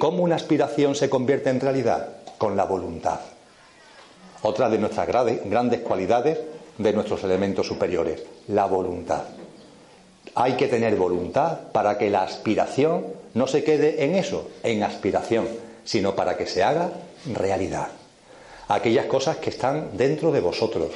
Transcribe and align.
Cómo 0.00 0.22
una 0.22 0.36
aspiración 0.36 0.94
se 0.96 1.10
convierte 1.10 1.50
en 1.50 1.60
realidad? 1.60 2.08
Con 2.38 2.56
la 2.56 2.64
voluntad. 2.64 3.20
Otra 4.40 4.70
de 4.70 4.78
nuestras 4.78 5.06
grandes 5.06 5.80
cualidades 5.80 6.38
de 6.78 6.92
nuestros 6.94 7.22
elementos 7.22 7.66
superiores, 7.66 8.22
la 8.48 8.64
voluntad. 8.64 9.24
Hay 10.34 10.54
que 10.54 10.68
tener 10.68 10.96
voluntad 10.96 11.58
para 11.72 11.98
que 11.98 12.08
la 12.08 12.22
aspiración 12.22 13.04
no 13.34 13.46
se 13.46 13.62
quede 13.62 14.02
en 14.02 14.14
eso, 14.14 14.48
en 14.62 14.82
aspiración, 14.82 15.46
sino 15.84 16.16
para 16.16 16.38
que 16.38 16.46
se 16.46 16.62
haga 16.62 16.90
realidad. 17.34 17.88
Aquellas 18.68 19.04
cosas 19.04 19.36
que 19.36 19.50
están 19.50 19.98
dentro 19.98 20.32
de 20.32 20.40
vosotros, 20.40 20.92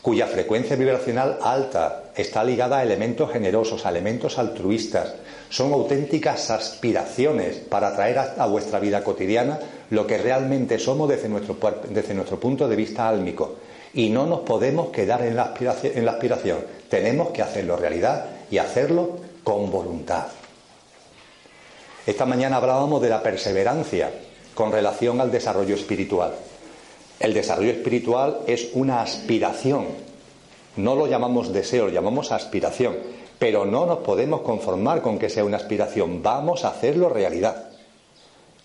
cuya 0.00 0.26
frecuencia 0.26 0.76
vibracional 0.76 1.38
alta 1.42 2.04
está 2.16 2.42
ligada 2.42 2.78
a 2.78 2.82
elementos 2.82 3.30
generosos, 3.30 3.84
a 3.84 3.90
elementos 3.90 4.38
altruistas. 4.38 5.12
Son 5.50 5.72
auténticas 5.72 6.50
aspiraciones 6.50 7.56
para 7.56 7.92
traer 7.94 8.18
a, 8.18 8.46
vuestra 8.46 8.78
vida 8.78 9.02
cotidiana 9.02 9.58
lo 9.90 10.06
que 10.06 10.16
realmente 10.16 10.78
somos 10.78 11.08
desde 11.08 11.28
nuestro, 11.28 11.58
desde 11.88 12.14
nuestro 12.14 12.38
punto 12.38 12.68
de 12.68 12.76
vista 12.76 13.08
álmico. 13.08 13.56
Y 13.92 14.10
no 14.10 14.26
nos 14.26 14.40
podemos 14.40 14.90
quedar 14.90 15.22
en 15.22 15.34
la, 15.34 15.42
aspiración, 15.42 15.92
en 15.96 16.06
la 16.06 16.12
aspiración. 16.12 16.58
Tenemos 16.88 17.30
que 17.30 17.42
hacerlo 17.42 17.76
realidad 17.76 18.26
y 18.48 18.58
hacerlo 18.58 19.18
con 19.42 19.70
voluntad. 19.72 20.28
Esta 22.06 22.26
mañana 22.26 22.58
hablábamos 22.58 23.02
de 23.02 23.08
la 23.08 23.20
perseverancia 23.20 24.12
con 24.54 24.70
relación 24.70 25.20
al 25.20 25.32
desarrollo 25.32 25.74
espiritual. 25.74 26.32
El 27.18 27.34
desarrollo 27.34 27.72
espiritual 27.72 28.42
es 28.46 28.70
una 28.74 29.02
aspiración. 29.02 29.86
No 30.76 30.94
lo 30.94 31.08
llamamos 31.08 31.52
deseo, 31.52 31.86
lo 31.86 31.92
llamamos 31.92 32.30
aspiración. 32.30 32.96
Pero 33.40 33.64
no 33.64 33.86
nos 33.86 34.00
podemos 34.00 34.42
conformar 34.42 35.00
con 35.00 35.18
que 35.18 35.30
sea 35.30 35.46
una 35.46 35.56
aspiración. 35.56 36.22
Vamos 36.22 36.66
a 36.66 36.68
hacerlo 36.68 37.08
realidad. 37.08 37.70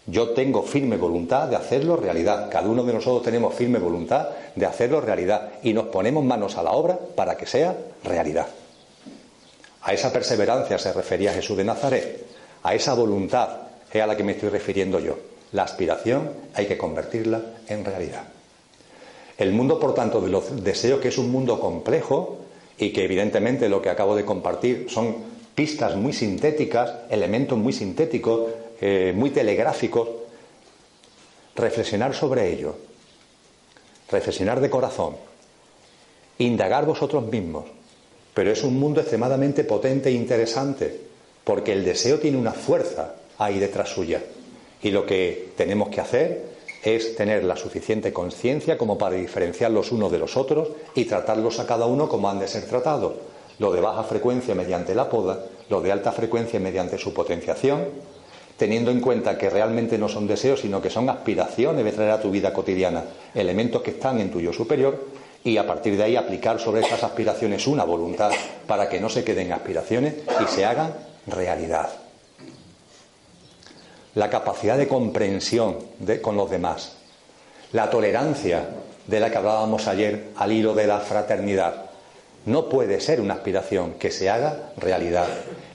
Yo 0.06 0.32
tengo 0.32 0.64
firme 0.64 0.98
voluntad 0.98 1.48
de 1.48 1.56
hacerlo 1.56 1.96
realidad. 1.96 2.50
Cada 2.52 2.68
uno 2.68 2.84
de 2.84 2.92
nosotros 2.92 3.24
tenemos 3.24 3.56
firme 3.56 3.80
voluntad 3.80 4.28
de 4.54 4.66
hacerlo 4.66 5.00
realidad. 5.00 5.54
Y 5.64 5.72
nos 5.72 5.86
ponemos 5.86 6.26
manos 6.26 6.58
a 6.58 6.64
la 6.64 6.72
obra 6.72 7.00
para 7.16 7.38
que 7.38 7.46
sea 7.46 7.74
realidad. 8.04 8.48
A 9.84 9.94
esa 9.94 10.12
perseverancia 10.12 10.78
se 10.78 10.92
refería 10.92 11.32
Jesús 11.32 11.56
de 11.56 11.64
Nazaret. 11.64 12.28
A 12.64 12.76
esa 12.76 12.96
voluntad 12.96 13.48
es 13.94 14.02
a 14.02 14.08
la 14.08 14.18
que 14.18 14.26
me 14.26 14.34
estoy 14.34 14.50
refiriendo 14.50 15.00
yo. 15.00 15.18
La 15.54 15.64
aspiración 15.64 16.32
hay 16.54 16.66
que 16.66 16.78
convertirla 16.78 17.40
en 17.70 17.86
realidad. 17.86 18.24
El 19.38 19.54
mundo, 19.54 19.80
por 19.80 19.94
tanto, 19.94 20.20
de 20.20 20.28
los 20.30 20.66
deseos, 20.66 21.00
que 21.00 21.08
es 21.08 21.18
un 21.18 21.32
mundo 21.32 21.62
complejo 21.62 22.40
y 22.78 22.92
que 22.92 23.06
evidentemente 23.06 23.70
lo 23.70 23.82
que 23.82 23.90
acabo 23.90 24.16
de 24.16 24.26
compartir 24.26 24.88
son 24.90 25.16
pistas 25.56 25.96
muy 25.96 26.14
sintéticas, 26.14 26.94
elementos 27.10 27.58
muy 27.58 27.72
sintéticos, 27.72 28.50
eh, 28.82 29.14
muy 29.16 29.30
telegráficos, 29.30 30.10
reflexionar 31.56 32.14
sobre 32.14 32.52
ello, 32.52 32.76
reflexionar 34.12 34.60
de 34.60 34.70
corazón, 34.70 35.16
indagar 36.38 36.86
vosotros 36.86 37.26
mismos. 37.26 37.66
Pero 38.34 38.52
es 38.52 38.64
un 38.64 38.78
mundo 38.78 39.00
extremadamente 39.00 39.64
potente 39.64 40.10
e 40.10 40.14
interesante, 40.14 41.00
porque 41.46 41.72
el 41.72 41.86
deseo 41.86 42.20
tiene 42.20 42.38
una 42.38 42.52
fuerza 42.52 43.16
ahí 43.38 43.60
detrás 43.60 43.90
suya. 43.90 44.22
Y 44.84 44.92
lo 44.92 45.06
que 45.06 45.52
tenemos 45.56 45.88
que 45.88 46.02
hacer 46.02 46.55
es 46.86 47.16
tener 47.16 47.44
la 47.44 47.58
suficiente 47.58 48.14
conciencia 48.14 48.78
como 48.78 48.98
para 48.98 49.16
diferenciar 49.16 49.72
los 49.72 49.92
unos 49.92 50.12
de 50.12 50.20
los 50.20 50.38
otros 50.38 50.70
y 50.94 51.06
tratarlos 51.06 51.60
a 51.60 51.66
cada 51.66 51.88
uno 51.88 52.08
como 52.08 52.30
han 52.30 52.40
de 52.40 52.48
ser 52.48 52.66
tratados. 52.68 53.14
Lo 53.58 53.72
de 53.72 53.82
baja 53.82 54.04
frecuencia 54.04 54.54
mediante 54.54 54.94
la 54.94 55.10
poda, 55.10 55.46
lo 55.70 55.82
de 55.82 55.92
alta 55.92 56.12
frecuencia 56.12 56.60
mediante 56.60 57.00
su 57.00 57.12
potenciación, 57.12 57.86
teniendo 58.58 58.92
en 58.92 59.02
cuenta 59.02 59.36
que 59.36 59.50
realmente 59.50 59.98
no 59.98 60.08
son 60.08 60.28
deseos, 60.28 60.62
sino 60.62 60.80
que 60.80 60.92
son 60.92 61.10
aspiraciones 61.10 61.84
de 61.84 61.92
traer 61.92 62.12
a 62.12 62.22
tu 62.22 62.30
vida 62.30 62.54
cotidiana 62.54 63.04
elementos 63.34 63.82
que 63.82 63.92
están 63.92 64.20
en 64.20 64.30
tu 64.30 64.40
yo 64.40 64.54
superior 64.54 65.08
y 65.44 65.58
a 65.58 65.66
partir 65.66 65.98
de 65.98 66.04
ahí 66.04 66.16
aplicar 66.16 66.60
sobre 66.60 66.82
esas 66.82 67.04
aspiraciones 67.04 67.66
una 67.66 67.84
voluntad 67.84 68.32
para 68.68 68.90
que 68.90 69.00
no 69.00 69.10
se 69.10 69.24
queden 69.24 69.52
aspiraciones 69.52 70.16
y 70.40 70.48
se 70.48 70.66
hagan 70.66 70.94
realidad. 71.26 72.05
La 74.16 74.30
capacidad 74.30 74.78
de 74.78 74.88
comprensión 74.88 75.78
con 76.22 76.38
los 76.38 76.50
demás, 76.50 76.94
la 77.74 77.90
tolerancia 77.90 78.66
de 79.08 79.20
la 79.20 79.30
que 79.30 79.38
hablábamos 79.38 79.88
ayer 79.88 80.30
al 80.38 80.52
hilo 80.52 80.74
de 80.74 80.88
la 80.88 81.00
fraternidad. 81.00 81.86
No 82.46 82.70
puede 82.70 83.02
ser 83.02 83.20
una 83.22 83.36
aspiración 83.36 83.94
que 83.94 84.12
se 84.12 84.30
haga 84.30 84.72
realidad. 84.78 85.28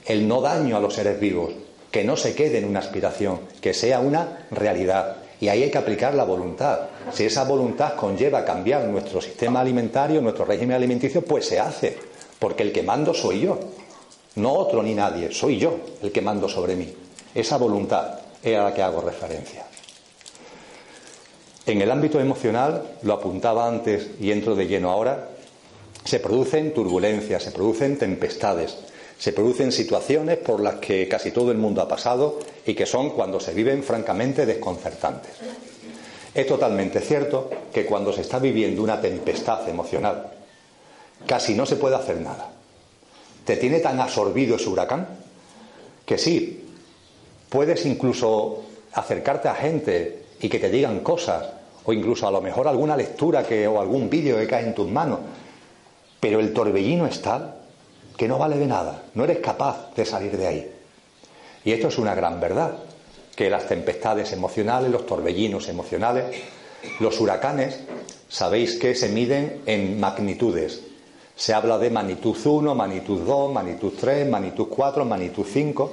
El 0.07 0.27
no 0.27 0.41
daño 0.41 0.77
a 0.77 0.81
los 0.81 0.95
seres 0.95 1.21
vivos, 1.21 1.53
que 1.91 2.05
no 2.05 2.17
se 2.17 2.35
quede 2.35 2.59
en 2.59 2.65
una 2.65 2.79
aspiración, 2.79 3.41
que 3.61 3.75
sea 3.75 4.01
una 4.01 4.47
realidad. 4.51 5.17
Y 5.41 5.49
ahí 5.49 5.63
hay 5.63 5.71
que 5.71 5.79
aplicar 5.79 6.15
la 6.15 6.25
voluntad. 6.25 6.89
Si 7.13 7.25
esa 7.25 7.45
voluntad 7.45 7.95
conlleva 7.95 8.45
cambiar 8.45 8.85
nuestro 8.85 9.21
sistema 9.21 9.61
alimentario, 9.61 10.21
nuestro 10.21 10.45
régimen 10.45 10.77
alimenticio, 10.77 11.23
pues 11.23 11.47
se 11.47 11.59
hace. 11.59 11.99
Porque 12.39 12.63
el 12.63 12.73
que 12.73 12.83
mando 12.83 13.13
soy 13.13 13.41
yo. 13.41 13.59
No 14.37 14.53
otro 14.53 14.83
ni 14.83 14.95
nadie, 14.95 15.33
soy 15.33 15.59
yo 15.59 15.77
el 16.03 16.13
que 16.13 16.23
mando 16.23 16.49
sobre 16.49 16.77
mí. 16.77 16.95
Esa 17.35 17.57
voluntad 17.57 18.20
es 18.43 18.57
a 18.57 18.65
la 18.65 18.75
que 18.75 18.83
hago 18.83 19.01
referencia. 19.01 19.67
En 21.67 21.81
el 21.81 21.91
ámbito 21.91 22.19
emocional, 22.21 22.97
lo 23.03 23.15
apuntaba 23.15 23.69
antes 23.69 24.11
y 24.19 24.33
entro 24.33 24.55
de 24.55 24.67
lleno 24.67 24.91
ahora, 24.91 25.29
se 26.05 26.19
producen 26.19 26.73
turbulencias, 26.73 27.43
se 27.43 27.53
producen 27.53 27.99
tempestades, 27.99 28.77
se 29.19 29.33
producen 29.33 29.71
situaciones 29.71 30.39
por 30.39 30.61
las 30.61 30.77
que 30.77 31.07
casi 31.07 31.31
todo 31.31 31.53
el 31.53 31.59
mundo 31.59 31.83
ha 31.83 31.89
pasado 31.89 32.39
y 32.67 32.75
que 32.75 32.87
son 32.87 33.11
cuando 33.11 33.39
se 33.39 33.53
viven 33.53 33.83
francamente 33.83 34.47
desconcertantes. 34.47 35.33
Es 36.35 36.47
totalmente 36.47 37.01
cierto 37.01 37.51
que 37.73 37.85
cuando 37.85 38.13
se 38.13 38.23
está 38.23 38.39
viviendo 38.39 38.83
una 38.83 39.01
tempestad 39.01 39.69
emocional, 39.69 40.31
casi 41.27 41.55
no 41.55 41.67
se 41.67 41.77
puede 41.77 41.97
hacer 41.97 42.21
nada. 42.21 42.51
Te 43.45 43.57
tiene 43.57 43.81
tan 43.81 44.01
absorbido 44.01 44.57
ese 44.57 44.69
huracán 44.69 45.07
que 46.07 46.17
sí, 46.19 46.70
puedes 47.51 47.85
incluso 47.85 48.63
acercarte 48.93 49.49
a 49.49 49.55
gente 49.55 50.23
y 50.41 50.49
que 50.49 50.59
te 50.59 50.71
digan 50.71 51.01
cosas, 51.01 51.47
o 51.85 51.93
incluso 51.93 52.27
a 52.27 52.31
lo 52.31 52.41
mejor 52.41 52.67
alguna 52.67 52.97
lectura 52.97 53.43
que, 53.43 53.67
o 53.67 53.81
algún 53.81 54.09
vídeo 54.09 54.39
que 54.39 54.47
cae 54.47 54.65
en 54.65 54.75
tus 54.75 54.89
manos, 54.89 55.19
pero 56.19 56.41
el 56.41 56.55
torbellino 56.55 57.07
es 57.07 57.21
tal 57.21 57.57
que 58.17 58.29
no 58.29 58.39
vale 58.39 58.57
de 58.57 58.67
nada, 58.67 59.03
no 59.15 59.25
eres 59.25 59.39
capaz 59.39 59.95
de 59.95 60.05
salir 60.05 60.37
de 60.37 60.47
ahí. 60.47 60.71
Y 61.65 61.73
esto 61.73 61.89
es 61.89 61.99
una 61.99 62.15
gran 62.15 62.41
verdad, 62.41 62.75
que 63.35 63.51
las 63.51 63.67
tempestades 63.67 64.33
emocionales, 64.33 64.91
los 64.91 65.07
torbellinos 65.07 65.69
emocionales, 65.69 66.25
los 67.01 67.19
huracanes, 67.21 67.81
sabéis 68.29 68.79
que 68.79 68.95
se 68.95 69.09
miden 69.09 69.63
en 69.67 69.99
magnitudes. 69.99 70.83
Se 71.35 71.55
habla 71.55 71.79
de 71.79 71.89
magnitud 71.89 72.37
1, 72.45 72.75
magnitud 72.75 73.23
2, 73.23 73.53
magnitud 73.53 73.93
3, 73.99 74.29
magnitud 74.29 74.67
4, 74.69 75.05
magnitud 75.07 75.47
5, 75.51 75.93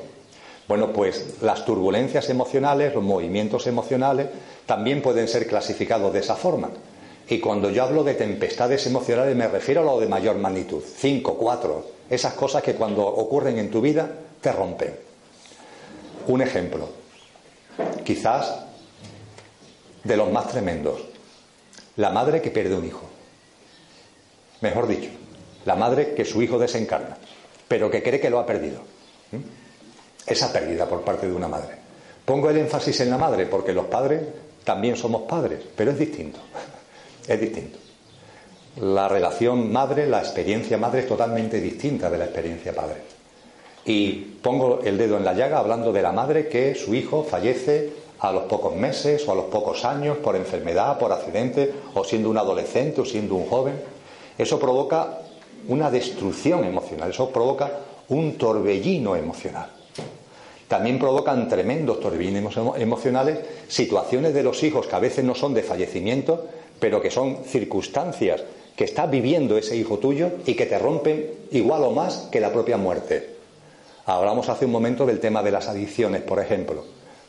Bueno, 0.67 0.91
pues 0.91 1.41
las 1.41 1.63
turbulencias 1.63 2.29
emocionales, 2.29 2.93
los 2.93 3.03
movimientos 3.03 3.67
emocionales, 3.67 4.27
también 4.65 5.01
pueden 5.01 5.27
ser 5.27 5.47
clasificados 5.47 6.11
de 6.11 6.19
esa 6.19 6.35
forma. 6.35 6.69
Y 7.29 7.39
cuando 7.39 7.69
yo 7.69 7.83
hablo 7.83 8.03
de 8.03 8.13
tempestades 8.13 8.85
emocionales 8.85 9.35
me 9.35 9.47
refiero 9.47 9.81
a 9.81 9.85
lo 9.85 9.99
de 9.99 10.07
mayor 10.07 10.35
magnitud, 10.37 10.81
cinco, 10.83 11.35
cuatro, 11.37 11.85
esas 12.09 12.33
cosas 12.33 12.63
que 12.63 12.75
cuando 12.75 13.05
ocurren 13.05 13.57
en 13.57 13.71
tu 13.71 13.81
vida 13.81 14.09
te 14.41 14.51
rompen. 14.51 14.95
Un 16.27 16.41
ejemplo, 16.41 16.89
quizás 18.03 18.59
de 20.03 20.17
los 20.17 20.31
más 20.31 20.47
tremendos, 20.49 21.01
la 21.95 22.09
madre 22.11 22.41
que 22.41 22.51
pierde 22.51 22.75
un 22.75 22.85
hijo. 22.85 23.03
Mejor 24.61 24.87
dicho, 24.87 25.09
la 25.65 25.75
madre 25.75 26.13
que 26.13 26.25
su 26.25 26.41
hijo 26.41 26.59
desencarna, 26.59 27.17
pero 27.67 27.91
que 27.91 28.03
cree 28.03 28.19
que 28.19 28.29
lo 28.29 28.39
ha 28.39 28.45
perdido. 28.45 28.81
Esa 30.27 30.51
pérdida 30.51 30.85
por 30.85 31.01
parte 31.01 31.25
de 31.25 31.33
una 31.33 31.47
madre. 31.47 31.75
Pongo 32.25 32.49
el 32.49 32.57
énfasis 32.57 32.99
en 32.99 33.09
la 33.09 33.17
madre 33.17 33.45
porque 33.45 33.71
los 33.71 33.85
padres 33.85 34.21
también 34.65 34.97
somos 34.97 35.21
padres, 35.21 35.61
pero 35.75 35.91
es 35.91 35.99
distinto. 35.99 36.39
Es 37.27 37.41
distinto. 37.41 37.77
La 38.79 39.09
relación 39.09 39.69
madre, 39.69 40.07
la 40.07 40.19
experiencia 40.19 40.77
madre 40.77 41.01
es 41.01 41.07
totalmente 41.07 41.59
distinta 41.59 42.09
de 42.09 42.17
la 42.17 42.23
experiencia 42.23 42.73
padre. 42.73 43.01
Y 43.83 44.13
pongo 44.41 44.79
el 44.81 44.97
dedo 44.97 45.17
en 45.17 45.25
la 45.25 45.33
llaga 45.33 45.59
hablando 45.59 45.91
de 45.91 46.01
la 46.01 46.13
madre 46.13 46.47
que 46.47 46.73
su 46.75 46.93
hijo 46.93 47.23
fallece 47.23 47.91
a 48.19 48.31
los 48.31 48.43
pocos 48.43 48.75
meses 48.75 49.27
o 49.27 49.31
a 49.31 49.35
los 49.35 49.45
pocos 49.45 49.83
años 49.83 50.17
por 50.17 50.35
enfermedad, 50.35 50.97
por 50.97 51.11
accidente, 51.11 51.73
o 51.95 52.03
siendo 52.03 52.29
un 52.29 52.37
adolescente 52.37 53.01
o 53.01 53.05
siendo 53.05 53.35
un 53.35 53.47
joven. 53.47 53.75
Eso 54.37 54.59
provoca 54.59 55.19
una 55.67 55.89
destrucción 55.89 56.63
emocional, 56.63 57.09
eso 57.09 57.29
provoca 57.29 57.71
un 58.09 58.37
torbellino 58.37 59.15
emocional. 59.15 59.76
También 60.67 60.99
provocan 60.99 61.47
tremendos 61.47 61.99
torbellinos 61.99 62.57
emocionales 62.77 63.39
situaciones 63.67 64.33
de 64.33 64.43
los 64.43 64.61
hijos 64.63 64.87
que 64.87 64.95
a 64.95 64.99
veces 64.99 65.23
no 65.23 65.33
son 65.33 65.53
de 65.53 65.63
fallecimiento, 65.63 66.45
pero 66.79 67.01
que 67.01 67.11
son 67.11 67.43
circunstancias 67.45 68.43
que 68.75 68.83
está 68.83 69.07
viviendo 69.07 69.57
ese 69.57 69.75
hijo 69.75 69.97
tuyo 69.97 70.29
y 70.45 70.53
que 70.53 70.65
te 70.65 70.77
rompen 70.77 71.31
igual 71.51 71.83
o 71.83 71.91
más 71.91 72.27
que 72.31 72.39
la 72.39 72.51
propia 72.51 72.77
muerte. 72.77 73.37
Hablamos 74.05 74.49
hace 74.49 74.65
un 74.65 74.71
momento 74.71 75.05
del 75.05 75.19
tema 75.19 75.41
de 75.41 75.51
las 75.51 75.67
adicciones, 75.67 76.21
por 76.21 76.39
ejemplo. 76.39 76.83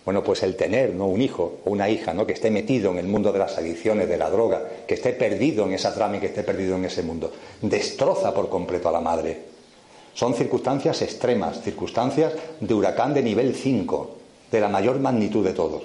Bueno, 0.04 0.22
pues 0.22 0.42
el 0.42 0.56
tener 0.56 0.94
¿no? 0.94 1.06
un 1.06 1.20
hijo 1.20 1.58
o 1.64 1.70
una 1.70 1.88
hija 1.88 2.14
¿no? 2.14 2.26
que 2.26 2.32
esté 2.32 2.50
metido 2.50 2.90
en 2.90 2.98
el 2.98 3.06
mundo 3.06 3.32
de 3.32 3.38
las 3.38 3.58
adicciones, 3.58 4.08
de 4.08 4.16
la 4.16 4.30
droga, 4.30 4.62
que 4.86 4.94
esté 4.94 5.12
perdido 5.12 5.64
en 5.64 5.74
esa 5.74 5.94
trama 5.94 6.16
y 6.16 6.20
que 6.20 6.26
esté 6.26 6.42
perdido 6.42 6.76
en 6.76 6.84
ese 6.84 7.02
mundo, 7.02 7.32
destroza 7.62 8.32
por 8.32 8.48
completo 8.48 8.88
a 8.88 8.92
la 8.92 9.00
madre. 9.00 9.57
Son 10.18 10.34
circunstancias 10.34 11.00
extremas, 11.02 11.62
circunstancias 11.62 12.32
de 12.58 12.74
huracán 12.74 13.14
de 13.14 13.22
nivel 13.22 13.54
5, 13.54 14.16
de 14.50 14.60
la 14.60 14.68
mayor 14.68 14.98
magnitud 14.98 15.44
de 15.44 15.52
todos. 15.52 15.84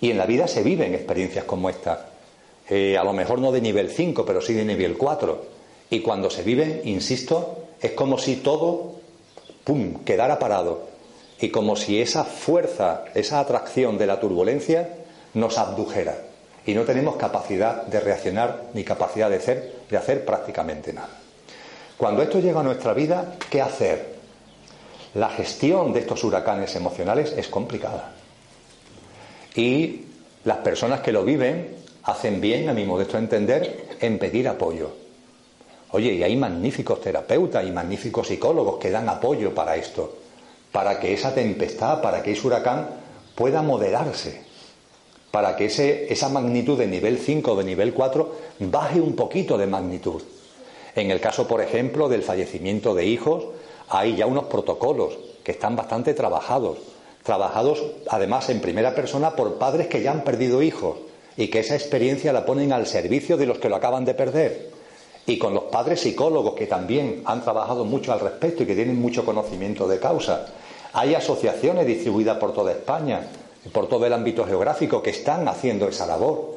Y 0.00 0.10
en 0.10 0.16
la 0.16 0.24
vida 0.24 0.48
se 0.48 0.62
viven 0.62 0.94
experiencias 0.94 1.44
como 1.44 1.68
esta. 1.68 2.08
Eh, 2.70 2.96
a 2.96 3.04
lo 3.04 3.12
mejor 3.12 3.40
no 3.40 3.52
de 3.52 3.60
nivel 3.60 3.90
5, 3.90 4.24
pero 4.24 4.40
sí 4.40 4.54
de 4.54 4.64
nivel 4.64 4.96
4. 4.96 5.44
Y 5.90 6.00
cuando 6.00 6.30
se 6.30 6.42
vive, 6.42 6.80
insisto, 6.86 7.66
es 7.82 7.90
como 7.90 8.16
si 8.16 8.36
todo, 8.36 8.92
¡pum!, 9.62 10.02
quedara 10.06 10.38
parado. 10.38 10.86
Y 11.38 11.50
como 11.50 11.76
si 11.76 12.00
esa 12.00 12.24
fuerza, 12.24 13.04
esa 13.14 13.40
atracción 13.40 13.98
de 13.98 14.06
la 14.06 14.20
turbulencia 14.20 14.88
nos 15.34 15.58
abdujera. 15.58 16.16
Y 16.64 16.72
no 16.72 16.84
tenemos 16.84 17.16
capacidad 17.16 17.82
de 17.82 18.00
reaccionar 18.00 18.70
ni 18.72 18.84
capacidad 18.84 19.28
de 19.28 19.36
hacer, 19.36 19.72
de 19.90 19.98
hacer 19.98 20.24
prácticamente 20.24 20.94
nada. 20.94 21.23
Cuando 21.96 22.22
esto 22.22 22.40
llega 22.40 22.60
a 22.60 22.64
nuestra 22.64 22.92
vida, 22.92 23.36
¿qué 23.50 23.62
hacer? 23.62 24.14
La 25.14 25.28
gestión 25.30 25.92
de 25.92 26.00
estos 26.00 26.24
huracanes 26.24 26.74
emocionales 26.74 27.32
es 27.36 27.46
complicada. 27.48 28.12
Y 29.54 30.06
las 30.44 30.58
personas 30.58 31.00
que 31.00 31.12
lo 31.12 31.24
viven 31.24 31.76
hacen 32.02 32.40
bien, 32.40 32.68
a 32.68 32.74
mi 32.74 32.84
modesto 32.84 33.16
entender, 33.16 33.96
en 34.00 34.18
pedir 34.18 34.48
apoyo. 34.48 34.90
Oye, 35.92 36.12
y 36.12 36.22
hay 36.24 36.34
magníficos 36.34 37.00
terapeutas 37.00 37.64
y 37.64 37.70
magníficos 37.70 38.26
psicólogos 38.26 38.78
que 38.78 38.90
dan 38.90 39.08
apoyo 39.08 39.54
para 39.54 39.76
esto, 39.76 40.16
para 40.72 40.98
que 40.98 41.14
esa 41.14 41.32
tempestad, 41.32 42.02
para 42.02 42.20
que 42.20 42.32
ese 42.32 42.44
huracán 42.44 42.88
pueda 43.36 43.62
moderarse, 43.62 44.42
para 45.30 45.54
que 45.54 45.66
ese, 45.66 46.12
esa 46.12 46.28
magnitud 46.28 46.76
de 46.76 46.88
nivel 46.88 47.18
5 47.18 47.52
o 47.52 47.56
de 47.56 47.64
nivel 47.64 47.94
4 47.94 48.34
baje 48.58 49.00
un 49.00 49.14
poquito 49.14 49.56
de 49.56 49.68
magnitud. 49.68 50.20
En 50.96 51.10
el 51.10 51.20
caso, 51.20 51.48
por 51.48 51.60
ejemplo, 51.60 52.08
del 52.08 52.22
fallecimiento 52.22 52.94
de 52.94 53.06
hijos, 53.06 53.44
hay 53.88 54.16
ya 54.16 54.26
unos 54.26 54.44
protocolos 54.44 55.16
que 55.42 55.52
están 55.52 55.76
bastante 55.76 56.14
trabajados, 56.14 56.78
trabajados 57.22 57.82
además 58.08 58.48
en 58.50 58.60
primera 58.60 58.94
persona 58.94 59.30
por 59.30 59.54
padres 59.54 59.88
que 59.88 60.02
ya 60.02 60.12
han 60.12 60.24
perdido 60.24 60.62
hijos 60.62 60.96
y 61.36 61.48
que 61.48 61.60
esa 61.60 61.74
experiencia 61.74 62.32
la 62.32 62.46
ponen 62.46 62.72
al 62.72 62.86
servicio 62.86 63.36
de 63.36 63.46
los 63.46 63.58
que 63.58 63.68
lo 63.68 63.76
acaban 63.76 64.04
de 64.04 64.14
perder. 64.14 64.70
Y 65.26 65.38
con 65.38 65.54
los 65.54 65.64
padres 65.64 66.00
psicólogos 66.00 66.54
que 66.54 66.66
también 66.66 67.22
han 67.24 67.42
trabajado 67.42 67.84
mucho 67.84 68.12
al 68.12 68.20
respecto 68.20 68.62
y 68.62 68.66
que 68.66 68.74
tienen 68.74 69.00
mucho 69.00 69.24
conocimiento 69.24 69.88
de 69.88 69.98
causa. 69.98 70.46
Hay 70.92 71.14
asociaciones 71.14 71.86
distribuidas 71.86 72.38
por 72.38 72.52
toda 72.52 72.72
España, 72.72 73.22
por 73.72 73.88
todo 73.88 74.06
el 74.06 74.12
ámbito 74.12 74.44
geográfico, 74.44 75.02
que 75.02 75.10
están 75.10 75.48
haciendo 75.48 75.88
esa 75.88 76.06
labor. 76.06 76.53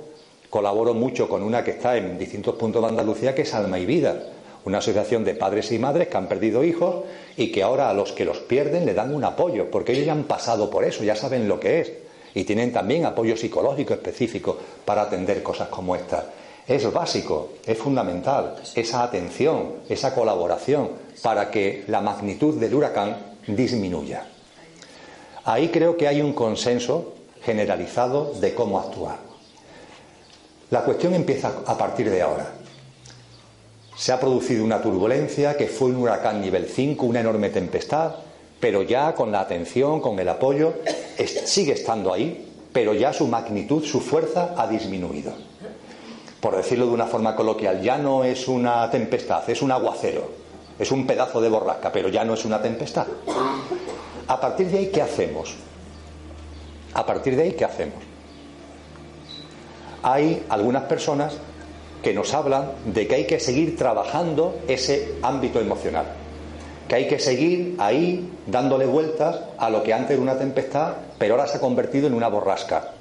Colaboro 0.57 0.95
mucho 0.95 1.29
con 1.29 1.43
una 1.43 1.63
que 1.63 1.69
está 1.69 1.97
en 1.97 2.17
distintos 2.17 2.55
puntos 2.55 2.81
de 2.81 2.87
Andalucía, 2.87 3.35
que 3.35 3.43
es 3.43 3.53
Alma 3.53 3.77
y 3.77 3.85
Vida, 3.85 4.23
una 4.65 4.79
asociación 4.79 5.23
de 5.23 5.35
padres 5.35 5.71
y 5.71 5.77
madres 5.77 6.07
que 6.07 6.17
han 6.17 6.27
perdido 6.27 6.63
hijos 6.63 7.05
y 7.37 7.51
que 7.51 7.61
ahora 7.61 7.91
a 7.91 7.93
los 7.93 8.11
que 8.11 8.25
los 8.25 8.39
pierden 8.39 8.83
le 8.83 8.95
dan 8.95 9.13
un 9.13 9.23
apoyo, 9.23 9.69
porque 9.69 9.91
ellos 9.91 10.07
ya 10.07 10.13
han 10.13 10.23
pasado 10.23 10.67
por 10.71 10.83
eso, 10.83 11.03
ya 11.03 11.15
saben 11.15 11.47
lo 11.47 11.59
que 11.59 11.81
es 11.81 11.91
y 12.33 12.43
tienen 12.43 12.73
también 12.73 13.05
apoyo 13.05 13.37
psicológico 13.37 13.93
específico 13.93 14.57
para 14.83 15.03
atender 15.03 15.43
cosas 15.43 15.67
como 15.67 15.95
esta. 15.95 16.31
Es 16.67 16.91
básico, 16.91 17.49
es 17.63 17.77
fundamental 17.77 18.55
esa 18.73 19.03
atención, 19.03 19.73
esa 19.87 20.15
colaboración 20.15 20.89
para 21.21 21.51
que 21.51 21.83
la 21.85 22.01
magnitud 22.01 22.55
del 22.55 22.73
huracán 22.73 23.15
disminuya. 23.45 24.25
Ahí 25.45 25.67
creo 25.67 25.95
que 25.95 26.07
hay 26.07 26.19
un 26.19 26.33
consenso 26.33 27.13
generalizado 27.43 28.33
de 28.41 28.55
cómo 28.55 28.79
actuar. 28.79 29.26
La 30.69 30.81
cuestión 30.81 31.13
empieza 31.13 31.51
a 31.65 31.77
partir 31.77 32.09
de 32.09 32.21
ahora. 32.21 32.45
Se 33.95 34.11
ha 34.11 34.19
producido 34.19 34.65
una 34.65 34.81
turbulencia 34.81 35.55
que 35.55 35.67
fue 35.67 35.89
un 35.89 35.95
huracán 35.95 36.41
nivel 36.41 36.67
5, 36.67 37.05
una 37.05 37.21
enorme 37.21 37.49
tempestad, 37.49 38.15
pero 38.59 38.81
ya 38.81 39.15
con 39.15 39.31
la 39.31 39.39
atención, 39.39 40.01
con 40.01 40.19
el 40.19 40.27
apoyo, 40.27 40.73
sigue 41.45 41.71
estando 41.71 42.13
ahí, 42.13 42.51
pero 42.73 42.93
ya 42.93 43.13
su 43.13 43.27
magnitud, 43.27 43.83
su 43.85 44.01
fuerza 44.01 44.55
ha 44.57 44.67
disminuido. 44.67 45.31
Por 46.41 46.57
decirlo 46.57 46.87
de 46.87 46.91
una 46.91 47.07
forma 47.07 47.33
coloquial, 47.33 47.81
ya 47.81 47.97
no 47.97 48.25
es 48.25 48.49
una 48.49 48.89
tempestad, 48.91 49.49
es 49.49 49.61
un 49.61 49.71
aguacero, 49.71 50.29
es 50.77 50.91
un 50.91 51.07
pedazo 51.07 51.39
de 51.39 51.47
borrasca, 51.47 51.93
pero 51.93 52.09
ya 52.09 52.25
no 52.25 52.33
es 52.33 52.43
una 52.43 52.61
tempestad. 52.61 53.07
A 54.27 54.39
partir 54.39 54.67
de 54.67 54.79
ahí, 54.79 54.87
¿qué 54.87 55.01
hacemos? 55.01 55.55
A 56.93 57.05
partir 57.05 57.37
de 57.37 57.43
ahí, 57.43 57.53
¿qué 57.53 57.63
hacemos? 57.63 58.16
Hay 60.03 60.43
algunas 60.49 60.83
personas 60.83 61.37
que 62.03 62.13
nos 62.13 62.33
hablan 62.33 62.71
de 62.85 63.07
que 63.07 63.15
hay 63.15 63.25
que 63.25 63.39
seguir 63.39 63.75
trabajando 63.75 64.55
ese 64.67 65.15
ámbito 65.21 65.59
emocional 65.59 66.05
que 66.87 66.95
hay 66.95 67.07
que 67.07 67.19
seguir 67.19 67.75
ahí 67.79 68.29
dándole 68.45 68.85
vueltas 68.85 69.39
a 69.57 69.69
lo 69.69 69.83
que 69.83 69.93
antes 69.93 70.11
era 70.11 70.21
una 70.21 70.37
tempestad, 70.37 70.93
pero 71.17 71.33
ahora 71.35 71.47
se 71.47 71.57
ha 71.57 71.61
convertido 71.61 72.07
en 72.07 72.13
una 72.13 72.29
borrasca. 72.29 72.93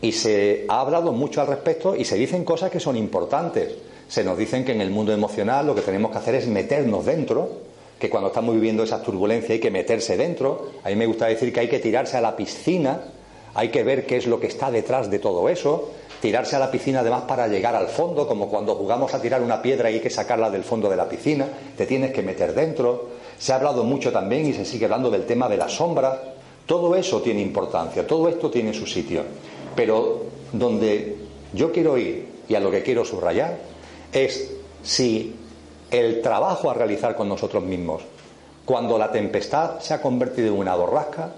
Y 0.00 0.12
se 0.12 0.64
ha 0.68 0.80
hablado 0.80 1.12
mucho 1.12 1.40
al 1.40 1.48
respecto 1.48 1.96
y 1.96 2.04
se 2.04 2.16
dicen 2.16 2.44
cosas 2.44 2.70
que 2.70 2.80
son 2.80 2.96
importantes. 2.96 3.74
Se 4.08 4.24
nos 4.24 4.38
dicen 4.38 4.64
que 4.64 4.72
en 4.72 4.80
el 4.80 4.90
mundo 4.90 5.12
emocional 5.12 5.66
lo 5.66 5.74
que 5.74 5.82
tenemos 5.82 6.12
que 6.12 6.18
hacer 6.18 6.36
es 6.36 6.46
meternos 6.46 7.04
dentro, 7.04 7.50
que 7.98 8.08
cuando 8.08 8.28
estamos 8.28 8.54
viviendo 8.54 8.82
esas 8.82 9.02
turbulencias 9.02 9.50
hay 9.50 9.60
que 9.60 9.70
meterse 9.70 10.16
dentro. 10.16 10.70
A 10.84 10.88
mí 10.88 10.96
me 10.96 11.06
gusta 11.06 11.26
decir 11.26 11.52
que 11.52 11.60
hay 11.60 11.68
que 11.68 11.80
tirarse 11.80 12.16
a 12.16 12.20
la 12.20 12.36
piscina, 12.36 13.02
hay 13.54 13.68
que 13.68 13.82
ver 13.82 14.06
qué 14.06 14.16
es 14.16 14.26
lo 14.26 14.40
que 14.40 14.46
está 14.46 14.70
detrás 14.70 15.10
de 15.10 15.18
todo 15.18 15.48
eso, 15.48 15.90
tirarse 16.20 16.56
a 16.56 16.58
la 16.58 16.70
piscina 16.70 17.00
además 17.00 17.22
para 17.22 17.48
llegar 17.48 17.74
al 17.74 17.88
fondo, 17.88 18.26
como 18.26 18.48
cuando 18.48 18.74
jugamos 18.74 19.14
a 19.14 19.20
tirar 19.20 19.42
una 19.42 19.62
piedra 19.62 19.90
y 19.90 19.94
hay 19.94 20.00
que 20.00 20.10
sacarla 20.10 20.50
del 20.50 20.64
fondo 20.64 20.88
de 20.88 20.96
la 20.96 21.08
piscina, 21.08 21.46
te 21.76 21.86
tienes 21.86 22.12
que 22.12 22.22
meter 22.22 22.54
dentro. 22.54 23.08
Se 23.38 23.52
ha 23.52 23.56
hablado 23.56 23.84
mucho 23.84 24.12
también 24.12 24.46
y 24.46 24.52
se 24.52 24.64
sigue 24.64 24.84
hablando 24.84 25.10
del 25.10 25.24
tema 25.24 25.48
de 25.48 25.56
la 25.56 25.68
sombra. 25.68 26.34
Todo 26.66 26.94
eso 26.94 27.22
tiene 27.22 27.40
importancia, 27.40 28.06
todo 28.06 28.28
esto 28.28 28.50
tiene 28.50 28.74
su 28.74 28.86
sitio. 28.86 29.22
Pero 29.74 30.24
donde 30.52 31.16
yo 31.54 31.72
quiero 31.72 31.96
ir 31.96 32.26
y 32.48 32.54
a 32.54 32.60
lo 32.60 32.70
que 32.70 32.82
quiero 32.82 33.04
subrayar 33.04 33.58
es 34.12 34.50
si 34.82 35.34
el 35.90 36.20
trabajo 36.20 36.70
a 36.70 36.74
realizar 36.74 37.16
con 37.16 37.28
nosotros 37.28 37.62
mismos, 37.62 38.02
cuando 38.64 38.98
la 38.98 39.10
tempestad 39.10 39.80
se 39.80 39.94
ha 39.94 40.02
convertido 40.02 40.48
en 40.48 40.58
una 40.58 40.74
borrasca, 40.74 41.32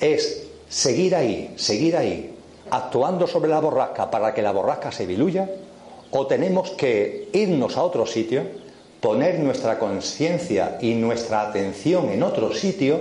es 0.00 0.46
seguir 0.68 1.14
ahí, 1.14 1.52
seguir 1.56 1.96
ahí, 1.96 2.33
actuando 2.70 3.26
sobre 3.26 3.50
la 3.50 3.60
borrasca 3.60 4.10
para 4.10 4.34
que 4.34 4.42
la 4.42 4.52
borrasca 4.52 4.92
se 4.92 5.06
diluya, 5.06 5.48
o 6.10 6.26
tenemos 6.26 6.70
que 6.70 7.28
irnos 7.32 7.76
a 7.76 7.82
otro 7.82 8.06
sitio, 8.06 8.42
poner 9.00 9.38
nuestra 9.40 9.78
conciencia 9.78 10.78
y 10.80 10.94
nuestra 10.94 11.42
atención 11.42 12.08
en 12.10 12.22
otro 12.22 12.54
sitio 12.54 13.00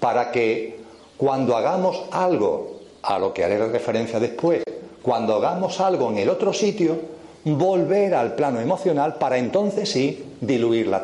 para 0.00 0.32
que 0.32 0.80
cuando 1.16 1.56
hagamos 1.56 2.02
algo, 2.10 2.80
a 3.02 3.18
lo 3.18 3.34
que 3.34 3.44
haré 3.44 3.58
referencia 3.68 4.18
después, 4.18 4.62
cuando 5.02 5.36
hagamos 5.36 5.80
algo 5.80 6.10
en 6.10 6.18
el 6.18 6.30
otro 6.30 6.52
sitio, 6.52 6.98
volver 7.44 8.14
al 8.14 8.34
plano 8.34 8.60
emocional 8.60 9.16
para 9.16 9.38
entonces 9.38 9.90
sí 9.90 10.24
diluir 10.40 10.86
la, 10.86 11.02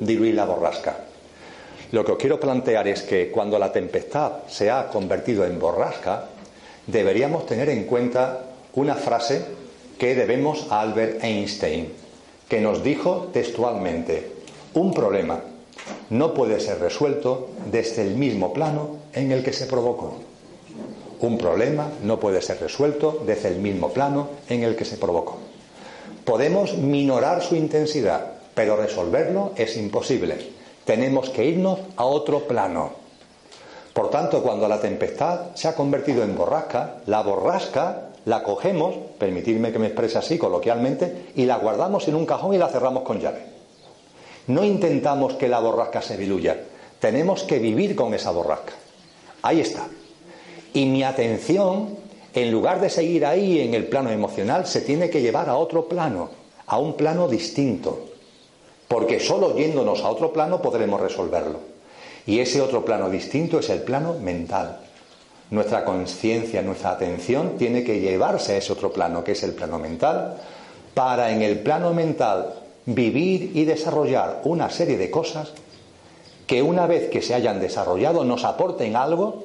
diluir 0.00 0.34
la 0.34 0.44
borrasca. 0.44 0.96
Lo 1.92 2.04
que 2.04 2.12
os 2.12 2.18
quiero 2.18 2.40
plantear 2.40 2.88
es 2.88 3.02
que 3.02 3.30
cuando 3.30 3.58
la 3.58 3.70
tempestad 3.70 4.46
se 4.48 4.70
ha 4.70 4.88
convertido 4.88 5.44
en 5.44 5.58
borrasca, 5.58 6.24
deberíamos 6.86 7.46
tener 7.46 7.68
en 7.68 7.84
cuenta 7.84 8.44
una 8.74 8.94
frase 8.94 9.44
que 9.98 10.14
debemos 10.14 10.66
a 10.70 10.80
Albert 10.80 11.22
Einstein, 11.22 11.92
que 12.48 12.60
nos 12.60 12.82
dijo 12.82 13.28
textualmente, 13.32 14.32
un 14.74 14.92
problema 14.92 15.40
no 16.10 16.34
puede 16.34 16.60
ser 16.60 16.80
resuelto 16.80 17.50
desde 17.70 18.02
el 18.02 18.16
mismo 18.16 18.52
plano 18.52 18.96
en 19.12 19.32
el 19.32 19.42
que 19.42 19.52
se 19.52 19.66
provocó. 19.66 20.16
Un 21.20 21.38
problema 21.38 21.88
no 22.02 22.18
puede 22.18 22.42
ser 22.42 22.60
resuelto 22.60 23.22
desde 23.24 23.48
el 23.48 23.56
mismo 23.56 23.90
plano 23.90 24.28
en 24.48 24.64
el 24.64 24.74
que 24.74 24.84
se 24.84 24.96
provocó. 24.96 25.38
Podemos 26.24 26.76
minorar 26.76 27.42
su 27.42 27.54
intensidad, 27.56 28.32
pero 28.54 28.76
resolverlo 28.76 29.52
es 29.56 29.76
imposible. 29.76 30.36
Tenemos 30.84 31.30
que 31.30 31.44
irnos 31.44 31.78
a 31.96 32.04
otro 32.04 32.48
plano. 32.48 33.01
Por 33.92 34.08
tanto, 34.08 34.42
cuando 34.42 34.68
la 34.68 34.80
tempestad 34.80 35.54
se 35.54 35.68
ha 35.68 35.74
convertido 35.74 36.22
en 36.22 36.36
borrasca, 36.36 37.02
la 37.06 37.22
borrasca 37.22 38.08
la 38.24 38.42
cogemos, 38.42 38.94
permitidme 39.18 39.72
que 39.72 39.78
me 39.78 39.88
exprese 39.88 40.18
así 40.18 40.38
coloquialmente, 40.38 41.32
y 41.34 41.44
la 41.44 41.58
guardamos 41.58 42.06
en 42.08 42.14
un 42.14 42.24
cajón 42.24 42.54
y 42.54 42.58
la 42.58 42.68
cerramos 42.68 43.02
con 43.02 43.20
llave. 43.20 43.44
No 44.46 44.64
intentamos 44.64 45.34
que 45.34 45.48
la 45.48 45.60
borrasca 45.60 46.00
se 46.00 46.16
diluya, 46.16 46.56
tenemos 47.00 47.42
que 47.42 47.58
vivir 47.58 47.94
con 47.94 48.14
esa 48.14 48.30
borrasca. 48.30 48.72
Ahí 49.42 49.60
está. 49.60 49.86
Y 50.72 50.86
mi 50.86 51.02
atención, 51.02 51.98
en 52.32 52.50
lugar 52.50 52.80
de 52.80 52.88
seguir 52.88 53.26
ahí 53.26 53.60
en 53.60 53.74
el 53.74 53.86
plano 53.86 54.10
emocional, 54.10 54.66
se 54.66 54.80
tiene 54.80 55.10
que 55.10 55.20
llevar 55.20 55.48
a 55.48 55.56
otro 55.56 55.86
plano, 55.86 56.30
a 56.66 56.78
un 56.78 56.94
plano 56.94 57.28
distinto. 57.28 58.06
Porque 58.88 59.20
solo 59.20 59.56
yéndonos 59.56 60.02
a 60.02 60.10
otro 60.10 60.32
plano 60.32 60.62
podremos 60.62 61.00
resolverlo. 61.00 61.71
Y 62.26 62.38
ese 62.38 62.60
otro 62.60 62.84
plano 62.84 63.10
distinto 63.10 63.58
es 63.58 63.70
el 63.70 63.82
plano 63.82 64.14
mental. 64.14 64.78
Nuestra 65.50 65.84
conciencia, 65.84 66.62
nuestra 66.62 66.92
atención 66.92 67.58
tiene 67.58 67.84
que 67.84 68.00
llevarse 68.00 68.54
a 68.54 68.56
ese 68.56 68.72
otro 68.72 68.92
plano, 68.92 69.22
que 69.24 69.32
es 69.32 69.42
el 69.42 69.52
plano 69.52 69.78
mental, 69.78 70.36
para 70.94 71.30
en 71.32 71.42
el 71.42 71.60
plano 71.60 71.92
mental 71.92 72.54
vivir 72.86 73.52
y 73.54 73.64
desarrollar 73.64 74.40
una 74.44 74.70
serie 74.70 74.96
de 74.96 75.10
cosas 75.10 75.52
que 76.46 76.62
una 76.62 76.86
vez 76.86 77.08
que 77.10 77.22
se 77.22 77.34
hayan 77.34 77.60
desarrollado 77.60 78.24
nos 78.24 78.44
aporten 78.44 78.96
algo 78.96 79.44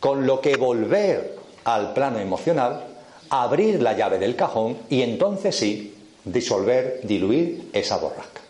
con 0.00 0.26
lo 0.26 0.40
que 0.40 0.56
volver 0.56 1.36
al 1.64 1.92
plano 1.92 2.18
emocional, 2.18 2.84
abrir 3.30 3.80
la 3.80 3.94
llave 3.94 4.18
del 4.18 4.36
cajón 4.36 4.76
y 4.90 5.02
entonces 5.02 5.56
sí 5.56 5.94
disolver, 6.24 7.00
diluir 7.04 7.70
esa 7.72 7.98
borrasca. 7.98 8.40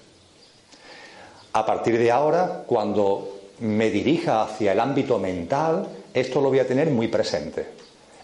A 1.52 1.67
partir 1.67 1.99
de 1.99 2.11
ahora, 2.11 2.64
cuando 2.67 3.41
me 3.62 3.90
dirija 3.90 4.42
hacia 4.42 4.73
el 4.73 4.81
ámbito 4.81 5.19
mental, 5.19 5.87
esto 6.12 6.40
lo 6.40 6.50
voy 6.50 6.61
a 6.61 6.66
tener 6.66 6.90
muy 6.90 7.09
presente. 7.09 7.66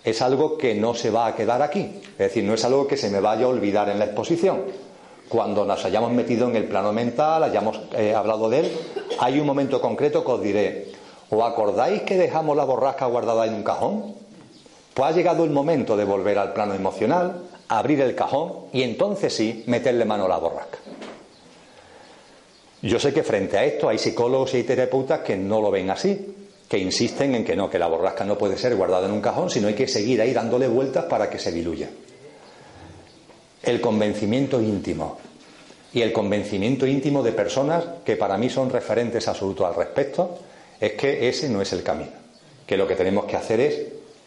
Es 0.04 0.22
algo 0.22 0.56
que 0.56 0.74
no 0.74 0.94
se 0.94 1.10
va 1.10 1.26
a 1.26 1.34
quedar 1.34 1.62
aquí, 1.62 2.00
es 2.12 2.18
decir, 2.18 2.44
no 2.44 2.54
es 2.54 2.64
algo 2.64 2.86
que 2.86 2.96
se 2.96 3.10
me 3.10 3.20
vaya 3.20 3.46
a 3.46 3.48
olvidar 3.48 3.88
en 3.88 3.98
la 3.98 4.06
exposición 4.06 4.62
cuando 5.28 5.64
nos 5.64 5.84
hayamos 5.84 6.12
metido 6.12 6.48
en 6.48 6.56
el 6.56 6.64
plano 6.64 6.92
mental, 6.92 7.42
hayamos 7.42 7.80
eh, 7.92 8.14
hablado 8.14 8.48
de 8.48 8.60
él, 8.60 8.72
hay 9.18 9.38
un 9.38 9.46
momento 9.46 9.80
concreto 9.80 10.24
que 10.24 10.32
os 10.32 10.42
diré, 10.42 10.92
¿os 11.30 11.42
acordáis 11.42 12.02
que 12.02 12.16
dejamos 12.16 12.56
la 12.56 12.64
borrasca 12.64 13.06
guardada 13.06 13.46
en 13.46 13.54
un 13.54 13.62
cajón? 13.62 14.14
Pues 14.94 15.08
ha 15.08 15.12
llegado 15.12 15.44
el 15.44 15.50
momento 15.50 15.96
de 15.96 16.04
volver 16.04 16.38
al 16.38 16.52
plano 16.52 16.74
emocional, 16.74 17.42
abrir 17.68 18.00
el 18.00 18.14
cajón 18.14 18.52
y 18.72 18.82
entonces 18.82 19.34
sí 19.34 19.64
meterle 19.66 20.04
mano 20.04 20.24
a 20.24 20.28
la 20.28 20.38
borrasca. 20.38 20.78
Yo 22.82 22.98
sé 22.98 23.12
que 23.12 23.22
frente 23.22 23.58
a 23.58 23.64
esto 23.64 23.88
hay 23.88 23.98
psicólogos 23.98 24.54
y 24.54 24.62
terapeutas 24.62 25.20
que 25.20 25.36
no 25.36 25.60
lo 25.60 25.70
ven 25.70 25.90
así, 25.90 26.34
que 26.68 26.78
insisten 26.78 27.34
en 27.34 27.44
que 27.44 27.56
no, 27.56 27.68
que 27.68 27.78
la 27.78 27.88
borrasca 27.88 28.24
no 28.24 28.38
puede 28.38 28.56
ser 28.56 28.76
guardada 28.76 29.06
en 29.06 29.12
un 29.12 29.20
cajón, 29.20 29.50
sino 29.50 29.68
hay 29.68 29.74
que 29.74 29.88
seguir 29.88 30.20
ahí 30.20 30.32
dándole 30.32 30.68
vueltas 30.68 31.06
para 31.06 31.28
que 31.28 31.38
se 31.38 31.50
diluya 31.50 31.88
el 33.62 33.80
convencimiento 33.80 34.60
íntimo 34.60 35.18
y 35.92 36.02
el 36.02 36.12
convencimiento 36.12 36.86
íntimo 36.86 37.22
de 37.22 37.32
personas 37.32 37.84
que 38.04 38.16
para 38.16 38.36
mí 38.36 38.50
son 38.50 38.70
referentes 38.70 39.26
absolutos 39.26 39.66
al 39.66 39.74
respecto, 39.74 40.38
es 40.80 40.92
que 40.92 41.28
ese 41.28 41.48
no 41.48 41.62
es 41.62 41.72
el 41.72 41.82
camino. 41.82 42.12
Que 42.66 42.76
lo 42.76 42.86
que 42.86 42.94
tenemos 42.94 43.24
que 43.24 43.36
hacer 43.36 43.60
es 43.60 43.80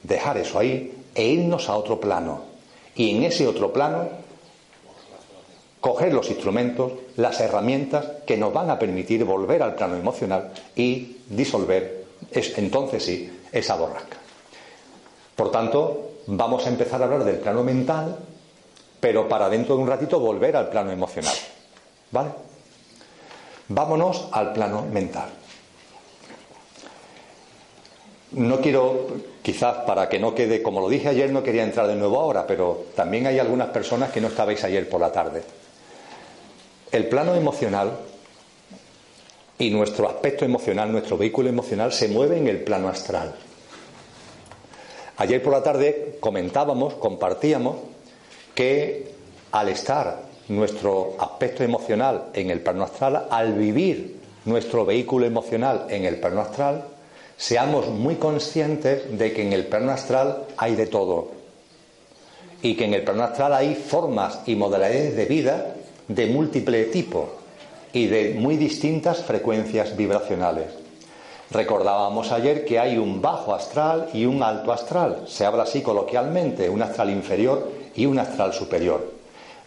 dejar 0.04 0.38
eso 0.38 0.58
ahí 0.58 0.92
e 1.14 1.24
irnos 1.24 1.70
a 1.70 1.76
otro 1.76 2.00
plano. 2.00 2.44
Y 2.96 3.16
en 3.16 3.24
ese 3.24 3.48
otro 3.48 3.72
plano, 3.72 4.10
coger 5.82 6.14
los 6.14 6.30
instrumentos, 6.30 6.94
las 7.18 7.42
herramientas 7.42 8.06
que 8.26 8.38
nos 8.38 8.54
van 8.54 8.70
a 8.70 8.80
permitir 8.80 9.26
volver 9.26 9.62
al 9.62 9.76
plano 9.76 9.98
emocional 9.98 10.52
y 10.76 11.18
disolver, 11.28 12.06
entonces 12.32 13.04
sí, 13.04 13.40
esa 13.52 13.76
borrasca. 13.76 14.18
Por 15.36 15.52
tanto, 15.52 16.12
vamos 16.28 16.66
a 16.66 16.70
empezar 16.70 17.02
a 17.02 17.06
hablar 17.06 17.26
del 17.26 17.38
plano 17.38 17.64
mental 17.64 18.18
pero 19.02 19.28
para 19.28 19.50
dentro 19.50 19.76
de 19.76 19.82
un 19.82 19.90
ratito 19.90 20.20
volver 20.20 20.56
al 20.56 20.70
plano 20.70 20.92
emocional. 20.92 21.34
¿Vale? 22.12 22.30
Vámonos 23.68 24.30
al 24.32 24.54
plano 24.54 24.84
mental. 24.84 25.30
No 28.34 28.62
quiero, 28.62 29.08
quizás 29.42 29.78
para 29.86 30.08
que 30.08 30.20
no 30.20 30.36
quede, 30.36 30.62
como 30.62 30.80
lo 30.80 30.88
dije 30.88 31.10
ayer, 31.10 31.32
no 31.32 31.44
quería 31.44 31.64
entrar 31.64 31.88
de 31.88 31.96
nuevo 31.96 32.20
ahora, 32.20 32.46
pero 32.48 32.86
también 32.96 33.28
hay 33.28 33.40
algunas 33.40 33.70
personas 33.70 34.12
que 34.12 34.22
no 34.22 34.28
estabais 34.28 34.64
ayer 34.64 34.88
por 34.88 35.02
la 35.02 35.12
tarde. 35.12 35.44
El 36.92 37.08
plano 37.08 37.36
emocional 37.36 37.98
y 39.58 39.70
nuestro 39.70 40.10
aspecto 40.10 40.44
emocional, 40.44 40.92
nuestro 40.92 41.18
vehículo 41.18 41.48
emocional, 41.48 41.94
se 41.94 42.10
mueve 42.10 42.38
en 42.38 42.48
el 42.48 42.64
plano 42.64 42.90
astral. 42.90 43.34
Ayer 45.18 45.42
por 45.42 45.54
la 45.54 45.64
tarde 45.64 46.18
comentábamos, 46.20 46.96
compartíamos 46.96 47.78
que 48.56 49.14
al 49.52 49.70
estar 49.70 50.24
nuestro 50.50 51.16
aspecto 51.20 51.64
emocional 51.64 52.30
en 52.34 52.50
el 52.50 52.60
plano 52.60 52.84
astral, 52.84 53.28
al 53.30 53.54
vivir 53.54 54.18
nuestro 54.46 54.86
vehículo 54.86 55.26
emocional 55.26 55.86
en 55.90 56.06
el 56.06 56.20
plano 56.20 56.42
astral, 56.42 56.86
seamos 57.38 57.88
muy 57.88 58.16
conscientes 58.16 59.18
de 59.18 59.32
que 59.32 59.44
en 59.44 59.54
el 59.54 59.68
plano 59.68 59.92
astral 59.92 60.46
hay 60.58 60.76
de 60.76 60.88
todo 60.88 61.32
y 62.62 62.76
que 62.76 62.86
en 62.86 62.94
el 62.94 63.04
plano 63.04 63.24
astral 63.24 63.54
hay 63.54 63.76
formas 63.76 64.42
y 64.46 64.56
modalidades 64.56 65.16
de 65.16 65.26
vida 65.26 65.76
de 66.16 66.26
múltiple 66.28 66.86
tipo 66.86 67.30
y 67.94 68.08
de 68.08 68.34
muy 68.34 68.58
distintas 68.58 69.24
frecuencias 69.24 69.96
vibracionales. 69.96 70.68
Recordábamos 71.50 72.32
ayer 72.32 72.64
que 72.64 72.80
hay 72.80 72.98
un 72.98 73.22
bajo 73.22 73.54
astral 73.54 74.10
y 74.14 74.26
un 74.26 74.42
alto 74.42 74.72
astral. 74.72 75.24
Se 75.28 75.46
habla 75.46 75.64
así 75.64 75.82
coloquialmente, 75.82 76.70
un 76.70 76.82
astral 76.82 77.10
inferior 77.10 77.72
y 77.96 78.06
un 78.06 78.20
astral 78.20 78.54
superior. 78.54 79.12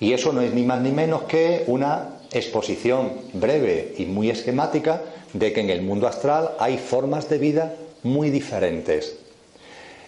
Y 0.01 0.13
eso 0.13 0.33
no 0.33 0.41
es 0.41 0.53
ni 0.53 0.63
más 0.63 0.81
ni 0.81 0.93
menos 0.93 1.23
que 1.25 1.65
una 1.67 2.21
exposición 2.33 3.13
breve 3.35 3.95
y 3.99 4.07
muy 4.07 4.31
esquemática 4.31 5.03
de 5.33 5.53
que 5.53 5.61
en 5.61 5.71
el 5.71 5.83
mundo 5.83 6.07
astral 6.07 6.53
hay 6.59 6.79
formas 6.79 7.29
de 7.29 7.39
vida 7.39 7.75
muy 8.03 8.31
diferentes. 8.31 9.17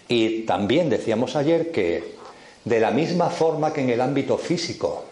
Y 0.07 0.43
también 0.43 0.89
decíamos 0.89 1.35
ayer 1.35 1.71
que 1.71 2.15
de 2.65 2.79
la 2.79 2.91
misma 2.91 3.29
forma 3.29 3.71
que 3.71 3.81
en 3.81 3.89
el 3.89 4.01
ámbito 4.01 4.37
físico 4.37 5.03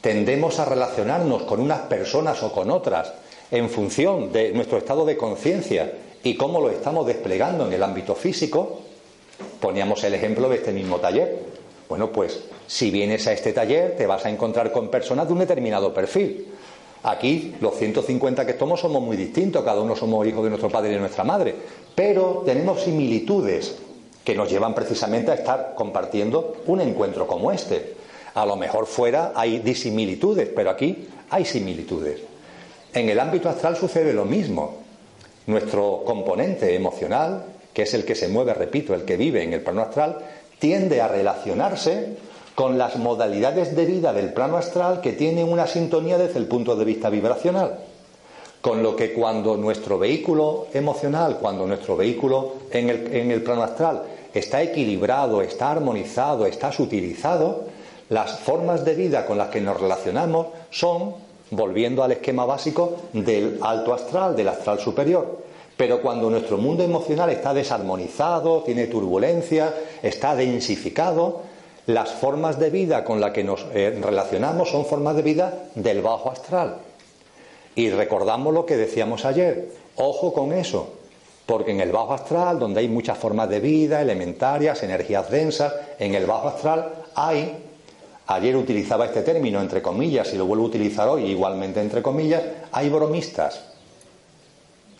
tendemos 0.00 0.58
a 0.58 0.64
relacionarnos 0.64 1.42
con 1.42 1.60
unas 1.60 1.80
personas 1.80 2.42
o 2.42 2.52
con 2.52 2.70
otras 2.70 3.12
en 3.50 3.70
función 3.70 4.32
de 4.32 4.52
nuestro 4.52 4.78
estado 4.78 5.04
de 5.04 5.16
conciencia 5.16 5.92
y 6.22 6.34
cómo 6.34 6.60
lo 6.60 6.70
estamos 6.70 7.06
desplegando 7.06 7.66
en 7.66 7.72
el 7.72 7.82
ámbito 7.82 8.14
físico, 8.14 8.80
poníamos 9.60 10.02
el 10.04 10.14
ejemplo 10.14 10.48
de 10.48 10.56
este 10.56 10.72
mismo 10.72 10.98
taller. 10.98 11.38
Bueno, 11.88 12.10
pues 12.12 12.40
si 12.66 12.90
vienes 12.90 13.26
a 13.26 13.32
este 13.32 13.52
taller 13.52 13.96
te 13.96 14.06
vas 14.06 14.26
a 14.26 14.30
encontrar 14.30 14.72
con 14.72 14.88
personas 14.88 15.26
de 15.26 15.32
un 15.32 15.38
determinado 15.38 15.94
perfil. 15.94 16.46
Aquí 17.04 17.54
los 17.60 17.76
150 17.76 18.44
que 18.44 18.58
somos 18.58 18.80
somos 18.80 19.02
muy 19.02 19.16
distintos, 19.16 19.64
cada 19.64 19.80
uno 19.80 19.96
somos 19.96 20.26
hijos 20.26 20.44
de 20.44 20.50
nuestro 20.50 20.68
padre 20.68 20.90
y 20.90 20.94
de 20.94 21.00
nuestra 21.00 21.24
madre, 21.24 21.54
pero 21.94 22.42
tenemos 22.44 22.82
similitudes 22.82 23.76
que 24.24 24.34
nos 24.34 24.50
llevan 24.50 24.74
precisamente 24.74 25.30
a 25.30 25.34
estar 25.34 25.74
compartiendo 25.74 26.56
un 26.66 26.80
encuentro 26.80 27.26
como 27.26 27.50
este. 27.52 27.97
A 28.38 28.46
lo 28.46 28.54
mejor 28.54 28.86
fuera 28.86 29.32
hay 29.34 29.58
disimilitudes, 29.58 30.48
pero 30.54 30.70
aquí 30.70 31.08
hay 31.28 31.44
similitudes. 31.44 32.20
En 32.94 33.08
el 33.08 33.18
ámbito 33.18 33.48
astral 33.48 33.76
sucede 33.76 34.12
lo 34.12 34.24
mismo. 34.24 34.76
Nuestro 35.48 36.04
componente 36.06 36.72
emocional, 36.76 37.46
que 37.74 37.82
es 37.82 37.94
el 37.94 38.04
que 38.04 38.14
se 38.14 38.28
mueve, 38.28 38.54
repito, 38.54 38.94
el 38.94 39.04
que 39.04 39.16
vive 39.16 39.42
en 39.42 39.54
el 39.54 39.62
plano 39.62 39.82
astral, 39.82 40.18
tiende 40.60 41.00
a 41.00 41.08
relacionarse 41.08 42.16
con 42.54 42.78
las 42.78 42.94
modalidades 42.94 43.74
de 43.74 43.86
vida 43.86 44.12
del 44.12 44.32
plano 44.32 44.56
astral 44.56 45.00
que 45.00 45.14
tienen 45.14 45.48
una 45.48 45.66
sintonía 45.66 46.16
desde 46.16 46.38
el 46.38 46.46
punto 46.46 46.76
de 46.76 46.84
vista 46.84 47.10
vibracional. 47.10 47.80
Con 48.60 48.84
lo 48.84 48.94
que 48.94 49.14
cuando 49.14 49.56
nuestro 49.56 49.98
vehículo 49.98 50.68
emocional, 50.72 51.38
cuando 51.40 51.66
nuestro 51.66 51.96
vehículo 51.96 52.52
en 52.70 52.88
el, 52.88 53.16
en 53.16 53.32
el 53.32 53.42
plano 53.42 53.64
astral 53.64 54.04
está 54.32 54.62
equilibrado, 54.62 55.42
está 55.42 55.72
armonizado, 55.72 56.46
está 56.46 56.70
sutilizado, 56.70 57.76
las 58.08 58.38
formas 58.38 58.84
de 58.84 58.94
vida 58.94 59.26
con 59.26 59.38
las 59.38 59.48
que 59.48 59.60
nos 59.60 59.80
relacionamos 59.80 60.48
son, 60.70 61.14
volviendo 61.50 62.02
al 62.02 62.12
esquema 62.12 62.44
básico, 62.44 62.96
del 63.12 63.58
alto 63.62 63.94
astral, 63.94 64.36
del 64.36 64.48
astral 64.48 64.78
superior. 64.80 65.38
Pero 65.76 66.02
cuando 66.02 66.28
nuestro 66.28 66.58
mundo 66.58 66.82
emocional 66.82 67.30
está 67.30 67.54
desarmonizado, 67.54 68.62
tiene 68.64 68.86
turbulencia, 68.86 69.72
está 70.02 70.34
densificado, 70.34 71.42
las 71.86 72.10
formas 72.10 72.58
de 72.58 72.68
vida 72.68 73.04
con 73.04 73.20
las 73.20 73.30
que 73.30 73.44
nos 73.44 73.64
eh, 73.72 73.98
relacionamos 74.02 74.70
son 74.70 74.84
formas 74.84 75.16
de 75.16 75.22
vida 75.22 75.54
del 75.74 76.02
bajo 76.02 76.30
astral. 76.30 76.78
Y 77.74 77.90
recordamos 77.90 78.52
lo 78.52 78.66
que 78.66 78.76
decíamos 78.76 79.24
ayer, 79.24 79.70
ojo 79.96 80.32
con 80.32 80.52
eso, 80.52 80.94
porque 81.46 81.70
en 81.70 81.80
el 81.80 81.92
bajo 81.92 82.12
astral, 82.12 82.58
donde 82.58 82.80
hay 82.80 82.88
muchas 82.88 83.16
formas 83.16 83.48
de 83.48 83.60
vida, 83.60 84.02
elementarias, 84.02 84.82
energías 84.82 85.30
densas, 85.30 85.72
en 85.98 86.14
el 86.14 86.26
bajo 86.26 86.48
astral 86.48 86.92
hay, 87.14 87.56
ayer 88.28 88.56
utilizaba 88.56 89.06
este 89.06 89.22
término 89.22 89.60
entre 89.60 89.82
comillas 89.82 90.32
y 90.32 90.36
lo 90.36 90.46
vuelvo 90.46 90.64
a 90.64 90.68
utilizar 90.68 91.08
hoy 91.08 91.24
igualmente 91.24 91.80
entre 91.80 92.02
comillas, 92.02 92.42
hay 92.70 92.88
bromistas. 92.90 93.64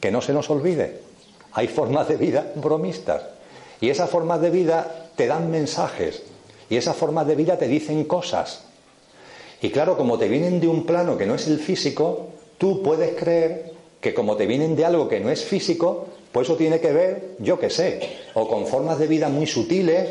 Que 0.01 0.11
no 0.11 0.21
se 0.21 0.33
nos 0.33 0.49
olvide, 0.51 1.01
hay 1.53 1.69
formas 1.69 2.09
de 2.09 2.17
vida 2.17 2.53
bromistas. 2.57 3.23
Y 3.81 3.91
esas 3.91 4.11
formas 4.11 4.41
de 4.41 4.51
vida 4.51 5.11
te 5.15 5.27
dan 5.27 5.51
mensajes, 5.51 6.23
y 6.71 6.77
esas 6.77 6.97
formas 6.97 7.27
de 7.27 7.35
vida 7.35 7.59
te 7.59 7.69
dicen 7.69 8.05
cosas. 8.05 8.65
Y 9.61 9.71
claro, 9.71 9.97
como 9.97 10.19
te 10.19 10.29
vienen 10.29 10.61
de 10.61 10.69
un 10.69 10.87
plano 10.87 11.17
que 11.17 11.27
no 11.27 11.35
es 11.35 11.47
el 11.49 11.59
físico, 11.59 12.29
tú 12.59 12.83
puedes 12.83 13.17
creer 13.17 13.73
que 14.01 14.15
como 14.15 14.37
te 14.37 14.47
vienen 14.47 14.77
de 14.77 14.85
algo 14.85 15.09
que 15.09 15.21
no 15.21 15.31
es 15.31 15.45
físico, 15.45 16.07
pues 16.33 16.47
eso 16.47 16.57
tiene 16.57 16.81
que 16.81 16.93
ver, 16.93 17.37
yo 17.41 17.59
qué 17.59 17.69
sé, 17.69 18.01
o 18.35 18.49
con 18.49 18.67
formas 18.67 18.99
de 18.99 19.07
vida 19.07 19.29
muy 19.29 19.47
sutiles, 19.47 20.09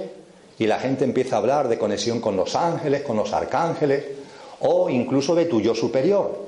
y 0.59 0.65
la 0.65 0.79
gente 0.79 1.03
empieza 1.03 1.35
a 1.35 1.39
hablar 1.39 1.67
de 1.67 1.77
conexión 1.77 2.19
con 2.19 2.35
los 2.35 2.55
ángeles, 2.55 3.03
con 3.03 3.17
los 3.17 3.31
arcángeles, 3.33 4.03
o 4.61 4.89
incluso 4.89 5.35
de 5.35 5.45
tu 5.45 5.61
yo 5.61 5.75
superior, 5.75 6.47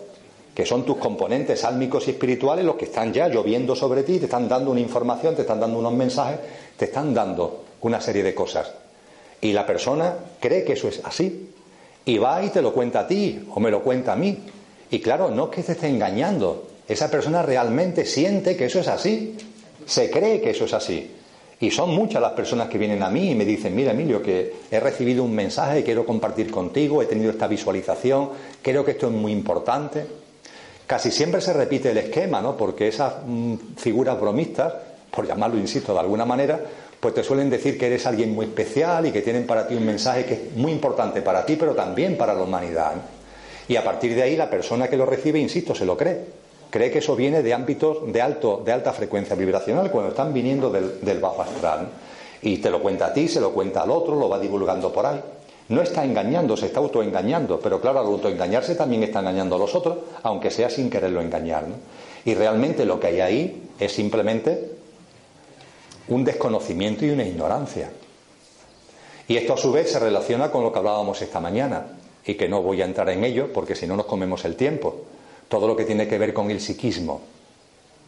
que 0.53 0.65
son 0.65 0.83
tus 0.83 0.97
componentes 0.97 1.63
álmicos 1.63 2.07
y 2.07 2.11
espirituales 2.11 2.65
los 2.65 2.75
que 2.75 2.85
están 2.85 3.13
ya 3.13 3.27
lloviendo 3.27 3.75
sobre 3.75 4.03
ti, 4.03 4.17
te 4.17 4.25
están 4.25 4.49
dando 4.49 4.71
una 4.71 4.79
información, 4.79 5.35
te 5.35 5.41
están 5.41 5.59
dando 5.59 5.77
unos 5.77 5.93
mensajes, 5.93 6.39
te 6.75 6.85
están 6.85 7.13
dando 7.13 7.65
una 7.81 8.01
serie 8.01 8.23
de 8.23 8.33
cosas. 8.33 8.71
Y 9.41 9.53
la 9.53 9.65
persona 9.65 10.15
cree 10.39 10.63
que 10.63 10.73
eso 10.73 10.87
es 10.87 11.01
así. 11.03 11.51
Y 12.03 12.17
va 12.17 12.43
y 12.43 12.49
te 12.49 12.61
lo 12.61 12.73
cuenta 12.73 13.01
a 13.01 13.07
ti 13.07 13.47
o 13.53 13.59
me 13.59 13.71
lo 13.71 13.83
cuenta 13.83 14.13
a 14.13 14.15
mí. 14.15 14.37
Y 14.89 14.99
claro, 14.99 15.29
no 15.29 15.45
es 15.45 15.49
que 15.51 15.63
te 15.63 15.73
esté 15.73 15.87
engañando. 15.87 16.67
Esa 16.87 17.11
persona 17.11 17.43
realmente 17.43 18.05
siente 18.05 18.57
que 18.57 18.65
eso 18.65 18.79
es 18.79 18.87
así. 18.87 19.37
Se 19.85 20.09
cree 20.09 20.41
que 20.41 20.49
eso 20.49 20.65
es 20.65 20.73
así. 20.73 21.11
Y 21.61 21.71
son 21.71 21.93
muchas 21.93 22.21
las 22.21 22.31
personas 22.31 22.69
que 22.69 22.77
vienen 22.77 23.03
a 23.03 23.09
mí 23.09 23.31
y 23.31 23.35
me 23.35 23.43
dicen, 23.43 23.75
mira 23.75 23.91
Emilio, 23.91 24.21
que 24.21 24.53
he 24.71 24.79
recibido 24.79 25.23
un 25.23 25.35
mensaje, 25.35 25.83
quiero 25.83 26.05
compartir 26.05 26.49
contigo, 26.49 27.01
he 27.01 27.05
tenido 27.05 27.31
esta 27.31 27.47
visualización, 27.47 28.29
creo 28.61 28.85
que 28.85 28.91
esto 28.91 29.07
es 29.07 29.13
muy 29.13 29.33
importante. 29.33 30.05
Casi 30.87 31.11
siempre 31.11 31.41
se 31.41 31.51
repite 31.51 31.91
el 31.91 31.97
esquema, 31.97 32.41
¿no? 32.41 32.55
Porque 32.55 32.87
esas 32.87 33.13
mm, 33.25 33.55
figuras 33.75 34.19
bromistas, 34.19 34.73
por 35.11 35.27
llamarlo, 35.27 35.57
insisto, 35.57 35.93
de 35.93 35.99
alguna 35.99 36.25
manera, 36.25 36.59
pues 36.99 37.13
te 37.13 37.23
suelen 37.23 37.49
decir 37.49 37.77
que 37.77 37.87
eres 37.87 38.05
alguien 38.05 38.33
muy 38.33 38.45
especial 38.45 39.05
y 39.05 39.11
que 39.11 39.21
tienen 39.21 39.45
para 39.45 39.67
ti 39.67 39.75
un 39.75 39.85
mensaje 39.85 40.25
que 40.25 40.33
es 40.33 40.55
muy 40.55 40.71
importante 40.71 41.21
para 41.21 41.45
ti, 41.45 41.57
pero 41.57 41.75
también 41.75 42.17
para 42.17 42.33
la 42.33 42.43
humanidad. 42.43 42.93
Y 43.67 43.75
a 43.75 43.83
partir 43.83 44.15
de 44.15 44.23
ahí 44.23 44.35
la 44.35 44.49
persona 44.49 44.87
que 44.87 44.97
lo 44.97 45.05
recibe, 45.05 45.39
insisto, 45.39 45.75
se 45.75 45.85
lo 45.85 45.95
cree. 45.95 46.39
Cree 46.69 46.91
que 46.91 46.99
eso 46.99 47.15
viene 47.15 47.41
de 47.41 47.53
ámbitos 47.53 48.11
de, 48.11 48.21
alto, 48.21 48.61
de 48.63 48.71
alta 48.71 48.93
frecuencia 48.93 49.35
vibracional 49.35 49.89
cuando 49.91 50.11
están 50.11 50.33
viniendo 50.33 50.69
del, 50.69 51.01
del 51.01 51.19
bajo 51.19 51.41
astral. 51.41 51.89
Y 52.41 52.57
te 52.57 52.69
lo 52.69 52.81
cuenta 52.81 53.07
a 53.07 53.13
ti, 53.13 53.27
se 53.27 53.41
lo 53.41 53.51
cuenta 53.51 53.81
al 53.81 53.91
otro, 53.91 54.15
lo 54.15 54.29
va 54.29 54.39
divulgando 54.39 54.93
por 54.93 55.05
ahí. 55.05 55.21
No 55.69 55.81
está 55.81 56.03
engañando, 56.03 56.57
se 56.57 56.67
está 56.67 56.79
autoengañando, 56.79 57.59
pero 57.59 57.79
claro, 57.79 57.99
al 57.99 58.07
autoengañarse 58.07 58.75
también 58.75 59.03
está 59.03 59.20
engañando 59.20 59.55
a 59.55 59.59
los 59.59 59.75
otros, 59.75 59.98
aunque 60.24 60.51
sea 60.51 60.70
sin 60.70 60.89
quererlo 60.89 61.22
engañar. 61.22 61.65
Y 62.25 62.33
realmente 62.33 62.85
lo 62.85 63.00
que 63.00 63.07
hay 63.07 63.22
ahí 63.22 63.70
es 63.79 63.91
simplemente 63.91 64.72
un 66.07 66.24
desconocimiento 66.24 67.05
y 67.05 67.11
una 67.11 67.24
ignorancia. 67.24 67.91
Y 69.27 69.37
esto 69.37 69.53
a 69.53 69.57
su 69.57 69.72
vez 69.72 69.91
se 69.91 70.00
relaciona 70.00 70.50
con 70.50 70.63
lo 70.63 70.74
que 70.74 70.79
hablábamos 70.79 71.22
esta 71.22 71.39
mañana, 71.39 72.00
y 72.25 72.35
que 72.35 72.48
no 72.48 72.61
voy 72.61 72.81
a 72.81 72.85
entrar 72.85 73.09
en 73.09 73.24
ello 73.24 73.51
porque 73.53 73.75
si 73.75 73.87
no 73.87 73.96
nos 73.96 74.05
comemos 74.05 74.46
el 74.46 74.55
tiempo. 74.55 75.01
Todo 75.50 75.68
lo 75.68 75.75
que 75.75 75.83
tiene 75.83 76.07
que 76.07 76.18
ver 76.18 76.33
con 76.33 76.50
el 76.50 76.62
psiquismo. 76.62 77.22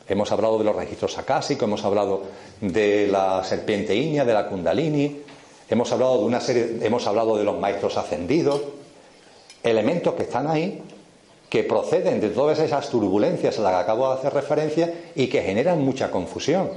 Hemos 0.08 0.32
hablado 0.32 0.58
de 0.58 0.64
los 0.64 0.76
registros 0.76 1.18
acásicos, 1.18 1.68
hemos 1.68 1.84
hablado 1.84 2.24
de 2.62 3.08
la 3.08 3.44
serpiente 3.44 3.96
iña, 3.96 4.24
de 4.24 4.34
la 4.34 4.48
kundalini, 4.48 5.22
hemos 5.70 5.92
hablado 5.92 6.20
de 6.20 6.26
una 6.26 6.40
serie, 6.40 6.78
hemos 6.82 7.06
hablado 7.08 7.36
de 7.38 7.44
los 7.44 7.60
maestros 7.60 7.98
ascendidos, 7.98 8.62
elementos 9.64 10.14
que 10.14 10.24
están 10.24 10.48
ahí 10.48 10.82
que 11.52 11.66
proceden 11.66 12.22
de 12.22 12.30
todas 12.30 12.60
esas 12.60 12.90
turbulencias 12.90 13.60
a 13.60 13.62
las 13.62 13.74
que 13.74 13.80
acabo 13.80 14.08
de 14.08 14.20
hacer 14.20 14.34
referencia 14.34 14.94
y 15.16 15.28
que 15.28 15.42
generan 15.42 15.82
mucha 15.84 16.10
confusión 16.10 16.70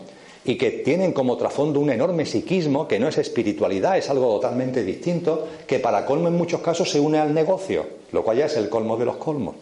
y 0.44 0.58
que 0.58 0.70
tienen 0.70 1.12
como 1.12 1.36
trasfondo 1.36 1.78
un 1.78 1.90
enorme 1.90 2.26
psiquismo 2.26 2.88
que 2.88 2.98
no 2.98 3.06
es 3.06 3.16
espiritualidad, 3.18 3.96
es 3.96 4.10
algo 4.10 4.34
totalmente 4.34 4.82
distinto, 4.82 5.46
que 5.66 5.78
para 5.78 6.04
colmo 6.04 6.26
en 6.26 6.36
muchos 6.36 6.60
casos 6.60 6.90
se 6.90 6.98
une 6.98 7.18
al 7.18 7.32
negocio, 7.32 7.86
lo 8.10 8.24
cual 8.24 8.38
ya 8.38 8.46
es 8.46 8.56
el 8.56 8.68
colmo 8.68 8.96
de 8.96 9.04
los 9.04 9.16
colmos. 9.16 9.54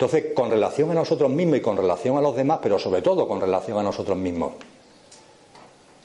Entonces, 0.00 0.32
con 0.34 0.50
relación 0.50 0.90
a 0.92 0.94
nosotros 0.94 1.28
mismos 1.28 1.58
y 1.58 1.60
con 1.60 1.76
relación 1.76 2.16
a 2.16 2.22
los 2.22 2.34
demás, 2.34 2.60
pero 2.62 2.78
sobre 2.78 3.02
todo 3.02 3.28
con 3.28 3.38
relación 3.38 3.76
a 3.76 3.82
nosotros 3.82 4.16
mismos, 4.16 4.52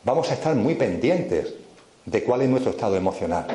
vamos 0.04 0.30
a 0.30 0.34
estar 0.34 0.54
muy 0.54 0.76
pendientes 0.76 1.54
de 2.06 2.22
cuál 2.22 2.42
es 2.42 2.50
nuestro 2.50 2.72
estado 2.72 2.98
emocional. 2.98 3.48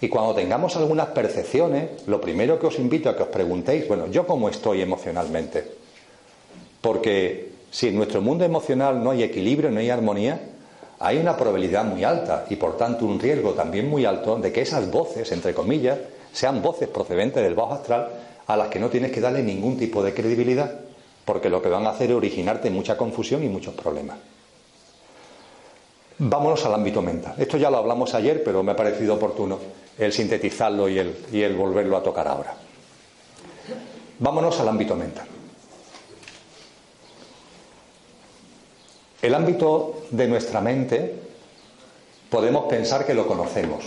Y 0.00 0.08
cuando 0.08 0.32
tengamos 0.32 0.76
algunas 0.76 1.08
percepciones, 1.08 2.06
lo 2.06 2.20
primero 2.20 2.56
que 2.56 2.68
os 2.68 2.78
invito 2.78 3.10
a 3.10 3.16
que 3.16 3.24
os 3.24 3.30
preguntéis, 3.30 3.88
bueno, 3.88 4.06
¿yo 4.06 4.24
cómo 4.28 4.48
estoy 4.48 4.80
emocionalmente? 4.80 5.64
Porque 6.80 7.50
si 7.72 7.88
en 7.88 7.96
nuestro 7.96 8.22
mundo 8.22 8.44
emocional 8.44 9.02
no 9.02 9.10
hay 9.10 9.24
equilibrio, 9.24 9.72
no 9.72 9.80
hay 9.80 9.90
armonía, 9.90 10.40
hay 11.00 11.18
una 11.18 11.36
probabilidad 11.36 11.84
muy 11.84 12.04
alta 12.04 12.44
y 12.48 12.54
por 12.54 12.76
tanto 12.76 13.06
un 13.06 13.18
riesgo 13.18 13.54
también 13.54 13.90
muy 13.90 14.04
alto 14.04 14.36
de 14.36 14.52
que 14.52 14.60
esas 14.60 14.88
voces, 14.88 15.32
entre 15.32 15.52
comillas, 15.52 15.98
sean 16.32 16.62
voces 16.62 16.88
procedentes 16.88 17.42
del 17.42 17.56
bajo 17.56 17.74
astral 17.74 18.29
a 18.52 18.56
las 18.56 18.68
que 18.68 18.80
no 18.80 18.88
tienes 18.88 19.12
que 19.12 19.20
darle 19.20 19.42
ningún 19.42 19.76
tipo 19.78 20.02
de 20.02 20.12
credibilidad, 20.12 20.80
porque 21.24 21.48
lo 21.48 21.62
que 21.62 21.68
van 21.68 21.86
a 21.86 21.90
hacer 21.90 22.10
es 22.10 22.16
originarte 22.16 22.70
mucha 22.70 22.96
confusión 22.96 23.44
y 23.44 23.48
muchos 23.48 23.74
problemas. 23.74 24.18
Vámonos 26.18 26.64
al 26.66 26.74
ámbito 26.74 27.00
mental. 27.00 27.34
Esto 27.38 27.56
ya 27.56 27.70
lo 27.70 27.78
hablamos 27.78 28.12
ayer, 28.14 28.42
pero 28.44 28.62
me 28.62 28.72
ha 28.72 28.76
parecido 28.76 29.14
oportuno 29.14 29.58
el 29.96 30.12
sintetizarlo 30.12 30.88
y 30.88 30.98
el, 30.98 31.16
y 31.32 31.42
el 31.42 31.54
volverlo 31.54 31.96
a 31.96 32.02
tocar 32.02 32.26
ahora. 32.26 32.54
Vámonos 34.18 34.58
al 34.60 34.68
ámbito 34.68 34.96
mental. 34.96 35.26
El 39.22 39.34
ámbito 39.34 40.02
de 40.10 40.26
nuestra 40.26 40.60
mente 40.60 41.14
podemos 42.28 42.64
pensar 42.64 43.06
que 43.06 43.14
lo 43.14 43.26
conocemos. 43.26 43.84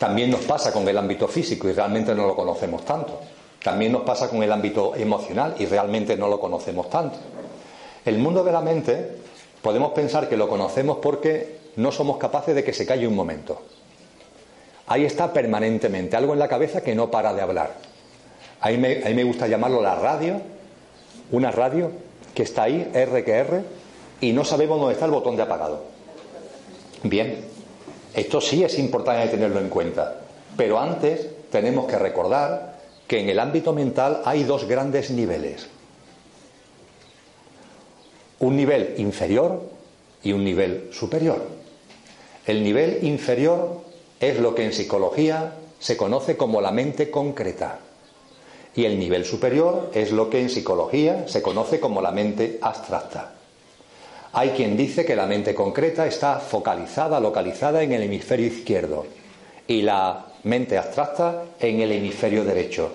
También 0.00 0.30
nos 0.30 0.40
pasa 0.46 0.72
con 0.72 0.88
el 0.88 0.96
ámbito 0.96 1.28
físico 1.28 1.68
y 1.68 1.72
realmente 1.72 2.14
no 2.14 2.26
lo 2.26 2.34
conocemos 2.34 2.86
tanto. 2.86 3.20
También 3.62 3.92
nos 3.92 4.00
pasa 4.00 4.30
con 4.30 4.42
el 4.42 4.50
ámbito 4.50 4.96
emocional 4.96 5.56
y 5.58 5.66
realmente 5.66 6.16
no 6.16 6.26
lo 6.26 6.40
conocemos 6.40 6.88
tanto. 6.88 7.18
El 8.06 8.16
mundo 8.16 8.42
de 8.42 8.50
la 8.50 8.62
mente 8.62 9.18
podemos 9.60 9.92
pensar 9.92 10.26
que 10.26 10.38
lo 10.38 10.48
conocemos 10.48 10.96
porque 11.02 11.58
no 11.76 11.92
somos 11.92 12.16
capaces 12.16 12.54
de 12.54 12.64
que 12.64 12.72
se 12.72 12.86
calle 12.86 13.06
un 13.06 13.14
momento. 13.14 13.60
Ahí 14.86 15.04
está 15.04 15.34
permanentemente, 15.34 16.16
algo 16.16 16.32
en 16.32 16.38
la 16.38 16.48
cabeza 16.48 16.80
que 16.80 16.94
no 16.94 17.10
para 17.10 17.34
de 17.34 17.42
hablar. 17.42 17.74
Ahí 18.62 18.78
me, 18.78 19.00
me 19.00 19.24
gusta 19.24 19.48
llamarlo 19.48 19.82
la 19.82 19.96
radio, 19.96 20.40
una 21.30 21.50
radio 21.50 21.90
que 22.34 22.44
está 22.44 22.62
ahí, 22.62 22.90
R 22.94 23.22
que 23.22 23.32
R, 23.32 23.64
y 24.22 24.32
no 24.32 24.46
sabemos 24.46 24.80
dónde 24.80 24.94
está 24.94 25.04
el 25.04 25.10
botón 25.10 25.36
de 25.36 25.42
apagado. 25.42 25.84
Bien, 27.02 27.49
esto 28.14 28.40
sí 28.40 28.64
es 28.64 28.78
importante 28.78 29.28
tenerlo 29.28 29.60
en 29.60 29.68
cuenta, 29.68 30.20
pero 30.56 30.80
antes 30.80 31.26
tenemos 31.50 31.86
que 31.86 31.98
recordar 31.98 32.78
que 33.06 33.20
en 33.20 33.28
el 33.28 33.38
ámbito 33.38 33.72
mental 33.72 34.22
hay 34.24 34.44
dos 34.44 34.66
grandes 34.66 35.10
niveles. 35.10 35.68
Un 38.38 38.56
nivel 38.56 38.94
inferior 38.98 39.62
y 40.22 40.32
un 40.32 40.44
nivel 40.44 40.90
superior. 40.92 41.44
El 42.46 42.62
nivel 42.62 43.04
inferior 43.04 43.82
es 44.18 44.38
lo 44.38 44.54
que 44.54 44.64
en 44.64 44.72
psicología 44.72 45.54
se 45.78 45.96
conoce 45.96 46.36
como 46.36 46.60
la 46.60 46.70
mente 46.70 47.10
concreta. 47.10 47.80
Y 48.74 48.84
el 48.84 48.98
nivel 48.98 49.24
superior 49.24 49.90
es 49.94 50.12
lo 50.12 50.30
que 50.30 50.40
en 50.40 50.50
psicología 50.50 51.26
se 51.26 51.42
conoce 51.42 51.80
como 51.80 52.00
la 52.00 52.12
mente 52.12 52.58
abstracta. 52.62 53.39
Hay 54.32 54.50
quien 54.50 54.76
dice 54.76 55.04
que 55.04 55.16
la 55.16 55.26
mente 55.26 55.54
concreta 55.54 56.06
está 56.06 56.38
focalizada, 56.38 57.18
localizada 57.18 57.82
en 57.82 57.92
el 57.92 58.02
hemisferio 58.02 58.46
izquierdo 58.46 59.06
y 59.66 59.82
la 59.82 60.26
mente 60.44 60.78
abstracta 60.78 61.44
en 61.58 61.80
el 61.80 61.92
hemisferio 61.92 62.44
derecho. 62.44 62.92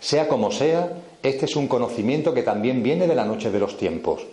Sea 0.00 0.28
como 0.28 0.50
sea, 0.50 0.92
Este 1.22 1.44
es 1.44 1.54
un 1.54 1.68
conocimiento 1.68 2.34
que 2.34 2.42
también 2.42 2.82
viene 2.82 3.06
de 3.06 3.14
la 3.14 3.24
noche 3.24 3.52
de 3.52 3.60
los 3.60 3.76
tiempos. 3.76 4.26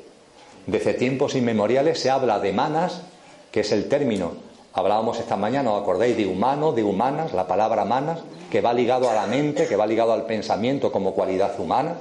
Desde 0.65 0.95
tiempos 0.95 1.35
inmemoriales 1.35 1.99
se 1.99 2.09
habla 2.09 2.39
de 2.39 2.51
manas, 2.51 3.01
que 3.51 3.59
es 3.59 3.71
el 3.71 3.87
término. 3.87 4.31
Hablábamos 4.73 5.19
esta 5.19 5.37
mañana, 5.37 5.71
¿os 5.71 5.83
acordáis? 5.83 6.17
De 6.17 6.25
humano, 6.25 6.71
de 6.71 6.83
humanas, 6.83 7.33
la 7.33 7.47
palabra 7.47 7.85
manas, 7.85 8.21
que 8.49 8.61
va 8.61 8.73
ligado 8.73 9.07
a 9.07 9.13
la 9.13 9.27
mente, 9.27 9.67
que 9.67 9.75
va 9.75 9.85
ligado 9.85 10.13
al 10.13 10.25
pensamiento 10.25 10.91
como 10.91 11.13
cualidad 11.13 11.59
humana. 11.59 11.95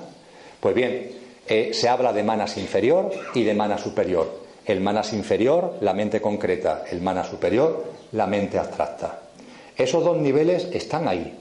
Pues 0.60 0.74
bien, 0.74 1.10
eh, 1.48 1.70
se 1.72 1.88
habla 1.88 2.12
de 2.12 2.22
manas 2.22 2.56
inferior 2.58 3.10
y 3.34 3.42
de 3.42 3.54
mana 3.54 3.78
superior. 3.78 4.46
El 4.66 4.80
manas 4.80 5.12
inferior, 5.14 5.76
la 5.80 5.94
mente 5.94 6.20
concreta, 6.20 6.84
el 6.90 7.00
mana 7.00 7.24
superior, 7.24 7.84
la 8.12 8.26
mente 8.26 8.58
abstracta. 8.58 9.20
Esos 9.76 10.04
dos 10.04 10.18
niveles 10.18 10.68
están 10.72 11.08
ahí, 11.08 11.34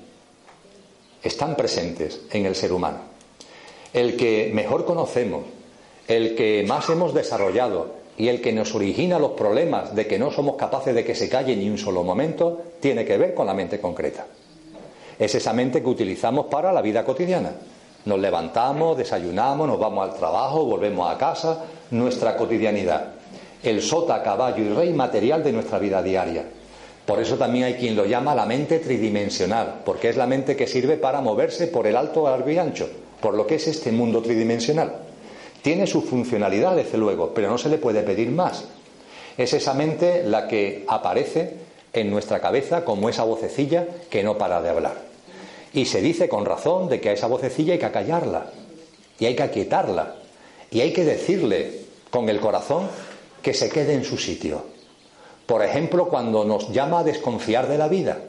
están 1.21 1.55
presentes 1.55 2.21
en 2.31 2.45
el 2.45 2.55
ser 2.55 2.71
humano. 2.71 2.99
El 3.91 4.15
que 4.15 4.51
mejor 4.53 4.85
conocemos, 4.85 5.43
el 6.07 6.35
que 6.35 6.63
más 6.65 6.89
hemos 6.89 7.13
desarrollado 7.13 7.95
y 8.17 8.29
el 8.29 8.41
que 8.41 8.53
nos 8.53 8.73
origina 8.75 9.19
los 9.19 9.31
problemas 9.31 9.93
de 9.93 10.07
que 10.07 10.19
no 10.19 10.31
somos 10.31 10.55
capaces 10.55 10.95
de 10.95 11.03
que 11.03 11.15
se 11.15 11.29
calle 11.29 11.55
ni 11.55 11.69
un 11.69 11.77
solo 11.77 12.03
momento, 12.03 12.61
tiene 12.79 13.03
que 13.03 13.17
ver 13.17 13.33
con 13.33 13.45
la 13.45 13.53
mente 13.53 13.79
concreta. 13.79 14.25
Es 15.19 15.35
esa 15.35 15.51
mente 15.51 15.81
que 15.81 15.89
utilizamos 15.89 16.45
para 16.45 16.71
la 16.71 16.81
vida 16.81 17.03
cotidiana. 17.03 17.51
Nos 18.07 18.19
levantamos, 18.19 18.97
desayunamos, 18.97 19.67
nos 19.67 19.77
vamos 19.77 20.07
al 20.07 20.15
trabajo, 20.15 20.63
volvemos 20.63 21.11
a 21.11 21.17
casa, 21.17 21.65
nuestra 21.91 22.37
cotidianidad. 22.37 23.07
El 23.61 23.81
sota, 23.81 24.23
caballo 24.23 24.63
y 24.63 24.69
rey 24.69 24.93
material 24.93 25.43
de 25.43 25.51
nuestra 25.51 25.77
vida 25.77 26.01
diaria. 26.01 26.45
Por 27.05 27.19
eso 27.19 27.35
también 27.35 27.65
hay 27.65 27.73
quien 27.73 27.97
lo 27.97 28.05
llama 28.05 28.33
la 28.33 28.45
mente 28.45 28.79
tridimensional, 28.79 29.81
porque 29.83 30.07
es 30.07 30.15
la 30.15 30.25
mente 30.25 30.55
que 30.55 30.67
sirve 30.67 30.95
para 30.95 31.19
moverse 31.19 31.67
por 31.67 31.85
el 31.85 31.97
alto, 31.97 32.29
largo 32.29 32.49
y 32.49 32.57
ancho, 32.57 32.89
por 33.19 33.33
lo 33.33 33.45
que 33.45 33.55
es 33.55 33.67
este 33.67 33.91
mundo 33.91 34.21
tridimensional. 34.21 34.93
Tiene 35.61 35.85
su 35.85 36.01
funcionalidad, 36.01 36.77
desde 36.77 36.97
luego, 36.97 37.33
pero 37.33 37.49
no 37.49 37.57
se 37.57 37.67
le 37.67 37.77
puede 37.77 38.03
pedir 38.03 38.31
más. 38.31 38.63
Es 39.37 39.51
esa 39.51 39.73
mente 39.73 40.23
la 40.23 40.47
que 40.47 40.85
aparece 40.87 41.55
en 41.91 42.09
nuestra 42.09 42.39
cabeza 42.39 42.85
como 42.85 43.09
esa 43.09 43.25
vocecilla 43.25 43.85
que 44.09 44.23
no 44.23 44.37
para 44.37 44.61
de 44.61 44.69
hablar. 44.69 45.06
Y 45.73 45.85
se 45.85 46.01
dice 46.01 46.29
con 46.29 46.45
razón 46.45 46.89
de 46.89 46.99
que 47.01 47.09
a 47.09 47.13
esa 47.13 47.27
vocecilla 47.27 47.73
hay 47.73 47.79
que 47.79 47.85
acallarla, 47.85 48.51
y 49.19 49.25
hay 49.25 49.35
que 49.35 49.43
aquietarla, 49.43 50.15
y 50.71 50.81
hay 50.81 50.93
que 50.93 51.03
decirle 51.03 51.81
con 52.09 52.29
el 52.29 52.39
corazón 52.39 52.87
que 53.41 53.53
se 53.53 53.69
quede 53.69 53.93
en 53.93 54.03
su 54.03 54.17
sitio. 54.17 54.63
Por 55.45 55.63
ejemplo, 55.63 56.07
cuando 56.09 56.43
nos 56.43 56.71
llama 56.71 56.99
a 56.99 57.03
desconfiar 57.03 57.67
de 57.67 57.77
la 57.77 57.87
vida, 57.87 58.19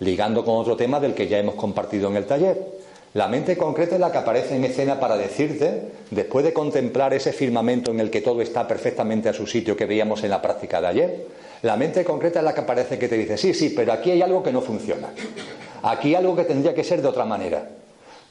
ligando 0.00 0.44
con 0.44 0.56
otro 0.56 0.76
tema 0.76 1.00
del 1.00 1.14
que 1.14 1.28
ya 1.28 1.38
hemos 1.38 1.54
compartido 1.54 2.08
en 2.08 2.16
el 2.16 2.26
taller. 2.26 2.84
La 3.14 3.28
mente 3.28 3.56
concreta 3.56 3.94
es 3.94 4.00
la 4.00 4.10
que 4.10 4.18
aparece 4.18 4.56
en 4.56 4.64
escena 4.64 4.98
para 4.98 5.16
decirte, 5.16 5.82
después 6.10 6.44
de 6.44 6.52
contemplar 6.52 7.14
ese 7.14 7.32
firmamento 7.32 7.92
en 7.92 8.00
el 8.00 8.10
que 8.10 8.20
todo 8.20 8.42
está 8.42 8.66
perfectamente 8.66 9.28
a 9.28 9.32
su 9.32 9.46
sitio 9.46 9.76
que 9.76 9.86
veíamos 9.86 10.24
en 10.24 10.30
la 10.30 10.42
práctica 10.42 10.80
de 10.80 10.86
ayer, 10.88 11.26
la 11.62 11.76
mente 11.76 12.04
concreta 12.04 12.40
es 12.40 12.44
la 12.44 12.52
que 12.52 12.60
aparece 12.60 12.98
que 12.98 13.08
te 13.08 13.16
dice, 13.16 13.36
sí, 13.36 13.54
sí, 13.54 13.72
pero 13.74 13.92
aquí 13.92 14.10
hay 14.10 14.20
algo 14.22 14.42
que 14.42 14.52
no 14.52 14.60
funciona. 14.60 15.10
Aquí 15.84 16.14
algo 16.14 16.34
que 16.34 16.44
tendría 16.44 16.74
que 16.74 16.82
ser 16.82 17.02
de 17.02 17.08
otra 17.08 17.26
manera. 17.26 17.68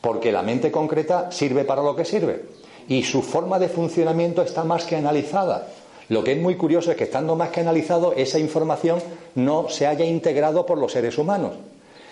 Porque 0.01 0.31
la 0.31 0.41
mente 0.41 0.71
concreta 0.71 1.31
sirve 1.31 1.63
para 1.63 1.83
lo 1.83 1.95
que 1.95 2.03
sirve. 2.03 2.45
Y 2.87 3.03
su 3.03 3.21
forma 3.21 3.59
de 3.59 3.69
funcionamiento 3.69 4.41
está 4.41 4.63
más 4.63 4.85
que 4.85 4.95
analizada. 4.95 5.67
Lo 6.09 6.23
que 6.23 6.31
es 6.31 6.41
muy 6.41 6.55
curioso 6.55 6.89
es 6.89 6.97
que 6.97 7.03
estando 7.03 7.35
más 7.35 7.49
que 7.49 7.61
analizado, 7.61 8.13
esa 8.13 8.39
información 8.39 8.99
no 9.35 9.69
se 9.69 9.85
haya 9.85 10.03
integrado 10.03 10.65
por 10.65 10.79
los 10.79 10.91
seres 10.91 11.19
humanos. 11.19 11.51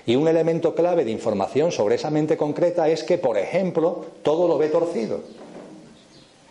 Y 0.06 0.16
un 0.16 0.28
elemento 0.28 0.76
clave 0.76 1.06
de 1.06 1.12
información 1.12 1.72
sobre 1.72 1.96
esa 1.96 2.12
mente 2.12 2.38
concreta 2.38 2.88
es 2.88 3.04
que, 3.04 3.18
por 3.18 3.38
ejemplo, 3.38 4.06
todo 4.22 4.48
lo 4.48 4.60
ve 4.60 4.70
torcido. 4.70 5.22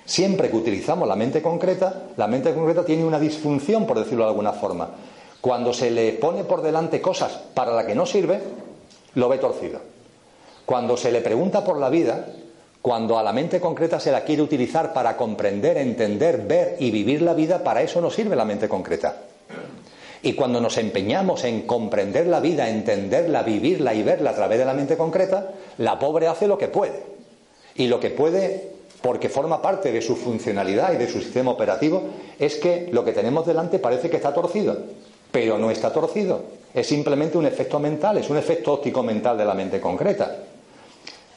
Siempre 0.04 0.50
que 0.50 0.56
utilizamos 0.56 1.06
la 1.06 1.14
mente 1.14 1.40
concreta, 1.40 2.08
la 2.16 2.26
mente 2.26 2.52
concreta 2.52 2.84
tiene 2.84 3.04
una 3.04 3.20
disfunción, 3.20 3.86
por 3.86 4.00
decirlo 4.00 4.24
de 4.24 4.30
alguna 4.30 4.52
forma. 4.52 4.90
Cuando 5.40 5.72
se 5.72 5.92
le 5.92 6.12
pone 6.14 6.42
por 6.42 6.60
delante 6.60 7.00
cosas 7.00 7.32
para 7.54 7.72
las 7.72 7.86
que 7.86 7.94
no 7.94 8.04
sirve, 8.04 8.40
lo 9.14 9.28
ve 9.28 9.38
torcido. 9.38 9.80
Cuando 10.66 10.96
se 10.96 11.10
le 11.10 11.20
pregunta 11.20 11.64
por 11.64 11.78
la 11.78 11.90
vida, 11.90 12.26
cuando 12.82 13.18
a 13.18 13.22
la 13.22 13.32
mente 13.32 13.60
concreta 13.60 14.00
se 14.00 14.12
la 14.12 14.24
quiere 14.24 14.42
utilizar 14.42 14.92
para 14.92 15.16
comprender, 15.16 15.76
entender, 15.76 16.46
ver 16.46 16.76
y 16.78 16.90
vivir 16.90 17.22
la 17.22 17.34
vida, 17.34 17.62
para 17.62 17.82
eso 17.82 18.00
no 18.00 18.10
sirve 18.10 18.36
la 18.36 18.44
mente 18.44 18.68
concreta. 18.68 19.16
Y 20.22 20.34
cuando 20.34 20.60
nos 20.60 20.76
empeñamos 20.78 21.44
en 21.44 21.62
comprender 21.62 22.26
la 22.26 22.40
vida, 22.40 22.68
entenderla, 22.68 23.42
vivirla 23.42 23.94
y 23.94 24.02
verla 24.02 24.30
a 24.30 24.34
través 24.34 24.58
de 24.58 24.64
la 24.64 24.74
mente 24.74 24.96
concreta, 24.96 25.52
la 25.78 25.98
pobre 25.98 26.26
hace 26.26 26.46
lo 26.46 26.58
que 26.58 26.68
puede. 26.68 27.02
Y 27.74 27.86
lo 27.86 28.00
que 28.00 28.10
puede, 28.10 28.70
porque 29.02 29.28
forma 29.28 29.62
parte 29.62 29.92
de 29.92 30.02
su 30.02 30.16
funcionalidad 30.16 30.92
y 30.92 30.96
de 30.96 31.08
su 31.08 31.20
sistema 31.20 31.50
operativo, 31.50 32.02
es 32.38 32.56
que 32.56 32.88
lo 32.92 33.04
que 33.04 33.12
tenemos 33.12 33.46
delante 33.46 33.78
parece 33.78 34.10
que 34.10 34.16
está 34.16 34.34
torcido, 34.34 34.76
pero 35.30 35.58
no 35.58 35.70
está 35.70 35.92
torcido. 35.92 36.42
Es 36.72 36.86
simplemente 36.86 37.38
un 37.38 37.46
efecto 37.46 37.78
mental, 37.78 38.18
es 38.18 38.30
un 38.30 38.36
efecto 38.36 38.74
óptico 38.74 39.02
mental 39.02 39.36
de 39.36 39.44
la 39.44 39.54
mente 39.54 39.80
concreta. 39.80 40.36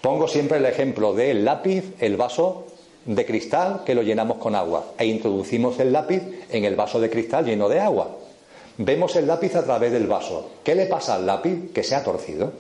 Pongo 0.02 0.28
siempre 0.28 0.58
el 0.58 0.66
ejemplo 0.66 1.14
del 1.14 1.46
lápiz, 1.46 1.96
el 2.00 2.18
vaso 2.18 2.66
de 3.06 3.26
cristal 3.26 3.84
que 3.86 3.96
lo 3.96 4.02
llenamos 4.02 4.38
con 4.38 4.56
agua 4.56 4.94
e 4.98 5.06
introducimos 5.06 5.80
el 5.80 5.92
lápiz 5.92 6.22
en 6.50 6.66
el 6.66 6.76
vaso 6.76 7.00
de 7.00 7.10
cristal 7.10 7.46
lleno 7.46 7.70
de 7.70 7.80
agua. 7.80 8.10
Vemos 8.78 9.16
el 9.16 9.28
lápiz 9.28 9.56
a 9.56 9.64
través 9.64 9.92
del 9.92 10.08
vaso. 10.08 10.50
¿Qué 10.64 10.76
le 10.76 10.88
pasa 10.88 11.16
al 11.16 11.26
lápiz? 11.26 11.72
Que 11.74 11.84
se 11.84 11.96
ha 11.96 12.04
torcido. 12.04 12.52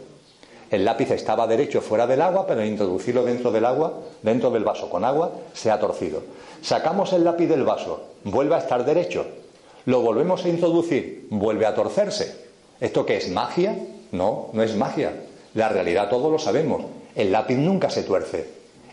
El 0.69 0.85
lápiz 0.85 1.11
estaba 1.11 1.45
derecho 1.45 1.81
fuera 1.81 2.07
del 2.07 2.21
agua, 2.21 2.47
pero 2.47 2.61
al 2.61 2.67
introducirlo 2.67 3.23
dentro 3.23 3.51
del 3.51 3.65
agua, 3.65 3.93
dentro 4.21 4.49
del 4.49 4.63
vaso 4.63 4.89
con 4.89 5.05
agua, 5.05 5.31
se 5.53 5.69
ha 5.69 5.79
torcido. 5.79 6.23
Sacamos 6.61 7.13
el 7.13 7.23
lápiz 7.23 7.47
del 7.47 7.63
vaso, 7.63 8.03
vuelve 8.23 8.55
a 8.55 8.59
estar 8.59 8.85
derecho. 8.85 9.25
Lo 9.85 10.01
volvemos 10.01 10.45
a 10.45 10.49
introducir, 10.49 11.27
vuelve 11.29 11.65
a 11.65 11.75
torcerse. 11.75 12.35
¿Esto 12.79 13.05
qué 13.05 13.17
es 13.17 13.29
magia? 13.29 13.77
No, 14.11 14.49
no 14.53 14.63
es 14.63 14.75
magia. 14.75 15.13
La 15.53 15.69
realidad 15.69 16.09
todos 16.09 16.31
lo 16.31 16.39
sabemos. 16.39 16.83
El 17.15 17.31
lápiz 17.31 17.55
nunca 17.57 17.89
se 17.89 18.03
tuerce. 18.03 18.47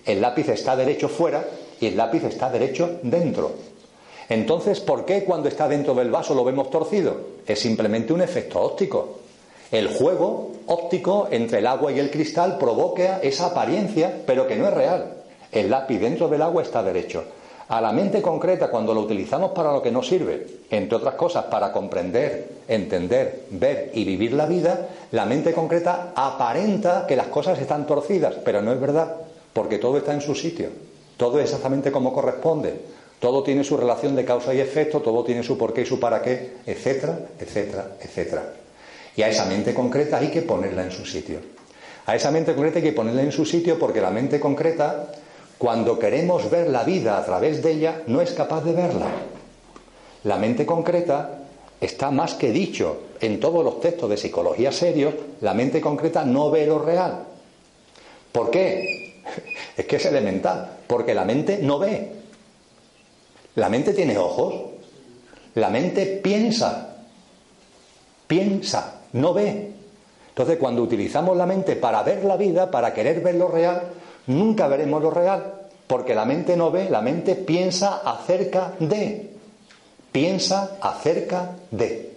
El 0.04 0.20
lápiz 0.20 0.48
está 0.48 0.74
derecho 0.74 1.08
fuera 1.08 1.44
y 1.80 1.86
el 1.86 1.96
lápiz 1.96 2.24
está 2.24 2.50
derecho 2.50 2.98
dentro. 3.02 3.52
Entonces, 4.28 4.80
¿por 4.80 5.04
qué 5.04 5.24
cuando 5.24 5.48
está 5.48 5.68
dentro 5.68 5.94
del 5.94 6.10
vaso 6.10 6.34
lo 6.34 6.44
vemos 6.44 6.70
torcido? 6.70 7.16
Es 7.46 7.60
simplemente 7.60 8.12
un 8.12 8.22
efecto 8.22 8.60
óptico. 8.60 9.18
El 9.70 9.88
juego 9.88 10.52
óptico 10.66 11.28
entre 11.30 11.58
el 11.58 11.66
agua 11.66 11.92
y 11.92 12.00
el 12.00 12.10
cristal 12.10 12.58
provoca 12.58 13.20
esa 13.22 13.46
apariencia, 13.46 14.22
pero 14.26 14.46
que 14.48 14.56
no 14.56 14.66
es 14.66 14.74
real. 14.74 15.14
El 15.52 15.70
lápiz 15.70 15.98
dentro 15.98 16.28
del 16.28 16.42
agua 16.42 16.62
está 16.62 16.82
derecho. 16.82 17.24
A 17.70 17.80
la 17.80 17.92
mente 17.92 18.20
concreta, 18.20 18.68
cuando 18.68 18.92
lo 18.92 19.00
utilizamos 19.00 19.52
para 19.52 19.72
lo 19.72 19.80
que 19.80 19.92
nos 19.92 20.06
sirve, 20.06 20.44
entre 20.70 20.96
otras 20.96 21.14
cosas 21.14 21.44
para 21.44 21.72
comprender, 21.72 22.48
entender, 22.66 23.46
ver 23.50 23.92
y 23.94 24.04
vivir 24.04 24.32
la 24.32 24.46
vida, 24.46 24.88
la 25.12 25.24
mente 25.24 25.52
concreta 25.52 26.12
aparenta 26.14 27.06
que 27.06 27.14
las 27.14 27.28
cosas 27.28 27.60
están 27.60 27.86
torcidas, 27.86 28.34
pero 28.44 28.60
no 28.60 28.72
es 28.72 28.80
verdad, 28.80 29.14
porque 29.52 29.78
todo 29.78 29.98
está 29.98 30.12
en 30.12 30.20
su 30.20 30.34
sitio, 30.34 30.68
todo 31.16 31.38
es 31.38 31.44
exactamente 31.44 31.92
como 31.92 32.12
corresponde. 32.12 33.00
Todo 33.20 33.42
tiene 33.42 33.62
su 33.62 33.76
relación 33.76 34.16
de 34.16 34.24
causa 34.24 34.54
y 34.54 34.60
efecto, 34.60 35.00
todo 35.00 35.22
tiene 35.22 35.42
su 35.42 35.58
porqué 35.58 35.82
y 35.82 35.86
su 35.86 36.00
para 36.00 36.22
qué, 36.22 36.54
etcétera, 36.66 37.18
etcétera, 37.38 37.90
etcétera. 38.00 38.42
Y 39.14 39.22
a 39.22 39.28
esa 39.28 39.44
mente 39.44 39.74
concreta 39.74 40.16
hay 40.16 40.28
que 40.28 40.40
ponerla 40.40 40.84
en 40.84 40.90
su 40.90 41.04
sitio. 41.04 41.38
A 42.06 42.16
esa 42.16 42.30
mente 42.30 42.54
concreta 42.54 42.78
hay 42.78 42.84
que 42.84 42.92
ponerla 42.92 43.22
en 43.22 43.30
su 43.30 43.44
sitio 43.44 43.78
porque 43.78 44.00
la 44.00 44.10
mente 44.10 44.40
concreta, 44.40 45.12
cuando 45.60 45.98
queremos 45.98 46.50
ver 46.50 46.70
la 46.70 46.84
vida 46.84 47.18
a 47.18 47.24
través 47.24 47.62
de 47.62 47.72
ella, 47.72 48.02
no 48.06 48.22
es 48.22 48.32
capaz 48.32 48.64
de 48.64 48.72
verla. 48.72 49.10
La 50.24 50.38
mente 50.38 50.64
concreta 50.64 51.42
está 51.78 52.10
más 52.10 52.32
que 52.34 52.50
dicho 52.50 53.02
en 53.20 53.38
todos 53.38 53.62
los 53.62 53.78
textos 53.78 54.08
de 54.08 54.16
psicología 54.16 54.72
serios, 54.72 55.14
la 55.42 55.52
mente 55.52 55.80
concreta 55.80 56.24
no 56.24 56.50
ve 56.50 56.66
lo 56.66 56.78
real. 56.78 57.24
¿Por 58.32 58.50
qué? 58.50 58.96
Es 59.76 59.86
que 59.86 59.96
es 59.96 60.04
elemental, 60.06 60.78
porque 60.86 61.14
la 61.14 61.24
mente 61.24 61.58
no 61.62 61.78
ve, 61.78 62.20
la 63.56 63.68
mente 63.68 63.92
tiene 63.92 64.16
ojos. 64.16 64.54
La 65.54 65.68
mente 65.68 66.06
piensa. 66.06 66.96
Piensa, 68.26 69.00
no 69.12 69.34
ve. 69.34 69.72
Entonces, 70.28 70.56
cuando 70.58 70.82
utilizamos 70.82 71.36
la 71.36 71.44
mente 71.46 71.76
para 71.76 72.02
ver 72.02 72.24
la 72.24 72.36
vida, 72.36 72.70
para 72.70 72.94
querer 72.94 73.20
ver 73.20 73.34
lo 73.34 73.48
real, 73.48 73.82
nunca 74.26 74.68
veremos 74.68 75.02
lo 75.02 75.10
real. 75.10 75.54
Porque 75.86 76.14
la 76.14 76.24
mente 76.24 76.56
no 76.56 76.70
ve, 76.70 76.88
la 76.88 77.00
mente 77.00 77.34
piensa 77.34 78.02
acerca 78.04 78.74
de. 78.78 79.30
Piensa 80.12 80.76
acerca 80.80 81.56
de. 81.70 82.12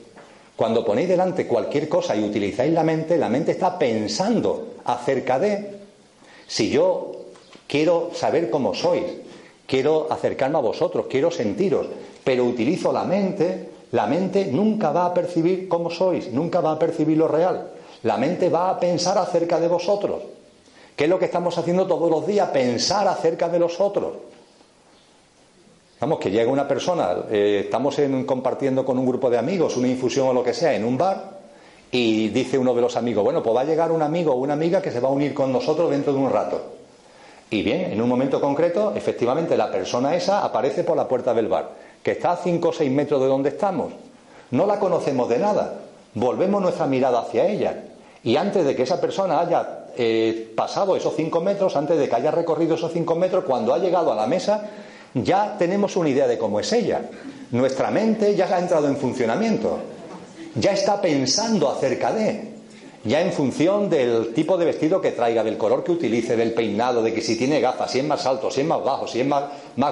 Cuando 0.55 0.85
ponéis 0.85 1.09
delante 1.09 1.47
cualquier 1.47 1.89
cosa 1.89 2.15
y 2.15 2.23
utilizáis 2.23 2.71
la 2.71 2.83
mente, 2.83 3.17
la 3.17 3.29
mente 3.29 3.51
está 3.51 3.79
pensando 3.79 4.75
acerca 4.85 5.39
de. 5.39 5.79
Si 6.45 6.69
yo 6.69 7.13
quiero 7.67 8.11
saber 8.13 8.51
cómo 8.51 8.75
sois, 8.75 9.05
quiero 9.65 10.07
acercarme 10.11 10.59
a 10.59 10.61
vosotros, 10.61 11.07
quiero 11.09 11.31
sentiros, 11.31 11.87
pero 12.23 12.45
utilizo 12.45 12.91
la 12.91 13.05
mente, 13.05 13.69
la 13.91 14.05
mente 14.05 14.45
nunca 14.45 14.91
va 14.91 15.07
a 15.07 15.13
percibir 15.13 15.67
cómo 15.67 15.89
sois, 15.89 16.31
nunca 16.31 16.61
va 16.61 16.73
a 16.73 16.79
percibir 16.79 17.17
lo 17.17 17.27
real. 17.27 17.71
La 18.03 18.17
mente 18.17 18.49
va 18.49 18.69
a 18.69 18.79
pensar 18.79 19.17
acerca 19.17 19.59
de 19.59 19.67
vosotros. 19.67 20.21
¿Qué 20.95 21.05
es 21.05 21.09
lo 21.09 21.17
que 21.17 21.25
estamos 21.25 21.57
haciendo 21.57 21.87
todos 21.87 22.09
los 22.09 22.27
días? 22.27 22.49
Pensar 22.49 23.07
acerca 23.07 23.49
de 23.49 23.59
los 23.59 23.79
otros. 23.79 24.13
Vamos, 25.99 26.19
que 26.19 26.29
llega 26.29 26.51
una 26.51 26.67
persona, 26.67 27.15
eh, 27.31 27.61
estamos 27.63 27.97
compartiendo 28.25 28.83
con 28.83 28.99
un 28.99 29.05
grupo 29.05 29.29
de 29.29 29.37
amigos 29.37 29.77
una 29.77 29.87
infusión 29.87 30.27
o 30.27 30.33
lo 30.33 30.43
que 30.43 30.53
sea 30.53 30.73
en 30.73 30.83
un 30.83 30.97
bar 30.97 31.39
y 31.91 32.27
dice 32.29 32.57
uno 32.57 32.73
de 32.73 32.81
los 32.81 32.97
amigos, 32.97 33.23
bueno, 33.23 33.41
pues 33.41 33.55
va 33.55 33.61
a 33.61 33.65
llegar 33.65 33.91
un 33.91 34.01
amigo 34.01 34.33
o 34.33 34.35
una 34.35 34.53
amiga 34.53 34.81
que 34.81 34.91
se 34.91 34.99
va 34.99 35.07
a 35.07 35.11
unir 35.11 35.33
con 35.33 35.53
nosotros 35.53 35.89
dentro 35.91 36.11
de 36.11 36.19
un 36.19 36.29
rato. 36.29 36.61
Y 37.49 37.61
bien, 37.61 37.93
en 37.93 38.01
un 38.01 38.09
momento 38.09 38.41
concreto, 38.41 38.93
efectivamente, 38.95 39.55
la 39.55 39.71
persona 39.71 40.15
esa 40.15 40.43
aparece 40.43 40.83
por 40.83 40.97
la 40.97 41.07
puerta 41.07 41.33
del 41.33 41.47
bar, 41.47 41.69
que 42.01 42.11
está 42.11 42.31
a 42.31 42.37
5 42.37 42.67
o 42.67 42.73
6 42.73 42.91
metros 42.91 43.21
de 43.21 43.27
donde 43.27 43.49
estamos. 43.49 43.93
No 44.51 44.65
la 44.65 44.79
conocemos 44.79 45.29
de 45.29 45.39
nada. 45.39 45.75
Volvemos 46.15 46.61
nuestra 46.61 46.87
mirada 46.87 47.19
hacia 47.19 47.47
ella. 47.47 47.83
Y 48.23 48.35
antes 48.35 48.65
de 48.65 48.75
que 48.75 48.83
esa 48.83 48.99
persona 48.99 49.39
haya 49.39 49.82
eh, 49.97 50.51
pasado 50.55 50.95
esos 50.95 51.15
5 51.15 51.41
metros, 51.41 51.75
antes 51.75 51.97
de 51.97 52.09
que 52.09 52.15
haya 52.15 52.31
recorrido 52.31 52.75
esos 52.75 52.91
5 52.91 53.15
metros, 53.15 53.43
cuando 53.45 53.73
ha 53.73 53.79
llegado 53.79 54.11
a 54.11 54.15
la 54.15 54.27
mesa, 54.27 54.69
ya 55.13 55.55
tenemos 55.57 55.95
una 55.95 56.09
idea 56.09 56.27
de 56.27 56.37
cómo 56.37 56.59
es 56.59 56.71
ella. 56.73 57.01
Nuestra 57.51 57.91
mente 57.91 58.35
ya 58.35 58.45
ha 58.53 58.59
entrado 58.59 58.87
en 58.87 58.97
funcionamiento. 58.97 59.79
Ya 60.55 60.71
está 60.71 61.01
pensando 61.01 61.69
acerca 61.69 62.11
de 62.11 62.53
ya 63.05 63.21
en 63.21 63.33
función 63.33 63.89
del 63.89 64.33
tipo 64.33 64.57
de 64.57 64.65
vestido 64.65 65.01
que 65.01 65.11
traiga, 65.11 65.43
del 65.43 65.57
color 65.57 65.83
que 65.83 65.91
utilice, 65.91 66.37
del 66.37 66.53
peinado, 66.53 67.03
de 67.03 67.13
que 67.13 67.21
si 67.21 67.35
tiene 67.35 67.59
gafas, 67.59 67.91
si 67.91 67.99
es 67.99 68.05
más 68.05 68.25
alto, 68.25 68.49
si 68.49 68.61
es 68.61 68.67
más 68.67 68.81
bajo, 68.81 69.07
si 69.07 69.19
es 69.19 69.27
más, 69.27 69.43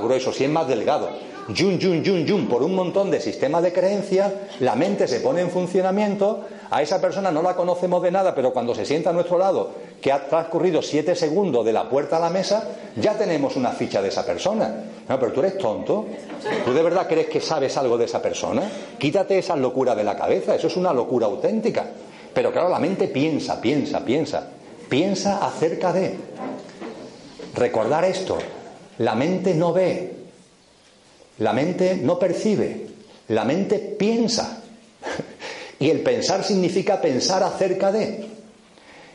grueso, 0.02 0.32
si 0.32 0.46
es 0.46 0.50
más 0.50 0.68
delgado. 0.68 1.10
Yun, 1.50 1.78
yun, 1.78 2.04
yun, 2.04 2.26
yun, 2.26 2.48
por 2.48 2.64
un 2.64 2.74
montón 2.74 3.12
de 3.12 3.20
sistemas 3.20 3.64
de 3.64 3.74
creencias, 3.74 4.32
la 4.62 4.76
mente 4.76 5.10
se 5.10 5.20
pone 5.20 5.42
en 5.42 5.50
funcionamiento, 5.50 6.46
a 6.72 6.82
esa 6.82 7.02
persona 7.02 7.32
no 7.32 7.42
la 7.42 7.54
conocemos 7.54 8.02
de 8.02 8.12
nada, 8.12 8.34
pero 8.34 8.54
cuando 8.54 8.74
se 8.74 8.86
sienta 8.86 9.10
a 9.10 9.14
nuestro 9.14 9.38
lado, 9.38 9.72
que 10.02 10.10
ha 10.10 10.26
transcurrido 10.30 10.82
siete 10.82 11.16
segundos 11.16 11.66
de 11.66 11.74
la 11.74 11.90
puerta 11.90 12.16
a 12.16 12.20
la 12.22 12.30
mesa, 12.30 12.64
ya 12.96 13.18
tenemos 13.18 13.58
una 13.58 13.72
ficha 13.72 14.02
de 14.02 14.08
esa 14.08 14.26
persona. 14.26 14.86
No, 15.08 15.20
pero 15.20 15.34
tú 15.34 15.42
eres 15.42 15.58
tonto. 15.58 16.06
¿Tú 16.64 16.74
de 16.74 16.82
verdad 16.82 17.08
crees 17.10 17.28
que 17.28 17.42
sabes 17.42 17.76
algo 17.76 17.98
de 17.98 18.06
esa 18.06 18.22
persona? 18.22 18.64
Quítate 18.98 19.38
esa 19.38 19.58
locura 19.58 19.94
de 19.96 20.06
la 20.06 20.16
cabeza, 20.16 20.56
eso 20.56 20.68
es 20.68 20.78
una 20.78 20.94
locura 20.94 21.26
auténtica. 21.26 21.88
Pero 22.34 22.54
claro, 22.54 22.70
la 22.70 22.80
mente 22.80 23.10
piensa, 23.10 23.60
piensa, 23.60 24.06
piensa, 24.06 24.48
piensa 24.88 25.46
acerca 25.46 25.92
de. 25.92 26.16
Recordar 27.54 28.06
esto, 28.06 28.38
la 29.00 29.14
mente 29.14 29.54
no 29.54 29.74
ve, 29.74 30.16
la 31.40 31.52
mente 31.52 32.00
no 32.02 32.18
percibe, 32.18 32.88
la 33.28 33.44
mente 33.44 33.78
piensa. 33.78 34.61
Y 35.82 35.90
el 35.90 36.00
pensar 36.00 36.46
significa 36.46 37.02
pensar 37.02 37.44
acerca 37.44 37.92
de. 37.92 38.26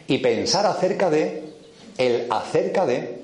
Y 0.07 0.19
pensar 0.19 0.67
acerca 0.67 1.09
de, 1.09 1.45
el 1.97 2.27
acerca 2.29 2.85
de, 2.85 3.23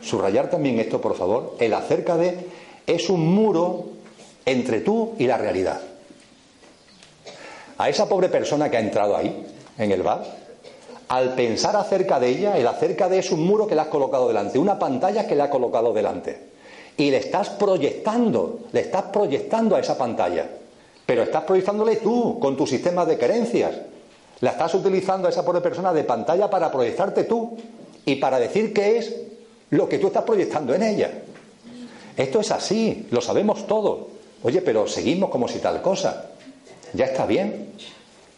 subrayar 0.00 0.48
también 0.48 0.78
esto 0.78 1.00
por 1.00 1.16
favor, 1.16 1.56
el 1.58 1.74
acerca 1.74 2.16
de 2.16 2.46
es 2.86 3.10
un 3.10 3.34
muro 3.34 3.86
entre 4.46 4.80
tú 4.80 5.14
y 5.18 5.26
la 5.26 5.38
realidad 5.38 5.80
a 7.82 7.88
esa 7.88 8.08
pobre 8.08 8.28
persona 8.28 8.70
que 8.70 8.76
ha 8.76 8.80
entrado 8.80 9.16
ahí, 9.16 9.44
en 9.76 9.90
el 9.90 10.04
bar, 10.04 10.22
al 11.08 11.34
pensar 11.34 11.74
acerca 11.74 12.20
de 12.20 12.28
ella, 12.28 12.56
el 12.56 12.66
acerca 12.68 13.08
de 13.08 13.18
es 13.18 13.32
un 13.32 13.44
muro 13.44 13.66
que 13.66 13.74
le 13.74 13.80
has 13.80 13.88
colocado 13.88 14.28
delante, 14.28 14.56
una 14.56 14.78
pantalla 14.78 15.26
que 15.26 15.34
le 15.34 15.42
has 15.42 15.48
colocado 15.48 15.92
delante. 15.92 16.52
Y 16.96 17.10
le 17.10 17.16
estás 17.16 17.50
proyectando, 17.50 18.60
le 18.70 18.82
estás 18.82 19.02
proyectando 19.04 19.74
a 19.74 19.80
esa 19.80 19.98
pantalla. 19.98 20.46
Pero 21.12 21.24
estás 21.24 21.44
proyectándole 21.44 21.96
tú, 21.96 22.38
con 22.40 22.56
tu 22.56 22.66
sistema 22.66 23.04
de 23.04 23.18
creencias. 23.18 23.74
La 24.40 24.52
estás 24.52 24.72
utilizando 24.72 25.28
a 25.28 25.30
esa 25.30 25.44
pobre 25.44 25.60
persona 25.60 25.92
de 25.92 26.04
pantalla 26.04 26.48
para 26.48 26.72
proyectarte 26.72 27.24
tú 27.24 27.54
y 28.06 28.14
para 28.14 28.38
decir 28.38 28.72
qué 28.72 28.96
es 28.96 29.14
lo 29.68 29.86
que 29.90 29.98
tú 29.98 30.06
estás 30.06 30.24
proyectando 30.24 30.72
en 30.72 30.82
ella. 30.82 31.10
Esto 32.16 32.40
es 32.40 32.50
así, 32.50 33.08
lo 33.10 33.20
sabemos 33.20 33.66
todos. 33.66 34.06
Oye, 34.42 34.62
pero 34.62 34.86
seguimos 34.86 35.28
como 35.28 35.48
si 35.48 35.58
tal 35.58 35.82
cosa. 35.82 36.30
Ya 36.94 37.04
está 37.04 37.26
bien. 37.26 37.74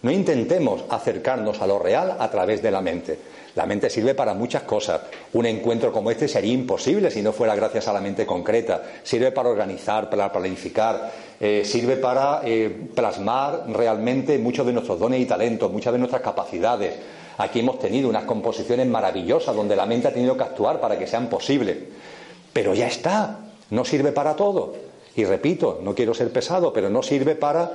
No 0.03 0.11
intentemos 0.11 0.83
acercarnos 0.89 1.63
a 1.63 1.69
lo 1.69 1.79
real 1.79 2.17
a 2.19 2.29
través 2.29 2.61
de 2.61 2.73
la 2.73 2.81
mente. 2.81 3.21
La 3.55 3.67
mente 3.67 3.89
sirve 3.89 4.15
para 4.15 4.35
muchas 4.35 4.63
cosas. 4.63 5.03
Un 5.33 5.47
encuentro 5.47 5.93
como 5.93 6.11
este 6.11 6.27
sería 6.27 6.53
imposible 6.53 7.11
si 7.11 7.23
no 7.23 7.33
fuera 7.33 7.55
gracias 7.55 7.87
a 7.87 7.93
la 7.93 8.01
mente 8.01 8.27
concreta. 8.27 8.83
Sirve 9.05 9.31
para 9.31 9.49
organizar, 9.49 10.11
para 10.11 10.33
planificar, 10.33 11.13
eh, 11.39 11.63
sirve 11.65 11.97
para 11.97 12.41
eh, 12.45 12.89
plasmar 12.95 13.65
realmente 13.69 14.39
muchos 14.39 14.67
de 14.67 14.73
nuestros 14.73 14.99
dones 14.99 15.21
y 15.21 15.27
talentos, 15.27 15.71
muchas 15.71 15.93
de 15.93 16.01
nuestras 16.01 16.23
capacidades. 16.23 16.95
Aquí 17.39 17.61
hemos 17.61 17.79
tenido 17.79 18.09
unas 18.09 18.25
composiciones 18.25 18.87
maravillosas 18.89 19.55
donde 19.55 19.77
la 19.77 19.87
mente 19.87 20.09
ha 20.09 20.13
tenido 20.13 20.37
que 20.37 20.45
actuar 20.45 20.81
para 20.81 20.99
que 20.99 21.07
sean 21.07 21.29
posibles. 21.29 21.77
Pero 22.53 22.75
ya 22.75 22.89
está, 22.89 23.39
no 23.71 23.85
sirve 23.85 24.11
para 24.11 24.35
todo. 24.35 24.75
Y 25.17 25.25
repito, 25.25 25.81
no 25.83 25.95
quiero 25.95 26.13
ser 26.13 26.33
pesado, 26.33 26.73
pero 26.73 26.91
no 26.91 27.05
sirve 27.05 27.37
para 27.37 27.71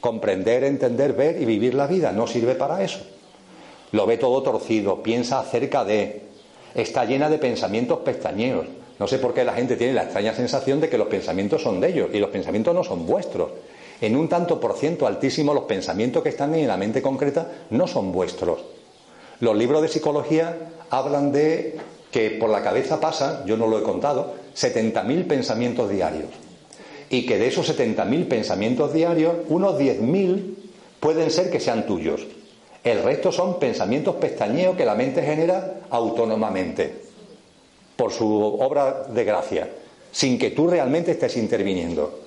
comprender, 0.00 0.64
entender, 0.64 1.14
ver 1.14 1.40
y 1.40 1.46
vivir 1.46 1.74
la 1.74 1.86
vida. 1.86 2.12
No 2.12 2.26
sirve 2.26 2.54
para 2.54 2.82
eso. 2.82 3.00
Lo 3.92 4.06
ve 4.06 4.16
todo 4.16 4.42
torcido, 4.42 5.02
piensa 5.02 5.38
acerca 5.40 5.84
de, 5.84 6.22
está 6.74 7.04
llena 7.04 7.28
de 7.30 7.38
pensamientos 7.38 8.00
pestañeos. 8.00 8.66
No 8.98 9.06
sé 9.06 9.18
por 9.18 9.34
qué 9.34 9.44
la 9.44 9.54
gente 9.54 9.76
tiene 9.76 9.92
la 9.92 10.04
extraña 10.04 10.34
sensación 10.34 10.80
de 10.80 10.88
que 10.88 10.98
los 10.98 11.08
pensamientos 11.08 11.62
son 11.62 11.80
de 11.80 11.88
ellos 11.88 12.10
y 12.12 12.18
los 12.18 12.30
pensamientos 12.30 12.74
no 12.74 12.84
son 12.84 13.06
vuestros. 13.06 13.50
En 14.00 14.16
un 14.16 14.28
tanto 14.28 14.58
por 14.58 14.76
ciento 14.76 15.06
altísimo 15.06 15.54
los 15.54 15.64
pensamientos 15.64 16.22
que 16.22 16.30
están 16.30 16.54
en 16.54 16.66
la 16.66 16.76
mente 16.76 17.02
concreta 17.02 17.50
no 17.70 17.86
son 17.86 18.12
vuestros. 18.12 18.60
Los 19.40 19.56
libros 19.56 19.82
de 19.82 19.88
psicología 19.88 20.56
hablan 20.90 21.32
de 21.32 21.78
que 22.10 22.30
por 22.30 22.50
la 22.50 22.62
cabeza 22.62 23.00
pasan, 23.00 23.44
yo 23.46 23.56
no 23.56 23.66
lo 23.66 23.78
he 23.78 23.82
contado, 23.82 24.34
70.000 24.54 25.26
pensamientos 25.26 25.90
diarios 25.90 26.30
y 27.12 27.26
que 27.26 27.38
de 27.38 27.48
esos 27.48 27.68
70.000 27.68 28.26
pensamientos 28.26 28.94
diarios, 28.94 29.34
unos 29.48 29.78
10.000 29.78 30.54
pueden 30.98 31.30
ser 31.30 31.50
que 31.50 31.60
sean 31.60 31.86
tuyos. 31.86 32.26
El 32.84 33.02
resto 33.02 33.30
son 33.30 33.60
pensamientos 33.60 34.16
pestañeos 34.16 34.76
que 34.76 34.84
la 34.84 34.96
mente 34.96 35.22
genera 35.22 35.82
autónomamente, 35.90 37.02
por 37.94 38.12
su 38.12 38.28
obra 38.28 39.04
de 39.08 39.24
gracia, 39.24 39.68
sin 40.10 40.36
que 40.36 40.50
tú 40.50 40.66
realmente 40.68 41.12
estés 41.12 41.36
interviniendo. 41.36 42.22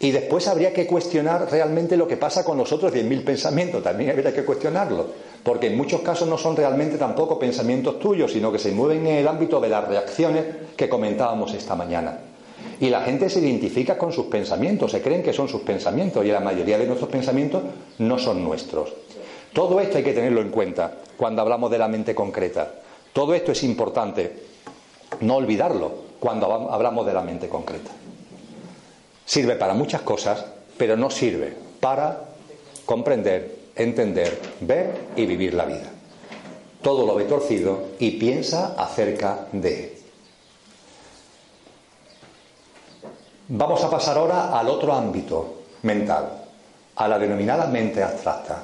Y 0.00 0.12
después 0.12 0.46
habría 0.46 0.72
que 0.72 0.86
cuestionar 0.86 1.50
realmente 1.50 1.96
lo 1.96 2.06
que 2.06 2.16
pasa 2.16 2.44
con 2.44 2.56
los 2.56 2.70
otros 2.70 2.92
10.000 2.92 3.24
pensamientos, 3.24 3.82
también 3.82 4.10
habría 4.10 4.32
que 4.32 4.44
cuestionarlo, 4.44 5.06
porque 5.42 5.66
en 5.66 5.76
muchos 5.76 6.02
casos 6.02 6.28
no 6.28 6.38
son 6.38 6.54
realmente 6.54 6.96
tampoco 6.96 7.36
pensamientos 7.36 7.98
tuyos, 7.98 8.30
sino 8.30 8.52
que 8.52 8.60
se 8.60 8.70
mueven 8.70 9.04
en 9.08 9.16
el 9.16 9.26
ámbito 9.26 9.58
de 9.58 9.68
las 9.68 9.88
reacciones 9.88 10.44
que 10.76 10.88
comentábamos 10.88 11.52
esta 11.54 11.74
mañana. 11.74 12.20
Y 12.80 12.90
la 12.90 13.00
gente 13.02 13.28
se 13.28 13.40
identifica 13.40 13.98
con 13.98 14.12
sus 14.12 14.26
pensamientos, 14.26 14.92
se 14.92 15.02
creen 15.02 15.24
que 15.24 15.32
son 15.32 15.48
sus 15.48 15.62
pensamientos 15.62 16.24
y 16.24 16.28
la 16.28 16.38
mayoría 16.38 16.78
de 16.78 16.86
nuestros 16.86 17.10
pensamientos 17.10 17.62
no 17.98 18.18
son 18.20 18.44
nuestros. 18.44 18.92
Todo 19.52 19.80
esto 19.80 19.98
hay 19.98 20.04
que 20.04 20.12
tenerlo 20.12 20.40
en 20.40 20.50
cuenta 20.50 20.92
cuando 21.16 21.42
hablamos 21.42 21.70
de 21.70 21.78
la 21.78 21.88
mente 21.88 22.14
concreta. 22.14 22.72
Todo 23.12 23.34
esto 23.34 23.52
es 23.52 23.62
importante, 23.64 24.44
no 25.20 25.36
olvidarlo 25.36 26.08
cuando 26.20 26.70
hablamos 26.70 27.06
de 27.06 27.14
la 27.14 27.22
mente 27.22 27.48
concreta. 27.48 27.90
Sirve 29.24 29.56
para 29.56 29.74
muchas 29.74 30.02
cosas, 30.02 30.44
pero 30.76 30.96
no 30.96 31.10
sirve 31.10 31.54
para 31.80 32.24
comprender, 32.86 33.58
entender, 33.74 34.40
ver 34.60 35.08
y 35.16 35.26
vivir 35.26 35.54
la 35.54 35.64
vida. 35.64 35.90
Todo 36.82 37.06
lo 37.06 37.14
ve 37.14 37.24
torcido 37.24 37.88
y 37.98 38.12
piensa 38.12 38.74
acerca 38.78 39.48
de 39.52 39.98
Vamos 43.50 43.82
a 43.82 43.88
pasar 43.88 44.18
ahora 44.18 44.58
al 44.58 44.68
otro 44.68 44.92
ámbito 44.92 45.62
mental, 45.80 46.28
a 46.96 47.08
la 47.08 47.18
denominada 47.18 47.66
mente 47.66 48.02
abstracta. 48.02 48.62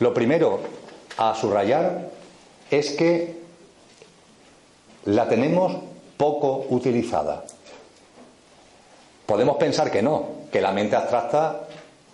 Lo 0.00 0.14
primero 0.14 0.60
a 1.16 1.34
subrayar 1.34 2.10
es 2.70 2.90
que 2.92 3.38
la 5.06 5.28
tenemos 5.28 5.76
poco 6.16 6.66
utilizada. 6.70 7.44
Podemos 9.26 9.56
pensar 9.56 9.90
que 9.90 10.02
no, 10.02 10.28
que 10.52 10.60
la 10.60 10.72
mente 10.72 10.96
abstracta, 10.96 11.60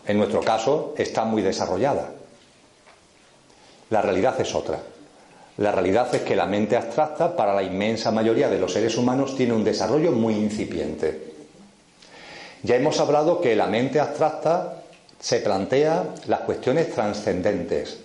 en 0.07 0.19
nuestro 0.19 0.41
caso, 0.41 0.95
está 0.97 1.25
muy 1.25 1.43
desarrollada. 1.43 2.11
La 3.91 4.03
realidad 4.03 4.41
es 4.41 4.55
otra. 4.55 4.81
La 5.59 5.71
realidad 5.71 6.13
es 6.15 6.23
que 6.23 6.35
la 6.35 6.47
mente 6.47 6.77
abstracta, 6.77 7.37
para 7.37 7.55
la 7.55 7.63
inmensa 7.63 8.11
mayoría 8.11 8.49
de 8.49 8.59
los 8.59 8.73
seres 8.73 8.97
humanos, 8.97 9.37
tiene 9.37 9.53
un 9.53 9.63
desarrollo 9.63 10.11
muy 10.11 10.35
incipiente. 10.35 11.33
Ya 12.63 12.77
hemos 12.77 12.99
hablado 12.99 13.41
que 13.41 13.55
la 13.55 13.67
mente 13.67 14.01
abstracta 14.01 14.84
se 15.25 15.41
plantea 15.41 16.17
las 16.27 16.41
cuestiones 16.41 16.91
trascendentes. 16.91 17.97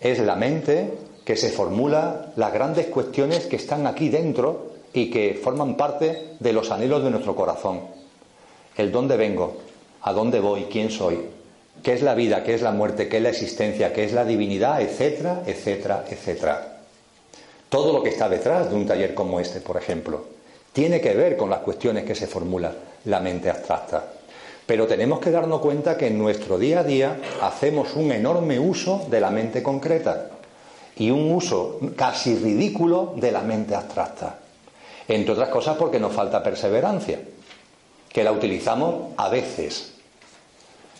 Es 0.00 0.18
la 0.18 0.34
mente 0.34 0.94
que 1.26 1.36
se 1.36 1.50
formula 1.50 2.32
las 2.36 2.54
grandes 2.54 2.86
cuestiones 2.86 3.44
que 3.44 3.56
están 3.56 3.86
aquí 3.86 4.08
dentro 4.08 4.76
y 4.94 5.10
que 5.10 5.38
forman 5.44 5.76
parte 5.76 6.36
de 6.40 6.54
los 6.54 6.70
anhelos 6.70 7.04
de 7.04 7.10
nuestro 7.10 7.36
corazón. 7.36 7.82
El 8.78 8.90
dónde 8.90 9.18
vengo, 9.18 9.58
a 10.00 10.14
dónde 10.14 10.40
voy, 10.40 10.68
quién 10.72 10.90
soy, 10.90 11.20
qué 11.82 11.92
es 11.92 12.00
la 12.00 12.14
vida, 12.14 12.44
qué 12.44 12.54
es 12.54 12.62
la 12.62 12.72
muerte, 12.72 13.06
qué 13.06 13.18
es 13.18 13.22
la 13.22 13.28
existencia, 13.28 13.92
qué 13.92 14.04
es 14.04 14.14
la 14.14 14.24
divinidad, 14.24 14.80
etcétera, 14.80 15.42
etcétera, 15.44 16.06
etcétera. 16.08 16.78
Todo 17.68 17.92
lo 17.92 18.02
que 18.02 18.08
está 18.08 18.26
detrás 18.26 18.70
de 18.70 18.76
un 18.76 18.86
taller 18.86 19.12
como 19.12 19.38
este, 19.38 19.60
por 19.60 19.76
ejemplo, 19.76 20.24
tiene 20.72 20.98
que 20.98 21.12
ver 21.12 21.36
con 21.36 21.50
las 21.50 21.60
cuestiones 21.60 22.04
que 22.04 22.14
se 22.14 22.26
formula 22.26 22.72
la 23.04 23.20
mente 23.20 23.50
abstracta. 23.50 24.19
Pero 24.70 24.86
tenemos 24.86 25.18
que 25.18 25.32
darnos 25.32 25.60
cuenta 25.60 25.96
que 25.96 26.06
en 26.06 26.16
nuestro 26.16 26.56
día 26.56 26.78
a 26.78 26.84
día 26.84 27.18
hacemos 27.42 27.96
un 27.96 28.12
enorme 28.12 28.60
uso 28.60 29.04
de 29.10 29.20
la 29.20 29.32
mente 29.32 29.64
concreta 29.64 30.30
y 30.94 31.10
un 31.10 31.32
uso 31.32 31.80
casi 31.96 32.36
ridículo 32.36 33.14
de 33.16 33.32
la 33.32 33.40
mente 33.40 33.74
abstracta. 33.74 34.38
Entre 35.08 35.32
otras 35.32 35.48
cosas 35.48 35.76
porque 35.76 35.98
nos 35.98 36.12
falta 36.12 36.40
perseverancia, 36.40 37.18
que 38.08 38.22
la 38.22 38.30
utilizamos 38.30 39.12
a 39.16 39.28
veces. 39.28 39.94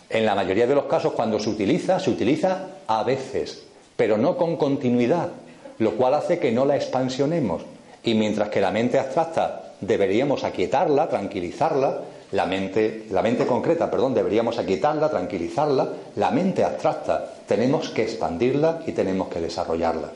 En 0.09 0.25
la 0.25 0.35
mayoría 0.35 0.67
de 0.67 0.75
los 0.75 0.87
casos 0.87 1.13
cuando 1.13 1.39
se 1.39 1.49
utiliza, 1.49 1.97
se 1.97 2.09
utiliza 2.09 2.67
a 2.87 3.03
veces, 3.03 3.63
pero 3.95 4.17
no 4.17 4.35
con 4.35 4.57
continuidad 4.57 5.29
lo 5.77 5.91
cual 5.91 6.15
hace 6.15 6.39
que 6.39 6.51
no 6.51 6.65
la 6.65 6.75
expansionemos. 6.75 7.63
Y 8.03 8.15
mientras 8.15 8.49
que 8.49 8.59
la 8.59 8.71
mente 8.71 8.99
abstracta 8.99 9.75
deberíamos 9.79 10.43
aquietarla, 10.43 11.07
tranquilizarla, 11.07 12.01
la 12.31 12.45
mente, 12.45 13.05
la 13.09 13.21
mente 13.21 13.45
concreta, 13.45 13.91
perdón, 13.91 14.13
deberíamos 14.13 14.57
aquietarla, 14.57 15.09
tranquilizarla, 15.09 15.89
la 16.15 16.31
mente 16.31 16.63
abstracta 16.63 17.33
tenemos 17.47 17.89
que 17.89 18.03
expandirla 18.03 18.81
y 18.87 18.93
tenemos 18.93 19.27
que 19.27 19.41
desarrollarla. 19.41 20.09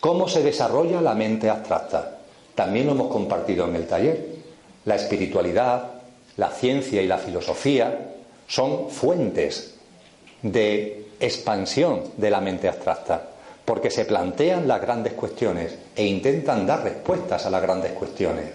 ¿Cómo 0.00 0.28
se 0.28 0.42
desarrolla 0.42 1.00
la 1.00 1.14
mente 1.14 1.48
abstracta? 1.48 2.18
También 2.54 2.86
lo 2.86 2.92
hemos 2.92 3.12
compartido 3.12 3.68
en 3.68 3.76
el 3.76 3.86
taller. 3.86 4.26
La 4.84 4.96
espiritualidad, 4.96 5.90
la 6.36 6.50
ciencia 6.50 7.00
y 7.00 7.06
la 7.06 7.18
filosofía 7.18 8.14
son 8.48 8.90
fuentes 8.90 9.74
de 10.42 11.06
expansión 11.20 12.02
de 12.16 12.30
la 12.30 12.40
mente 12.40 12.68
abstracta 12.68 13.22
porque 13.64 13.90
se 13.90 14.06
plantean 14.06 14.66
las 14.66 14.80
grandes 14.80 15.12
cuestiones 15.12 15.76
e 15.94 16.06
intentan 16.06 16.66
dar 16.66 16.82
respuestas 16.82 17.44
a 17.44 17.50
las 17.50 17.60
grandes 17.60 17.92
cuestiones. 17.92 18.46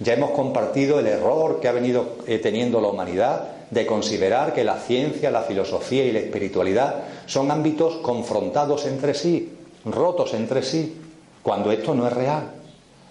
Ya 0.00 0.14
hemos 0.14 0.30
compartido 0.30 0.98
el 0.98 1.06
error 1.06 1.60
que 1.60 1.68
ha 1.68 1.72
venido 1.72 2.16
eh, 2.26 2.38
teniendo 2.38 2.80
la 2.80 2.88
humanidad 2.88 3.48
de 3.70 3.86
considerar 3.86 4.52
que 4.52 4.64
la 4.64 4.76
ciencia, 4.76 5.30
la 5.30 5.42
filosofía 5.42 6.04
y 6.04 6.12
la 6.12 6.18
espiritualidad 6.18 7.04
son 7.26 7.50
ámbitos 7.50 7.96
confrontados 7.96 8.86
entre 8.86 9.14
sí, 9.14 9.52
rotos 9.84 10.34
entre 10.34 10.62
sí, 10.62 11.00
cuando 11.42 11.70
esto 11.70 11.94
no 11.94 12.06
es 12.06 12.12
real. 12.12 12.50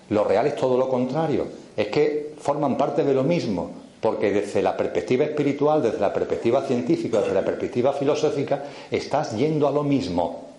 Lo 0.10 0.26
real 0.26 0.48
es 0.48 0.56
todo 0.56 0.78
lo 0.78 0.90
contrario, 0.90 1.48
es 1.78 1.88
que 1.88 2.34
forman 2.38 2.78
parte 2.78 3.04
de 3.04 3.14
lo 3.14 3.24
mismo, 3.24 3.72
porque 4.02 4.32
desde 4.32 4.62
la 4.62 4.76
perspectiva 4.76 5.24
espiritual, 5.24 5.82
desde 5.82 6.00
la 6.00 6.14
perspectiva 6.14 6.64
científica, 6.64 7.22
desde 7.22 7.34
la 7.34 7.46
perspectiva 7.46 7.94
filosófica, 7.94 8.64
estás 8.92 9.36
yendo 9.38 9.68
a 9.68 9.72
lo 9.72 9.84
mismo. 9.84 10.50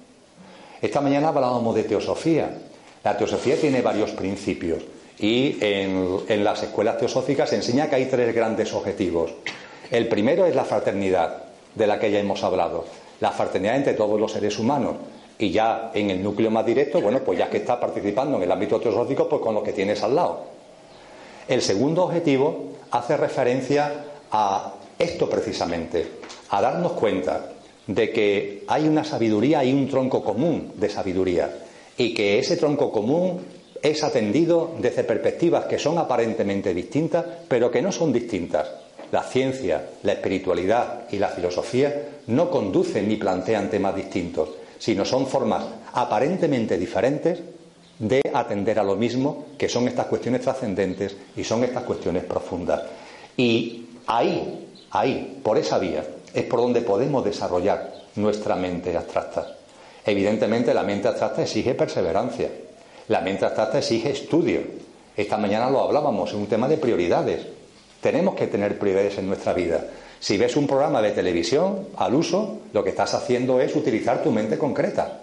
Esta 0.80 1.02
mañana 1.02 1.28
hablábamos 1.28 1.74
de 1.74 1.84
teosofía. 1.84 2.50
La 3.04 3.16
teosofía 3.16 3.56
tiene 3.60 3.82
varios 3.82 4.12
principios 4.12 4.82
y 5.24 5.56
en, 5.62 6.44
las 6.44 6.64
escuelas 6.64 6.98
teosóficas 6.98 7.48
se 7.48 7.56
enseña 7.56 7.88
que 7.88 7.96
hay 7.96 8.04
tres 8.06 8.34
grandes 8.34 8.74
objetivos. 8.74 9.32
El 9.90 10.06
primero 10.06 10.44
es 10.44 10.54
la 10.54 10.66
fraternidad, 10.66 11.44
de 11.74 11.86
la 11.86 11.98
que 11.98 12.10
ya 12.10 12.18
hemos 12.18 12.44
hablado. 12.44 12.84
La 13.20 13.30
fraternidad 13.30 13.76
entre 13.76 13.94
todos 13.94 14.20
los 14.20 14.32
seres 14.32 14.58
humanos. 14.58 14.96
Y 15.38 15.50
ya 15.50 15.92
en 15.94 16.10
el 16.10 16.22
núcleo 16.22 16.50
más 16.50 16.66
directo, 16.66 17.00
bueno, 17.00 17.20
pues 17.20 17.38
ya 17.38 17.48
que 17.48 17.56
estás 17.56 17.78
participando 17.78 18.36
en 18.36 18.42
el 18.42 18.52
ámbito 18.52 18.78
teosófico, 18.78 19.26
pues 19.26 19.40
con 19.40 19.54
lo 19.54 19.62
que 19.62 19.72
tienes 19.72 20.02
al 20.02 20.14
lado. 20.14 20.44
El 21.48 21.62
segundo 21.62 22.04
objetivo 22.04 22.72
hace 22.90 23.16
referencia 23.16 24.04
a 24.30 24.74
esto 24.98 25.30
precisamente, 25.30 26.06
a 26.50 26.60
darnos 26.60 26.92
cuenta 26.92 27.50
de 27.86 28.10
que 28.10 28.64
hay 28.68 28.86
una 28.86 29.04
sabiduría, 29.04 29.60
hay 29.60 29.72
un 29.72 29.88
tronco 29.88 30.22
común 30.22 30.72
de 30.76 30.90
sabiduría 30.90 31.50
y 31.96 32.12
que 32.12 32.38
ese 32.38 32.56
tronco 32.56 32.92
común 32.92 33.53
es 33.84 34.02
atendido 34.02 34.72
desde 34.78 35.04
perspectivas 35.04 35.66
que 35.66 35.78
son 35.78 35.98
aparentemente 35.98 36.72
distintas, 36.72 37.22
pero 37.46 37.70
que 37.70 37.82
no 37.82 37.92
son 37.92 38.14
distintas. 38.14 38.66
La 39.12 39.22
ciencia, 39.22 39.90
la 40.02 40.14
espiritualidad 40.14 41.02
y 41.10 41.18
la 41.18 41.28
filosofía 41.28 42.08
no 42.28 42.50
conducen 42.50 43.06
ni 43.06 43.16
plantean 43.16 43.68
temas 43.68 43.94
distintos, 43.94 44.48
sino 44.78 45.04
son 45.04 45.26
formas 45.26 45.66
aparentemente 45.92 46.78
diferentes 46.78 47.40
de 47.98 48.22
atender 48.32 48.78
a 48.78 48.84
lo 48.84 48.96
mismo, 48.96 49.48
que 49.58 49.68
son 49.68 49.86
estas 49.86 50.06
cuestiones 50.06 50.40
trascendentes 50.40 51.14
y 51.36 51.44
son 51.44 51.62
estas 51.62 51.82
cuestiones 51.82 52.24
profundas. 52.24 52.82
Y 53.36 53.84
ahí, 54.06 54.66
ahí, 54.92 55.40
por 55.42 55.58
esa 55.58 55.78
vía, 55.78 56.02
es 56.32 56.44
por 56.44 56.60
donde 56.60 56.80
podemos 56.80 57.22
desarrollar 57.22 57.92
nuestra 58.16 58.56
mente 58.56 58.96
abstracta. 58.96 59.46
Evidentemente 60.06 60.72
la 60.72 60.82
mente 60.82 61.08
abstracta 61.08 61.42
exige 61.42 61.74
perseverancia, 61.74 62.48
la 63.08 63.20
mente 63.20 63.44
abstracta 63.44 63.78
exige 63.78 64.10
estudio. 64.10 64.60
Esta 65.16 65.36
mañana 65.36 65.70
lo 65.70 65.82
hablábamos, 65.82 66.32
en 66.32 66.40
un 66.40 66.46
tema 66.46 66.68
de 66.68 66.78
prioridades. 66.78 67.46
Tenemos 68.00 68.34
que 68.34 68.46
tener 68.46 68.78
prioridades 68.78 69.18
en 69.18 69.26
nuestra 69.26 69.52
vida. 69.52 69.84
Si 70.20 70.38
ves 70.38 70.56
un 70.56 70.66
programa 70.66 71.02
de 71.02 71.10
televisión 71.10 71.88
al 71.96 72.14
uso, 72.14 72.58
lo 72.72 72.82
que 72.82 72.90
estás 72.90 73.14
haciendo 73.14 73.60
es 73.60 73.76
utilizar 73.76 74.22
tu 74.22 74.30
mente 74.30 74.56
concreta. 74.56 75.20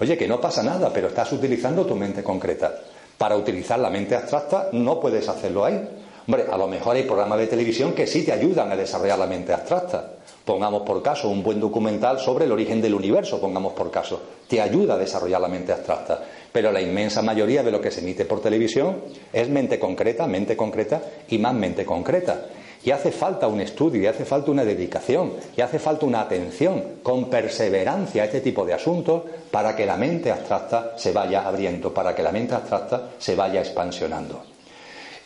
Oye, 0.00 0.16
que 0.16 0.28
no 0.28 0.40
pasa 0.40 0.62
nada, 0.62 0.90
pero 0.92 1.08
estás 1.08 1.32
utilizando 1.32 1.84
tu 1.84 1.94
mente 1.94 2.22
concreta. 2.22 2.80
Para 3.18 3.36
utilizar 3.36 3.78
la 3.78 3.90
mente 3.90 4.14
abstracta 4.14 4.68
no 4.72 5.00
puedes 5.00 5.28
hacerlo 5.28 5.64
ahí. 5.64 5.86
Hombre, 6.26 6.44
a 6.50 6.56
lo 6.56 6.68
mejor 6.68 6.96
hay 6.96 7.02
programas 7.02 7.38
de 7.38 7.46
televisión 7.46 7.92
que 7.92 8.06
sí 8.06 8.24
te 8.24 8.32
ayudan 8.32 8.70
a 8.70 8.76
desarrollar 8.76 9.18
la 9.18 9.26
mente 9.26 9.52
abstracta. 9.52 10.12
Pongamos 10.44 10.82
por 10.82 11.02
caso 11.02 11.28
un 11.28 11.42
buen 11.42 11.60
documental 11.60 12.18
sobre 12.20 12.46
el 12.46 12.52
origen 12.52 12.80
del 12.80 12.94
universo, 12.94 13.40
pongamos 13.40 13.74
por 13.74 13.90
caso. 13.90 14.20
Te 14.48 14.60
ayuda 14.60 14.94
a 14.94 14.98
desarrollar 14.98 15.40
la 15.40 15.48
mente 15.48 15.72
abstracta. 15.72 16.22
Pero 16.58 16.72
la 16.72 16.80
inmensa 16.80 17.22
mayoría 17.22 17.62
de 17.62 17.70
lo 17.70 17.80
que 17.80 17.92
se 17.92 18.00
emite 18.00 18.24
por 18.24 18.42
televisión 18.42 19.04
es 19.32 19.48
mente 19.48 19.78
concreta, 19.78 20.26
mente 20.26 20.56
concreta 20.56 21.00
y 21.28 21.38
más 21.38 21.54
mente 21.54 21.84
concreta. 21.84 22.46
Y 22.82 22.90
hace 22.90 23.12
falta 23.12 23.46
un 23.46 23.60
estudio, 23.60 24.02
y 24.02 24.06
hace 24.06 24.24
falta 24.24 24.50
una 24.50 24.64
dedicación, 24.64 25.34
y 25.56 25.60
hace 25.60 25.78
falta 25.78 26.04
una 26.04 26.22
atención 26.22 26.94
con 27.00 27.30
perseverancia 27.30 28.22
a 28.22 28.24
este 28.24 28.40
tipo 28.40 28.66
de 28.66 28.74
asuntos 28.74 29.22
para 29.52 29.76
que 29.76 29.86
la 29.86 29.96
mente 29.96 30.32
abstracta 30.32 30.94
se 30.96 31.12
vaya 31.12 31.46
abriendo, 31.46 31.94
para 31.94 32.12
que 32.12 32.24
la 32.24 32.32
mente 32.32 32.56
abstracta 32.56 33.10
se 33.18 33.36
vaya 33.36 33.60
expansionando. 33.60 34.42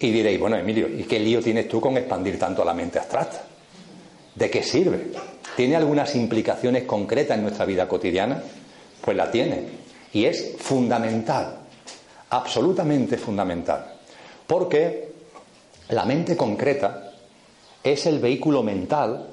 Y 0.01 0.11
diréis, 0.11 0.39
bueno, 0.39 0.59
Emilio, 0.59 0.87
¿y 0.87 1.05
qué 1.05 1.19
lío 1.19 1.41
tienes 1.41 1.67
tú 1.67 1.81
con 1.81 1.97
expandir 1.97 2.39
tanto 2.39 2.63
la 2.63 2.75
mente 2.75 2.99
abstracta? 2.99 3.41
¿De 4.35 4.51
qué 4.51 4.63
sirve? 4.63 5.13
¿Tiene 5.57 5.77
algunas 5.77 6.15
implicaciones 6.15 6.83
concretas 6.83 7.39
en 7.39 7.45
nuestra 7.45 7.65
vida 7.65 7.89
cotidiana? 7.89 8.43
Pues 9.01 9.17
la 9.17 9.31
tiene. 9.31 9.82
Y 10.13 10.25
es 10.27 10.57
fundamental, 10.59 11.59
absolutamente 12.31 13.17
fundamental. 13.17 13.95
Porque 14.47 15.13
la 15.89 16.05
mente 16.05 16.37
concreta 16.37 17.13
es 17.83 18.07
el 18.07 18.19
vehículo 18.19 18.63
mental 18.63 19.29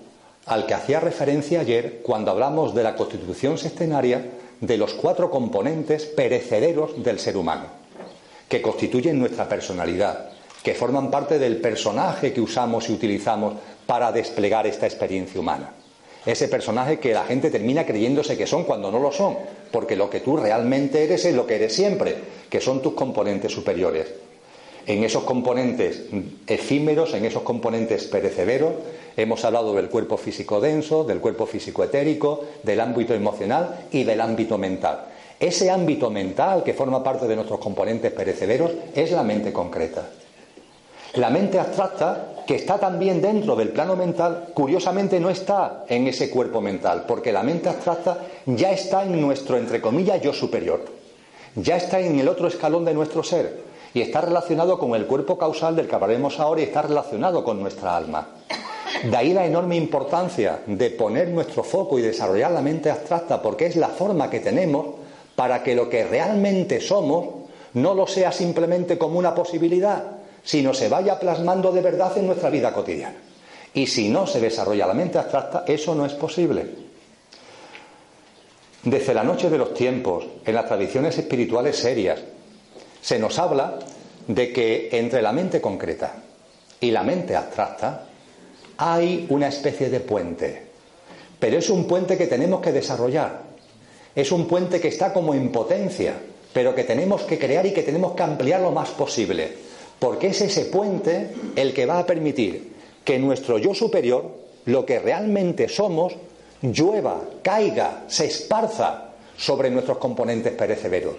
al 0.45 0.65
que 0.65 0.73
hacía 0.73 0.99
referencia 0.99 1.61
ayer 1.61 2.01
cuando 2.01 2.31
hablamos 2.31 2.73
de 2.73 2.83
la 2.83 2.95
constitución 2.95 3.57
sextenaria 3.57 4.25
de 4.59 4.77
los 4.77 4.93
cuatro 4.93 5.29
componentes 5.29 6.05
perecederos 6.05 7.01
del 7.03 7.19
ser 7.19 7.37
humano, 7.37 7.67
que 8.47 8.61
constituyen 8.61 9.19
nuestra 9.19 9.47
personalidad, 9.47 10.31
que 10.63 10.73
forman 10.73 11.11
parte 11.11 11.39
del 11.39 11.57
personaje 11.61 12.33
que 12.33 12.41
usamos 12.41 12.89
y 12.89 12.93
utilizamos 12.93 13.53
para 13.85 14.11
desplegar 14.11 14.67
esta 14.67 14.85
experiencia 14.85 15.39
humana. 15.39 15.71
Ese 16.29 16.47
personaje 16.47 16.99
que 16.99 17.11
la 17.11 17.23
gente 17.23 17.49
termina 17.49 17.87
creyéndose 17.87 18.37
que 18.37 18.45
son 18.45 18.63
cuando 18.63 18.91
no 18.91 18.99
lo 18.99 19.11
son, 19.11 19.35
porque 19.71 19.95
lo 19.95 20.11
que 20.11 20.19
tú 20.19 20.37
realmente 20.37 21.03
eres 21.03 21.25
es 21.25 21.33
lo 21.33 21.47
que 21.47 21.55
eres 21.55 21.73
siempre, 21.73 22.15
que 22.47 22.61
son 22.61 22.83
tus 22.83 22.93
componentes 22.93 23.51
superiores. 23.51 24.05
En 24.85 25.03
esos 25.03 25.23
componentes 25.23 26.03
efímeros, 26.45 27.15
en 27.15 27.25
esos 27.25 27.41
componentes 27.41 28.03
perecederos, 28.03 28.73
hemos 29.17 29.43
hablado 29.43 29.73
del 29.73 29.89
cuerpo 29.89 30.17
físico 30.17 30.61
denso, 30.61 31.03
del 31.03 31.19
cuerpo 31.19 31.47
físico 31.47 31.83
etérico, 31.83 32.45
del 32.61 32.79
ámbito 32.79 33.15
emocional 33.15 33.87
y 33.91 34.03
del 34.03 34.21
ámbito 34.21 34.59
mental. 34.59 35.05
Ese 35.39 35.71
ámbito 35.71 36.11
mental 36.11 36.61
que 36.61 36.75
forma 36.75 37.03
parte 37.03 37.27
de 37.27 37.37
nuestros 37.37 37.59
componentes 37.59 38.11
perecederos 38.11 38.69
es 38.93 39.09
la 39.09 39.23
mente 39.23 39.51
concreta. 39.51 40.07
La 41.15 41.31
mente 41.31 41.57
abstracta, 41.57 42.38
que 42.49 42.55
está 42.55 42.79
también 42.79 43.21
dentro 43.21 43.55
del 43.55 43.69
plano 43.69 43.95
mental, 43.95 44.47
curiosamente 44.55 45.19
no 45.19 45.29
está 45.29 45.83
en 45.87 46.07
ese 46.07 46.31
cuerpo 46.31 46.61
mental, 46.61 47.05
porque 47.07 47.31
la 47.31 47.43
mente 47.43 47.69
abstracta 47.69 48.25
ya 48.47 48.71
está 48.71 49.03
en 49.03 49.21
nuestro, 49.21 49.55
entre 49.55 49.79
comillas, 49.79 50.19
yo 50.19 50.33
superior. 50.33 50.83
Ya 51.53 51.77
está 51.77 51.99
en 51.99 52.19
el 52.19 52.27
otro 52.27 52.47
escalón 52.47 52.85
de 52.85 52.95
nuestro 52.95 53.21
ser 53.21 53.61
y 53.93 54.01
está 54.01 54.21
relacionado 54.21 54.79
con 54.79 54.95
el 54.95 55.05
cuerpo 55.05 55.37
causal 55.37 55.75
del 55.75 55.87
que 55.87 55.93
hablaremos 55.93 56.39
ahora 56.39 56.61
y 56.61 56.63
está 56.63 56.81
relacionado 56.81 57.43
con 57.43 57.61
nuestra 57.61 57.95
alma. 57.95 58.29
De 59.03 59.15
ahí 59.15 59.31
la 59.31 59.45
enorme 59.45 59.75
importancia 59.75 60.61
de 60.65 60.89
poner 60.89 61.27
nuestro 61.27 61.63
foco 61.63 61.99
y 61.99 62.01
desarrollar 62.01 62.49
la 62.49 62.63
mente 62.63 62.89
abstracta, 62.89 63.43
porque 63.43 63.67
es 63.67 63.75
la 63.75 63.89
forma 63.89 64.27
que 64.31 64.39
tenemos 64.39 64.87
para 65.35 65.61
que 65.61 65.75
lo 65.75 65.87
que 65.87 66.03
realmente 66.03 66.81
somos 66.81 67.27
no 67.75 67.93
lo 67.93 68.07
sea 68.07 68.31
simplemente 68.31 68.97
como 68.97 69.19
una 69.19 69.35
posibilidad, 69.35 70.18
sino 70.43 70.73
se 70.73 70.89
vaya 70.89 71.19
plasmando 71.19 71.71
de 71.71 71.81
verdad 71.81 72.17
en 72.17 72.27
nuestra 72.27 72.49
vida 72.49 72.73
cotidiana. 72.73 73.17
Y 73.73 73.87
si 73.87 74.09
no 74.09 74.25
se 74.25 74.39
desarrolla 74.39 74.87
la 74.87 74.93
mente 74.93 75.17
abstracta, 75.17 75.63
eso 75.67 75.93
no 75.93 76.05
es 76.05 76.13
posible. 76.13 76.65
Desde 78.83 79.13
la 79.13 79.23
noche 79.23 79.49
de 79.49 79.57
los 79.57 79.73
tiempos, 79.73 80.25
en 80.45 80.55
las 80.55 80.65
tradiciones 80.65 81.17
espirituales 81.17 81.75
serias, 81.75 82.19
se 83.01 83.19
nos 83.19 83.37
habla 83.37 83.77
de 84.27 84.53
que 84.53 84.89
entre 84.91 85.21
la 85.21 85.31
mente 85.31 85.59
concreta 85.59 86.15
y 86.79 86.91
la 86.91 87.03
mente 87.03 87.35
abstracta 87.35 88.05
hay 88.77 89.25
una 89.29 89.49
especie 89.49 89.89
de 89.89 89.99
puente. 89.99 90.63
Pero 91.39 91.57
es 91.57 91.69
un 91.69 91.85
puente 91.85 92.17
que 92.17 92.27
tenemos 92.27 92.61
que 92.61 92.71
desarrollar. 92.71 93.41
Es 94.15 94.31
un 94.31 94.47
puente 94.47 94.79
que 94.79 94.87
está 94.87 95.13
como 95.13 95.33
en 95.33 95.51
potencia, 95.51 96.13
pero 96.53 96.73
que 96.73 96.83
tenemos 96.83 97.23
que 97.23 97.37
crear 97.37 97.65
y 97.65 97.73
que 97.73 97.83
tenemos 97.83 98.13
que 98.13 98.23
ampliar 98.23 98.61
lo 98.61 98.71
más 98.71 98.89
posible. 98.89 99.68
Porque 99.99 100.27
es 100.27 100.41
ese 100.41 100.65
puente 100.65 101.33
el 101.55 101.73
que 101.73 101.85
va 101.85 101.99
a 101.99 102.05
permitir 102.05 102.73
que 103.03 103.19
nuestro 103.19 103.57
yo 103.57 103.73
superior, 103.73 104.25
lo 104.65 104.85
que 104.85 104.99
realmente 104.99 105.67
somos, 105.67 106.15
llueva, 106.61 107.21
caiga, 107.41 108.03
se 108.07 108.25
esparza 108.25 109.11
sobre 109.37 109.69
nuestros 109.69 109.97
componentes 109.97 110.53
perecederos. 110.53 111.15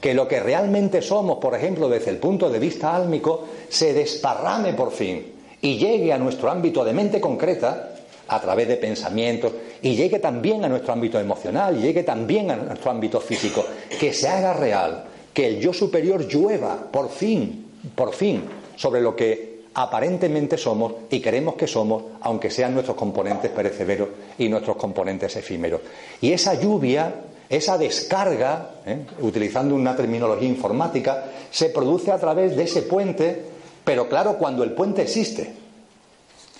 Que 0.00 0.14
lo 0.14 0.26
que 0.26 0.40
realmente 0.40 1.00
somos, 1.00 1.38
por 1.38 1.54
ejemplo, 1.54 1.88
desde 1.88 2.10
el 2.10 2.18
punto 2.18 2.50
de 2.50 2.58
vista 2.58 2.94
álmico, 2.94 3.44
se 3.68 3.92
desparrame 3.92 4.74
por 4.74 4.90
fin 4.90 5.32
y 5.60 5.78
llegue 5.78 6.12
a 6.12 6.18
nuestro 6.18 6.50
ámbito 6.50 6.84
de 6.84 6.92
mente 6.92 7.20
concreta 7.20 7.94
a 8.28 8.40
través 8.40 8.66
de 8.66 8.76
pensamientos 8.76 9.52
y 9.80 9.94
llegue 9.94 10.18
también 10.18 10.64
a 10.64 10.68
nuestro 10.68 10.92
ámbito 10.92 11.18
emocional, 11.18 11.76
y 11.78 11.82
llegue 11.82 12.02
también 12.02 12.50
a 12.50 12.56
nuestro 12.56 12.90
ámbito 12.90 13.20
físico, 13.20 13.64
que 13.98 14.12
se 14.12 14.28
haga 14.28 14.52
real, 14.52 15.04
que 15.32 15.46
el 15.46 15.60
yo 15.60 15.72
superior 15.72 16.26
llueva 16.26 16.76
por 16.90 17.10
fin, 17.10 17.61
por 17.94 18.12
fin, 18.14 18.42
sobre 18.76 19.00
lo 19.00 19.14
que 19.16 19.62
aparentemente 19.74 20.58
somos 20.58 20.94
y 21.10 21.20
queremos 21.20 21.54
que 21.54 21.66
somos, 21.66 22.04
aunque 22.20 22.50
sean 22.50 22.74
nuestros 22.74 22.96
componentes 22.96 23.50
perecederos 23.50 24.08
y 24.38 24.48
nuestros 24.48 24.76
componentes 24.76 25.34
efímeros. 25.36 25.80
Y 26.20 26.32
esa 26.32 26.54
lluvia, 26.54 27.14
esa 27.48 27.78
descarga, 27.78 28.70
¿eh? 28.86 29.04
utilizando 29.20 29.74
una 29.74 29.96
terminología 29.96 30.48
informática, 30.48 31.24
se 31.50 31.70
produce 31.70 32.12
a 32.12 32.18
través 32.18 32.56
de 32.56 32.64
ese 32.64 32.82
puente, 32.82 33.44
pero 33.84 34.08
claro, 34.08 34.36
cuando 34.38 34.62
el 34.62 34.72
puente 34.72 35.02
existe. 35.02 35.62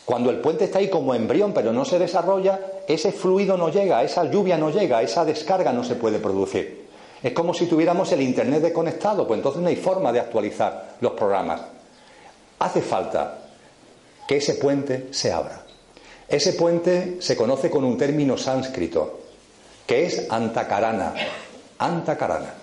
Cuando 0.05 0.31
el 0.31 0.39
puente 0.39 0.65
está 0.65 0.81
ahí 0.81 0.91
como 0.91 1.15
embrión 1.15 1.53
pero 1.53 1.73
no 1.73 1.85
se 1.85 1.99
desarrolla, 1.99 2.59
ese 2.89 3.13
fluido 3.13 3.57
no 3.57 3.69
llega, 3.69 4.03
esa 4.03 4.25
lluvia 4.25 4.59
no 4.59 4.71
llega, 4.71 5.01
esa 5.01 5.25
descarga 5.25 5.73
no 5.73 5.85
se 5.85 5.95
puede 5.95 6.19
producir. 6.19 6.82
Es 7.23 7.33
como 7.33 7.55
si 7.55 7.67
tuviéramos 7.67 8.11
el 8.13 8.23
Internet 8.23 8.63
desconectado, 8.63 9.27
pues 9.27 9.39
entonces 9.39 9.63
no 9.63 9.69
hay 9.69 9.77
forma 9.77 10.13
de 10.13 10.21
actualizar 10.21 10.97
los 11.01 11.13
programas. 11.13 11.61
Hace 12.59 12.83
falta 12.83 13.39
que 14.27 14.37
ese 14.37 14.55
puente 14.55 15.09
se 15.11 15.33
abra. 15.33 15.63
Ese 16.29 16.55
puente 16.55 17.17
se 17.21 17.37
conoce 17.37 17.71
con 17.71 17.85
un 17.85 17.97
término 17.97 18.37
sánscrito, 18.37 19.21
que 19.87 20.07
es 20.07 20.27
antakarana. 20.31 21.15
Antakarana. 21.79 22.55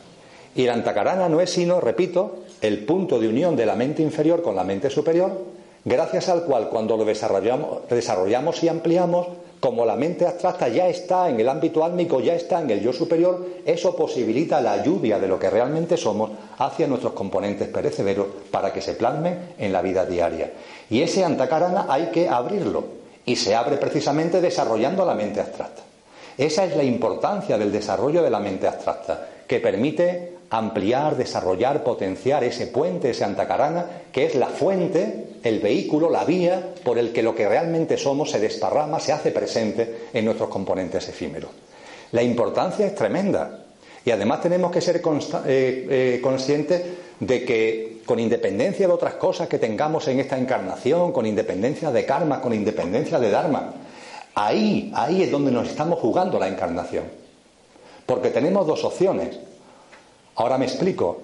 Y 0.56 0.64
el 0.64 0.72
antakarana 0.72 1.30
no 1.30 1.40
es 1.40 1.52
sino, 1.52 1.80
repito, 1.80 2.44
el 2.62 2.86
punto 2.86 3.20
de 3.20 3.28
unión 3.28 3.56
de 3.56 3.66
la 3.66 3.76
mente 3.76 4.02
inferior 4.02 4.42
con 4.42 4.56
la 4.56 4.64
mente 4.64 4.90
superior, 4.90 5.46
gracias 5.86 6.30
al 6.30 6.44
cual 6.44 6.70
cuando 6.70 6.98
lo 6.98 7.06
desarrollamos, 7.06 7.88
desarrollamos 7.90 8.62
y 8.64 8.68
ampliamos, 8.68 9.28
como 9.60 9.86
la 9.86 9.96
mente 9.96 10.26
abstracta 10.26 10.70
ya 10.70 10.88
está 10.88 11.30
en 11.30 11.40
el 11.40 11.50
ámbito 11.50 11.84
álmico, 11.84 12.22
ya 12.22 12.34
está 12.34 12.62
en 12.62 12.70
el 12.70 12.82
yo 12.82 12.94
superior, 12.94 13.46
eso 13.66 13.96
posibilita 13.96 14.62
la 14.62 14.82
lluvia 14.84 15.20
de 15.20 15.28
lo 15.28 15.38
que 15.38 15.50
realmente 15.50 15.98
somos 15.98 16.32
hacia 16.58 16.88
nuestros 16.88 17.14
componentes 17.14 17.68
perecederos 17.68 18.28
para 18.52 18.72
que 18.72 18.82
se 18.82 18.94
plasmen 18.94 19.54
en 19.58 19.74
la 19.74 19.82
vida 19.82 20.06
diaria. 20.06 20.52
Y 20.90 21.02
ese 21.02 21.26
antakarana 21.26 21.88
hay 21.90 22.08
que 22.08 22.30
abrirlo 22.30 22.86
y 23.26 23.36
se 23.36 23.54
abre 23.54 23.78
precisamente 23.78 24.40
desarrollando 24.40 25.06
la 25.06 25.14
mente 25.14 25.42
abstracta. 25.42 25.84
Esa 26.38 26.64
es 26.64 26.78
la 26.78 26.84
importancia 26.84 27.58
del 27.58 27.72
desarrollo 27.72 28.24
de 28.24 28.30
la 28.30 28.40
mente 28.40 28.66
abstracta, 28.66 29.28
que 29.46 29.60
permite 29.60 30.39
ampliar, 30.50 31.16
desarrollar, 31.16 31.84
potenciar 31.84 32.44
ese 32.44 32.68
puente, 32.68 33.12
ese 33.12 33.24
antacarana, 33.24 33.86
que 34.12 34.26
es 34.26 34.36
la 34.36 34.48
fuente, 34.48 35.28
el 35.44 35.60
vehículo, 35.60 36.10
la 36.10 36.26
vía 36.26 36.74
por 36.84 36.98
el 36.98 37.14
que 37.14 37.24
lo 37.24 37.36
que 37.36 37.48
realmente 37.48 37.98
somos 37.98 38.32
se 38.32 38.40
desparrama, 38.40 39.00
se 39.00 39.12
hace 39.12 39.32
presente 39.32 40.08
en 40.14 40.26
nuestros 40.26 40.50
componentes 40.50 41.08
efímeros. 41.08 41.52
La 42.12 42.24
importancia 42.24 42.88
es 42.88 42.96
tremenda 42.96 43.66
y 44.04 44.12
además 44.12 44.42
tenemos 44.42 44.72
que 44.72 44.82
ser 44.82 44.98
eh, 44.98 45.02
eh, 45.46 46.20
conscientes 46.22 46.82
de 47.20 47.46
que 47.46 48.02
con 48.06 48.20
independencia 48.20 48.88
de 48.88 48.94
otras 48.94 49.16
cosas 49.16 49.48
que 49.48 49.60
tengamos 49.60 50.08
en 50.08 50.20
esta 50.20 50.38
encarnación, 50.38 51.12
con 51.12 51.28
independencia 51.28 51.92
de 51.92 52.06
karma, 52.06 52.42
con 52.42 52.54
independencia 52.54 53.20
de 53.20 53.30
dharma, 53.30 53.74
ahí, 54.34 54.92
ahí 54.96 55.22
es 55.22 55.30
donde 55.30 55.52
nos 55.52 55.68
estamos 55.68 56.00
jugando 56.00 56.40
la 56.40 56.48
encarnación. 56.48 57.04
Porque 58.08 58.32
tenemos 58.32 58.66
dos 58.66 58.84
opciones 58.84 59.38
Ahora 60.40 60.58
me 60.58 60.66
explico. 60.66 61.18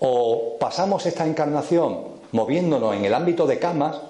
O 0.00 0.56
pasamos 0.58 1.06
esta 1.06 1.24
encarnación 1.24 2.20
moviéndonos 2.32 2.96
en 2.96 3.04
el 3.04 3.14
ámbito 3.14 3.46
de 3.46 3.58
camas, 3.58 4.00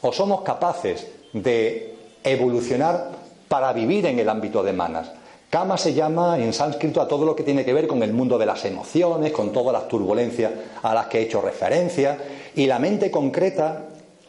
o 0.00 0.12
somos 0.12 0.40
capaces 0.40 1.06
de 1.32 1.94
evolucionar 2.22 3.10
para 3.48 3.72
vivir 3.72 4.06
en 4.06 4.18
el 4.18 4.28
ámbito 4.28 4.62
de 4.62 4.72
manas. 4.72 5.10
Kama 5.50 5.76
se 5.76 5.92
llama 5.92 6.38
en 6.38 6.52
sánscrito 6.52 7.00
a 7.00 7.08
todo 7.08 7.26
lo 7.26 7.36
que 7.36 7.42
tiene 7.42 7.64
que 7.64 7.74
ver 7.74 7.86
con 7.86 8.02
el 8.02 8.12
mundo 8.12 8.38
de 8.38 8.46
las 8.46 8.64
emociones, 8.64 9.32
con 9.32 9.52
todas 9.52 9.72
las 9.72 9.86
turbulencias 9.86 10.52
a 10.82 10.94
las 10.94 11.06
que 11.06 11.18
he 11.18 11.22
hecho 11.22 11.42
referencia, 11.42 12.18
y 12.54 12.66
la 12.66 12.78
mente 12.78 13.10
concreta 13.10 13.84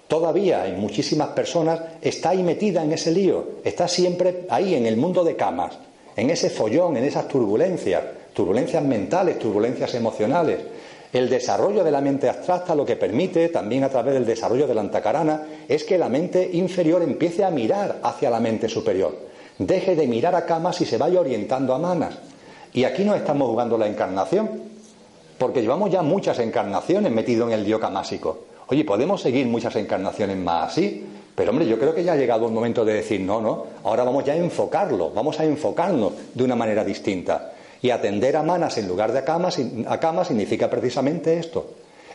todavía 0.07 0.67
en 0.67 0.79
muchísimas 0.79 1.29
personas 1.29 1.79
está 2.01 2.29
ahí 2.29 2.43
metida 2.43 2.83
en 2.83 2.91
ese 2.91 3.11
lío, 3.11 3.61
está 3.63 3.87
siempre 3.87 4.47
ahí 4.49 4.75
en 4.75 4.85
el 4.85 4.97
mundo 4.97 5.23
de 5.23 5.35
camas, 5.35 5.77
en 6.15 6.29
ese 6.29 6.49
follón, 6.49 6.97
en 6.97 7.05
esas 7.05 7.27
turbulencias 7.27 8.03
turbulencias 8.35 8.83
mentales, 8.83 9.39
turbulencias 9.39 9.95
emocionales. 9.95 10.59
El 11.11 11.29
desarrollo 11.29 11.83
de 11.83 11.91
la 11.91 12.01
mente 12.01 12.27
abstracta 12.27 12.75
lo 12.75 12.85
que 12.85 12.97
permite, 12.97 13.47
también 13.47 13.85
a 13.85 13.89
través 13.89 14.13
del 14.13 14.25
desarrollo 14.25 14.67
de 14.67 14.75
la 14.75 14.81
antacarana, 14.81 15.43
es 15.67 15.85
que 15.85 15.97
la 15.97 16.09
mente 16.09 16.49
inferior 16.53 17.01
empiece 17.01 17.45
a 17.45 17.49
mirar 17.49 17.99
hacia 18.03 18.29
la 18.29 18.41
mente 18.41 18.67
superior. 18.67 19.17
Deje 19.57 19.95
de 19.95 20.05
mirar 20.07 20.35
a 20.35 20.45
camas 20.45 20.81
y 20.81 20.85
se 20.85 20.97
vaya 20.97 21.21
orientando 21.21 21.73
a 21.73 21.79
manas. 21.79 22.17
Y 22.73 22.83
aquí 22.83 23.05
no 23.05 23.15
estamos 23.15 23.49
jugando 23.49 23.77
la 23.77 23.87
encarnación, 23.87 24.49
porque 25.37 25.61
llevamos 25.61 25.89
ya 25.89 26.01
muchas 26.01 26.37
encarnaciones 26.39 27.13
metido 27.13 27.47
en 27.47 27.53
el 27.53 27.63
dio 27.63 27.79
camásico. 27.79 28.39
Oye, 28.67 28.83
podemos 28.83 29.21
seguir 29.21 29.47
muchas 29.47 29.77
encarnaciones 29.77 30.35
más 30.35 30.71
así, 30.71 31.05
pero 31.33 31.51
hombre, 31.51 31.65
yo 31.65 31.79
creo 31.79 31.95
que 31.95 32.03
ya 32.03 32.13
ha 32.13 32.17
llegado 32.17 32.47
el 32.47 32.53
momento 32.53 32.83
de 32.83 32.95
decir, 32.95 33.21
no, 33.21 33.39
no, 33.39 33.65
ahora 33.85 34.03
vamos 34.03 34.25
ya 34.25 34.33
a 34.33 34.37
enfocarlo, 34.37 35.11
vamos 35.11 35.39
a 35.39 35.45
enfocarnos 35.45 36.11
de 36.33 36.43
una 36.43 36.57
manera 36.57 36.83
distinta. 36.83 37.53
Y 37.85 37.91
atender 37.91 38.35
a 38.35 38.41
manas 38.41 38.79
en 38.79 38.87
lugar 38.87 39.13
de 39.13 39.19
a 39.19 39.25
camas, 39.25 39.59
a 39.59 40.25
significa 40.25 40.71
precisamente 40.71 41.37
esto, 41.37 41.67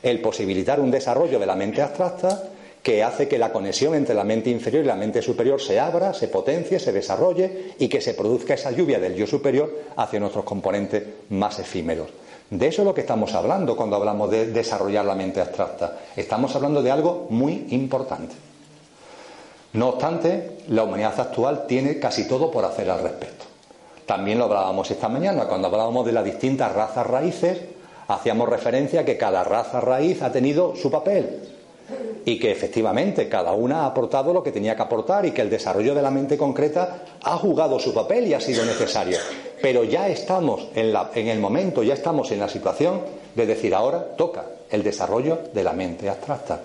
el 0.03 0.21
posibilitar 0.21 0.81
un 0.81 0.91
desarrollo 0.91 1.39
de 1.39 1.47
la 1.47 1.55
mente 1.55 1.81
abstracta 1.81 2.43
que 2.83 3.05
hace 3.05 3.29
que 3.29 3.39
la 3.39 3.53
conexión 3.53 3.95
entre 3.95 4.17
la 4.17 4.25
mente 4.25 4.51
inferior 4.51 4.83
y 4.83 4.89
la 4.89 4.97
mente 4.97 5.23
superior 5.23 5.61
se 5.61 5.79
abra, 5.79 6.13
se 6.13 6.27
potencie, 6.27 6.81
se 6.81 6.91
desarrolle 6.91 7.75
y 7.79 7.87
que 7.87 8.01
se 8.01 8.15
produzca 8.15 8.55
esa 8.55 8.73
lluvia 8.73 8.99
del 8.99 9.15
yo 9.15 9.29
superior 9.29 9.73
hacia 9.95 10.19
nuestros 10.19 10.45
componentes 10.45 11.05
más 11.29 11.61
efímeros. 11.61 12.09
De 12.51 12.67
eso 12.67 12.83
es 12.83 12.87
lo 12.87 12.93
que 12.93 13.03
estamos 13.03 13.33
hablando 13.35 13.77
cuando 13.77 13.95
hablamos 13.95 14.29
de 14.29 14.47
desarrollar 14.47 15.05
la 15.05 15.15
mente 15.15 15.41
abstracta. 15.41 15.99
Estamos 16.17 16.53
hablando 16.57 16.83
de 16.83 16.91
algo 16.91 17.29
muy 17.31 17.69
importante. 17.71 18.35
No 19.75 19.91
obstante, 19.91 20.51
la 20.67 20.83
humanidad 20.83 21.21
actual 21.21 21.69
tiene 21.69 22.01
casi 22.01 22.27
todo 22.27 22.51
por 22.51 22.65
hacer 22.65 22.91
al 22.91 23.05
respecto. 23.05 23.40
También 24.11 24.41
lo 24.41 24.47
hablábamos 24.47 24.91
esta 24.91 25.09
mañana, 25.09 25.45
cuando 25.45 25.69
hablábamos 25.69 26.05
de 26.05 26.11
las 26.11 26.25
distintas 26.25 26.75
razas 26.75 27.07
raíces, 27.07 27.61
hacíamos 28.09 28.49
referencia 28.49 29.03
a 29.03 29.05
que 29.05 29.17
cada 29.17 29.45
raza 29.45 29.81
raíz 29.81 30.21
ha 30.23 30.33
tenido 30.33 30.75
su 30.75 30.91
papel 30.91 31.39
y 32.25 32.41
que 32.41 32.51
efectivamente 32.51 33.29
cada 33.29 33.53
una 33.53 33.83
ha 33.83 33.87
aportado 33.87 34.33
lo 34.33 34.43
que 34.43 34.51
tenía 34.51 34.75
que 34.75 34.83
aportar 34.83 35.27
y 35.27 35.31
que 35.31 35.43
el 35.43 35.49
desarrollo 35.49 35.95
de 35.95 36.03
la 36.03 36.11
mente 36.11 36.37
concreta 36.37 37.05
ha 37.23 37.37
jugado 37.37 37.79
su 37.79 37.95
papel 37.95 38.27
y 38.27 38.35
ha 38.35 38.41
sido 38.41 38.65
necesario. 38.65 39.17
Pero 39.63 39.85
ya 39.85 40.09
estamos 40.09 40.67
en, 40.75 40.93
en 41.15 41.29
el 41.29 41.39
momento, 41.39 41.85
ya 41.85 41.95
estamos 41.95 42.33
en 42.33 42.41
la 42.41 42.49
situación 42.49 43.03
de 43.37 43.47
decir 43.47 43.73
ahora 43.77 44.17
toca 44.17 44.45
el 44.73 44.83
desarrollo 44.83 45.39
de 45.55 45.63
la 45.63 45.73
mente 45.73 46.11
abstracta. 46.11 46.63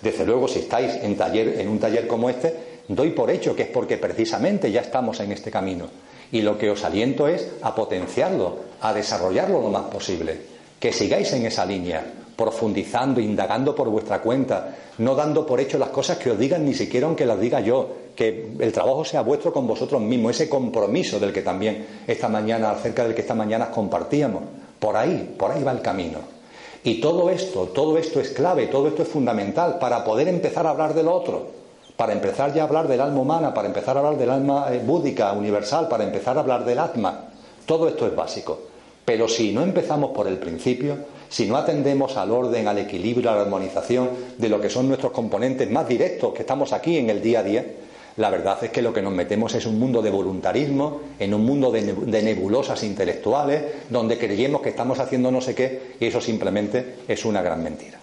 Desde 0.00 0.26
luego, 0.26 0.48
si 0.48 0.58
estáis 0.58 0.96
en, 0.96 1.16
taller, 1.16 1.60
en 1.60 1.68
un 1.68 1.78
taller 1.78 2.08
como 2.08 2.28
este, 2.28 2.82
doy 2.88 3.10
por 3.10 3.30
hecho 3.30 3.54
que 3.54 3.62
es 3.62 3.68
porque 3.68 3.98
precisamente 3.98 4.72
ya 4.72 4.80
estamos 4.80 5.20
en 5.20 5.30
este 5.30 5.48
camino. 5.48 5.86
Y 6.32 6.42
lo 6.42 6.58
que 6.58 6.70
os 6.70 6.82
aliento 6.82 7.28
es 7.28 7.46
a 7.62 7.74
potenciarlo, 7.74 8.56
a 8.80 8.92
desarrollarlo 8.92 9.60
lo 9.60 9.68
más 9.68 9.84
posible. 9.84 10.40
Que 10.80 10.92
sigáis 10.92 11.32
en 11.34 11.46
esa 11.46 11.64
línea, 11.64 12.04
profundizando, 12.34 13.20
indagando 13.20 13.74
por 13.74 13.88
vuestra 13.90 14.20
cuenta, 14.20 14.74
no 14.98 15.14
dando 15.14 15.46
por 15.46 15.60
hecho 15.60 15.78
las 15.78 15.90
cosas 15.90 16.18
que 16.18 16.30
os 16.30 16.38
digan 16.38 16.64
ni 16.64 16.74
siquiera 16.74 17.06
aunque 17.06 17.26
las 17.26 17.38
diga 17.38 17.60
yo, 17.60 17.88
que 18.16 18.54
el 18.58 18.72
trabajo 18.72 19.04
sea 19.04 19.20
vuestro 19.20 19.52
con 19.52 19.66
vosotros 19.66 20.00
mismos, 20.00 20.32
ese 20.32 20.48
compromiso 20.48 21.20
del 21.20 21.32
que 21.32 21.42
también 21.42 21.86
esta 22.06 22.28
mañana, 22.28 22.70
acerca 22.70 23.04
del 23.04 23.14
que 23.14 23.20
esta 23.20 23.34
mañana 23.34 23.70
compartíamos. 23.70 24.42
Por 24.80 24.96
ahí, 24.96 25.34
por 25.38 25.52
ahí 25.52 25.62
va 25.62 25.72
el 25.72 25.82
camino. 25.82 26.18
Y 26.82 27.00
todo 27.00 27.30
esto, 27.30 27.66
todo 27.66 27.96
esto 27.98 28.20
es 28.20 28.30
clave, 28.30 28.66
todo 28.66 28.88
esto 28.88 29.02
es 29.02 29.08
fundamental 29.08 29.78
para 29.78 30.02
poder 30.02 30.26
empezar 30.28 30.66
a 30.66 30.70
hablar 30.70 30.94
de 30.94 31.02
lo 31.04 31.14
otro 31.14 31.61
para 32.02 32.14
empezar 32.14 32.52
ya 32.52 32.62
a 32.62 32.66
hablar 32.66 32.88
del 32.88 33.00
alma 33.00 33.20
humana, 33.20 33.54
para 33.54 33.68
empezar 33.68 33.96
a 33.96 34.00
hablar 34.00 34.18
del 34.18 34.28
alma 34.28 34.66
eh, 34.72 34.82
búdica, 34.84 35.32
universal, 35.34 35.86
para 35.86 36.02
empezar 36.02 36.36
a 36.36 36.40
hablar 36.40 36.64
del 36.64 36.80
atma. 36.80 37.28
Todo 37.64 37.86
esto 37.86 38.08
es 38.08 38.16
básico. 38.16 38.58
Pero 39.04 39.28
si 39.28 39.52
no 39.52 39.62
empezamos 39.62 40.10
por 40.10 40.26
el 40.26 40.38
principio, 40.38 40.96
si 41.28 41.46
no 41.46 41.56
atendemos 41.56 42.16
al 42.16 42.32
orden, 42.32 42.66
al 42.66 42.78
equilibrio, 42.78 43.30
a 43.30 43.36
la 43.36 43.42
armonización 43.42 44.10
de 44.36 44.48
lo 44.48 44.60
que 44.60 44.68
son 44.68 44.88
nuestros 44.88 45.12
componentes 45.12 45.70
más 45.70 45.86
directos 45.86 46.34
que 46.34 46.40
estamos 46.40 46.72
aquí 46.72 46.98
en 46.98 47.08
el 47.08 47.22
día 47.22 47.38
a 47.38 47.42
día, 47.44 47.66
la 48.16 48.30
verdad 48.30 48.58
es 48.64 48.70
que 48.72 48.82
lo 48.82 48.92
que 48.92 49.00
nos 49.00 49.12
metemos 49.12 49.54
es 49.54 49.64
un 49.64 49.78
mundo 49.78 50.02
de 50.02 50.10
voluntarismo, 50.10 51.02
en 51.20 51.32
un 51.32 51.44
mundo 51.44 51.70
de, 51.70 51.82
nebulosas 52.20 52.82
intelectuales, 52.82 53.62
donde 53.88 54.18
creemos 54.18 54.60
que 54.60 54.70
estamos 54.70 54.98
haciendo 54.98 55.30
no 55.30 55.40
sé 55.40 55.54
qué, 55.54 55.94
y 56.00 56.06
eso 56.06 56.20
simplemente 56.20 56.96
es 57.06 57.24
una 57.24 57.42
gran 57.42 57.62
mentira. 57.62 58.00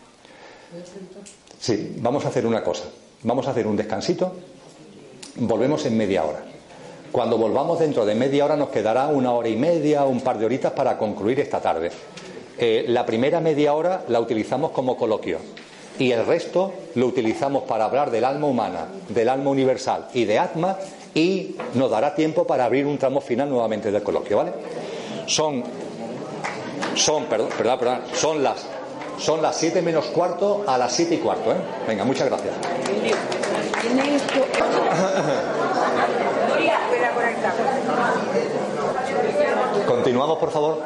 Sí, 1.59 1.97
vamos 1.97 2.23
a 2.23 2.29
hacer 2.29 2.45
una 2.45 2.63
cosa. 2.63 2.85
Vamos 3.23 3.47
a 3.47 3.51
hacer 3.51 3.67
un 3.67 3.75
descansito. 3.75 4.31
Volvemos 5.35 5.85
en 5.85 5.97
media 5.97 6.23
hora. 6.23 6.43
Cuando 7.11 7.37
volvamos 7.37 7.79
dentro 7.79 8.05
de 8.05 8.15
media 8.15 8.45
hora 8.45 8.55
nos 8.55 8.69
quedará 8.69 9.07
una 9.07 9.31
hora 9.33 9.49
y 9.49 9.55
media, 9.55 10.05
un 10.05 10.21
par 10.21 10.37
de 10.37 10.45
horitas 10.45 10.73
para 10.73 10.97
concluir 10.97 11.39
esta 11.39 11.59
tarde. 11.59 11.91
Eh, 12.57 12.85
la 12.87 13.05
primera 13.05 13.39
media 13.39 13.73
hora 13.73 14.03
la 14.07 14.19
utilizamos 14.19 14.71
como 14.71 14.95
coloquio 14.95 15.39
y 15.97 16.11
el 16.11 16.25
resto 16.25 16.73
lo 16.95 17.07
utilizamos 17.07 17.63
para 17.63 17.85
hablar 17.85 18.11
del 18.11 18.25
alma 18.25 18.47
humana, 18.47 18.87
del 19.09 19.29
alma 19.29 19.49
universal 19.49 20.07
y 20.13 20.25
de 20.25 20.39
Atma 20.39 20.77
y 21.13 21.55
nos 21.73 21.89
dará 21.91 22.15
tiempo 22.15 22.45
para 22.45 22.65
abrir 22.65 22.85
un 22.85 22.97
tramo 22.97 23.21
final 23.21 23.49
nuevamente 23.49 23.91
del 23.91 24.03
coloquio, 24.03 24.37
¿vale? 24.37 24.53
Son, 25.25 25.63
son, 26.95 27.25
perdón, 27.25 27.49
perdón, 27.57 27.79
perdón, 27.79 27.99
son 28.13 28.43
las, 28.43 28.65
son 29.19 29.41
las 29.41 29.57
7 29.57 29.81
menos 29.81 30.05
cuarto 30.05 30.63
a 30.65 30.77
las 30.77 30.93
siete 30.93 31.15
y 31.15 31.17
cuarto, 31.17 31.51
¿eh? 31.51 31.57
Venga, 31.87 32.03
muchas 32.03 32.27
gracias. 32.27 32.55
Continuamos, 39.87 40.37
por 40.37 40.51
favor. 40.51 40.81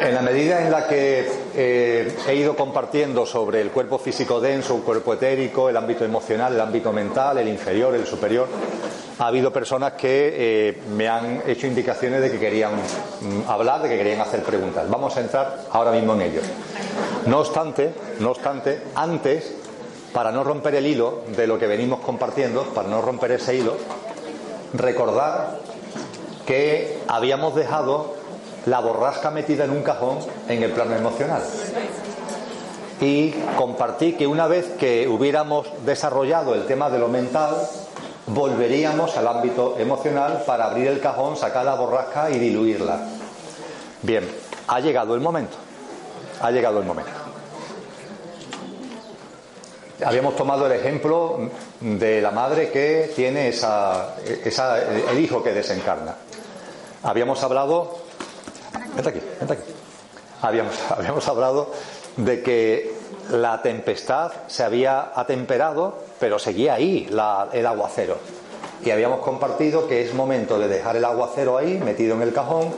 En 0.00 0.14
la 0.14 0.22
medida 0.22 0.62
en 0.62 0.70
la 0.70 0.86
que 0.86 1.45
eh, 1.58 2.14
he 2.28 2.34
ido 2.34 2.54
compartiendo 2.54 3.24
sobre 3.24 3.62
el 3.62 3.70
cuerpo 3.70 3.98
físico 3.98 4.40
denso, 4.40 4.76
el 4.76 4.82
cuerpo 4.82 5.14
etérico, 5.14 5.70
el 5.70 5.76
ámbito 5.76 6.04
emocional, 6.04 6.52
el 6.52 6.60
ámbito 6.60 6.92
mental, 6.92 7.38
el 7.38 7.48
inferior, 7.48 7.94
el 7.94 8.06
superior, 8.06 8.46
ha 9.18 9.26
habido 9.26 9.50
personas 9.50 9.94
que 9.94 10.34
eh, 10.36 10.78
me 10.94 11.08
han 11.08 11.42
hecho 11.46 11.66
indicaciones 11.66 12.20
de 12.20 12.30
que 12.30 12.38
querían 12.38 12.74
mm, 12.74 13.48
hablar, 13.48 13.82
de 13.82 13.88
que 13.88 13.96
querían 13.96 14.20
hacer 14.20 14.42
preguntas. 14.42 14.88
Vamos 14.90 15.16
a 15.16 15.20
entrar 15.22 15.64
ahora 15.70 15.92
mismo 15.92 16.12
en 16.12 16.20
ello. 16.20 16.40
No 17.24 17.38
obstante, 17.38 17.94
no 18.20 18.32
obstante, 18.32 18.82
antes, 18.94 19.54
para 20.12 20.30
no 20.32 20.44
romper 20.44 20.74
el 20.74 20.86
hilo 20.86 21.22
de 21.34 21.46
lo 21.46 21.58
que 21.58 21.66
venimos 21.66 22.00
compartiendo, 22.00 22.64
para 22.74 22.88
no 22.88 23.00
romper 23.00 23.32
ese 23.32 23.56
hilo, 23.56 23.76
recordar 24.74 25.58
que 26.46 26.98
habíamos 27.08 27.54
dejado 27.54 28.15
la 28.66 28.80
borrasca 28.80 29.30
metida 29.30 29.64
en 29.64 29.70
un 29.70 29.82
cajón 29.82 30.18
en 30.48 30.62
el 30.62 30.72
plano 30.72 30.94
emocional. 30.94 31.42
Y 33.00 33.30
compartí 33.56 34.14
que 34.14 34.26
una 34.26 34.46
vez 34.46 34.66
que 34.78 35.06
hubiéramos 35.08 35.68
desarrollado 35.84 36.54
el 36.54 36.66
tema 36.66 36.90
de 36.90 36.98
lo 36.98 37.08
mental, 37.08 37.54
volveríamos 38.26 39.16
al 39.16 39.28
ámbito 39.28 39.76
emocional 39.78 40.42
para 40.46 40.66
abrir 40.66 40.88
el 40.88 41.00
cajón, 41.00 41.36
sacar 41.36 41.64
la 41.64 41.74
borrasca 41.74 42.30
y 42.30 42.38
diluirla. 42.38 43.00
Bien, 44.02 44.28
ha 44.66 44.80
llegado 44.80 45.14
el 45.14 45.20
momento. 45.20 45.56
Ha 46.40 46.50
llegado 46.50 46.80
el 46.80 46.86
momento. 46.86 47.10
Habíamos 50.04 50.36
tomado 50.36 50.66
el 50.66 50.72
ejemplo 50.72 51.50
de 51.80 52.20
la 52.20 52.30
madre 52.30 52.70
que 52.70 53.12
tiene 53.14 53.48
esa, 53.48 54.16
esa, 54.44 54.78
el 54.78 55.18
hijo 55.18 55.42
que 55.42 55.52
desencarna. 55.52 56.16
Habíamos 57.02 57.42
hablado 57.42 58.05
Vente 58.96 59.10
aquí, 59.10 59.20
vente 59.38 59.52
aquí. 59.52 59.62
Habíamos, 60.42 60.74
habíamos 60.90 61.28
hablado 61.28 61.70
de 62.16 62.42
que 62.42 62.96
la 63.30 63.60
tempestad 63.62 64.32
se 64.46 64.64
había 64.64 65.12
atemperado, 65.14 65.98
pero 66.18 66.38
seguía 66.38 66.74
ahí 66.74 67.08
el 67.52 67.66
aguacero. 67.66 68.16
Y 68.84 68.90
habíamos 68.90 69.20
compartido 69.20 69.86
que 69.86 70.02
es 70.02 70.14
momento 70.14 70.58
de 70.58 70.68
dejar 70.68 70.96
el 70.96 71.04
aguacero 71.04 71.58
ahí, 71.58 71.78
metido 71.78 72.14
en 72.14 72.22
el 72.22 72.32
cajón, 72.32 72.72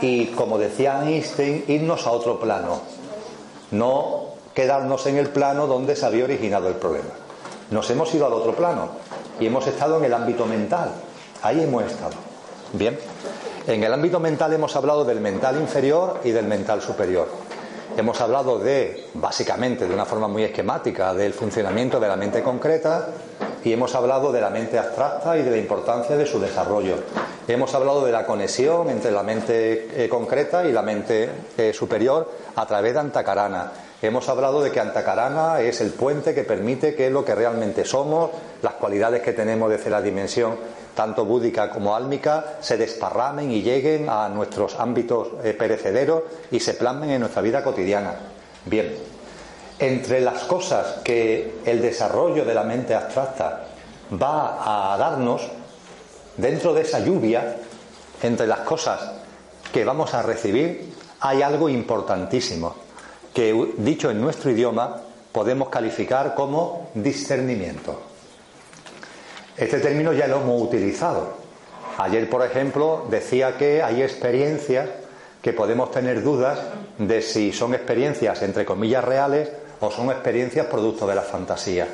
y 0.00 0.26
como 0.28 0.58
decía 0.58 1.02
Einstein, 1.04 1.64
irnos 1.68 2.06
a 2.06 2.10
otro 2.10 2.40
plano. 2.40 2.80
No 3.70 4.34
quedarnos 4.54 5.06
en 5.06 5.16
el 5.16 5.28
plano 5.28 5.66
donde 5.66 5.96
se 5.96 6.06
había 6.06 6.24
originado 6.24 6.68
el 6.68 6.74
problema. 6.74 7.10
Nos 7.70 7.88
hemos 7.90 8.12
ido 8.14 8.26
al 8.26 8.32
otro 8.32 8.54
plano 8.54 8.90
y 9.40 9.46
hemos 9.46 9.66
estado 9.66 9.98
en 9.98 10.04
el 10.04 10.14
ámbito 10.14 10.46
mental. 10.46 10.92
Ahí 11.42 11.62
hemos 11.62 11.84
estado. 11.84 12.14
Bien. 12.72 12.98
En 13.66 13.82
el 13.82 13.94
ámbito 13.94 14.20
mental 14.20 14.52
hemos 14.52 14.76
hablado 14.76 15.06
del 15.06 15.20
mental 15.20 15.58
inferior 15.58 16.20
y 16.22 16.32
del 16.32 16.46
mental 16.46 16.82
superior. 16.82 17.26
Hemos 17.96 18.20
hablado 18.20 18.58
de, 18.58 19.06
básicamente, 19.14 19.88
de 19.88 19.94
una 19.94 20.04
forma 20.04 20.28
muy 20.28 20.44
esquemática, 20.44 21.14
del 21.14 21.32
funcionamiento 21.32 21.98
de 21.98 22.08
la 22.08 22.16
mente 22.16 22.42
concreta 22.42 23.08
y 23.64 23.72
hemos 23.72 23.94
hablado 23.94 24.32
de 24.32 24.42
la 24.42 24.50
mente 24.50 24.78
abstracta 24.78 25.38
y 25.38 25.42
de 25.42 25.50
la 25.50 25.56
importancia 25.56 26.14
de 26.14 26.26
su 26.26 26.38
desarrollo. 26.38 26.96
Hemos 27.48 27.74
hablado 27.74 28.04
de 28.04 28.12
la 28.12 28.26
conexión 28.26 28.90
entre 28.90 29.10
la 29.10 29.22
mente 29.22 30.04
eh, 30.04 30.10
concreta 30.10 30.66
y 30.66 30.72
la 30.72 30.82
mente 30.82 31.30
eh, 31.56 31.72
superior 31.72 32.30
a 32.56 32.66
través 32.66 32.92
de 32.92 33.00
Antakarana. 33.00 33.72
Hemos 34.02 34.28
hablado 34.28 34.62
de 34.62 34.72
que 34.72 34.80
Antakarana 34.80 35.62
es 35.62 35.80
el 35.80 35.92
puente 35.92 36.34
que 36.34 36.44
permite 36.44 36.94
que 36.94 37.08
lo 37.08 37.24
que 37.24 37.34
realmente 37.34 37.86
somos, 37.86 38.30
las 38.60 38.74
cualidades 38.74 39.22
que 39.22 39.32
tenemos 39.32 39.70
desde 39.70 39.88
la 39.88 40.02
dimensión 40.02 40.56
tanto 40.94 41.24
búdica 41.24 41.70
como 41.70 41.94
álmica, 41.94 42.56
se 42.60 42.76
desparramen 42.76 43.50
y 43.50 43.62
lleguen 43.62 44.08
a 44.08 44.28
nuestros 44.28 44.78
ámbitos 44.78 45.28
eh, 45.42 45.54
perecederos 45.54 46.22
y 46.50 46.60
se 46.60 46.74
plasmen 46.74 47.10
en 47.10 47.20
nuestra 47.20 47.42
vida 47.42 47.62
cotidiana. 47.62 48.14
Bien, 48.64 48.94
entre 49.78 50.20
las 50.20 50.44
cosas 50.44 51.00
que 51.04 51.60
el 51.64 51.82
desarrollo 51.82 52.44
de 52.44 52.54
la 52.54 52.62
mente 52.62 52.94
abstracta 52.94 53.64
va 54.12 54.92
a 54.92 54.96
darnos, 54.96 55.42
dentro 56.36 56.72
de 56.72 56.82
esa 56.82 57.00
lluvia, 57.00 57.56
entre 58.22 58.46
las 58.46 58.60
cosas 58.60 59.00
que 59.72 59.84
vamos 59.84 60.14
a 60.14 60.22
recibir, 60.22 60.94
hay 61.20 61.42
algo 61.42 61.68
importantísimo, 61.68 62.74
que 63.32 63.72
dicho 63.78 64.10
en 64.10 64.20
nuestro 64.20 64.50
idioma 64.50 65.00
podemos 65.32 65.68
calificar 65.68 66.34
como 66.34 66.90
discernimiento. 66.94 68.13
Este 69.56 69.78
término 69.78 70.12
ya 70.12 70.26
lo 70.26 70.40
hemos 70.40 70.60
utilizado. 70.60 71.34
Ayer, 71.98 72.28
por 72.28 72.44
ejemplo, 72.44 73.06
decía 73.08 73.56
que 73.56 73.82
hay 73.82 74.02
experiencias 74.02 74.88
que 75.40 75.52
podemos 75.52 75.92
tener 75.92 76.24
dudas 76.24 76.58
de 76.98 77.22
si 77.22 77.52
son 77.52 77.72
experiencias 77.72 78.42
entre 78.42 78.64
comillas 78.64 79.04
reales 79.04 79.50
o 79.80 79.90
son 79.92 80.10
experiencias 80.10 80.66
producto 80.66 81.06
de 81.06 81.14
la 81.14 81.22
fantasía. 81.22 81.86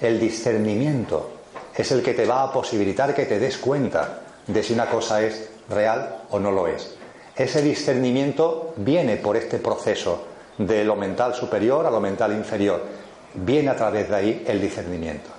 El 0.00 0.18
discernimiento 0.18 1.30
es 1.76 1.92
el 1.92 2.02
que 2.02 2.14
te 2.14 2.26
va 2.26 2.42
a 2.42 2.52
posibilitar 2.52 3.14
que 3.14 3.26
te 3.26 3.38
des 3.38 3.58
cuenta 3.58 4.20
de 4.46 4.62
si 4.62 4.72
una 4.72 4.86
cosa 4.86 5.22
es 5.22 5.48
real 5.68 6.22
o 6.30 6.40
no 6.40 6.50
lo 6.50 6.66
es. 6.66 6.96
Ese 7.36 7.62
discernimiento 7.62 8.72
viene 8.78 9.16
por 9.16 9.36
este 9.36 9.58
proceso 9.58 10.26
de 10.58 10.84
lo 10.84 10.96
mental 10.96 11.34
superior 11.34 11.86
a 11.86 11.90
lo 11.90 12.00
mental 12.00 12.32
inferior. 12.32 12.82
Viene 13.34 13.70
a 13.70 13.76
través 13.76 14.08
de 14.08 14.16
ahí 14.16 14.44
el 14.48 14.60
discernimiento. 14.60 15.35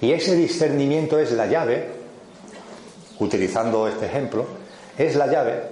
Y 0.00 0.12
ese 0.12 0.34
discernimiento 0.34 1.18
es 1.18 1.32
la 1.32 1.46
llave, 1.46 1.90
utilizando 3.18 3.88
este 3.88 4.06
ejemplo, 4.06 4.44
es 4.98 5.16
la 5.16 5.26
llave 5.26 5.62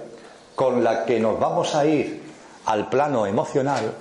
con 0.55 0.83
la 0.83 1.05
que 1.05 1.19
nos 1.19 1.39
vamos 1.39 1.75
a 1.75 1.85
ir 1.85 2.23
al 2.65 2.89
plano 2.89 3.27
emocional, 3.27 3.93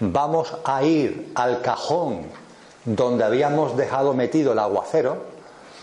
vamos 0.00 0.54
a 0.64 0.82
ir 0.82 1.32
al 1.34 1.62
cajón 1.62 2.22
donde 2.84 3.24
habíamos 3.24 3.76
dejado 3.76 4.12
metido 4.12 4.52
el 4.52 4.58
aguacero, 4.58 5.36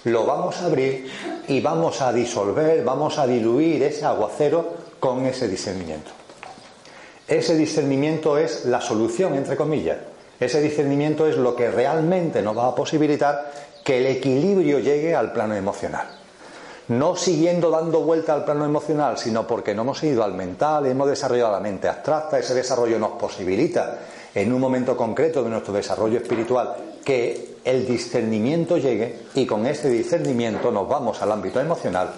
lo 0.04 0.26
vamos 0.26 0.62
a 0.62 0.66
abrir 0.66 1.10
y 1.48 1.62
vamos 1.62 2.02
a 2.02 2.14
disolver, 2.14 2.84
vamos 2.84 3.18
a 3.18 3.26
diluir 3.26 3.82
ese 3.84 4.06
aguacero 4.06 4.74
con 5.00 5.26
ese 5.26 5.48
discernimiento. 5.48 6.12
Ese 7.28 7.56
discernimiento 7.56 8.38
es 8.38 8.66
la 8.66 8.82
solución, 8.82 9.36
entre 9.36 9.56
comillas, 9.56 9.98
ese 10.44 10.62
discernimiento 10.62 11.28
es 11.28 11.38
lo 11.38 11.56
que 11.56 11.72
realmente 11.72 12.42
nos 12.42 12.58
va 12.58 12.68
a 12.68 12.76
posibilitar 12.76 13.52
que 13.84 14.00
el 14.00 14.08
equilibrio 14.08 14.80
llegue 14.80 15.16
al 15.16 15.32
plano 15.32 15.56
emocional. 15.56 16.08
No 16.88 17.16
siguiendo 17.16 17.70
dando 17.70 18.02
vuelta 18.02 18.34
al 18.34 18.44
plano 18.44 18.66
emocional, 18.66 19.18
sino 19.18 19.48
porque 19.48 19.74
no 19.74 19.84
hemos 19.84 20.04
ido 20.04 20.24
al 20.24 20.34
mental, 20.34 20.86
hemos 20.86 21.08
desarrollado 21.08 21.52
la 21.52 21.60
mente 21.60 21.88
abstracta, 21.88 22.40
ese 22.40 22.54
desarrollo 22.54 23.00
nos 23.00 23.12
posibilita 23.12 24.00
en 24.36 24.52
un 24.52 24.60
momento 24.60 24.98
concreto 24.98 25.44
de 25.44 25.50
nuestro 25.50 25.74
desarrollo 25.74 26.18
espiritual 26.18 26.76
que 27.06 27.56
el 27.64 27.86
discernimiento 27.86 28.78
llegue 28.78 29.22
y 29.36 29.46
con 29.46 29.66
ese 29.66 29.90
discernimiento 29.90 30.72
nos 30.72 30.88
vamos 30.88 31.22
al 31.22 31.32
ámbito 31.32 31.60
emocional, 31.62 32.10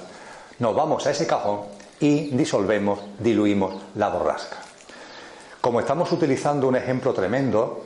nos 0.59 0.75
vamos 0.75 1.05
a 1.05 1.11
ese 1.11 1.27
cajón 1.27 1.61
y 1.99 2.35
disolvemos, 2.35 2.99
diluimos 3.19 3.75
la 3.95 4.09
borrasca. 4.09 4.57
Como 5.61 5.79
estamos 5.79 6.11
utilizando 6.11 6.67
un 6.67 6.75
ejemplo 6.75 7.13
tremendo, 7.13 7.84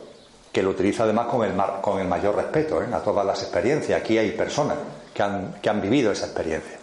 que 0.52 0.64
lo 0.64 0.72
utiliza 0.72 1.04
además 1.04 1.28
con 1.28 1.46
el, 1.46 1.54
con 1.82 2.00
el 2.00 2.08
mayor 2.08 2.36
respeto 2.36 2.82
¿eh? 2.82 2.88
a 2.92 3.00
todas 3.00 3.26
las 3.26 3.42
experiencias. 3.42 4.00
Aquí 4.00 4.18
hay 4.18 4.32
personas 4.32 4.78
que 5.14 5.22
han, 5.24 5.54
que 5.62 5.70
han 5.70 5.82
vivido 5.82 6.12
esa 6.12 6.26
experiencia. 6.26 6.78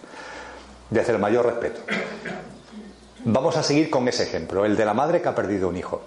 desde 0.91 1.13
el 1.13 1.19
mayor 1.19 1.47
respeto. 1.47 1.81
Vamos 3.25 3.57
a 3.57 3.63
seguir 3.63 3.91
con 3.91 4.07
ese 4.07 4.23
ejemplo, 4.23 4.65
el 4.65 4.77
de 4.77 4.85
la 4.85 4.95
madre 4.95 5.21
que 5.21 5.29
ha 5.29 5.35
perdido 5.35 5.69
un 5.69 5.77
hijo. 5.77 6.01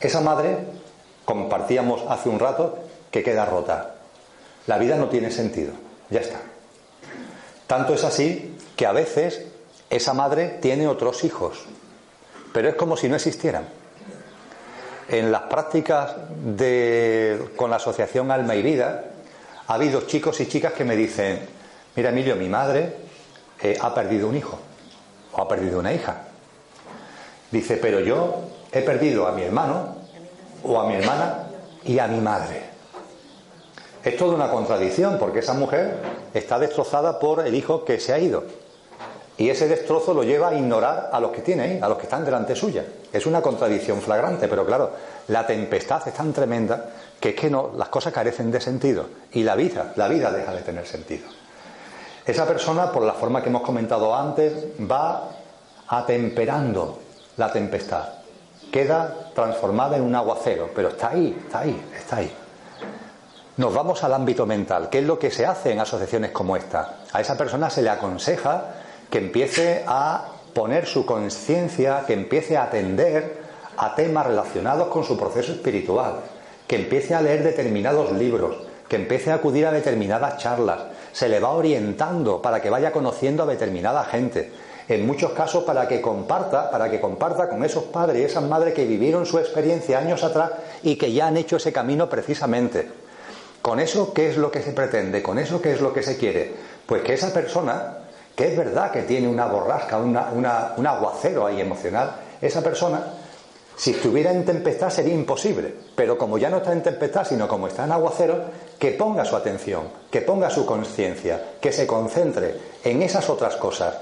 Esa 0.00 0.20
madre, 0.20 0.58
compartíamos 1.24 2.02
hace 2.08 2.28
un 2.28 2.40
rato, 2.40 2.78
que 3.10 3.22
queda 3.22 3.44
rota. 3.44 3.94
La 4.66 4.78
vida 4.78 4.96
no 4.96 5.08
tiene 5.08 5.30
sentido, 5.30 5.72
ya 6.10 6.20
está. 6.20 6.40
Tanto 7.66 7.94
es 7.94 8.04
así 8.04 8.56
que 8.76 8.86
a 8.86 8.92
veces 8.92 9.46
esa 9.88 10.14
madre 10.14 10.58
tiene 10.60 10.88
otros 10.88 11.24
hijos, 11.24 11.64
pero 12.52 12.68
es 12.68 12.74
como 12.74 12.96
si 12.96 13.08
no 13.08 13.16
existieran. 13.16 13.68
En 15.08 15.32
las 15.32 15.42
prácticas 15.42 16.14
de, 16.44 17.52
con 17.56 17.70
la 17.70 17.76
asociación 17.76 18.30
Alma 18.30 18.54
y 18.54 18.62
Vida, 18.62 19.04
ha 19.66 19.74
habido 19.74 20.02
chicos 20.02 20.38
y 20.40 20.46
chicas 20.46 20.74
que 20.74 20.84
me 20.84 20.96
dicen, 20.96 21.40
mira 21.96 22.10
Emilio, 22.10 22.36
mi 22.36 22.48
madre 22.48 22.94
eh, 23.62 23.78
ha 23.80 23.94
perdido 23.94 24.28
un 24.28 24.36
hijo 24.36 24.58
o 25.32 25.40
ha 25.40 25.48
perdido 25.48 25.78
una 25.78 25.94
hija. 25.94 26.24
Dice, 27.50 27.78
pero 27.78 28.00
yo 28.00 28.42
he 28.70 28.82
perdido 28.82 29.26
a 29.26 29.32
mi 29.32 29.42
hermano 29.42 29.96
o 30.62 30.78
a 30.78 30.86
mi 30.86 30.96
hermana 30.96 31.48
y 31.84 31.98
a 31.98 32.06
mi 32.06 32.20
madre. 32.20 32.64
Es 34.04 34.16
toda 34.16 34.34
una 34.34 34.50
contradicción 34.50 35.18
porque 35.18 35.38
esa 35.38 35.54
mujer 35.54 35.96
está 36.34 36.58
destrozada 36.58 37.18
por 37.18 37.46
el 37.46 37.54
hijo 37.54 37.84
que 37.84 37.98
se 37.98 38.12
ha 38.12 38.18
ido. 38.18 38.44
Y 39.38 39.48
ese 39.50 39.68
destrozo 39.68 40.12
lo 40.12 40.24
lleva 40.24 40.48
a 40.48 40.54
ignorar 40.54 41.10
a 41.12 41.20
los 41.20 41.30
que 41.30 41.42
tiene 41.42 41.62
ahí, 41.62 41.78
a 41.80 41.88
los 41.88 41.96
que 41.96 42.04
están 42.04 42.24
delante 42.24 42.56
suya. 42.56 42.84
Es 43.12 43.24
una 43.24 43.40
contradicción 43.40 44.02
flagrante, 44.02 44.48
pero 44.48 44.66
claro, 44.66 44.90
la 45.28 45.46
tempestad 45.46 46.06
es 46.08 46.14
tan 46.14 46.32
tremenda 46.32 46.86
que 47.20 47.30
es 47.30 47.34
que 47.36 47.48
no, 47.48 47.70
las 47.76 47.88
cosas 47.88 48.12
carecen 48.12 48.50
de 48.50 48.60
sentido. 48.60 49.06
Y 49.32 49.44
la 49.44 49.54
vida, 49.54 49.92
la 49.94 50.08
vida 50.08 50.32
deja 50.32 50.52
de 50.52 50.62
tener 50.62 50.86
sentido. 50.88 51.28
Esa 52.26 52.46
persona, 52.46 52.90
por 52.90 53.04
la 53.04 53.12
forma 53.12 53.40
que 53.40 53.48
hemos 53.48 53.62
comentado 53.62 54.12
antes, 54.14 54.52
va 54.80 55.30
atemperando 55.86 56.98
la 57.36 57.52
tempestad. 57.52 58.08
Queda 58.72 59.30
transformada 59.36 59.96
en 59.96 60.02
un 60.02 60.16
aguacero, 60.16 60.68
pero 60.74 60.88
está 60.88 61.10
ahí, 61.10 61.38
está 61.46 61.60
ahí, 61.60 61.80
está 61.96 62.16
ahí. 62.16 62.32
Nos 63.56 63.72
vamos 63.72 64.02
al 64.02 64.14
ámbito 64.14 64.46
mental. 64.46 64.88
¿Qué 64.90 64.98
es 64.98 65.04
lo 65.04 65.16
que 65.16 65.30
se 65.30 65.46
hace 65.46 65.72
en 65.72 65.78
asociaciones 65.78 66.32
como 66.32 66.56
esta? 66.56 66.96
A 67.12 67.20
esa 67.20 67.36
persona 67.36 67.70
se 67.70 67.82
le 67.82 67.90
aconseja 67.90 68.64
que 69.10 69.18
empiece 69.18 69.84
a 69.86 70.28
poner 70.54 70.86
su 70.86 71.06
conciencia, 71.06 72.04
que 72.06 72.14
empiece 72.14 72.56
a 72.56 72.64
atender 72.64 73.38
a 73.76 73.94
temas 73.94 74.26
relacionados 74.26 74.88
con 74.88 75.04
su 75.04 75.16
proceso 75.16 75.52
espiritual, 75.52 76.16
que 76.66 76.76
empiece 76.76 77.14
a 77.14 77.22
leer 77.22 77.42
determinados 77.42 78.12
libros, 78.12 78.56
que 78.88 78.96
empiece 78.96 79.30
a 79.30 79.34
acudir 79.34 79.66
a 79.66 79.72
determinadas 79.72 80.38
charlas, 80.38 80.80
se 81.12 81.28
le 81.28 81.40
va 81.40 81.50
orientando 81.50 82.42
para 82.42 82.60
que 82.60 82.70
vaya 82.70 82.92
conociendo 82.92 83.42
a 83.42 83.46
determinada 83.46 84.04
gente. 84.04 84.52
En 84.88 85.06
muchos 85.06 85.32
casos 85.32 85.64
para 85.64 85.86
que 85.86 86.00
comparta, 86.00 86.70
para 86.70 86.90
que 86.90 87.00
comparta 87.00 87.48
con 87.48 87.62
esos 87.64 87.84
padres 87.84 88.22
y 88.22 88.24
esas 88.24 88.44
madres 88.44 88.72
que 88.72 88.86
vivieron 88.86 89.26
su 89.26 89.38
experiencia 89.38 89.98
años 89.98 90.24
atrás 90.24 90.52
y 90.82 90.96
que 90.96 91.12
ya 91.12 91.26
han 91.26 91.36
hecho 91.36 91.56
ese 91.56 91.72
camino 91.72 92.08
precisamente. 92.08 92.88
Con 93.60 93.80
eso, 93.80 94.14
¿qué 94.14 94.30
es 94.30 94.38
lo 94.38 94.50
que 94.50 94.62
se 94.62 94.72
pretende? 94.72 95.22
Con 95.22 95.38
eso, 95.38 95.60
¿qué 95.60 95.72
es 95.72 95.80
lo 95.80 95.92
que 95.92 96.02
se 96.02 96.16
quiere? 96.16 96.52
Pues 96.86 97.02
que 97.02 97.12
esa 97.12 97.34
persona, 97.34 97.98
que 98.38 98.46
es 98.46 98.56
verdad 98.56 98.92
que 98.92 99.02
tiene 99.02 99.26
una 99.26 99.46
borrasca, 99.46 99.98
un 99.98 100.86
aguacero 100.86 101.44
ahí 101.44 101.60
emocional, 101.60 102.12
esa 102.40 102.62
persona 102.62 103.02
si 103.74 103.90
estuviera 103.90 104.30
en 104.30 104.44
tempestad 104.44 104.90
sería 104.90 105.12
imposible, 105.12 105.74
pero 105.96 106.16
como 106.16 106.38
ya 106.38 106.48
no 106.48 106.58
está 106.58 106.72
en 106.72 106.84
tempestad, 106.84 107.26
sino 107.26 107.48
como 107.48 107.66
está 107.66 107.84
en 107.84 107.90
aguacero, 107.90 108.44
que 108.78 108.92
ponga 108.92 109.24
su 109.24 109.34
atención, 109.34 109.88
que 110.08 110.20
ponga 110.20 110.50
su 110.50 110.64
conciencia, 110.64 111.54
que 111.60 111.72
se 111.72 111.84
concentre 111.84 112.54
en 112.84 113.02
esas 113.02 113.28
otras 113.28 113.56
cosas 113.56 113.96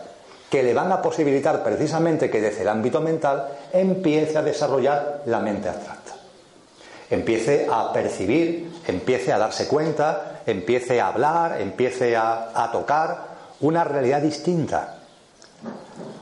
que 0.51 0.63
le 0.63 0.75
van 0.75 0.93
a 0.93 1.01
posibilitar 1.01 1.63
precisamente 1.63 2.29
que 2.29 2.43
desde 2.43 2.61
el 2.61 2.69
ámbito 2.69 3.01
mental 3.01 3.49
empiece 3.73 4.37
a 4.37 4.43
desarrollar 4.43 5.23
la 5.25 5.41
mente 5.41 5.71
abstracta. 5.71 6.13
Empiece 7.09 7.67
a 7.73 7.91
percibir, 7.91 8.71
empiece 8.87 9.33
a 9.33 9.39
darse 9.39 9.67
cuenta, 9.67 10.43
empiece 10.45 11.01
a 11.01 11.09
hablar, 11.09 11.59
empiece 11.59 12.15
a, 12.15 12.51
a 12.55 12.71
tocar 12.71 13.36
una 13.61 13.85
realidad 13.85 14.23
distinta. 14.23 14.99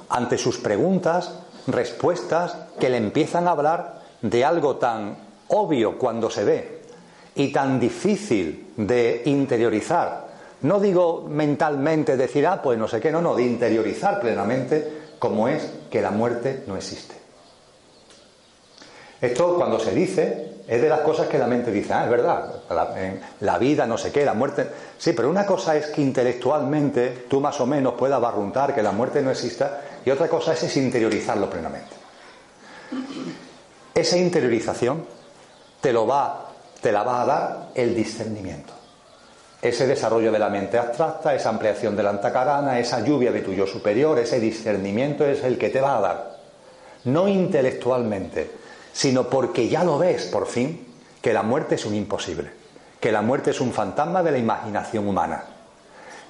Ante 0.09 0.39
sus 0.39 0.59
preguntas, 0.59 1.33
respuestas 1.67 2.57
que 2.79 2.89
le 2.89 2.99
empiezan 2.99 3.49
a 3.49 3.53
hablar 3.53 4.03
de 4.23 4.45
algo 4.45 4.77
tan 4.77 5.17
obvio 5.49 5.99
cuando 5.99 6.31
se 6.31 6.45
ve 6.45 6.83
y 7.35 7.53
tan 7.53 7.81
difícil 7.81 8.73
de 8.77 9.23
interiorizar. 9.27 10.29
No 10.63 10.81
digo 10.81 11.27
mentalmente 11.29 12.17
decir, 12.17 12.47
ah, 12.47 12.63
pues 12.63 12.79
no 12.79 12.89
sé 12.89 13.01
qué, 13.01 13.11
no, 13.11 13.21
no, 13.21 13.35
de 13.35 13.43
interiorizar 13.43 14.21
plenamente 14.21 15.03
como 15.19 15.49
es 15.49 15.71
que 15.91 16.01
la 16.01 16.11
muerte 16.11 16.65
no 16.67 16.77
existe. 16.77 17.15
Esto 19.21 19.57
cuando 19.57 19.79
se 19.79 19.95
dice 19.95 20.54
es 20.67 20.81
de 20.81 20.89
las 20.89 21.01
cosas 21.01 21.29
que 21.29 21.39
la 21.39 21.47
mente 21.47 21.71
dice, 21.71 21.93
ah, 21.93 22.05
es 22.05 22.11
verdad, 22.11 22.55
la, 23.41 23.59
vida, 23.59 23.87
no 23.87 23.99
sé 23.99 24.11
qué, 24.11 24.25
la 24.25 24.33
muerte. 24.33 24.67
Sí, 24.97 25.13
pero 25.13 25.29
una 25.29 25.45
cosa 25.45 25.77
es 25.77 25.89
que 25.89 26.01
intelectualmente 26.01 27.27
tú 27.29 27.41
más 27.41 27.61
o 27.61 27.67
menos 27.67 27.95
puedas 27.95 28.21
barruntar 28.21 28.75
que 28.75 28.83
la 28.83 28.93
muerte 28.93 29.21
no 29.21 29.31
exista 29.31 29.83
y 30.05 30.11
otra 30.11 30.27
cosa 30.27 30.55
es, 30.55 30.77
interiorizarlo 30.77 31.51
plenamente. 31.51 31.95
Esa 33.95 34.17
interiorización 34.17 35.05
te, 35.81 35.93
lo 35.93 36.07
va, 36.07 36.47
te 36.81 36.91
la 36.91 37.03
va 37.03 37.23
a 37.23 37.27
dar 37.27 37.69
el 37.75 37.95
discernimiento. 37.95 38.73
Ese 39.61 39.87
desarrollo 39.87 40.33
de 40.33 40.39
la 40.39 40.49
mente 40.49 40.79
abstracta, 40.79 41.35
esa 41.35 41.51
ampliación 41.51 41.95
de 41.95 42.03
la 42.03 42.11
antacarana, 42.11 42.79
esa 42.79 43.05
lluvia 43.05 43.33
de 43.33 43.41
tu 43.41 43.53
yo 43.53 43.67
superior, 43.67 44.19
ese 44.19 44.41
discernimiento 44.41 45.27
es 45.27 45.43
el 45.45 45.59
que 45.59 45.71
te 45.71 45.81
va 45.81 45.99
a 45.99 46.01
dar. 46.01 46.37
No 47.05 47.29
intelectualmente, 47.29 48.64
sino 48.95 49.29
porque 49.29 49.69
ya 49.69 49.85
lo 49.85 49.99
ves 49.99 50.25
por 50.25 50.47
fin 50.47 50.87
que 51.21 51.35
la 51.35 51.43
muerte 51.43 51.75
es 51.75 51.85
un 51.85 51.95
imposible, 51.95 52.51
que 52.99 53.13
la 53.13 53.21
muerte 53.21 53.51
es 53.51 53.61
un 53.61 53.75
fantasma 53.75 54.23
de 54.23 54.33
la 54.33 54.39
imaginación 54.39 55.07
humana 55.07 55.45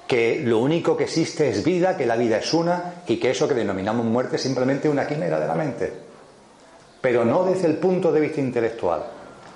que 0.07 0.41
lo 0.43 0.59
único 0.59 0.95
que 0.95 1.05
existe 1.05 1.49
es 1.49 1.63
vida, 1.63 1.97
que 1.97 2.05
la 2.05 2.15
vida 2.15 2.37
es 2.37 2.53
una 2.53 3.01
y 3.07 3.17
que 3.17 3.31
eso 3.31 3.47
que 3.47 3.55
denominamos 3.55 4.05
muerte 4.05 4.35
es 4.35 4.41
simplemente 4.41 4.87
una 4.87 5.07
quimera 5.07 5.39
de 5.39 5.47
la 5.47 5.55
mente. 5.55 5.91
Pero 7.01 7.25
no 7.25 7.43
desde 7.43 7.67
el 7.67 7.77
punto 7.77 8.11
de 8.11 8.19
vista 8.19 8.39
intelectual, 8.39 9.03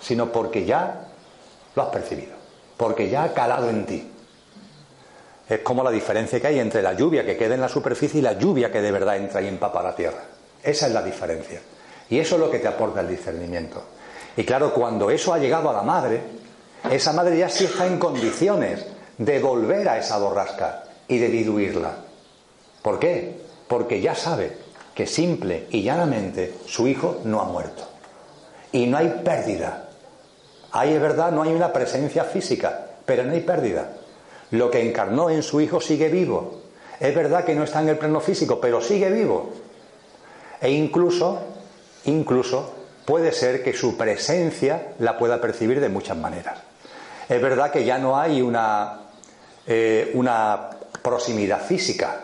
sino 0.02 0.32
porque 0.32 0.66
ya 0.66 1.08
lo 1.76 1.84
has 1.84 1.90
percibido, 1.90 2.34
porque 2.78 3.10
ya 3.10 3.24
ha 3.24 3.34
calado 3.34 3.70
en 3.70 3.86
ti. 3.86 4.12
Es 5.48 5.60
como 5.60 5.84
la 5.84 5.92
diferencia 5.92 6.40
que 6.40 6.48
hay 6.48 6.60
entre 6.60 6.82
la 6.82 6.94
lluvia 6.94 7.26
que 7.26 7.38
queda 7.38 7.56
en 7.56 7.62
la 7.62 7.70
superficie 7.70 8.20
y 8.20 8.24
la 8.24 8.34
lluvia 8.34 8.72
que 8.72 8.82
de 8.82 8.92
verdad 8.92 9.18
entra 9.18 9.42
y 9.42 9.48
empapa 9.48 9.82
la 9.82 9.96
tierra. 9.96 10.24
Esa 10.62 10.88
es 10.88 10.94
la 10.94 11.02
diferencia. 11.02 11.60
Y 12.10 12.20
eso 12.20 12.36
es 12.36 12.42
lo 12.42 12.50
que 12.50 12.60
te 12.60 12.68
aporta 12.68 13.02
el 13.02 13.08
discernimiento. 13.08 13.84
Y 14.36 14.44
claro, 14.44 14.74
cuando 14.74 15.10
eso 15.10 15.34
ha 15.34 15.40
llegado 15.40 15.70
a 15.70 15.74
la 15.74 15.84
madre, 15.84 16.22
esa 16.90 17.14
madre 17.14 17.38
ya 17.38 17.50
sí 17.50 17.66
está 17.66 17.86
en 17.86 18.00
condiciones 18.00 18.86
de 19.18 19.40
volver 19.40 19.88
a 19.90 19.98
esa 19.98 20.18
borrasca 20.18 20.84
y 21.08 21.18
de 21.18 21.28
diluirla. 21.28 21.98
¿Por 22.82 23.00
qué? 23.00 23.42
Porque 23.68 24.00
ya 24.00 24.16
sabe 24.16 24.58
que 24.96 25.06
simple 25.06 25.68
y 25.70 25.84
llanamente 25.84 26.56
su 26.66 26.88
hijo 26.88 27.20
no 27.26 27.42
ha 27.42 27.46
muerto. 27.46 27.84
Y 28.72 28.88
no 28.88 28.98
hay 28.98 29.22
pérdida. 29.24 29.90
Ahí 30.72 30.94
es 30.94 31.02
verdad, 31.02 31.32
no 31.32 31.44
hay 31.44 31.52
una 31.52 31.74
presencia 31.74 32.24
física, 32.24 32.88
pero 33.06 33.24
no 33.24 33.34
hay 33.34 33.42
pérdida. 33.42 33.92
Lo 34.52 34.72
que 34.72 34.88
encarnó 34.88 35.30
en 35.30 35.44
su 35.44 35.62
hijo 35.62 35.82
sigue 35.82 36.10
vivo. 36.10 36.62
Es 37.00 37.14
verdad 37.16 37.44
que 37.44 37.56
no 37.56 37.64
está 37.64 37.82
en 37.82 37.90
el 37.90 37.98
plano 37.98 38.20
físico, 38.20 38.60
pero 38.60 38.82
sigue 38.82 39.10
vivo. 39.10 39.52
E 40.62 40.72
incluso, 40.72 41.40
incluso 42.06 42.76
puede 43.06 43.32
ser 43.32 43.64
que 43.64 43.74
su 43.74 43.98
presencia 43.98 44.94
la 45.00 45.18
pueda 45.18 45.42
percibir 45.42 45.80
de 45.80 45.90
muchas 45.90 46.18
maneras. 46.18 46.60
Es 47.28 47.42
verdad 47.42 47.72
que 47.72 47.86
ya 47.86 47.98
no 47.98 48.20
hay 48.20 48.42
una 48.42 49.00
eh, 49.72 50.10
una 50.16 50.72
proximidad 51.04 51.62
física, 51.62 52.22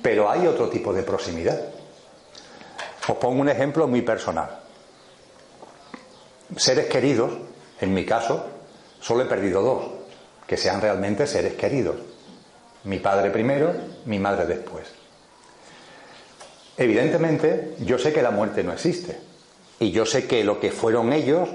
pero 0.00 0.30
hay 0.30 0.46
otro 0.46 0.68
tipo 0.68 0.92
de 0.92 1.02
proximidad. 1.02 1.60
Os 3.08 3.16
pongo 3.16 3.40
un 3.40 3.48
ejemplo 3.48 3.88
muy 3.88 4.02
personal. 4.02 4.60
Seres 6.56 6.86
queridos, 6.86 7.32
en 7.80 7.92
mi 7.92 8.06
caso, 8.06 8.46
solo 9.00 9.24
he 9.24 9.26
perdido 9.26 9.62
dos, 9.62 9.84
que 10.46 10.56
sean 10.56 10.80
realmente 10.80 11.26
seres 11.26 11.54
queridos. 11.54 11.96
Mi 12.84 13.00
padre 13.00 13.30
primero, 13.30 13.74
mi 14.04 14.20
madre 14.20 14.46
después. 14.46 14.86
Evidentemente, 16.78 17.74
yo 17.80 17.98
sé 17.98 18.12
que 18.12 18.22
la 18.22 18.30
muerte 18.30 18.62
no 18.62 18.72
existe. 18.72 19.16
Y 19.78 19.90
yo 19.90 20.06
sé 20.06 20.26
que 20.26 20.44
lo 20.44 20.60
que 20.60 20.70
fueron 20.70 21.12
ellos, 21.12 21.48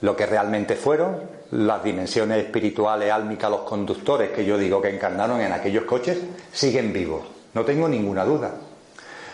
lo 0.00 0.16
que 0.16 0.26
realmente 0.26 0.76
fueron, 0.76 1.20
las 1.52 1.84
dimensiones 1.84 2.44
espirituales, 2.44 3.10
álmicas, 3.10 3.50
los 3.50 3.60
conductores 3.60 4.30
que 4.30 4.44
yo 4.44 4.56
digo 4.56 4.80
que 4.80 4.88
encarnaron 4.88 5.40
en 5.40 5.52
aquellos 5.52 5.84
coches, 5.84 6.18
siguen 6.52 6.92
vivos. 6.92 7.22
No 7.54 7.64
tengo 7.64 7.88
ninguna 7.88 8.24
duda. 8.24 8.52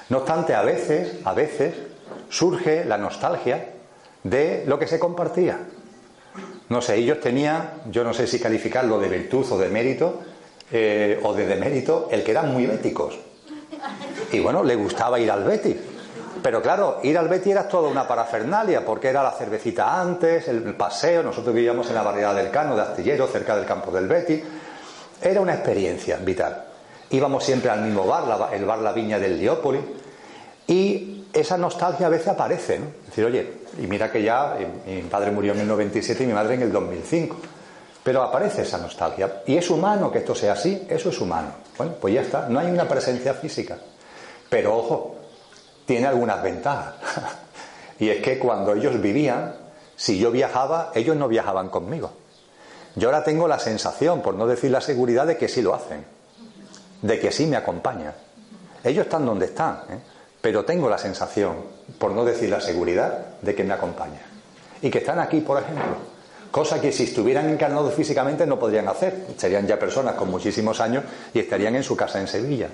No 0.08 0.18
obstante, 0.18 0.54
a 0.54 0.62
veces, 0.62 1.18
a 1.24 1.32
veces, 1.34 1.74
surge 2.28 2.84
la 2.84 2.98
nostalgia 2.98 3.72
de 4.24 4.64
lo 4.66 4.78
que 4.78 4.86
se 4.86 4.98
compartía. 4.98 5.60
No 6.68 6.82
sé, 6.82 6.96
ellos 6.96 7.20
tenían, 7.20 7.70
yo 7.90 8.04
no 8.04 8.12
sé 8.12 8.26
si 8.26 8.40
calificarlo 8.40 8.98
de 8.98 9.08
virtud 9.08 9.46
o 9.52 9.58
de 9.58 9.68
mérito, 9.68 10.20
eh, 10.70 11.18
o 11.22 11.32
de 11.32 11.46
demérito 11.46 12.08
el 12.10 12.22
que 12.22 12.32
eran 12.32 12.52
muy 12.52 12.66
béticos. 12.66 13.18
Y 14.32 14.40
bueno, 14.40 14.62
le 14.62 14.76
gustaba 14.76 15.18
ir 15.18 15.30
al 15.30 15.44
Betis. 15.44 15.76
Pero 16.42 16.62
claro, 16.62 17.00
ir 17.02 17.18
al 17.18 17.28
Betis 17.28 17.52
era 17.52 17.66
toda 17.66 17.88
una 17.88 18.06
parafernalia, 18.06 18.84
porque 18.84 19.08
era 19.08 19.22
la 19.22 19.32
cervecita 19.32 20.00
antes, 20.00 20.46
el 20.48 20.62
paseo, 20.74 21.22
nosotros 21.22 21.54
vivíamos 21.54 21.88
en 21.88 21.94
la 21.94 22.02
barriada 22.02 22.34
del 22.34 22.50
Cano 22.50 22.76
de 22.76 22.82
Astillero, 22.82 23.26
cerca 23.26 23.56
del 23.56 23.64
campo 23.64 23.90
del 23.90 24.06
Betis. 24.06 24.42
Era 25.20 25.40
una 25.40 25.54
experiencia 25.54 26.16
vital. 26.18 26.64
Íbamos 27.10 27.44
siempre 27.44 27.70
al 27.70 27.80
mismo 27.80 28.06
bar, 28.06 28.50
el 28.52 28.64
bar 28.64 28.78
La 28.78 28.92
Viña 28.92 29.18
del 29.18 29.38
Diópolis, 29.38 29.82
y 30.66 31.26
esa 31.32 31.56
nostalgia 31.56 32.06
a 32.06 32.10
veces 32.10 32.28
aparece, 32.28 32.78
¿no? 32.78 32.86
Es 33.00 33.06
decir, 33.06 33.24
oye, 33.24 33.52
y 33.80 33.86
mira 33.86 34.10
que 34.10 34.22
ya 34.22 34.56
mi 34.86 35.02
padre 35.02 35.30
murió 35.30 35.54
en 35.54 35.60
el 35.60 35.68
97 35.68 36.22
y 36.22 36.26
mi 36.26 36.32
madre 36.34 36.54
en 36.54 36.62
el 36.62 36.72
2005. 36.72 37.36
Pero 38.02 38.22
aparece 38.22 38.62
esa 38.62 38.78
nostalgia. 38.78 39.42
Y 39.46 39.56
es 39.56 39.68
humano 39.70 40.10
que 40.10 40.18
esto 40.18 40.34
sea 40.34 40.52
así, 40.52 40.86
eso 40.88 41.08
es 41.10 41.20
humano. 41.20 41.48
Bueno, 41.76 41.94
pues 42.00 42.14
ya 42.14 42.22
está, 42.22 42.48
no 42.48 42.58
hay 42.58 42.70
una 42.70 42.86
presencia 42.86 43.34
física. 43.34 43.76
Pero 44.48 44.76
ojo, 44.76 45.16
tiene 45.86 46.06
algunas 46.06 46.42
ventajas. 46.42 46.94
y 47.98 48.08
es 48.10 48.22
que 48.22 48.38
cuando 48.38 48.74
ellos 48.74 49.00
vivían, 49.00 49.54
si 49.96 50.18
yo 50.18 50.30
viajaba, 50.30 50.92
ellos 50.94 51.16
no 51.16 51.28
viajaban 51.28 51.68
conmigo. 51.68 52.12
Yo 52.94 53.08
ahora 53.08 53.24
tengo 53.24 53.46
la 53.46 53.58
sensación, 53.58 54.22
por 54.22 54.34
no 54.34 54.46
decir 54.46 54.70
la 54.70 54.80
seguridad, 54.80 55.26
de 55.26 55.36
que 55.36 55.48
sí 55.48 55.62
lo 55.62 55.74
hacen, 55.74 56.04
de 57.02 57.20
que 57.20 57.30
sí 57.30 57.46
me 57.46 57.56
acompañan. 57.56 58.14
Ellos 58.82 59.04
están 59.04 59.26
donde 59.26 59.46
están, 59.46 59.82
¿eh? 59.88 59.98
pero 60.40 60.64
tengo 60.64 60.88
la 60.88 60.98
sensación, 60.98 61.56
por 61.98 62.12
no 62.12 62.24
decir 62.24 62.48
la 62.48 62.60
seguridad, 62.60 63.38
de 63.42 63.54
que 63.54 63.64
me 63.64 63.74
acompañan. 63.74 64.22
Y 64.82 64.90
que 64.90 64.98
están 64.98 65.18
aquí, 65.18 65.40
por 65.40 65.62
ejemplo. 65.62 65.96
Cosa 66.50 66.80
que 66.80 66.92
si 66.92 67.04
estuvieran 67.04 67.48
encarnados 67.50 67.92
físicamente 67.94 68.46
no 68.46 68.58
podrían 68.58 68.88
hacer. 68.88 69.26
Serían 69.36 69.66
ya 69.66 69.78
personas 69.78 70.14
con 70.14 70.30
muchísimos 70.30 70.80
años 70.80 71.04
y 71.34 71.40
estarían 71.40 71.76
en 71.76 71.82
su 71.82 71.96
casa 71.96 72.20
en 72.20 72.28
Sevilla. 72.28 72.68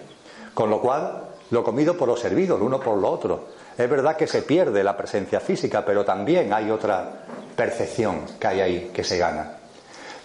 Con 0.53 0.71
lo 0.71 0.81
cual, 0.81 1.34
lo 1.55 1.63
comido 1.63 1.97
por 1.97 2.09
lo 2.09 2.17
servido, 2.17 2.59
lo 2.59 2.67
uno 2.67 2.81
por 2.81 2.99
lo 2.99 3.09
otro. 3.09 3.45
Es 3.79 3.89
verdad 3.89 4.17
que 4.17 4.27
se 4.27 4.43
pierde 4.43 4.83
la 4.83 4.97
presencia 4.97 5.39
física, 5.39 5.85
pero 5.85 6.05
también 6.05 6.53
hay 6.53 6.69
otra 6.69 7.09
percepción 7.55 8.23
que 8.41 8.47
hay 8.49 8.61
ahí, 8.61 8.91
que 8.93 9.05
se 9.05 9.17
gana. 9.19 9.53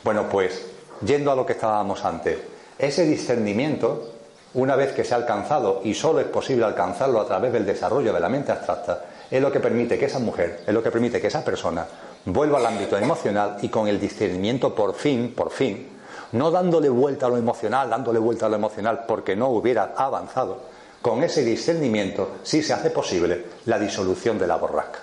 Bueno, 0.03 0.27
pues, 0.27 0.65
yendo 1.05 1.32
a 1.32 1.36
lo 1.36 1.45
que 1.45 1.53
estábamos 1.53 2.03
antes, 2.03 2.39
ese 2.80 3.05
discernimiento, 3.05 4.11
una 4.55 4.75
vez 4.75 4.91
que 4.93 5.03
se 5.03 5.13
ha 5.13 5.17
alcanzado, 5.17 5.82
y 5.84 5.93
solo 5.93 6.19
es 6.19 6.25
posible 6.25 6.65
alcanzarlo 6.65 7.21
a 7.21 7.27
través 7.27 7.53
del 7.53 7.65
desarrollo 7.65 8.11
de 8.11 8.19
la 8.19 8.30
mente 8.30 8.51
abstracta, 8.51 9.05
es 9.30 9.39
lo 9.39 9.51
que 9.51 9.59
permite 9.59 9.99
que 9.99 10.05
esa 10.05 10.17
mujer, 10.17 10.63
es 10.65 10.73
lo 10.73 10.82
que 10.82 10.89
permite 10.89 11.21
que 11.21 11.27
esa 11.27 11.45
persona 11.45 11.86
vuelva 12.25 12.57
al 12.57 12.65
ámbito 12.65 12.97
emocional 12.97 13.57
y 13.61 13.69
con 13.69 13.88
el 13.88 13.99
discernimiento 13.99 14.73
por 14.73 14.95
fin, 14.95 15.36
por 15.36 15.51
fin, 15.51 15.89
no 16.32 16.49
dándole 16.49 16.89
vuelta 16.89 17.27
a 17.27 17.30
lo 17.30 17.38
emocional, 17.38 17.88
dándole 17.88 18.17
vuelta 18.17 18.47
a 18.47 18.49
lo 18.49 18.55
emocional 18.55 19.05
porque 19.07 19.36
no 19.36 19.49
hubiera 19.49 19.93
avanzado, 19.95 20.78
con 21.02 21.24
ese 21.24 21.43
discernimiento 21.43 22.38
sí 22.43 22.62
se 22.62 22.74
hace 22.74 22.89
posible 22.89 23.45
la 23.66 23.80
disolución 23.80 24.38
de 24.38 24.47
la 24.47 24.58
borrasca. 24.58 25.00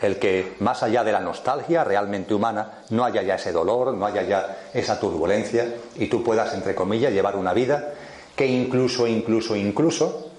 El 0.00 0.18
que 0.18 0.54
más 0.60 0.82
allá 0.82 1.04
de 1.04 1.12
la 1.12 1.20
nostalgia 1.20 1.84
realmente 1.84 2.34
humana 2.34 2.82
no 2.90 3.04
haya 3.04 3.22
ya 3.22 3.34
ese 3.34 3.52
dolor, 3.52 3.92
no 3.94 4.06
haya 4.06 4.22
ya 4.22 4.68
esa 4.72 4.98
turbulencia 4.98 5.74
y 5.96 6.06
tú 6.06 6.22
puedas, 6.22 6.54
entre 6.54 6.74
comillas, 6.74 7.12
llevar 7.12 7.36
una 7.36 7.52
vida 7.52 7.94
que 8.34 8.46
incluso, 8.46 9.06
incluso, 9.06 9.56
incluso 9.56 10.30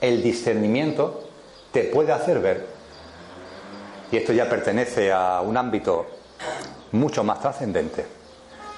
el 0.00 0.22
discernimiento 0.22 1.28
te 1.72 1.84
puede 1.84 2.12
hacer 2.12 2.40
ver, 2.40 2.66
y 4.10 4.16
esto 4.16 4.32
ya 4.32 4.48
pertenece 4.48 5.12
a 5.12 5.40
un 5.40 5.56
ámbito 5.56 6.06
mucho 6.92 7.24
más 7.24 7.40
trascendente, 7.40 8.06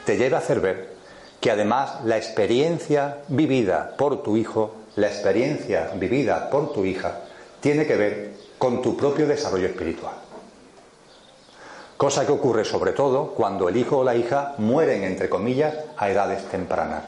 te 0.04 0.16
lleva 0.16 0.38
a 0.38 0.40
hacer 0.40 0.60
ver 0.60 0.96
que 1.40 1.50
además 1.50 2.04
la 2.04 2.16
experiencia 2.16 3.18
vivida 3.28 3.94
por 3.96 4.22
tu 4.22 4.36
hijo 4.36 4.74
la 4.96 5.08
experiencia 5.08 5.90
vivida 5.94 6.48
por 6.48 6.72
tu 6.72 6.84
hija 6.84 7.20
tiene 7.60 7.86
que 7.86 7.96
ver 7.96 8.32
con 8.58 8.80
tu 8.80 8.96
propio 8.96 9.26
desarrollo 9.26 9.66
espiritual. 9.66 10.14
Cosa 11.96 12.26
que 12.26 12.32
ocurre 12.32 12.64
sobre 12.64 12.92
todo 12.92 13.28
cuando 13.28 13.68
el 13.68 13.76
hijo 13.76 13.98
o 13.98 14.04
la 14.04 14.14
hija 14.14 14.54
mueren, 14.58 15.04
entre 15.04 15.28
comillas, 15.28 15.74
a 15.96 16.10
edades 16.10 16.44
tempranas. 16.44 17.04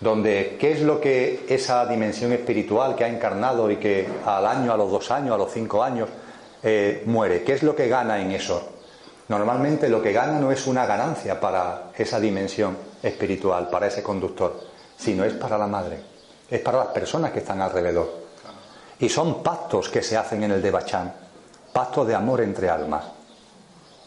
Donde, 0.00 0.56
¿qué 0.58 0.72
es 0.72 0.82
lo 0.82 1.00
que 1.00 1.46
esa 1.48 1.86
dimensión 1.86 2.32
espiritual 2.32 2.94
que 2.96 3.04
ha 3.04 3.08
encarnado 3.08 3.70
y 3.70 3.76
que 3.76 4.06
al 4.26 4.46
año, 4.46 4.72
a 4.72 4.76
los 4.76 4.90
dos 4.90 5.10
años, 5.10 5.34
a 5.34 5.38
los 5.38 5.52
cinco 5.52 5.82
años, 5.82 6.08
eh, 6.62 7.02
muere? 7.06 7.42
¿Qué 7.42 7.52
es 7.52 7.62
lo 7.62 7.76
que 7.76 7.88
gana 7.88 8.20
en 8.20 8.32
eso? 8.32 8.68
Normalmente 9.28 9.88
lo 9.88 10.02
que 10.02 10.12
gana 10.12 10.40
no 10.40 10.50
es 10.50 10.66
una 10.66 10.84
ganancia 10.84 11.38
para 11.38 11.92
esa 11.96 12.18
dimensión 12.18 12.76
espiritual, 13.02 13.68
para 13.70 13.86
ese 13.86 14.02
conductor, 14.02 14.60
sino 14.96 15.24
es 15.24 15.34
para 15.34 15.56
la 15.56 15.66
madre 15.66 16.11
es 16.52 16.60
para 16.60 16.78
las 16.78 16.88
personas 16.88 17.32
que 17.32 17.38
están 17.38 17.62
alrededor. 17.62 18.12
Y 19.00 19.08
son 19.08 19.42
pactos 19.42 19.88
que 19.88 20.02
se 20.02 20.18
hacen 20.18 20.44
en 20.44 20.50
el 20.50 20.60
Debachán, 20.60 21.10
pactos 21.72 22.06
de 22.06 22.14
amor 22.14 22.42
entre 22.42 22.68
almas. 22.68 23.04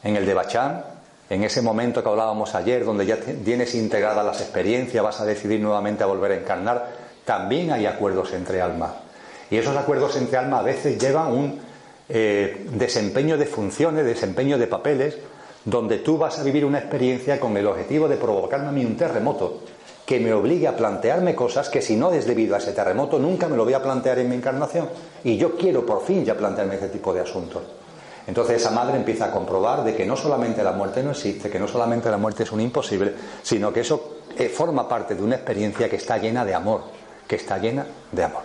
En 0.03 0.15
el 0.15 0.27
Debachán, 0.27 0.85
en 1.27 1.43
ese 1.43 1.63
momento 1.63 2.03
que 2.03 2.09
hablábamos 2.09 2.53
ayer, 2.53 2.85
donde 2.85 3.07
ya 3.07 3.17
tienes 3.17 3.73
integradas 3.73 4.23
las 4.23 4.41
experiencias, 4.41 5.03
vas 5.03 5.19
a 5.21 5.25
decidir 5.25 5.59
nuevamente 5.59 6.03
a 6.03 6.05
volver 6.05 6.33
a 6.33 6.35
encarnar, 6.35 6.87
también 7.25 7.71
hay 7.71 7.87
acuerdos 7.87 8.31
entre 8.33 8.61
almas. 8.61 8.91
Y 9.49 9.57
esos 9.57 9.75
acuerdos 9.75 10.15
entre 10.15 10.37
almas 10.37 10.59
a 10.59 10.63
veces 10.63 10.99
llevan 10.99 11.31
un 11.31 11.59
eh, 12.07 12.67
desempeño 12.73 13.39
de 13.39 13.47
funciones, 13.47 14.05
desempeño 14.05 14.59
de 14.59 14.67
papeles, 14.67 15.17
donde 15.65 15.97
tú 15.97 16.19
vas 16.19 16.37
a 16.37 16.43
vivir 16.43 16.63
una 16.63 16.77
experiencia 16.77 17.39
con 17.39 17.57
el 17.57 17.65
objetivo 17.65 18.07
de 18.07 18.17
provocarme 18.17 18.67
a 18.67 18.71
mí 18.71 18.85
un 18.85 18.95
terremoto 18.95 19.61
que 20.05 20.19
me 20.19 20.33
obligue 20.33 20.67
a 20.67 20.75
plantearme 20.75 21.33
cosas 21.33 21.69
que 21.69 21.81
si 21.81 21.95
no 21.95 22.11
es 22.11 22.25
debido 22.25 22.55
a 22.55 22.59
ese 22.59 22.73
terremoto 22.73 23.17
nunca 23.17 23.47
me 23.47 23.57
lo 23.57 23.63
voy 23.65 23.73
a 23.73 23.81
plantear 23.81 24.19
en 24.19 24.29
mi 24.29 24.35
encarnación. 24.35 24.87
Y 25.23 25.37
yo 25.37 25.55
quiero 25.55 25.85
por 25.85 26.03
fin 26.03 26.23
ya 26.23 26.35
plantearme 26.35 26.75
ese 26.75 26.89
tipo 26.89 27.13
de 27.13 27.21
asuntos. 27.21 27.63
Entonces 28.27 28.61
esa 28.61 28.71
madre 28.71 28.97
empieza 28.97 29.25
a 29.25 29.31
comprobar 29.31 29.83
de 29.83 29.95
que 29.95 30.05
no 30.05 30.15
solamente 30.15 30.63
la 30.63 30.71
muerte 30.71 31.03
no 31.03 31.11
existe, 31.11 31.49
que 31.49 31.59
no 31.59 31.67
solamente 31.67 32.09
la 32.09 32.17
muerte 32.17 32.43
es 32.43 32.51
un 32.51 32.61
imposible, 32.61 33.13
sino 33.41 33.71
que 33.71 33.81
eso 33.81 34.17
eh, 34.37 34.49
forma 34.49 34.87
parte 34.87 35.15
de 35.15 35.23
una 35.23 35.35
experiencia 35.35 35.89
que 35.89 35.97
está 35.97 36.17
llena 36.17 36.43
de 36.43 36.53
amor, 36.53 36.81
que 37.27 37.35
está 37.35 37.57
llena 37.57 37.85
de 38.11 38.23
amor. 38.23 38.43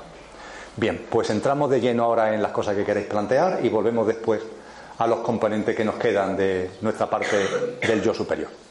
Bien, 0.77 1.07
pues 1.11 1.31
entramos 1.31 1.71
de 1.71 1.81
lleno 1.81 2.05
ahora 2.05 2.35
en 2.35 2.43
las 2.43 2.53
cosas 2.53 2.77
que 2.77 2.85
queréis 2.85 3.07
plantear 3.07 3.61
y 3.63 3.69
volvemos 3.69 4.07
después 4.07 4.41
a 4.99 5.07
los 5.07 5.21
componentes 5.21 5.75
que 5.75 5.85
nos 5.85 5.97
quedan 5.97 6.37
de 6.37 6.71
nuestra 6.83 7.09
parte 7.09 7.37
del 7.87 8.03
yo 8.03 8.15
superior. 8.15 8.70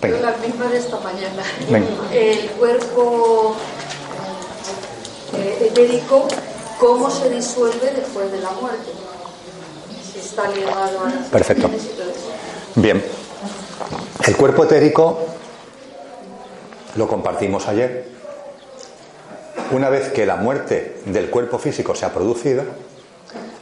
Pero 0.00 0.20
la 0.20 0.36
misma 0.38 0.66
de 0.68 0.78
esta 0.78 0.98
mañana. 1.00 1.42
El 2.12 2.50
cuerpo 2.50 3.54
eh, 5.36 5.68
etérico, 5.70 6.26
¿cómo 6.78 7.10
se 7.10 7.28
disuelve 7.30 7.92
después 7.94 8.32
de 8.32 8.40
la 8.40 8.50
muerte? 8.52 8.90
Si 10.12 10.18
está 10.18 10.48
ligado 10.48 11.00
a 11.00 11.30
Perfecto. 11.30 11.70
Bien. 12.76 13.04
El 14.26 14.36
cuerpo 14.36 14.64
etérico 14.64 15.18
lo 16.96 17.06
compartimos 17.06 17.68
ayer. 17.68 18.08
Una 19.72 19.88
vez 19.88 20.08
que 20.08 20.26
la 20.26 20.36
muerte 20.36 21.00
del 21.06 21.30
cuerpo 21.30 21.58
físico 21.58 21.94
se 21.94 22.06
ha 22.06 22.12
producido, 22.12 22.64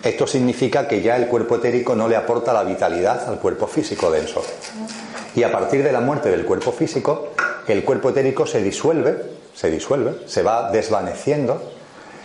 esto 0.03 0.26
significa 0.26 0.86
que 0.86 1.03
ya 1.03 1.16
el 1.16 1.26
cuerpo 1.26 1.57
etérico 1.57 1.95
no 1.95 2.09
le 2.09 2.16
aporta 2.16 2.53
la 2.53 2.62
vitalidad 2.62 3.28
al 3.28 3.39
cuerpo 3.39 3.66
físico 3.66 4.11
denso. 4.11 4.43
Y 5.39 5.45
a 5.45 5.53
partir 5.53 5.84
de 5.84 5.93
la 5.93 6.01
muerte 6.01 6.30
del 6.30 6.45
cuerpo 6.45 6.72
físico, 6.72 7.28
el 7.68 7.84
cuerpo 7.84 8.11
etérico 8.11 8.45
se 8.45 8.61
disuelve, 8.61 9.22
se 9.55 9.70
disuelve, 9.70 10.22
se 10.26 10.43
va 10.43 10.72
desvaneciendo 10.72 11.62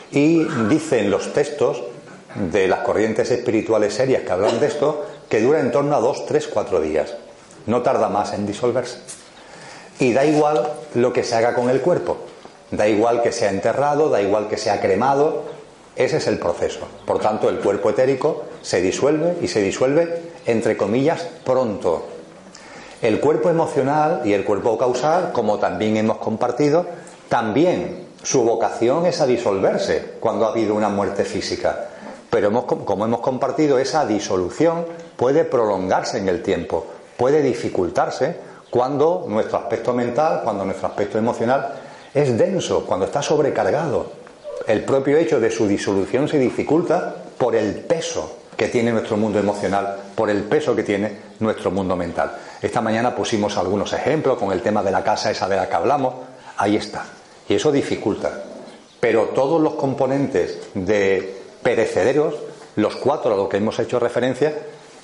y 0.10 0.44
dicen 0.68 1.12
los 1.12 1.32
textos 1.32 1.84
de 2.52 2.68
las 2.68 2.80
corrientes 2.80 3.30
espirituales 3.30 3.94
serias 3.94 4.24
que 4.24 4.32
hablan 4.32 4.60
de 4.60 4.66
esto 4.66 5.06
que 5.30 5.42
dura 5.42 5.60
en 5.60 5.72
torno 5.72 5.96
a 5.96 6.00
dos, 6.00 6.26
tres, 6.26 6.48
cuatro 6.48 6.82
días. 6.82 7.14
No 7.68 7.84
tarda 7.84 8.10
más 8.10 8.34
en 8.34 8.48
disolverse. 8.48 8.98
Y 10.00 10.12
da 10.12 10.26
igual 10.26 10.68
lo 10.96 11.14
que 11.14 11.24
se 11.24 11.36
haga 11.36 11.54
con 11.54 11.70
el 11.70 11.82
cuerpo. 11.82 12.18
Da 12.72 12.88
igual 12.88 13.22
que 13.22 13.32
sea 13.32 13.52
enterrado, 13.52 14.10
da 14.10 14.24
igual 14.24 14.48
que 14.48 14.58
sea 14.58 14.82
cremado. 14.82 15.44
Ese 15.96 16.18
es 16.18 16.26
el 16.26 16.40
proceso. 16.40 16.88
Por 17.06 17.20
tanto, 17.20 17.48
el 17.48 17.60
cuerpo 17.60 17.92
etérico 17.92 18.46
se 18.64 18.82
disuelve 18.82 19.36
y 19.40 19.50
se 19.50 19.62
disuelve, 19.62 20.32
entre 20.48 20.76
comillas, 20.76 21.28
pronto. 21.46 22.08
El 23.04 23.20
cuerpo 23.20 23.50
emocional 23.50 24.22
y 24.24 24.32
el 24.32 24.46
cuerpo 24.46 24.78
causal, 24.78 25.34
como 25.34 25.60
también 25.60 25.98
hemos 25.98 26.20
compartido, 26.20 26.86
también 27.28 28.06
su 28.24 28.44
vocación 28.44 29.06
es 29.06 29.20
a 29.20 29.26
disolverse 29.26 30.14
cuando 30.22 30.46
ha 30.46 30.52
habido 30.52 30.74
una 30.74 30.88
muerte 30.88 31.26
física. 31.26 31.90
Pero 32.30 32.66
como 32.66 33.04
hemos 33.04 33.20
compartido, 33.20 33.78
esa 33.78 34.06
disolución 34.06 34.86
puede 35.18 35.44
prolongarse 35.44 36.20
en 36.20 36.30
el 36.30 36.42
tiempo, 36.42 36.86
puede 37.18 37.42
dificultarse 37.42 38.38
cuando 38.70 39.26
nuestro 39.28 39.58
aspecto 39.58 39.92
mental, 39.92 40.40
cuando 40.42 40.64
nuestro 40.64 40.88
aspecto 40.88 41.18
emocional 41.18 41.74
es 42.14 42.38
denso, 42.38 42.86
cuando 42.86 43.08
está 43.08 43.22
sobrecargado. 43.22 44.14
El 44.66 44.86
propio 44.86 45.18
hecho 45.18 45.42
de 45.42 45.52
su 45.52 45.68
disolución 45.68 46.30
se 46.30 46.40
dificulta 46.40 47.14
por 47.38 47.54
el 47.54 47.82
peso 47.82 48.38
que 48.56 48.70
tiene 48.70 48.94
nuestro 48.94 49.18
mundo 49.18 49.40
emocional, 49.40 49.98
por 50.16 50.30
el 50.30 50.44
peso 50.44 50.74
que 50.74 50.84
tiene 50.84 51.18
nuestro 51.42 51.70
mundo 51.70 51.98
mental. 51.98 52.32
Esta 52.64 52.80
mañana 52.80 53.14
pusimos 53.14 53.58
algunos 53.58 53.92
ejemplos 53.92 54.38
con 54.38 54.54
el 54.54 54.62
tema 54.62 54.82
de 54.82 54.90
la 54.90 55.04
casa 55.04 55.30
esa 55.30 55.50
de 55.50 55.58
la 55.58 55.68
que 55.68 55.76
hablamos. 55.76 56.14
Ahí 56.56 56.78
está. 56.78 57.04
Y 57.50 57.56
eso 57.56 57.74
dificulta. 57.74 58.42
Pero 59.02 59.26
todos 59.36 59.62
los 59.62 59.74
componentes 59.74 60.70
de 60.74 61.42
perecederos, 61.62 62.36
los 62.78 62.96
cuatro 62.96 63.34
a 63.34 63.36
los 63.36 63.50
que 63.50 63.58
hemos 63.58 63.78
hecho 63.80 64.00
referencia, 64.00 64.54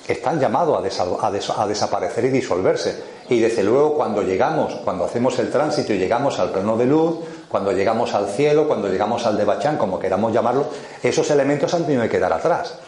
están 0.08 0.40
llamados 0.40 0.78
a, 0.78 1.66
desaparecer 1.66 2.24
y 2.24 2.30
disolverse. 2.30 3.02
Y 3.28 3.40
desde 3.40 3.62
luego 3.62 3.92
cuando 3.94 4.22
llegamos, 4.22 4.76
cuando 4.76 5.04
hacemos 5.04 5.38
el 5.38 5.50
tránsito 5.50 5.92
y 5.92 5.98
llegamos 5.98 6.38
al 6.38 6.52
plano 6.52 6.78
de 6.78 6.86
luz, 6.86 7.16
cuando 7.46 7.72
llegamos 7.72 8.14
al 8.14 8.28
cielo, 8.28 8.66
cuando 8.66 8.88
llegamos 8.88 9.26
al 9.26 9.36
debachán, 9.36 9.76
como 9.76 9.98
queramos 9.98 10.32
llamarlo, 10.32 10.66
esos 11.02 11.30
elementos 11.30 11.74
han 11.74 11.84
tenido 11.84 12.04
que 12.04 12.08
quedar 12.08 12.32
atrás. 12.32 12.78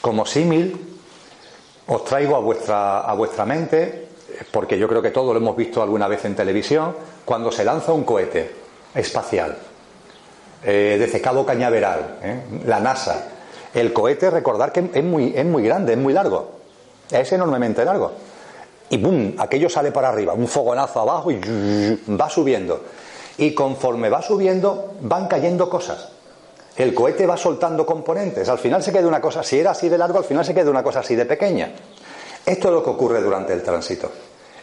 Como 0.00 0.24
símil, 0.24 0.91
os 1.86 2.04
traigo 2.04 2.36
a 2.36 2.40
vuestra, 2.40 3.00
a 3.00 3.14
vuestra 3.14 3.44
mente, 3.44 4.08
porque 4.50 4.78
yo 4.78 4.88
creo 4.88 5.02
que 5.02 5.10
todo 5.10 5.32
lo 5.32 5.40
hemos 5.40 5.56
visto 5.56 5.82
alguna 5.82 6.08
vez 6.08 6.24
en 6.24 6.34
televisión, 6.34 6.94
cuando 7.24 7.50
se 7.50 7.64
lanza 7.64 7.92
un 7.92 8.04
cohete 8.04 8.50
espacial, 8.94 9.56
eh, 10.64 10.96
desde 10.98 11.20
Cañaveral, 11.20 12.18
¿eh? 12.22 12.42
la 12.66 12.80
NASA. 12.80 13.28
El 13.74 13.92
cohete, 13.92 14.30
recordar 14.30 14.70
que 14.70 14.90
es 14.92 15.04
muy, 15.04 15.32
es 15.34 15.44
muy 15.44 15.62
grande, 15.62 15.94
es 15.94 15.98
muy 15.98 16.12
largo, 16.12 16.52
es 17.10 17.32
enormemente 17.32 17.84
largo. 17.84 18.12
Y 18.90 18.98
¡bum! 18.98 19.34
Aquello 19.38 19.70
sale 19.70 19.90
para 19.90 20.10
arriba, 20.10 20.34
un 20.34 20.46
fogonazo 20.46 21.00
abajo 21.00 21.30
y 21.30 21.40
va 22.08 22.28
subiendo. 22.28 22.82
Y 23.38 23.54
conforme 23.54 24.10
va 24.10 24.20
subiendo, 24.20 24.92
van 25.00 25.26
cayendo 25.26 25.70
cosas. 25.70 26.10
El 26.76 26.94
cohete 26.94 27.26
va 27.26 27.36
soltando 27.36 27.84
componentes. 27.84 28.48
Al 28.48 28.58
final 28.58 28.82
se 28.82 28.92
queda 28.92 29.06
una 29.06 29.20
cosa, 29.20 29.42
si 29.42 29.58
era 29.58 29.72
así 29.72 29.88
de 29.88 29.98
largo, 29.98 30.18
al 30.18 30.24
final 30.24 30.44
se 30.44 30.54
queda 30.54 30.70
una 30.70 30.82
cosa 30.82 31.00
así 31.00 31.14
de 31.14 31.26
pequeña. 31.26 31.70
Esto 32.44 32.68
es 32.68 32.74
lo 32.74 32.82
que 32.82 32.90
ocurre 32.90 33.20
durante 33.20 33.52
el 33.52 33.62
tránsito. 33.62 34.10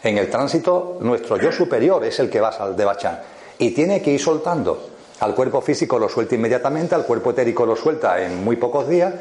En 0.03 0.17
el 0.17 0.29
tránsito, 0.29 0.97
nuestro 1.01 1.37
yo 1.37 1.51
superior 1.51 2.03
es 2.03 2.19
el 2.19 2.29
que 2.29 2.41
va 2.41 2.49
al 2.49 2.75
de 2.75 2.85
Bachán 2.85 3.19
y 3.57 3.71
tiene 3.71 4.01
que 4.01 4.11
ir 4.11 4.19
soltando. 4.19 4.89
Al 5.19 5.35
cuerpo 5.35 5.61
físico 5.61 5.99
lo 5.99 6.09
suelta 6.09 6.35
inmediatamente, 6.35 6.95
al 6.95 7.05
cuerpo 7.05 7.31
etérico 7.31 7.65
lo 7.65 7.75
suelta 7.75 8.21
en 8.21 8.43
muy 8.43 8.55
pocos 8.55 8.87
días 8.87 9.13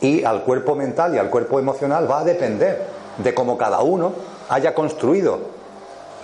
y 0.00 0.24
al 0.24 0.42
cuerpo 0.42 0.74
mental 0.74 1.14
y 1.14 1.18
al 1.18 1.30
cuerpo 1.30 1.58
emocional 1.58 2.10
va 2.10 2.20
a 2.20 2.24
depender 2.24 2.84
de 3.18 3.32
cómo 3.32 3.56
cada 3.56 3.80
uno 3.80 4.12
haya 4.48 4.74
construido 4.74 5.38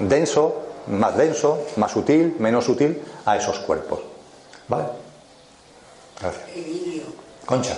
denso, 0.01 0.63
más 0.89 1.17
denso, 1.17 1.67
más 1.77 1.93
sutil, 1.93 2.37
menos 2.41 2.65
sutil 2.65 3.01
a 3.25 3.37
esos 3.37 3.61
cuerpos. 3.61 4.01
¿Vale? 4.67 4.85
Gracias. 6.21 6.45
Emilio. 6.55 7.03
Concha. 7.47 7.77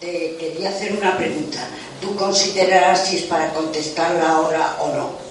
Te 0.00 0.36
quería 0.36 0.68
hacer 0.68 0.92
una 0.92 1.16
pregunta. 1.16 1.58
¿Tú 2.00 2.14
considerarás 2.14 3.06
si 3.06 3.16
es 3.16 3.22
para 3.24 3.52
contestarla 3.52 4.28
ahora 4.30 4.76
o 4.80 4.88
no? 4.88 5.26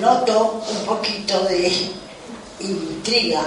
Noto 0.00 0.62
un 0.70 0.86
poquito 0.86 1.40
de 1.44 1.70
intriga, 2.60 3.42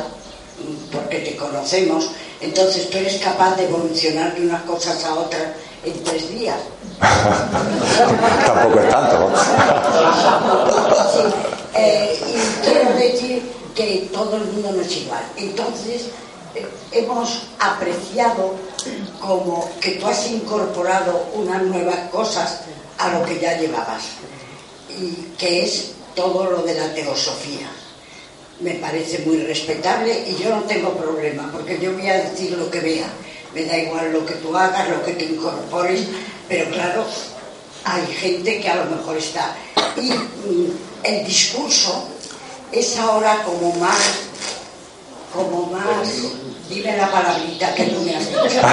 porque 0.92 1.20
te 1.20 1.36
conocemos, 1.36 2.12
entonces 2.42 2.90
tú 2.90 2.98
eres 2.98 3.22
capaz 3.22 3.56
de 3.56 3.66
evolucionar 3.66 4.36
de 4.36 4.42
unas 4.46 4.64
cosas 4.64 5.04
a 5.06 5.16
otras 5.16 5.54
en 5.84 6.04
tres 6.04 6.30
días. 6.30 6.58
Tampoco 8.46 8.80
es 8.80 8.90
tanto. 8.90 9.32
Eh, 11.76 12.20
y 12.26 12.66
quiero 12.66 12.94
decir 12.94 13.52
que 13.74 14.10
todo 14.14 14.38
el 14.38 14.46
mundo 14.46 14.72
no 14.74 14.82
es 14.82 14.98
igual. 14.98 15.24
Entonces, 15.38 16.04
eh, 16.04 16.10
hemos 16.92 17.44
apreciado 17.60 18.56
como 19.20 19.70
que 19.82 19.92
tú 19.92 20.08
has 20.08 20.28
incorporado 20.30 21.28
unas 21.34 21.62
nuevas 21.64 22.10
cosas 22.12 22.62
a 22.98 23.10
lo 23.10 23.26
que 23.26 23.40
ya 23.40 23.58
llevabas, 23.58 24.04
y 24.98 25.12
que 25.38 25.64
es 25.64 25.92
todo 26.16 26.50
lo 26.50 26.62
de 26.62 26.76
la 26.76 26.94
teosofía 26.94 27.70
me 28.60 28.76
parece 28.76 29.20
muy 29.26 29.38
respetable 29.44 30.26
y 30.28 30.42
yo 30.42 30.50
no 30.50 30.62
tengo 30.64 30.92
problema, 30.92 31.50
porque 31.52 31.78
yo 31.80 31.94
voy 31.94 32.08
a 32.08 32.24
decir 32.24 32.52
lo 32.52 32.70
que 32.70 32.80
vea. 32.80 33.08
Me 33.54 33.66
da 33.66 33.78
igual 33.78 34.12
lo 34.12 34.26
que 34.26 34.34
tú 34.36 34.56
hagas, 34.56 34.90
lo 34.90 35.04
que 35.04 35.14
te 35.14 35.26
incorpores, 35.26 36.02
pero 36.48 36.70
claro, 36.72 37.06
hay 37.84 38.06
gente 38.08 38.60
que 38.60 38.70
a 38.70 38.76
lo 38.76 38.96
mejor 38.96 39.18
está. 39.18 39.56
Y 39.98 40.12
mm, 40.12 40.78
el 41.04 41.26
discurso 41.26 42.08
es 42.72 42.98
ahora 42.98 43.44
como 43.44 43.74
más, 43.76 44.00
como 45.36 45.68
más, 45.68 46.10
dime 46.70 46.98
la 46.98 47.12
palabrita 47.12 47.74
que 47.76 47.84
tú 47.86 48.02
me 48.02 48.16
has 48.16 48.28
dicho. 48.28 48.62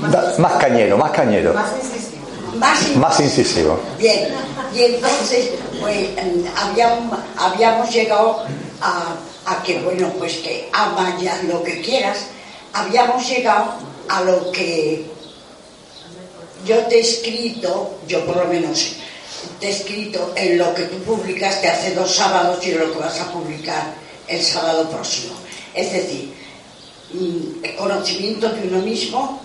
más, 0.00 0.38
más 0.38 0.52
cañero, 0.52 0.96
más 0.96 1.10
cañero. 1.10 1.52
Más 1.52 1.72
más, 2.56 3.20
incisivo. 3.20 3.78
Bien, 3.98 4.28
y 4.74 4.82
entonces 4.82 5.50
pues, 5.80 6.08
habíamos, 6.56 7.18
habíamos 7.36 7.90
llegado 7.90 8.44
a, 8.80 9.62
que, 9.64 9.80
bueno, 9.80 10.10
pues 10.18 10.38
que 10.38 10.68
ama 10.72 11.16
ya 11.20 11.40
lo 11.44 11.62
que 11.62 11.80
quieras, 11.80 12.26
habíamos 12.72 13.28
llegado 13.28 13.74
a 14.08 14.22
lo 14.22 14.50
que 14.52 15.06
yo 16.64 16.76
te 16.86 16.96
he 16.96 17.00
escrito, 17.00 17.98
yo 18.08 18.24
por 18.24 18.36
lo 18.36 18.44
menos 18.46 18.96
te 19.60 19.68
he 19.68 19.70
escrito 19.70 20.32
en 20.36 20.58
lo 20.58 20.74
que 20.74 20.84
tú 20.84 20.98
publicaste 20.98 21.68
hace 21.68 21.94
dos 21.94 22.14
sábados 22.14 22.64
y 22.66 22.72
en 22.72 22.80
lo 22.80 22.92
que 22.92 22.98
vas 22.98 23.20
a 23.20 23.32
publicar 23.32 23.94
el 24.28 24.42
sábado 24.42 24.88
próximo. 24.90 25.34
Es 25.74 25.92
decir, 25.92 26.34
mm, 27.12 27.64
el 27.64 27.76
conocimiento 27.76 28.48
de 28.48 28.68
uno 28.68 28.78
mismo, 28.80 29.40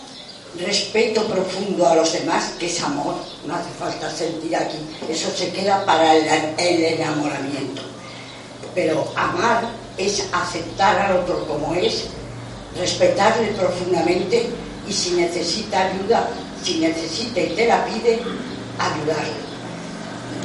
respeto 0.60 1.26
profundo 1.26 1.88
a 1.88 1.96
los 1.96 2.12
demás, 2.12 2.54
que 2.60 2.66
es 2.66 2.82
amor, 2.82 3.16
no 3.46 3.56
hace 3.56 3.70
falta 3.80 4.12
sentir 4.12 4.56
aquí, 4.56 4.78
eso 5.10 5.30
se 5.36 5.52
queda 5.52 5.86
para 5.86 6.16
el, 6.16 6.84
enamoramiento. 6.84 7.82
Pero 8.76 9.12
amar 9.16 9.70
es 9.98 10.26
aceptar 10.32 10.98
al 11.00 11.18
otro 11.18 11.46
como 11.48 11.74
es, 11.76 12.06
respetarle 12.78 13.48
profundamente 13.50 14.48
y 14.88 14.94
si 14.94 15.12
necesita 15.12 15.88
ayuda, 15.88 16.30
si 16.64 16.80
necesita 16.80 17.42
y 17.42 17.50
te 17.56 17.68
la 17.68 17.86
pide, 17.86 18.20
ayudarle. 18.80 19.51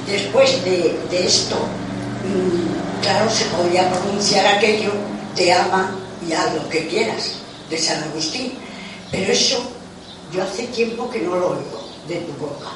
Después 0.06 0.64
de, 0.64 0.98
de 1.10 1.26
esto, 1.26 1.56
mm, 1.56 3.02
claro, 3.02 3.30
se 3.30 3.44
podría 3.46 3.90
pronunciar 3.90 4.46
aquello, 4.46 4.92
te 5.34 5.52
ama 5.52 5.98
y 6.26 6.32
haz 6.32 6.54
lo 6.54 6.68
que 6.68 6.86
quieras, 6.86 7.32
de 7.68 7.78
San 7.78 8.02
Agustín. 8.04 8.52
Pero 9.10 9.32
eso 9.32 9.58
yo 10.32 10.42
hace 10.42 10.66
tiempo 10.68 11.10
que 11.10 11.20
no 11.20 11.36
lo 11.36 11.50
oigo 11.50 11.88
de 12.08 12.16
tu 12.16 12.32
boca. 12.34 12.70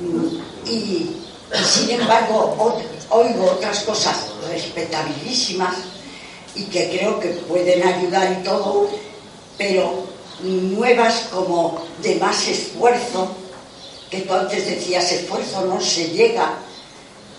Mm, 0.00 0.68
y, 0.68 1.16
sin 1.64 1.90
embargo 1.90 2.56
oigo 3.10 3.44
otras 3.44 3.80
cosas 3.80 4.16
respetabilísimas 4.48 5.74
y 6.54 6.64
que 6.64 6.96
creo 6.96 7.20
que 7.20 7.28
pueden 7.28 7.86
ayudar 7.86 8.38
y 8.40 8.42
todo, 8.42 8.88
pero 9.58 10.04
nuevas 10.42 11.28
como 11.30 11.82
de 12.02 12.16
más 12.16 12.48
esfuerzo, 12.48 13.36
que 14.12 14.20
tú 14.20 14.34
antes 14.34 14.66
decías 14.66 15.10
esfuerzo 15.10 15.64
no 15.64 15.80
se 15.80 16.08
llega 16.08 16.58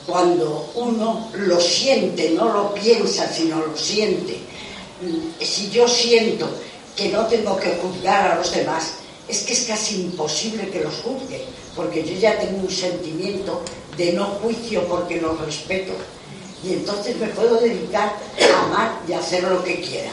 cuando 0.07 0.71
uno 0.73 1.29
lo 1.35 1.61
siente, 1.61 2.31
no 2.31 2.51
lo 2.51 2.73
piensa, 2.73 3.31
sino 3.31 3.59
lo 3.63 3.77
siente. 3.77 4.39
Si 5.39 5.69
yo 5.69 5.87
siento 5.87 6.49
que 6.95 7.09
no 7.09 7.27
tengo 7.27 7.55
que 7.57 7.75
juzgar 7.75 8.31
a 8.31 8.35
los 8.37 8.51
demás, 8.51 8.95
es 9.27 9.43
que 9.43 9.53
es 9.53 9.65
casi 9.65 10.01
imposible 10.01 10.67
que 10.71 10.81
los 10.81 10.95
juzgue, 10.95 11.45
porque 11.75 12.03
yo 12.03 12.15
ya 12.15 12.39
tengo 12.39 12.57
un 12.57 12.71
sentimiento 12.71 13.61
de 13.95 14.13
no 14.13 14.25
juicio 14.41 14.83
porque 14.87 15.21
los 15.21 15.39
respeto. 15.41 15.93
Y 16.63 16.73
entonces 16.73 17.15
me 17.17 17.27
puedo 17.27 17.59
dedicar 17.59 18.17
a 18.51 18.63
amar 18.63 18.99
y 19.07 19.13
a 19.13 19.19
hacer 19.19 19.43
lo 19.43 19.63
que 19.63 19.79
quiera. 19.79 20.09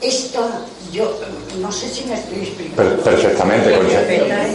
Esto, 0.00 0.46
yo 0.92 1.18
no 1.60 1.72
sé 1.72 1.88
si 1.88 2.04
me 2.04 2.14
estoy 2.14 2.40
explicando. 2.40 3.02
Perfectamente, 3.02 3.78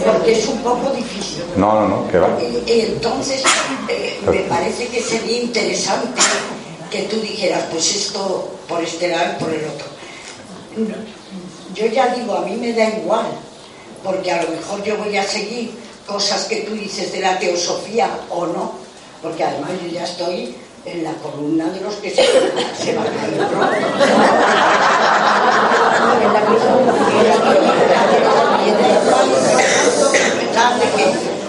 Porque 0.06 0.34
es 0.34 0.48
un 0.48 0.60
poco 0.60 0.92
difícil. 0.92 1.44
No, 1.58 1.82
no, 1.82 1.88
no, 1.88 2.08
que 2.10 2.20
va. 2.20 2.30
Y, 2.42 2.82
entonces 2.82 3.44
eh, 3.90 4.20
me 4.26 4.42
parece 4.42 4.88
que 4.88 5.02
sería 5.02 5.42
interesante 5.42 6.22
que 6.92 7.04
tú 7.04 7.20
dijeras, 7.22 7.64
pues 7.72 7.96
esto 7.96 8.52
por 8.68 8.84
este 8.84 9.10
lado, 9.10 9.38
por 9.40 9.54
el 9.54 9.66
otro 9.66 9.92
yo 11.74 11.86
ya 11.88 12.14
digo, 12.14 12.36
a 12.36 12.42
mí 12.42 12.56
me 12.56 12.74
da 12.74 12.90
igual, 12.90 13.28
porque 14.04 14.32
a 14.32 14.44
lo 14.44 14.50
mejor 14.50 14.84
yo 14.84 14.98
voy 14.98 15.16
a 15.18 15.24
seguir 15.24 15.72
cosas 16.06 16.46
que 16.46 16.62
tú 16.62 16.74
dices 16.74 17.12
de 17.12 17.22
la 17.22 17.40
teosofía 17.40 18.10
o 18.30 18.46
no, 18.48 18.74
porque 19.22 19.44
además 19.44 19.72
yo 19.82 19.90
ya 19.90 20.04
estoy 20.04 20.56
en 20.86 21.04
la 21.04 21.14
columna 21.16 21.70
de 21.70 21.82
los 21.82 21.96
que 21.96 22.10
se, 22.10 22.24
se 22.84 22.96
van 22.96 23.08
a 23.08 23.28
ir 23.28 23.38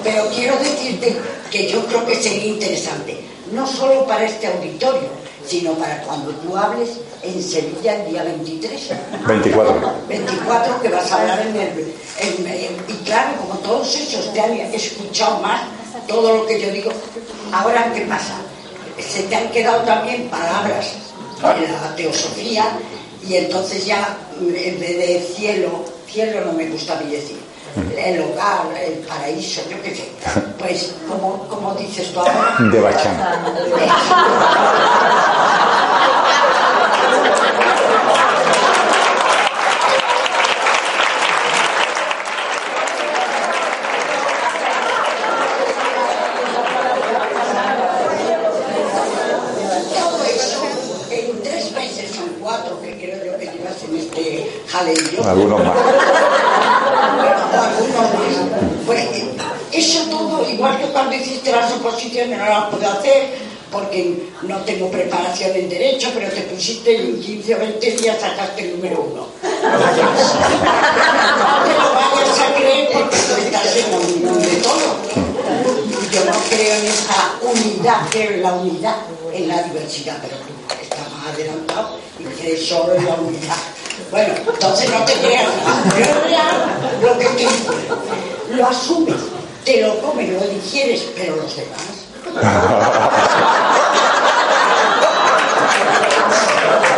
Pero 0.04 0.28
quiero 0.34 0.56
decirte 0.58 1.16
que 1.50 1.68
yo 1.68 1.84
creo 1.86 2.04
que 2.06 2.16
sería 2.16 2.46
interesante, 2.46 3.24
no 3.52 3.66
solo 3.66 4.06
para 4.06 4.24
este 4.24 4.48
auditorio, 4.48 5.08
sino 5.46 5.72
para 5.74 6.02
cuando 6.02 6.30
tú 6.32 6.56
hables 6.56 6.90
en 7.22 7.42
Sevilla 7.42 8.02
el 8.02 8.10
día 8.10 8.24
23. 8.24 8.90
24. 9.26 9.92
24 10.08 10.82
que 10.82 10.88
vas 10.88 11.12
a 11.12 11.20
hablar 11.20 11.46
en 11.46 11.56
el... 11.56 12.76
y 12.88 12.94
claro, 13.04 13.36
como 13.40 13.58
todos 13.60 13.94
esos 13.94 14.32
te 14.32 14.40
han 14.40 14.52
escuchado 14.52 15.38
más 15.38 15.62
todo 16.06 16.38
lo 16.38 16.46
que 16.46 16.60
yo 16.60 16.70
digo, 16.70 16.90
ahora 17.52 17.92
¿qué 17.94 18.02
pasa? 18.02 18.34
Se 19.08 19.22
te 19.24 19.36
han 19.36 19.48
quedado 19.50 19.82
también 19.82 20.28
palabras 20.28 20.92
en 21.42 21.72
la 21.72 21.94
teosofía 21.96 22.64
y 23.28 23.36
entonces 23.36 23.84
ya 23.84 24.16
en 24.40 24.52
vez 24.52 24.98
de 24.98 25.26
cielo, 25.36 25.84
cielo 26.06 26.40
no 26.46 26.52
me 26.52 26.66
gusta 26.68 27.00
ni 27.04 27.12
decir, 27.12 27.40
el 27.96 28.20
hogar, 28.22 28.66
el 28.78 28.98
paraíso, 29.06 29.62
yo 29.70 29.80
qué 29.82 29.94
sé. 29.94 30.08
Pues, 30.58 30.94
como, 31.08 31.46
como 31.48 31.74
dices 31.74 32.12
tú 32.12 32.20
ahora? 32.20 32.56
De 32.58 32.80
Bachán. 32.80 33.16
Todo 49.98 50.22
eso, 50.24 50.62
en 51.10 51.42
tres 51.42 51.72
meses 51.72 52.10
son 52.14 52.28
cuatro 52.40 52.80
que 52.82 52.92
creo 52.96 53.24
yo 53.24 53.38
que 53.38 53.46
llevas 53.46 53.82
en 53.88 53.96
este 53.96 54.50
jaleo. 54.68 55.11
Algunos 55.28 55.64
más. 55.64 55.76
Pues 58.86 59.08
eso 59.72 60.02
todo, 60.10 60.48
igual 60.48 60.78
que 60.78 60.86
cuando 60.86 61.14
hiciste 61.14 61.52
las 61.52 61.72
oposiciones, 61.72 62.38
no 62.38 62.44
las 62.44 62.64
puedo 62.66 62.88
hacer 62.90 63.52
porque 63.70 64.28
no 64.42 64.58
tengo 64.58 64.90
preparación 64.90 65.56
en 65.56 65.68
derecho, 65.68 66.10
pero 66.14 66.28
te 66.30 66.42
pusiste 66.42 66.94
en 66.94 67.18
15 67.20 67.54
o 67.54 67.58
20 67.58 67.90
días 67.92 68.20
sacaste 68.20 68.62
el 68.62 68.76
número 68.76 69.00
uno. 69.00 69.26
No 69.42 69.58
te 71.64 71.72
lo 71.72 71.94
vayas 71.94 72.40
a 72.40 72.54
creer 72.54 72.90
porque 72.92 73.16
tú 73.16 73.32
estás 73.40 73.76
en 73.76 73.90
la 73.90 73.96
unión 73.96 74.42
de 74.42 74.56
todo. 74.56 74.98
Yo 76.12 76.24
no 76.26 76.32
creo 76.50 76.74
en 76.74 76.84
esa 76.84 77.32
unidad, 77.40 78.00
creo 78.10 78.32
en 78.32 78.42
la 78.42 78.52
unidad, 78.52 78.96
en 79.32 79.48
la 79.48 79.62
diversidad, 79.62 80.18
pero 80.20 80.36
tú 80.36 80.52
estás 80.82 81.10
más 81.10 81.32
adelantado 81.32 81.98
y 82.18 82.24
crees 82.24 82.68
solo 82.68 82.94
en 82.94 83.06
la 83.06 83.14
unidad. 83.14 83.56
Bueno, 84.10 84.34
entonces 84.36 84.90
no 84.90 85.04
te 85.04 85.12
creas 85.14 85.46
lo 87.02 87.18
que 87.18 87.26
te. 87.26 87.46
Lo 88.54 88.66
asumes, 88.66 89.16
te 89.64 89.80
lo 89.80 89.98
comes, 90.00 90.28
lo 90.30 90.40
digieres, 90.40 91.02
pero 91.16 91.36
los 91.36 91.56
demás. 91.56 91.80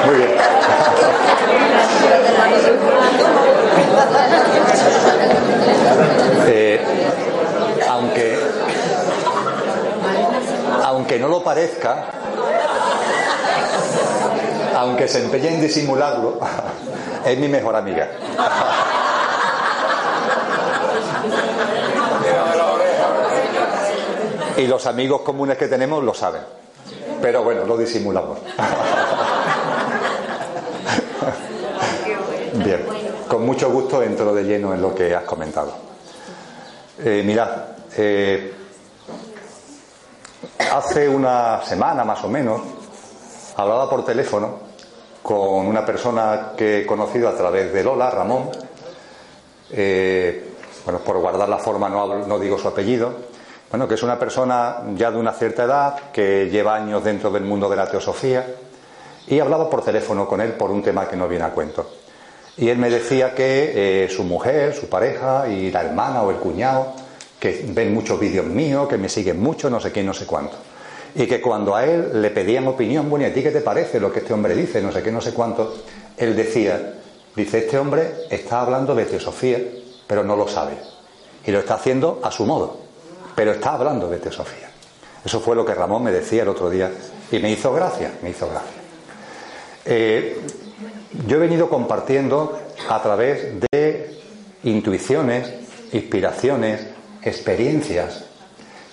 Muy 0.06 0.16
bien. 0.16 0.30
Eh, 6.46 6.80
aunque, 7.88 8.38
aunque 10.82 11.18
no 11.18 11.28
lo 11.28 11.42
parezca, 11.42 12.06
aunque 14.74 15.08
se 15.08 15.24
empeñe 15.24 15.54
en 15.54 15.60
disimularlo, 15.60 16.38
es 17.24 17.38
mi 17.38 17.48
mejor 17.48 17.76
amiga. 17.76 18.10
Y 24.56 24.68
los 24.68 24.86
amigos 24.86 25.22
comunes 25.22 25.58
que 25.58 25.66
tenemos 25.66 26.04
lo 26.04 26.14
saben. 26.14 26.42
Pero 27.20 27.42
bueno, 27.42 27.64
lo 27.64 27.76
disimulamos. 27.76 28.38
Bien, 32.52 32.86
con 33.26 33.44
mucho 33.44 33.68
gusto 33.70 34.00
entro 34.00 34.32
de 34.32 34.44
lleno 34.44 34.72
en 34.72 34.80
lo 34.80 34.94
que 34.94 35.12
has 35.12 35.24
comentado. 35.24 35.72
Eh, 37.02 37.22
mirad, 37.26 37.48
eh, 37.96 38.54
hace 40.72 41.08
una 41.08 41.60
semana 41.64 42.04
más 42.04 42.22
o 42.22 42.28
menos 42.28 42.60
hablaba 43.56 43.88
por 43.88 44.04
teléfono 44.04 44.58
con 45.22 45.66
una 45.66 45.84
persona 45.84 46.52
que 46.56 46.80
he 46.80 46.86
conocido 46.86 47.28
a 47.28 47.34
través 47.36 47.72
de 47.72 47.82
Lola, 47.82 48.10
Ramón. 48.10 48.50
Eh, 49.70 50.50
bueno, 50.84 51.00
por 51.00 51.18
guardar 51.18 51.48
la 51.48 51.58
forma 51.58 51.88
no, 51.88 52.02
hablo- 52.02 52.26
no 52.26 52.38
digo 52.38 52.58
su 52.58 52.68
apellido. 52.68 53.12
Bueno, 53.70 53.88
que 53.88 53.94
es 53.94 54.02
una 54.02 54.18
persona 54.18 54.82
ya 54.94 55.10
de 55.10 55.18
una 55.18 55.32
cierta 55.32 55.64
edad, 55.64 56.10
que 56.12 56.48
lleva 56.50 56.76
años 56.76 57.02
dentro 57.02 57.30
del 57.30 57.42
mundo 57.44 57.68
de 57.68 57.76
la 57.76 57.86
teosofía, 57.90 58.46
y 59.26 59.40
hablaba 59.40 59.68
por 59.70 59.82
teléfono 59.82 60.28
con 60.28 60.40
él 60.40 60.52
por 60.52 60.70
un 60.70 60.82
tema 60.82 61.08
que 61.08 61.16
no 61.16 61.26
viene 61.26 61.44
a 61.46 61.50
cuento. 61.50 61.86
Y 62.56 62.68
él 62.68 62.78
me 62.78 62.88
decía 62.88 63.34
que 63.34 64.04
eh, 64.04 64.08
su 64.08 64.22
mujer, 64.22 64.74
su 64.74 64.88
pareja 64.88 65.48
y 65.48 65.72
la 65.72 65.80
hermana 65.82 66.22
o 66.22 66.30
el 66.30 66.36
cuñado, 66.36 66.92
que 67.40 67.64
ven 67.70 67.92
muchos 67.92 68.20
vídeos 68.20 68.46
míos, 68.46 68.86
que 68.86 68.96
me 68.98 69.08
siguen 69.08 69.42
mucho, 69.42 69.68
no 69.70 69.80
sé 69.80 69.90
qué, 69.90 70.04
no 70.04 70.14
sé 70.14 70.24
cuánto. 70.26 70.56
Y 71.14 71.26
que 71.26 71.40
cuando 71.40 71.76
a 71.76 71.84
él 71.84 72.20
le 72.20 72.30
pedían 72.30 72.66
opinión, 72.66 73.08
bueno, 73.08 73.24
¿y 73.24 73.30
a 73.30 73.34
ti 73.34 73.42
qué 73.42 73.50
te 73.50 73.60
parece 73.60 74.00
lo 74.00 74.12
que 74.12 74.20
este 74.20 74.32
hombre 74.32 74.54
dice, 74.54 74.82
no 74.82 74.90
sé 74.90 75.02
qué, 75.02 75.12
no 75.12 75.20
sé 75.20 75.32
cuánto? 75.32 75.74
Él 76.16 76.34
decía, 76.34 76.94
dice, 77.36 77.58
este 77.58 77.78
hombre 77.78 78.12
está 78.30 78.60
hablando 78.60 78.94
de 78.94 79.04
teosofía, 79.04 79.58
pero 80.06 80.24
no 80.24 80.34
lo 80.34 80.48
sabe. 80.48 80.74
Y 81.46 81.52
lo 81.52 81.60
está 81.60 81.74
haciendo 81.74 82.20
a 82.22 82.30
su 82.30 82.44
modo, 82.44 82.78
pero 83.36 83.52
está 83.52 83.74
hablando 83.74 84.08
de 84.08 84.18
teosofía. 84.18 84.70
Eso 85.24 85.40
fue 85.40 85.54
lo 85.56 85.64
que 85.64 85.74
Ramón 85.74 86.02
me 86.02 86.12
decía 86.12 86.42
el 86.42 86.48
otro 86.48 86.68
día 86.68 86.90
y 87.30 87.38
me 87.38 87.50
hizo 87.50 87.72
gracia, 87.72 88.12
me 88.22 88.30
hizo 88.30 88.48
gracia. 88.48 88.82
Eh, 89.84 90.38
yo 91.26 91.36
he 91.36 91.40
venido 91.40 91.68
compartiendo 91.68 92.58
a 92.88 93.02
través 93.02 93.60
de 93.72 94.18
intuiciones, 94.64 95.52
inspiraciones, 95.92 96.86
experiencias, 97.22 98.24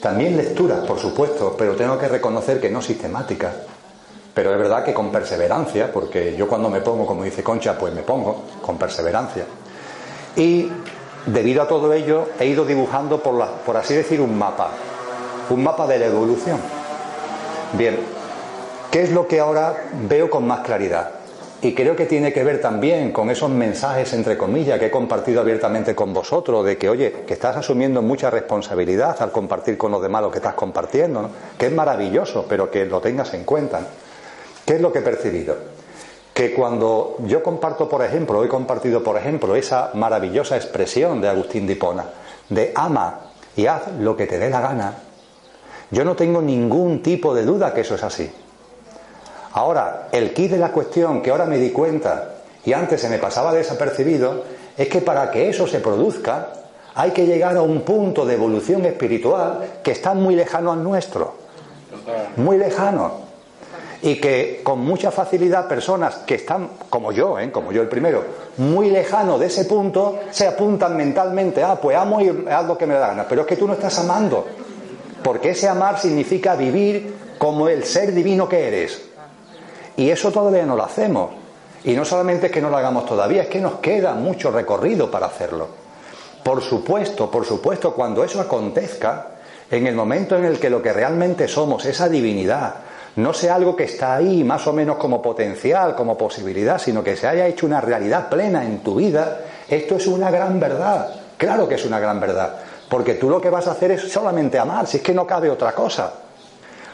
también 0.02 0.36
lecturas, 0.38 0.80
por 0.86 1.00
supuesto, 1.00 1.56
pero 1.58 1.76
tengo 1.76 1.98
que 1.98 2.08
reconocer 2.08 2.60
que 2.60 2.70
no 2.70 2.82
sistemáticas. 2.82 3.54
Pero 4.34 4.52
es 4.54 4.58
verdad 4.58 4.84
que 4.84 4.94
con 4.94 5.12
perseverancia, 5.12 5.92
porque 5.92 6.36
yo 6.38 6.48
cuando 6.48 6.70
me 6.70 6.82
pongo, 6.82 7.06
como 7.06 7.24
dice 7.24 7.44
Concha, 7.44 7.78
pues 7.78 7.94
me 7.94 8.02
pongo 8.02 8.44
con 8.62 8.78
perseverancia. 8.78 9.46
Y 10.36 10.70
debido 11.26 11.62
a 11.62 11.68
todo 11.68 11.92
ello 11.94 12.30
he 12.40 12.46
ido 12.48 12.66
dibujando, 12.66 13.22
por, 13.22 13.36
la- 13.36 13.52
por 13.66 13.76
así 13.78 13.94
decir, 13.94 14.22
un 14.22 14.38
mapa, 14.38 14.70
un 15.50 15.62
mapa 15.64 15.86
de 15.86 16.00
la 16.00 16.06
evolución. 16.08 16.60
Bien, 17.74 18.00
¿qué 18.90 19.04
es 19.04 19.12
lo 19.12 19.28
que 19.28 19.40
ahora 19.40 19.76
veo 20.08 20.30
con 20.30 20.48
más 20.48 20.62
claridad? 20.62 21.12
Y 21.64 21.76
creo 21.76 21.96
que 21.96 22.08
tiene 22.08 22.34
que 22.34 22.44
ver 22.44 22.60
también 22.60 23.12
con 23.12 23.30
esos 23.30 23.52
mensajes, 23.52 24.14
entre 24.14 24.36
comillas, 24.36 24.80
que 24.80 24.88
he 24.88 24.92
compartido 24.92 25.42
abiertamente 25.42 25.94
con 25.94 26.12
vosotros, 26.12 26.66
de 26.66 26.76
que, 26.76 26.90
oye, 26.90 27.12
que 27.28 27.34
estás 27.34 27.56
asumiendo 27.56 28.02
mucha 28.02 28.32
responsabilidad 28.32 29.22
al 29.22 29.32
compartir 29.32 29.78
con 29.78 29.92
los 29.92 30.02
demás 30.02 30.24
lo 30.24 30.32
que 30.32 30.40
estás 30.40 30.56
compartiendo, 30.56 31.22
¿no? 31.22 31.30
que 31.60 31.68
es 31.68 31.72
maravilloso, 31.72 32.48
pero 32.50 32.72
que 32.72 32.86
lo 32.86 33.00
tengas 33.00 33.36
en 33.36 33.44
cuenta. 33.44 33.80
¿Qué 34.66 34.76
es 34.76 34.82
lo 34.82 34.92
que 34.92 35.00
he 35.00 35.04
percibido? 35.04 35.56
Que 36.34 36.52
cuando 36.52 37.18
yo 37.28 37.44
comparto, 37.44 37.88
por 37.88 38.04
ejemplo, 38.04 38.44
he 38.44 38.48
compartido, 38.48 39.04
por 39.04 39.18
ejemplo, 39.18 39.56
esa 39.56 39.92
maravillosa 39.94 40.56
expresión 40.56 41.22
de 41.22 41.30
Agustín 41.30 41.68
de 41.68 41.74
Hipona, 41.74 42.06
de 42.50 42.72
ama 42.74 43.20
y 43.56 43.68
haz 43.68 43.84
lo 44.00 44.18
que 44.18 44.26
te 44.26 44.40
dé 44.40 44.50
la 44.50 44.62
gana, 44.62 44.96
yo 45.92 46.06
no 46.06 46.16
tengo 46.16 46.42
ningún 46.42 47.04
tipo 47.04 47.36
de 47.36 47.46
duda 47.46 47.72
que 47.72 47.82
eso 47.82 47.94
es 47.94 48.04
así. 48.04 48.32
Ahora, 49.54 50.08
el 50.12 50.34
kit 50.34 50.52
de 50.52 50.58
la 50.58 50.72
cuestión 50.72 51.22
que 51.22 51.32
ahora 51.32 51.46
me 51.46 51.58
di 51.58 51.72
cuenta 51.72 52.36
y 52.64 52.74
antes 52.74 53.02
se 53.02 53.10
me 53.10 53.18
pasaba 53.18 53.54
desapercibido 53.54 54.44
es 54.78 54.88
que 54.88 55.02
para 55.02 55.30
que 55.32 55.50
eso 55.50 55.68
se 55.68 55.80
produzca 55.80 56.54
hay 56.94 57.12
que 57.12 57.26
llegar 57.26 57.56
a 57.58 57.62
un 57.62 57.82
punto 57.82 58.26
de 58.26 58.36
evolución 58.36 58.86
espiritual 58.86 59.80
que 59.84 59.92
está 59.92 60.14
muy 60.14 60.36
lejano 60.36 60.72
al 60.72 60.84
nuestro. 60.84 61.36
Muy 62.38 62.58
lejano. 62.58 63.32
Y 64.02 64.20
que 64.20 64.62
con 64.64 64.80
mucha 64.80 65.12
facilidad 65.12 65.68
personas 65.68 66.16
que 66.26 66.36
están, 66.36 66.70
como 66.90 67.12
yo, 67.12 67.38
¿eh? 67.38 67.52
como 67.52 67.72
yo 67.72 67.84
el 67.84 67.88
primero, 67.88 68.24
muy 68.58 68.90
lejano 68.90 69.38
de 69.38 69.46
ese 69.46 69.66
punto, 69.66 70.20
se 70.32 70.48
apuntan 70.48 70.98
mentalmente, 70.98 71.62
ah, 71.64 71.80
pues 71.80 71.96
amo 71.96 72.20
y 72.20 72.46
haz 72.50 72.66
lo 72.66 72.78
que 72.78 72.88
me 72.88 72.96
da 72.96 73.10
gana. 73.10 73.26
Pero 73.30 73.42
es 73.42 73.48
que 73.48 73.58
tú 73.58 73.68
no 73.68 73.74
estás 73.74 74.00
amando. 74.00 74.48
Porque 75.24 75.52
ese 75.52 75.68
amar 75.68 76.00
significa 76.00 76.56
vivir 76.56 77.14
como 77.38 77.70
el 77.70 77.84
ser 77.84 78.12
divino 78.12 78.50
que 78.50 78.68
eres. 78.68 79.11
Y 80.02 80.10
eso 80.10 80.32
todavía 80.32 80.66
no 80.66 80.76
lo 80.76 80.84
hacemos. 80.84 81.30
Y 81.84 81.94
no 81.94 82.04
solamente 82.04 82.48
es 82.48 82.52
que 82.52 82.60
no 82.60 82.72
lo 82.72 82.78
hagamos 82.78 83.06
todavía, 83.06 83.44
es 83.44 83.50
que 83.50 83.62
nos 83.62 83.76
queda 83.76 84.16
mucho 84.16 84.50
recorrido 84.50 85.12
para 85.12 85.28
hacerlo. 85.28 85.68
Por 86.44 86.64
supuesto, 86.64 87.30
por 87.30 87.46
supuesto, 87.46 87.94
cuando 87.94 88.24
eso 88.24 88.42
acontezca, 88.42 89.28
en 89.70 89.86
el 89.86 89.94
momento 89.94 90.36
en 90.36 90.46
el 90.46 90.60
que 90.60 90.72
lo 90.72 90.82
que 90.82 90.92
realmente 90.92 91.48
somos, 91.48 91.86
esa 91.86 92.10
divinidad, 92.10 92.74
no 93.18 93.32
sea 93.32 93.54
algo 93.54 93.76
que 93.76 93.84
está 93.84 94.16
ahí 94.16 94.44
más 94.44 94.66
o 94.66 94.74
menos 94.74 94.98
como 94.98 95.22
potencial, 95.22 95.96
como 95.96 96.18
posibilidad, 96.18 96.80
sino 96.80 97.04
que 97.04 97.16
se 97.16 97.28
haya 97.28 97.46
hecho 97.46 97.68
una 97.68 97.80
realidad 97.80 98.28
plena 98.28 98.66
en 98.66 98.80
tu 98.80 98.96
vida, 98.96 99.42
esto 99.70 99.98
es 99.98 100.08
una 100.08 100.32
gran 100.32 100.60
verdad. 100.60 101.14
Claro 101.38 101.68
que 101.68 101.76
es 101.76 101.86
una 101.86 102.00
gran 102.00 102.20
verdad. 102.20 102.56
Porque 102.90 103.14
tú 103.14 103.30
lo 103.30 103.40
que 103.40 103.52
vas 103.52 103.68
a 103.68 103.74
hacer 103.74 103.92
es 103.92 104.12
solamente 104.12 104.58
amar, 104.58 104.88
si 104.88 104.98
es 104.98 105.04
que 105.04 105.14
no 105.14 105.28
cabe 105.28 105.52
otra 105.52 105.74
cosa. 105.74 106.12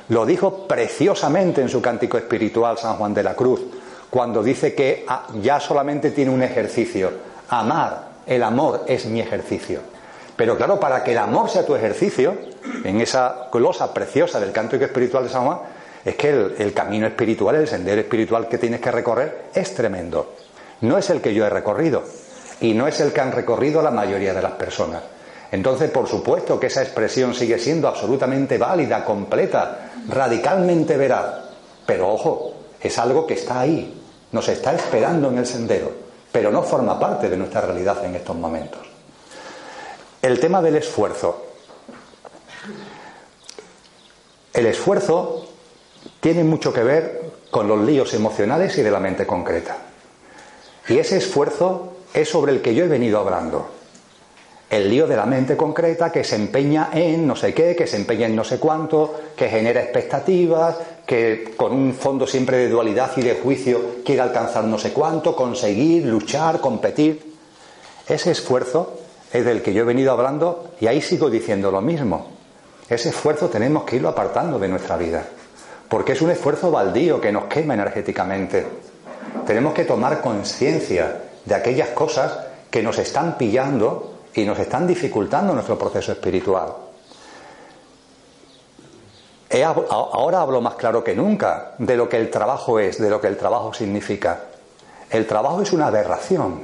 Lo 0.09 0.25
dijo 0.25 0.67
preciosamente 0.67 1.61
en 1.61 1.69
su 1.69 1.81
cántico 1.81 2.17
espiritual 2.17 2.77
San 2.77 2.95
Juan 2.95 3.13
de 3.13 3.23
la 3.23 3.35
Cruz, 3.35 3.61
cuando 4.09 4.41
dice 4.41 4.73
que 4.73 5.05
ah, 5.07 5.27
ya 5.41 5.59
solamente 5.59 6.11
tiene 6.11 6.31
un 6.31 6.41
ejercicio. 6.41 7.11
Amar, 7.49 8.07
el 8.25 8.43
amor 8.43 8.85
es 8.87 9.05
mi 9.05 9.19
ejercicio. 9.19 9.81
Pero 10.35 10.55
claro, 10.55 10.79
para 10.79 11.03
que 11.03 11.11
el 11.11 11.17
amor 11.17 11.49
sea 11.49 11.65
tu 11.65 11.75
ejercicio, 11.75 12.35
en 12.83 13.01
esa 13.01 13.49
glosa 13.51 13.93
preciosa 13.93 14.39
del 14.39 14.51
cántico 14.51 14.85
espiritual 14.85 15.23
de 15.23 15.29
San 15.29 15.45
Juan, 15.45 15.59
es 16.05 16.15
que 16.15 16.29
el, 16.29 16.55
el 16.59 16.73
camino 16.73 17.07
espiritual, 17.07 17.55
el 17.55 17.67
sendero 17.67 17.99
espiritual 17.99 18.47
que 18.47 18.57
tienes 18.57 18.79
que 18.79 18.91
recorrer 18.91 19.45
es 19.53 19.73
tremendo. 19.73 20.35
No 20.81 20.97
es 20.97 21.09
el 21.09 21.21
que 21.21 21.33
yo 21.33 21.45
he 21.45 21.49
recorrido 21.49 22.03
y 22.61 22.73
no 22.73 22.87
es 22.87 22.99
el 23.01 23.11
que 23.11 23.21
han 23.21 23.31
recorrido 23.31 23.81
la 23.81 23.91
mayoría 23.91 24.33
de 24.33 24.41
las 24.41 24.53
personas. 24.53 25.03
Entonces, 25.51 25.89
por 25.91 26.07
supuesto 26.07 26.59
que 26.59 26.67
esa 26.67 26.83
expresión 26.83 27.33
sigue 27.33 27.57
siendo 27.57 27.87
absolutamente 27.87 28.57
válida, 28.57 29.03
completa, 29.03 29.86
radicalmente 30.07 30.97
veraz. 30.97 31.25
Pero 31.85 32.13
ojo, 32.13 32.53
es 32.81 32.97
algo 32.97 33.25
que 33.25 33.35
está 33.35 33.61
ahí, 33.61 34.01
nos 34.31 34.47
está 34.49 34.73
esperando 34.73 35.29
en 35.29 35.37
el 35.37 35.45
sendero, 35.45 35.91
pero 36.31 36.51
no 36.51 36.63
forma 36.63 36.99
parte 36.99 37.29
de 37.29 37.37
nuestra 37.37 37.61
realidad 37.61 38.03
en 38.03 38.15
estos 38.15 38.35
momentos. 38.35 38.81
El 40.21 40.39
tema 40.39 40.61
del 40.61 40.75
esfuerzo. 40.75 41.43
El 44.53 44.65
esfuerzo 44.65 45.47
tiene 46.19 46.43
mucho 46.43 46.73
que 46.73 46.83
ver 46.83 47.31
con 47.51 47.67
los 47.67 47.79
líos 47.79 48.13
emocionales 48.13 48.77
y 48.77 48.81
de 48.81 48.91
la 48.91 48.99
mente 48.99 49.25
concreta. 49.27 49.77
Y 50.89 50.97
ese 50.97 51.17
esfuerzo 51.17 51.93
es 52.13 52.29
sobre 52.29 52.51
el 52.51 52.61
que 52.61 52.73
yo 52.73 52.85
he 52.85 52.87
venido 52.87 53.19
hablando. 53.19 53.76
El 54.69 54.89
lío 54.89 55.07
de 55.07 55.15
la 55.15 55.25
mente 55.25 55.55
concreta 55.55 56.11
que 56.11 56.25
se 56.25 56.35
empeña 56.35 56.89
en 56.91 57.25
no 57.25 57.37
sé 57.37 57.53
qué, 57.53 57.73
que 57.73 57.87
se 57.87 57.95
empeña 57.95 58.27
en 58.27 58.35
no 58.35 58.43
sé 58.43 58.59
cuánto, 58.59 59.15
que 59.35 59.47
genera 59.47 59.81
expectativas, 59.81 60.75
que 61.05 61.53
con 61.55 61.71
un 61.71 61.93
fondo 61.93 62.27
siempre 62.27 62.57
de 62.57 62.67
dualidad 62.67 63.11
y 63.15 63.21
de 63.21 63.35
juicio 63.35 63.79
quiere 64.03 64.21
alcanzar 64.21 64.65
no 64.65 64.77
sé 64.77 64.91
cuánto, 64.91 65.37
conseguir, 65.37 66.05
luchar, 66.05 66.59
competir. 66.59 67.33
Ese 68.09 68.31
esfuerzo 68.31 68.99
es 69.31 69.45
del 69.45 69.61
que 69.61 69.73
yo 69.73 69.83
he 69.83 69.85
venido 69.85 70.11
hablando 70.11 70.71
y 70.81 70.87
ahí 70.87 71.01
sigo 71.01 71.29
diciendo 71.29 71.71
lo 71.71 71.79
mismo. 71.79 72.27
Ese 72.89 73.09
esfuerzo 73.09 73.47
tenemos 73.47 73.85
que 73.85 73.95
irlo 73.95 74.09
apartando 74.09 74.59
de 74.59 74.67
nuestra 74.67 74.97
vida, 74.97 75.25
porque 75.87 76.11
es 76.11 76.21
un 76.21 76.31
esfuerzo 76.31 76.71
baldío 76.71 77.21
que 77.21 77.31
nos 77.31 77.45
quema 77.45 77.73
energéticamente. 77.73 78.65
Tenemos 79.45 79.73
que 79.73 79.85
tomar 79.85 80.19
conciencia 80.19 81.21
de 81.45 81.55
aquellas 81.55 81.89
cosas 81.89 82.37
que 82.69 82.83
nos 82.83 82.97
están 82.97 83.37
pillando 83.37 84.16
y 84.37 84.45
nos 84.45 84.59
están 84.59 84.85
dificultando 84.85 85.51
nuestro 85.51 85.79
proceso 85.79 86.11
espiritual. 86.11 86.71
ahora 89.89 90.41
hablo 90.41 90.61
más 90.61 90.75
claro 90.75 91.03
que 91.03 91.15
nunca 91.15 91.73
de 91.79 91.97
lo 91.97 92.07
que 92.07 92.17
el 92.17 92.29
trabajo 92.29 92.79
es, 92.79 92.99
de 92.99 93.09
lo 93.09 93.19
que 93.19 93.27
el 93.27 93.35
trabajo 93.35 93.73
significa. 93.73 94.41
El 95.09 95.25
trabajo 95.25 95.63
es 95.63 95.73
una 95.73 95.87
aberración, 95.87 96.61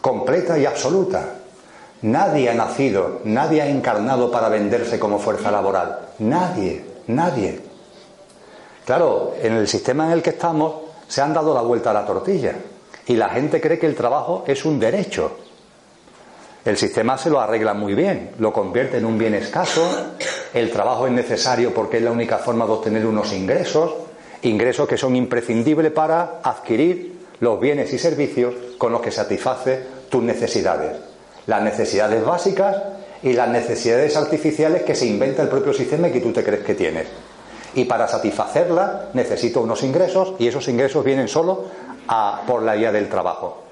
completa 0.00 0.58
y 0.58 0.64
absoluta. 0.64 1.34
Nadie 2.00 2.48
ha 2.48 2.54
nacido, 2.54 3.20
nadie 3.24 3.60
ha 3.60 3.68
encarnado 3.68 4.30
para 4.30 4.48
venderse 4.48 4.98
como 4.98 5.18
fuerza 5.18 5.50
laboral. 5.50 5.98
Nadie, 6.20 6.82
nadie. 7.08 7.60
Claro, 8.86 9.34
en 9.42 9.52
el 9.52 9.68
sistema 9.68 10.06
en 10.06 10.12
el 10.12 10.22
que 10.22 10.30
estamos 10.30 10.76
se 11.08 11.20
han 11.20 11.34
dado 11.34 11.52
la 11.52 11.60
vuelta 11.60 11.90
a 11.90 11.94
la 11.94 12.06
tortilla. 12.06 12.54
Y 13.06 13.16
la 13.16 13.28
gente 13.28 13.60
cree 13.60 13.78
que 13.78 13.86
el 13.86 13.94
trabajo 13.94 14.44
es 14.46 14.64
un 14.64 14.80
derecho. 14.80 15.43
El 16.64 16.78
sistema 16.78 17.18
se 17.18 17.28
lo 17.28 17.40
arregla 17.40 17.74
muy 17.74 17.94
bien, 17.94 18.30
lo 18.38 18.50
convierte 18.50 18.96
en 18.96 19.04
un 19.04 19.18
bien 19.18 19.34
escaso, 19.34 19.86
el 20.54 20.70
trabajo 20.70 21.06
es 21.06 21.12
necesario 21.12 21.74
porque 21.74 21.98
es 21.98 22.02
la 22.02 22.10
única 22.10 22.38
forma 22.38 22.64
de 22.64 22.72
obtener 22.72 23.04
unos 23.04 23.34
ingresos, 23.34 23.92
ingresos 24.40 24.88
que 24.88 24.96
son 24.96 25.14
imprescindibles 25.14 25.92
para 25.92 26.40
adquirir 26.42 27.18
los 27.40 27.60
bienes 27.60 27.92
y 27.92 27.98
servicios 27.98 28.54
con 28.78 28.92
los 28.92 29.02
que 29.02 29.10
satisface 29.10 29.82
tus 30.08 30.22
necesidades. 30.22 30.96
Las 31.46 31.62
necesidades 31.62 32.24
básicas 32.24 32.76
y 33.22 33.34
las 33.34 33.50
necesidades 33.50 34.16
artificiales 34.16 34.84
que 34.84 34.94
se 34.94 35.06
inventa 35.06 35.42
el 35.42 35.48
propio 35.48 35.74
sistema 35.74 36.08
y 36.08 36.12
que 36.12 36.20
tú 36.20 36.32
te 36.32 36.42
crees 36.42 36.64
que 36.64 36.74
tienes. 36.74 37.08
Y 37.74 37.84
para 37.84 38.08
satisfacerlas 38.08 39.14
necesito 39.14 39.60
unos 39.60 39.82
ingresos 39.82 40.34
y 40.38 40.48
esos 40.48 40.66
ingresos 40.68 41.04
vienen 41.04 41.28
solo 41.28 41.64
por 42.46 42.62
la 42.62 42.74
vía 42.74 42.90
del 42.90 43.10
trabajo. 43.10 43.63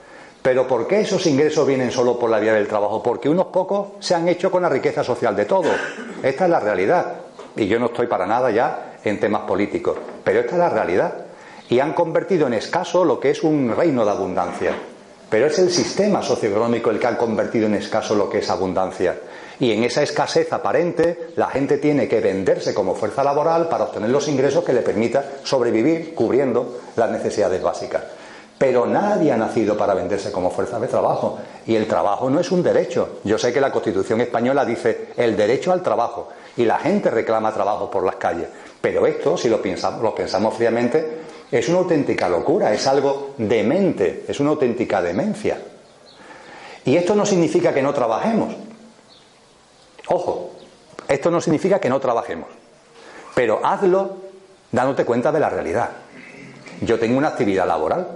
Pero 0.42 0.66
¿por 0.66 0.88
qué 0.88 1.00
esos 1.00 1.24
ingresos 1.26 1.64
vienen 1.66 1.92
solo 1.92 2.18
por 2.18 2.28
la 2.28 2.40
vía 2.40 2.52
del 2.52 2.66
trabajo? 2.66 3.00
Porque 3.00 3.28
unos 3.28 3.46
pocos 3.46 3.90
se 4.00 4.16
han 4.16 4.26
hecho 4.28 4.50
con 4.50 4.62
la 4.62 4.68
riqueza 4.68 5.04
social 5.04 5.36
de 5.36 5.44
todos. 5.44 5.72
Esta 6.20 6.44
es 6.44 6.50
la 6.50 6.58
realidad. 6.58 7.14
Y 7.54 7.68
yo 7.68 7.78
no 7.78 7.86
estoy 7.86 8.08
para 8.08 8.26
nada 8.26 8.50
ya 8.50 8.96
en 9.04 9.20
temas 9.20 9.42
políticos. 9.42 9.96
Pero 10.24 10.40
esta 10.40 10.52
es 10.52 10.58
la 10.58 10.68
realidad. 10.68 11.14
Y 11.68 11.78
han 11.78 11.92
convertido 11.92 12.48
en 12.48 12.54
escaso 12.54 13.04
lo 13.04 13.20
que 13.20 13.30
es 13.30 13.44
un 13.44 13.72
reino 13.76 14.04
de 14.04 14.10
abundancia. 14.10 14.72
Pero 15.30 15.46
es 15.46 15.58
el 15.60 15.70
sistema 15.70 16.22
socioeconómico 16.22 16.90
el 16.90 16.98
que 16.98 17.06
ha 17.06 17.16
convertido 17.16 17.66
en 17.66 17.74
escaso 17.74 18.16
lo 18.16 18.28
que 18.28 18.38
es 18.38 18.50
abundancia. 18.50 19.16
Y 19.60 19.70
en 19.70 19.84
esa 19.84 20.02
escasez 20.02 20.52
aparente, 20.52 21.28
la 21.36 21.46
gente 21.46 21.78
tiene 21.78 22.08
que 22.08 22.20
venderse 22.20 22.74
como 22.74 22.96
fuerza 22.96 23.22
laboral 23.22 23.68
para 23.68 23.84
obtener 23.84 24.10
los 24.10 24.26
ingresos 24.26 24.64
que 24.64 24.72
le 24.72 24.82
permita 24.82 25.24
sobrevivir 25.44 26.14
cubriendo 26.14 26.80
las 26.96 27.10
necesidades 27.10 27.62
básicas. 27.62 28.02
Pero 28.58 28.86
nadie 28.86 29.32
ha 29.32 29.36
nacido 29.36 29.76
para 29.76 29.94
venderse 29.94 30.30
como 30.30 30.50
fuerza 30.50 30.78
de 30.78 30.86
trabajo. 30.86 31.38
Y 31.66 31.74
el 31.74 31.88
trabajo 31.88 32.30
no 32.30 32.38
es 32.38 32.50
un 32.52 32.62
derecho. 32.62 33.20
Yo 33.24 33.38
sé 33.38 33.52
que 33.52 33.60
la 33.60 33.72
Constitución 33.72 34.20
española 34.20 34.64
dice 34.64 35.08
el 35.16 35.36
derecho 35.36 35.72
al 35.72 35.82
trabajo. 35.82 36.28
Y 36.56 36.64
la 36.64 36.78
gente 36.78 37.10
reclama 37.10 37.52
trabajo 37.52 37.90
por 37.90 38.04
las 38.04 38.16
calles. 38.16 38.48
Pero 38.80 39.06
esto, 39.06 39.36
si 39.36 39.48
lo 39.48 39.60
pensamos, 39.60 40.02
lo 40.02 40.14
pensamos 40.14 40.54
fríamente, 40.54 41.22
es 41.50 41.68
una 41.68 41.78
auténtica 41.78 42.28
locura, 42.28 42.72
es 42.72 42.86
algo 42.86 43.34
demente, 43.36 44.24
es 44.28 44.40
una 44.40 44.50
auténtica 44.50 45.02
demencia. 45.02 45.58
Y 46.84 46.96
esto 46.96 47.14
no 47.14 47.26
significa 47.26 47.72
que 47.72 47.82
no 47.82 47.92
trabajemos. 47.92 48.54
Ojo, 50.08 50.50
esto 51.08 51.30
no 51.30 51.40
significa 51.40 51.78
que 51.78 51.88
no 51.88 52.00
trabajemos. 52.00 52.48
Pero 53.34 53.60
hazlo 53.64 54.16
dándote 54.70 55.04
cuenta 55.04 55.30
de 55.30 55.40
la 55.40 55.50
realidad. 55.50 55.90
Yo 56.80 56.98
tengo 56.98 57.18
una 57.18 57.28
actividad 57.28 57.66
laboral 57.66 58.08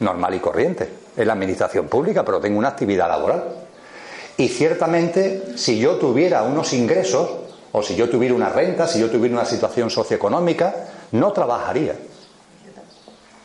normal 0.00 0.34
y 0.34 0.40
corriente, 0.40 0.88
en 1.16 1.26
la 1.26 1.32
administración 1.32 1.88
pública, 1.88 2.24
pero 2.24 2.40
tengo 2.40 2.58
una 2.58 2.68
actividad 2.68 3.08
laboral. 3.08 3.44
Y 4.36 4.48
ciertamente, 4.48 5.56
si 5.56 5.78
yo 5.78 5.96
tuviera 5.96 6.42
unos 6.42 6.72
ingresos, 6.72 7.28
o 7.72 7.82
si 7.82 7.96
yo 7.96 8.08
tuviera 8.08 8.34
una 8.34 8.48
renta, 8.48 8.86
si 8.86 9.00
yo 9.00 9.10
tuviera 9.10 9.34
una 9.34 9.44
situación 9.44 9.90
socioeconómica, 9.90 10.74
no 11.12 11.32
trabajaría. 11.32 11.96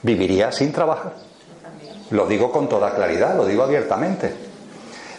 Viviría 0.01 0.51
sin 0.51 0.71
trabajar. 0.71 1.13
Lo 2.11 2.27
digo 2.27 2.51
con 2.51 2.69
toda 2.69 2.93
claridad, 2.93 3.35
lo 3.35 3.45
digo 3.45 3.63
abiertamente. 3.63 4.31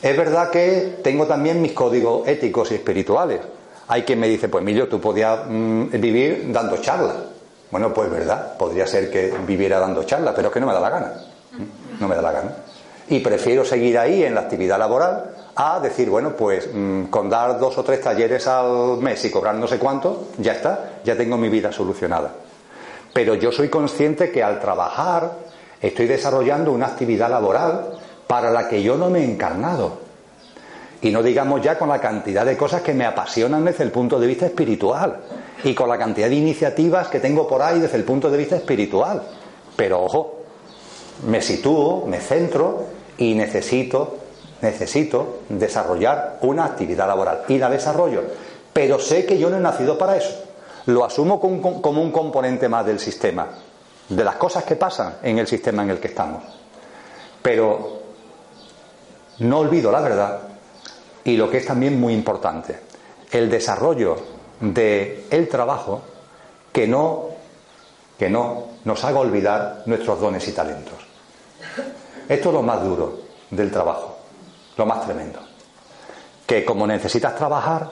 Es 0.00 0.16
verdad 0.16 0.50
que 0.50 0.98
tengo 1.02 1.26
también 1.26 1.60
mis 1.60 1.72
códigos 1.72 2.28
éticos 2.28 2.70
y 2.70 2.74
espirituales. 2.74 3.40
Hay 3.88 4.02
quien 4.02 4.20
me 4.20 4.28
dice, 4.28 4.48
pues 4.48 4.62
Emilio, 4.62 4.88
tú 4.88 5.00
podías 5.00 5.40
mm, 5.48 5.86
vivir 6.00 6.52
dando 6.52 6.76
charlas. 6.78 7.16
Bueno, 7.70 7.92
pues 7.92 8.10
verdad, 8.10 8.56
podría 8.56 8.86
ser 8.86 9.10
que 9.10 9.34
viviera 9.46 9.80
dando 9.80 10.04
charlas, 10.04 10.34
pero 10.36 10.48
es 10.48 10.54
que 10.54 10.60
no 10.60 10.66
me 10.66 10.72
da 10.72 10.80
la 10.80 10.90
gana. 10.90 11.12
No 12.00 12.08
me 12.08 12.14
da 12.14 12.22
la 12.22 12.32
gana. 12.32 12.56
Y 13.08 13.20
prefiero 13.20 13.64
seguir 13.64 13.98
ahí 13.98 14.24
en 14.24 14.34
la 14.34 14.42
actividad 14.42 14.78
laboral 14.78 15.30
a 15.56 15.78
decir, 15.80 16.10
bueno, 16.10 16.34
pues 16.36 16.68
mm, 16.72 17.04
con 17.04 17.28
dar 17.28 17.58
dos 17.58 17.76
o 17.78 17.84
tres 17.84 18.00
talleres 18.00 18.46
al 18.46 18.98
mes 18.98 19.24
y 19.24 19.30
cobrar 19.30 19.54
no 19.54 19.66
sé 19.66 19.78
cuánto, 19.78 20.28
ya 20.38 20.52
está, 20.52 21.00
ya 21.04 21.16
tengo 21.16 21.36
mi 21.36 21.48
vida 21.48 21.70
solucionada. 21.70 22.32
Pero 23.12 23.34
yo 23.34 23.52
soy 23.52 23.68
consciente 23.68 24.32
que 24.32 24.42
al 24.42 24.58
trabajar 24.58 25.32
estoy 25.80 26.06
desarrollando 26.06 26.72
una 26.72 26.86
actividad 26.86 27.30
laboral 27.30 27.98
para 28.26 28.50
la 28.50 28.68
que 28.68 28.82
yo 28.82 28.96
no 28.96 29.10
me 29.10 29.20
he 29.20 29.24
encarnado. 29.24 29.98
Y 31.02 31.10
no 31.10 31.22
digamos 31.22 31.60
ya 31.60 31.78
con 31.78 31.90
la 31.90 32.00
cantidad 32.00 32.46
de 32.46 32.56
cosas 32.56 32.80
que 32.80 32.94
me 32.94 33.04
apasionan 33.04 33.64
desde 33.64 33.84
el 33.84 33.90
punto 33.90 34.18
de 34.18 34.26
vista 34.26 34.46
espiritual 34.46 35.20
y 35.62 35.74
con 35.74 35.88
la 35.88 35.98
cantidad 35.98 36.28
de 36.28 36.34
iniciativas 36.34 37.08
que 37.08 37.20
tengo 37.20 37.46
por 37.46 37.60
ahí 37.60 37.78
desde 37.78 37.98
el 37.98 38.04
punto 38.04 38.30
de 38.30 38.38
vista 38.38 38.56
espiritual. 38.56 39.22
Pero 39.76 40.02
ojo, 40.02 40.43
me 41.26 41.40
sitúo, 41.40 42.06
me 42.06 42.20
centro 42.20 42.84
y 43.18 43.34
necesito, 43.34 44.18
necesito 44.60 45.40
desarrollar 45.48 46.38
una 46.42 46.64
actividad 46.64 47.06
laboral 47.06 47.42
y 47.48 47.58
la 47.58 47.70
desarrollo. 47.70 48.22
Pero 48.72 48.98
sé 48.98 49.24
que 49.24 49.38
yo 49.38 49.50
no 49.50 49.56
he 49.56 49.60
nacido 49.60 49.96
para 49.96 50.16
eso. 50.16 50.42
Lo 50.86 51.04
asumo 51.04 51.40
como 51.40 52.02
un 52.02 52.12
componente 52.12 52.68
más 52.68 52.84
del 52.84 52.98
sistema, 52.98 53.48
de 54.08 54.24
las 54.24 54.36
cosas 54.36 54.64
que 54.64 54.76
pasan 54.76 55.16
en 55.22 55.38
el 55.38 55.46
sistema 55.46 55.82
en 55.82 55.90
el 55.90 56.00
que 56.00 56.08
estamos. 56.08 56.42
Pero 57.40 58.00
no 59.38 59.58
olvido 59.58 59.90
la 59.90 60.00
verdad 60.00 60.40
y 61.24 61.36
lo 61.36 61.50
que 61.50 61.58
es 61.58 61.66
también 61.66 61.98
muy 61.98 62.12
importante, 62.12 62.78
el 63.30 63.50
desarrollo 63.50 64.16
de 64.60 65.26
el 65.30 65.48
trabajo 65.48 66.02
que 66.72 66.86
no, 66.86 67.28
que 68.18 68.28
no 68.28 68.64
nos 68.84 69.04
haga 69.04 69.20
olvidar 69.20 69.82
nuestros 69.86 70.20
dones 70.20 70.46
y 70.48 70.52
talentos. 70.52 71.03
Esto 72.28 72.48
es 72.48 72.54
lo 72.54 72.62
más 72.62 72.82
duro 72.82 73.20
del 73.50 73.70
trabajo, 73.70 74.16
lo 74.76 74.86
más 74.86 75.04
tremendo. 75.04 75.40
Que 76.46 76.64
como 76.64 76.86
necesitas 76.86 77.36
trabajar, 77.36 77.90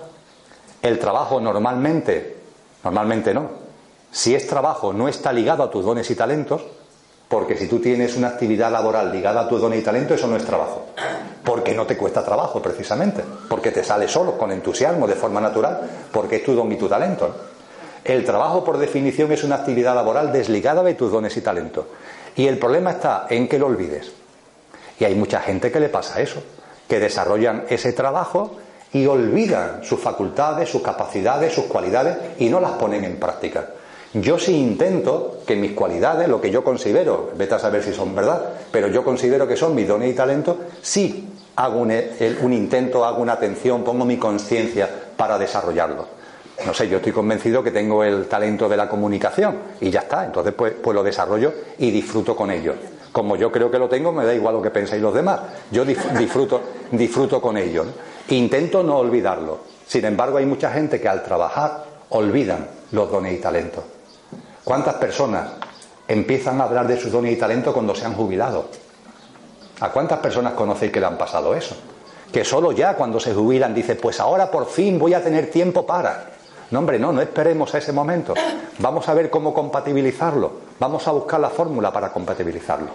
el 0.83 0.99
trabajo 0.99 1.41
normalmente 1.41 2.43
Normalmente 2.85 3.33
no. 3.33 3.51
Si 4.11 4.35
es 4.35 4.47
trabajo, 4.47 4.93
no 4.93 5.09
está 5.09 5.33
ligado 5.33 5.63
a 5.63 5.71
tus 5.71 5.85
dones 5.85 6.11
y 6.11 6.15
talentos, 6.15 6.63
porque 7.29 7.57
si 7.57 7.67
tú 7.67 7.79
tienes 7.79 8.17
una 8.17 8.29
actividad 8.29 8.71
laboral 8.71 9.11
ligada 9.11 9.43
a 9.43 9.49
tus 9.49 9.61
dones 9.61 9.81
y 9.81 9.83
talentos, 9.83 10.19
eso 10.19 10.27
no 10.27 10.37
es 10.37 10.45
trabajo. 10.45 10.87
Porque 11.45 11.75
no 11.75 11.87
te 11.87 11.97
cuesta 11.97 12.25
trabajo, 12.25 12.61
precisamente. 12.61 13.25
Porque 13.49 13.71
te 13.71 13.83
sale 13.83 14.09
solo, 14.09 14.37
con 14.37 14.53
entusiasmo, 14.53 15.07
de 15.07 15.15
forma 15.15 15.41
natural, 15.41 15.81
porque 16.13 16.37
es 16.37 16.45
tu 16.45 16.55
don 16.55 16.71
y 16.73 16.77
tu 16.77 16.89
talento. 16.89 17.35
El 18.05 18.25
trabajo, 18.25 18.65
por 18.65 18.79
definición, 18.79 19.33
es 19.33 19.45
una 19.45 19.57
actividad 19.57 19.95
laboral 19.95 20.33
desligada 20.33 20.83
de 20.83 20.95
tus 20.95 21.11
dones 21.11 21.37
y 21.37 21.41
talentos. 21.41 21.87
Y 22.37 22.49
el 22.49 22.59
problema 22.59 22.93
está 22.93 23.27
en 23.31 23.49
que 23.49 23.59
lo 23.59 23.67
olvides. 23.67 24.13
Y 25.03 25.05
hay 25.05 25.17
mucha 25.17 25.41
gente 25.41 25.73
que 25.73 25.81
le 25.81 25.89
pasa 25.89 26.21
eso, 26.21 26.41
que 26.89 27.01
desarrollan 27.01 27.65
ese 27.69 27.93
trabajo 27.93 28.53
y 28.93 29.05
olvidan 29.05 29.83
sus 29.83 29.99
facultades, 29.99 30.69
sus 30.69 30.81
capacidades, 30.81 31.53
sus 31.53 31.65
cualidades 31.65 32.17
y 32.39 32.49
no 32.49 32.61
las 32.61 32.71
ponen 32.75 33.03
en 33.03 33.19
práctica. 33.19 33.67
Yo 34.15 34.39
sí 34.39 34.57
intento 34.57 35.41
que 35.45 35.57
mis 35.57 35.73
cualidades, 35.73 36.29
lo 36.29 36.41
que 36.41 36.53
yo 36.53 36.63
considero, 36.63 37.33
vete 37.37 37.57
a 37.57 37.59
saber 37.59 37.83
si 37.83 37.93
son 37.93 38.15
verdad, 38.15 38.51
pero 38.71 38.87
yo 38.87 39.03
considero 39.03 39.49
que 39.49 39.57
son 39.57 39.75
mis 39.75 39.89
dones 39.89 40.09
y 40.09 40.15
talentos, 40.15 40.57
sí 40.81 41.29
hago 41.57 41.81
un, 41.81 42.53
intento, 42.53 43.05
hago 43.05 43.23
una 43.23 43.33
atención, 43.33 43.83
pongo 43.83 44.05
mi 44.05 44.19
conciencia 44.19 44.89
para 45.17 45.37
desarrollarlo. 45.37 46.07
No 46.65 46.73
sé, 46.73 46.89
yo 46.89 46.99
estoy 46.99 47.11
convencido 47.11 47.61
que 47.61 47.73
tengo 47.73 48.05
el 48.05 48.27
talento 48.27 48.69
de 48.69 48.77
la 48.77 48.89
comunicación 48.89 49.57
y 49.81 49.91
ya 49.91 50.03
está, 50.03 50.25
entonces 50.27 50.55
pues, 50.55 50.75
pues 50.81 50.95
lo 50.95 51.03
desarrollo 51.03 51.53
y 51.79 51.91
disfruto 51.91 52.37
con 52.37 52.53
ello. 52.53 52.75
Como 53.13 53.37
yo 53.37 53.53
creo 53.53 53.71
que 53.71 53.79
lo 53.79 53.89
tengo, 53.89 54.11
me 54.11 54.25
da 54.25 54.35
igual 54.35 54.55
lo 54.55 54.63
que 54.63 54.71
penséis 54.71 55.03
los 55.03 55.15
demás. 55.15 55.41
Yo 55.71 55.85
disfruto, 56.19 56.61
disfruto 56.91 57.41
con 57.41 57.57
ello. 57.57 57.85
Intento 58.29 58.83
no 58.83 58.97
olvidarlo. 58.97 59.59
Sin 59.87 60.05
embargo, 60.07 60.39
hay 60.39 60.47
mucha 60.47 60.71
gente 60.73 61.01
que 61.01 61.09
al 61.09 61.23
trabajar 61.23 61.85
olvidan 62.11 62.67
los 62.93 63.11
dones 63.11 63.35
y 63.35 63.39
talentos. 63.39 63.85
¿Cuántas 64.65 64.95
personas 64.95 65.51
empiezan 66.09 66.61
a 66.61 66.65
hablar 66.65 66.87
de 66.87 66.99
sus 66.99 67.13
dones 67.13 67.33
y 67.33 67.37
talentos 67.37 67.75
cuando 67.75 67.95
se 67.95 68.07
han 68.07 68.15
jubilado? 68.15 68.69
¿A 69.81 69.91
cuántas 69.91 70.21
personas 70.21 70.53
conocéis 70.55 70.93
que 70.93 71.01
le 71.01 71.07
han 71.07 71.19
pasado 71.19 71.55
eso? 71.55 71.77
Que 72.33 72.45
solo 72.45 72.73
ya 72.73 72.95
cuando 72.95 73.21
se 73.21 73.35
jubilan 73.35 73.75
dice, 73.75 73.97
pues 73.97 74.21
ahora 74.21 74.51
por 74.51 74.67
fin 74.67 74.99
voy 74.99 75.13
a 75.13 75.23
tener 75.23 75.51
tiempo 75.51 75.85
para. 75.85 76.32
No, 76.73 76.79
hombre, 76.79 76.99
no, 76.99 77.13
no 77.13 77.21
esperemos 77.21 77.75
a 77.75 77.79
ese 77.79 77.93
momento. 77.93 78.33
Vamos 78.79 79.07
a 79.07 79.13
ver 79.13 79.29
cómo 79.29 79.53
compatibilizarlo. 79.53 80.53
Vamos 80.81 81.07
a 81.07 81.13
buscar 81.13 81.39
la 81.39 81.51
fórmula 81.51 81.93
para 81.93 82.11
compatibilizarlo. 82.11 82.89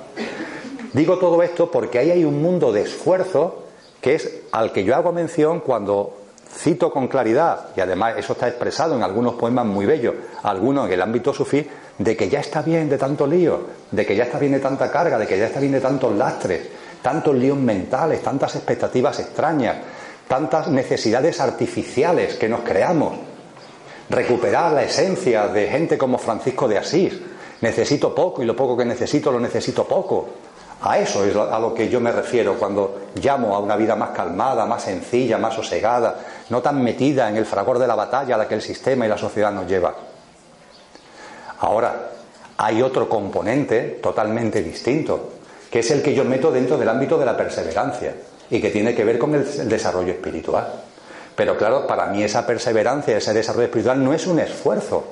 Digo 0.93 1.19
todo 1.19 1.43
esto 1.43 1.69
porque 1.69 1.99
ahí 1.99 2.09
hay 2.09 2.25
un 2.25 2.41
mundo 2.41 2.73
de 2.73 2.81
esfuerzo 2.81 3.65
que 4.01 4.15
es 4.15 4.41
al 4.51 4.71
que 4.71 4.83
yo 4.83 4.95
hago 4.95 5.11
mención 5.11 5.59
cuando 5.59 6.17
cito 6.51 6.91
con 6.91 7.07
claridad, 7.07 7.67
y 7.75 7.81
además 7.81 8.15
eso 8.17 8.33
está 8.33 8.47
expresado 8.47 8.95
en 8.95 9.03
algunos 9.03 9.35
poemas 9.35 9.65
muy 9.65 9.85
bellos, 9.85 10.15
algunos 10.41 10.87
en 10.87 10.93
el 10.93 11.01
ámbito 11.01 11.31
sufí, 11.31 11.67
de 11.99 12.17
que 12.17 12.29
ya 12.29 12.39
está 12.39 12.63
bien 12.63 12.89
de 12.89 12.97
tanto 12.97 13.27
lío, 13.27 13.59
de 13.91 14.05
que 14.07 14.15
ya 14.15 14.23
está 14.23 14.39
bien 14.39 14.53
de 14.53 14.59
tanta 14.59 14.89
carga, 14.89 15.19
de 15.19 15.27
que 15.27 15.37
ya 15.37 15.45
está 15.45 15.59
bien 15.59 15.73
de 15.73 15.81
tantos 15.81 16.15
lastres, 16.15 16.67
tantos 17.03 17.35
líos 17.35 17.57
mentales, 17.57 18.23
tantas 18.23 18.55
expectativas 18.55 19.19
extrañas, 19.19 19.77
tantas 20.27 20.67
necesidades 20.69 21.39
artificiales 21.39 22.35
que 22.35 22.49
nos 22.49 22.61
creamos. 22.61 23.26
Recuperar 24.09 24.71
la 24.71 24.83
esencia 24.83 25.47
de 25.47 25.67
gente 25.67 25.97
como 25.97 26.17
Francisco 26.17 26.67
de 26.67 26.77
Asís. 26.77 27.13
Necesito 27.61 28.13
poco 28.13 28.41
y 28.41 28.45
lo 28.45 28.55
poco 28.55 28.77
que 28.77 28.85
necesito 28.85 29.31
lo 29.31 29.39
necesito 29.39 29.85
poco. 29.85 30.29
A 30.81 30.99
eso 30.99 31.25
es 31.25 31.35
a 31.35 31.59
lo 31.59 31.73
que 31.73 31.89
yo 31.89 31.99
me 31.99 32.11
refiero 32.11 32.53
cuando 32.53 33.07
llamo 33.15 33.55
a 33.55 33.59
una 33.59 33.75
vida 33.75 33.95
más 33.95 34.11
calmada, 34.11 34.65
más 34.65 34.83
sencilla, 34.83 35.39
más 35.39 35.55
sosegada, 35.55 36.19
no 36.49 36.61
tan 36.61 36.83
metida 36.83 37.27
en 37.29 37.37
el 37.37 37.45
fragor 37.45 37.79
de 37.79 37.87
la 37.87 37.95
batalla 37.95 38.35
a 38.35 38.37
la 38.37 38.47
que 38.47 38.53
el 38.53 38.61
sistema 38.61 39.05
y 39.05 39.09
la 39.09 39.17
sociedad 39.17 39.51
nos 39.51 39.67
lleva. 39.67 39.95
Ahora, 41.59 42.11
hay 42.57 42.81
otro 42.83 43.09
componente 43.09 43.99
totalmente 44.01 44.61
distinto, 44.61 45.31
que 45.71 45.79
es 45.79 45.89
el 45.89 46.03
que 46.03 46.13
yo 46.13 46.23
meto 46.23 46.51
dentro 46.51 46.77
del 46.77 46.89
ámbito 46.89 47.17
de 47.17 47.25
la 47.25 47.35
perseverancia 47.35 48.15
y 48.49 48.61
que 48.61 48.69
tiene 48.69 48.93
que 48.93 49.03
ver 49.03 49.17
con 49.17 49.33
el 49.33 49.67
desarrollo 49.67 50.13
espiritual. 50.13 50.83
Pero 51.37 51.55
claro, 51.55 51.85
para 51.85 52.07
mí 52.07 52.23
esa 52.23 52.47
perseverancia, 52.47 53.15
ese 53.15 53.31
desarrollo 53.31 53.65
espiritual 53.65 54.03
no 54.03 54.11
es 54.11 54.25
un 54.25 54.39
esfuerzo. 54.39 55.03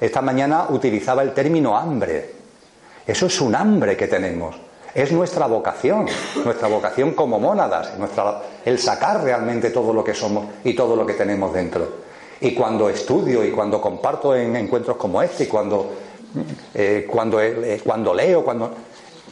Esta 0.00 0.22
mañana 0.22 0.68
utilizaba 0.70 1.22
el 1.22 1.34
término 1.34 1.76
hambre. 1.76 2.30
Eso 3.06 3.26
es 3.26 3.38
un 3.38 3.54
hambre 3.54 3.94
que 3.94 4.08
tenemos. 4.08 4.56
Es 4.94 5.12
nuestra 5.12 5.46
vocación, 5.46 6.06
nuestra 6.42 6.68
vocación 6.68 7.12
como 7.12 7.38
mónadas, 7.38 7.98
nuestra, 7.98 8.40
el 8.64 8.78
sacar 8.78 9.22
realmente 9.22 9.68
todo 9.68 9.92
lo 9.92 10.02
que 10.02 10.14
somos 10.14 10.46
y 10.64 10.72
todo 10.72 10.96
lo 10.96 11.04
que 11.04 11.12
tenemos 11.12 11.52
dentro. 11.52 11.86
Y 12.40 12.54
cuando 12.54 12.88
estudio 12.88 13.44
y 13.44 13.50
cuando 13.50 13.78
comparto 13.78 14.34
en 14.34 14.56
encuentros 14.56 14.96
como 14.96 15.20
este 15.20 15.44
y 15.44 15.48
cuando, 15.48 15.92
eh, 16.72 17.06
cuando, 17.10 17.38
eh, 17.42 17.78
cuando 17.84 18.14
leo, 18.14 18.42
cuando, 18.42 18.70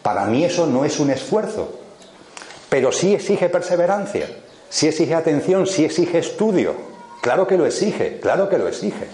para 0.03 0.27
mí 0.27 0.45
eso 0.45 0.67
no 0.67 0.85
es 0.85 1.01
un 1.01 1.09
esfuerzo, 1.09 1.81
pero 2.69 2.93
sí 2.93 3.15
exige 3.15 3.49
perseverancia, 3.49 4.29
sí 4.71 4.89
exige 4.89 5.15
atención, 5.15 5.67
sí 5.67 5.85
exige 5.85 6.19
estudio. 6.19 6.75
Claro 7.21 7.47
que 7.47 7.59
lo 7.59 7.67
exige, 7.67 8.19
claro 8.21 8.49
que 8.49 8.57
lo 8.57 8.67
exige. 8.67 9.09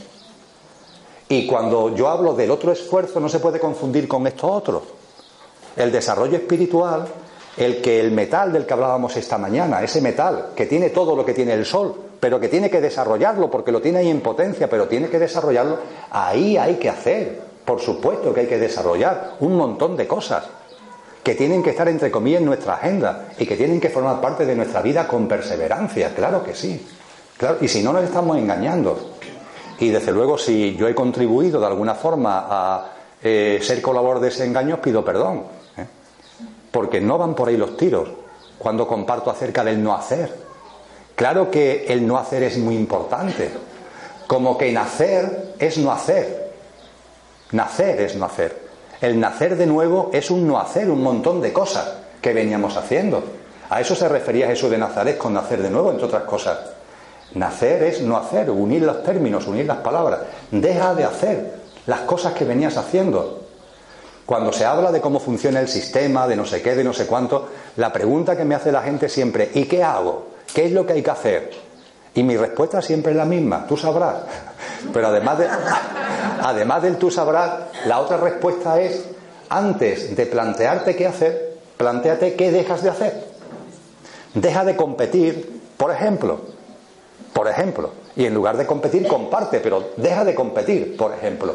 Y 1.29 1.49
cuando 1.49 1.93
yo 1.97 2.09
hablo 2.09 2.35
del 2.35 2.53
otro 2.53 2.71
esfuerzo 2.71 3.19
no 3.19 3.29
se 3.29 3.41
puede 3.41 3.59
confundir 3.59 4.07
con 4.07 4.25
estos 4.29 4.49
otros. 4.49 4.83
El 5.75 5.91
desarrollo 5.91 6.37
espiritual, 6.37 7.07
el 7.57 7.83
que 7.83 7.99
el 7.99 8.13
metal 8.13 8.53
del 8.53 8.65
que 8.65 8.75
hablábamos 8.75 9.17
esta 9.17 9.39
mañana, 9.39 9.83
ese 9.83 10.01
metal 10.01 10.51
que 10.55 10.67
tiene 10.67 10.91
todo 10.91 11.17
lo 11.17 11.25
que 11.25 11.35
tiene 11.35 11.55
el 11.55 11.67
sol, 11.67 11.97
pero 12.21 12.39
que 12.39 12.49
tiene 12.49 12.71
que 12.71 12.81
desarrollarlo 12.81 13.51
porque 13.51 13.73
lo 13.73 13.83
tiene 13.83 13.99
ahí 13.99 14.09
en 14.09 14.21
potencia, 14.21 14.71
pero 14.71 14.87
tiene 14.87 15.09
que 15.09 15.19
desarrollarlo, 15.19 15.79
ahí 16.11 16.57
hay 16.57 16.77
que 16.77 16.89
hacer, 16.89 17.41
por 17.65 17.81
supuesto 17.81 18.33
que 18.33 18.41
hay 18.41 18.47
que 18.47 18.59
desarrollar 18.59 19.33
un 19.41 19.57
montón 19.57 19.97
de 19.97 20.07
cosas 20.07 20.45
que 21.27 21.35
tienen 21.35 21.61
que 21.61 21.71
estar 21.71 21.89
entre 21.89 22.09
comillas 22.09 22.39
en 22.39 22.47
nuestra 22.47 22.75
agenda 22.75 23.31
y 23.37 23.47
que 23.47 23.57
tienen 23.57 23.81
que 23.81 23.91
formar 23.91 24.21
parte 24.21 24.47
de 24.47 24.55
nuestra 24.55 24.81
vida 24.81 25.09
con 25.09 25.27
perseverancia, 25.27 26.15
claro 26.15 26.45
que 26.45 26.55
sí. 26.55 26.87
Y 27.61 27.67
si 27.67 27.83
no 27.83 27.93
nos 27.93 28.05
estamos 28.05 28.39
engañando. 28.39 29.17
Y 29.81 29.89
desde 29.89 30.13
luego 30.13 30.39
si 30.39 30.77
yo 30.77 30.87
he 30.87 30.95
contribuido 30.95 31.59
de 31.59 31.67
alguna 31.67 31.97
forma 31.97 32.47
a 32.49 32.93
eh, 33.21 33.59
ser 33.61 33.83
colaborador 33.83 34.23
de 34.23 34.29
ese 34.29 34.45
engaño, 34.45 34.81
pido 34.81 35.05
perdón 35.05 35.57
porque 36.71 37.01
no 37.01 37.19
van 37.19 37.35
por 37.35 37.49
ahí 37.49 37.57
los 37.57 37.77
tiros 37.77 38.07
cuando 38.59 38.87
comparto 38.87 39.29
acerca 39.29 39.65
del 39.65 39.83
no 39.83 39.97
hacer. 39.97 40.33
Claro 41.17 41.51
que 41.51 41.87
el 41.89 42.07
no 42.07 42.19
hacer 42.19 42.45
es 42.45 42.57
muy 42.57 42.77
importante, 42.77 43.51
como 44.29 44.57
que 44.57 44.71
nacer 44.71 45.55
es 45.59 45.77
no 45.79 45.91
hacer. 45.91 46.53
Nacer 47.51 48.03
es 48.03 48.15
no 48.15 48.27
hacer. 48.27 48.66
El 49.01 49.21
nacer 49.21 49.57
de 49.57 49.67
nuevo 49.67 50.11
es 50.13 50.31
un 50.31 50.47
no 50.47 50.59
hacer 50.59 50.91
un 50.91 51.03
montón 51.03 51.41
de 51.43 51.53
cosas 51.53 51.93
que 52.23 52.33
veníamos 52.33 52.77
haciendo. 52.77 53.23
A 53.69 53.81
eso 53.81 53.95
se 53.95 54.09
refería 54.09 54.47
Jesús 54.47 54.71
de 54.71 54.79
Nazaret 54.79 55.19
con 55.19 55.35
nacer 55.35 55.63
de 55.63 55.71
nuevo, 55.71 55.91
entre 55.91 56.07
otras 56.07 56.23
cosas. 56.23 56.59
Nacer 57.35 57.83
es 57.83 58.01
no 58.01 58.17
hacer, 58.17 58.51
unir 58.51 58.83
los 58.83 59.03
términos, 59.03 59.47
unir 59.47 59.67
las 59.67 59.79
palabras. 59.79 60.21
Deja 60.51 60.95
de 60.95 61.05
hacer 61.05 61.55
las 61.87 62.01
cosas 62.01 62.33
que 62.33 62.45
venías 62.45 62.77
haciendo. 62.77 63.43
Cuando 64.25 64.53
se 64.53 64.65
habla 64.65 64.91
de 64.91 65.01
cómo 65.01 65.21
funciona 65.21 65.61
el 65.61 65.69
sistema, 65.69 66.27
de 66.27 66.37
no 66.37 66.47
sé 66.47 66.63
qué, 66.63 66.75
de 66.75 66.83
no 66.83 66.93
sé 66.93 67.07
cuánto, 67.07 67.49
la 67.77 67.93
pregunta 67.93 68.37
que 68.37 68.45
me 68.45 68.55
hace 68.55 68.73
la 68.73 68.83
gente 68.83 69.09
siempre, 69.09 69.51
¿y 69.55 69.65
qué 69.65 69.85
hago? 69.85 70.29
¿Qué 70.53 70.65
es 70.65 70.73
lo 70.73 70.87
que 70.87 70.95
hay 70.95 71.03
que 71.03 71.11
hacer? 71.11 71.66
Y 72.17 72.23
mi 72.23 72.37
respuesta 72.37 72.83
siempre 72.83 73.13
es 73.13 73.17
la 73.17 73.27
misma, 73.27 73.67
tú 73.67 73.77
sabrás. 73.77 74.17
Pero 74.93 75.09
además, 75.09 75.39
de, 75.39 75.49
además 76.43 76.83
del 76.83 76.97
tú 76.97 77.11
sabrás, 77.11 77.53
la 77.85 78.01
otra 78.01 78.17
respuesta 78.17 78.81
es, 78.81 79.05
antes 79.51 80.17
de 80.17 80.27
plantearte 80.27 80.97
qué 80.97 81.07
hacer, 81.07 81.59
planteate 81.77 82.35
qué 82.35 82.51
dejas 82.51 82.83
de 82.83 82.89
hacer. 82.89 83.25
Deja 84.33 84.65
de 84.65 84.77
competir, 84.77 85.61
por 85.77 85.91
ejemplo, 85.91 86.41
por 87.35 87.49
ejemplo, 87.49 87.91
y 88.17 88.25
en 88.25 88.33
lugar 88.33 88.57
de 88.57 88.67
competir, 88.67 89.07
comparte, 89.07 89.61
pero 89.61 89.91
deja 89.99 90.25
de 90.25 90.35
competir, 90.35 90.97
por 90.97 91.13
ejemplo. 91.13 91.55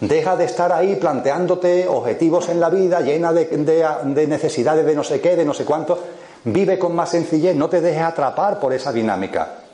Deja 0.00 0.34
de 0.34 0.46
estar 0.46 0.72
ahí 0.72 0.96
planteándote 0.96 1.86
objetivos 1.86 2.48
en 2.48 2.58
la 2.58 2.68
vida 2.68 3.00
llena 3.00 3.32
de, 3.32 4.26
necesidades 4.26 4.84
de 4.84 4.94
no 4.96 5.04
sé 5.04 5.20
qué, 5.20 5.36
de 5.36 5.44
no 5.44 5.54
sé 5.54 5.64
cuánto. 5.64 5.98
Vive 6.42 6.80
con 6.80 6.96
más 6.96 7.10
sencillez, 7.10 7.54
no 7.54 7.68
te 7.68 7.80
dejes 7.80 8.02
atrapar 8.02 8.58
por 8.58 8.72
esa 8.72 8.92
dinámica. 8.92 9.69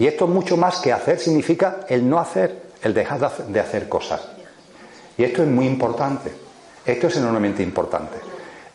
Y 0.00 0.06
esto 0.06 0.26
mucho 0.26 0.56
más 0.56 0.80
que 0.80 0.92
hacer 0.92 1.20
significa 1.20 1.80
el 1.86 2.08
no 2.08 2.18
hacer, 2.18 2.62
el 2.82 2.92
dejar 2.94 3.20
de 3.46 3.60
hacer 3.60 3.88
cosas. 3.88 4.22
Y 5.16 5.24
esto 5.24 5.42
es 5.42 5.48
muy 5.48 5.66
importante. 5.66 6.32
Esto 6.86 7.08
es 7.08 7.16
enormemente 7.16 7.62
importante. 7.62 8.16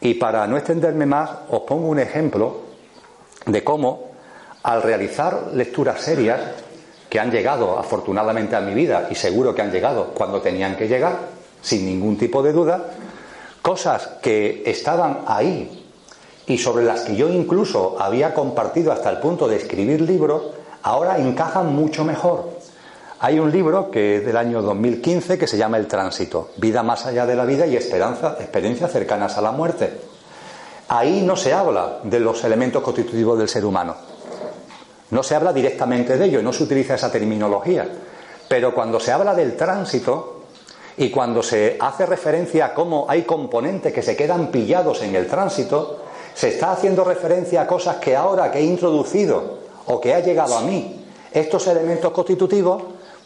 Y 0.01 0.13
para 0.13 0.45
no 0.45 0.55
extenderme 0.55 1.07
más, 1.07 1.31
os 1.49 1.61
pongo 1.61 1.87
un 1.87 1.97
ejemplo 1.97 2.61
de 3.47 3.63
cómo 3.63 4.11
al 4.61 4.83
realizar 4.83 5.49
lecturas 5.53 5.99
serias 5.99 6.39
que 7.09 7.19
han 7.19 7.31
llegado 7.31 7.79
afortunadamente 7.79 8.55
a 8.55 8.61
mi 8.61 8.75
vida 8.75 9.07
y 9.09 9.15
seguro 9.15 9.55
que 9.55 9.63
han 9.63 9.71
llegado 9.71 10.11
cuando 10.13 10.41
tenían 10.41 10.75
que 10.75 10.87
llegar, 10.87 11.17
sin 11.59 11.87
ningún 11.87 12.17
tipo 12.17 12.43
de 12.43 12.53
duda, 12.53 12.85
cosas 13.63 14.07
que 14.21 14.61
estaban 14.63 15.21
ahí 15.25 15.87
y 16.45 16.59
sobre 16.59 16.85
las 16.85 17.01
que 17.01 17.15
yo 17.15 17.29
incluso 17.29 17.95
había 17.99 18.33
compartido 18.35 18.91
hasta 18.91 19.09
el 19.09 19.17
punto 19.17 19.47
de 19.47 19.55
escribir 19.55 20.01
libros, 20.01 20.43
ahora 20.85 21.17
encajan 21.17 21.75
mucho 21.75 22.05
mejor. 22.05 22.51
Hay 23.19 23.39
un 23.39 23.51
libro 23.51 23.89
que 23.89 24.17
es 24.17 24.25
del 24.25 24.37
año 24.37 24.61
2015 24.61 25.37
que 25.37 25.47
se 25.47 25.57
llama 25.57 25.77
El 25.77 25.87
Tránsito, 25.87 26.49
Vida 26.57 26.83
más 26.83 27.07
allá 27.07 27.25
de 27.25 27.35
la 27.35 27.43
vida 27.43 27.65
y 27.65 27.75
esperanza, 27.75 28.37
experiencias 28.39 28.91
cercanas 28.91 29.35
a 29.35 29.41
la 29.41 29.51
muerte. 29.51 29.99
Ahí 30.89 31.23
no 31.23 31.35
se 31.35 31.53
habla 31.53 32.01
de 32.03 32.19
los 32.19 32.43
elementos 32.43 32.83
constitutivos 32.83 33.39
del 33.39 33.49
ser 33.49 33.65
humano. 33.65 33.95
No 35.09 35.23
se 35.23 35.33
habla 35.33 35.51
directamente 35.51 36.17
de 36.17 36.25
ello, 36.25 36.43
no 36.43 36.53
se 36.53 36.63
utiliza 36.63 36.93
esa 36.93 37.11
terminología. 37.11 37.89
Pero 38.47 38.75
cuando 38.75 38.99
se 38.99 39.11
habla 39.11 39.33
del 39.33 39.55
tránsito 39.55 40.43
y 40.97 41.09
cuando 41.09 41.41
se 41.41 41.77
hace 41.79 42.05
referencia 42.05 42.67
a 42.67 42.73
cómo 42.75 43.07
hay 43.09 43.23
componentes 43.23 43.91
que 43.91 44.03
se 44.03 44.15
quedan 44.15 44.51
pillados 44.51 45.01
en 45.01 45.15
el 45.15 45.25
tránsito, 45.25 46.03
se 46.35 46.49
está 46.49 46.73
haciendo 46.73 47.03
referencia 47.03 47.61
a 47.61 47.67
cosas 47.67 47.95
que 47.95 48.15
ahora 48.15 48.51
que 48.51 48.59
he 48.59 48.63
introducido 48.63 49.64
o 49.87 49.99
que 49.99 50.13
ha 50.13 50.19
llegado 50.19 50.57
a 50.57 50.61
mí, 50.61 51.05
estos 51.31 51.67
elementos 51.67 52.11
constitutivos, 52.11 52.81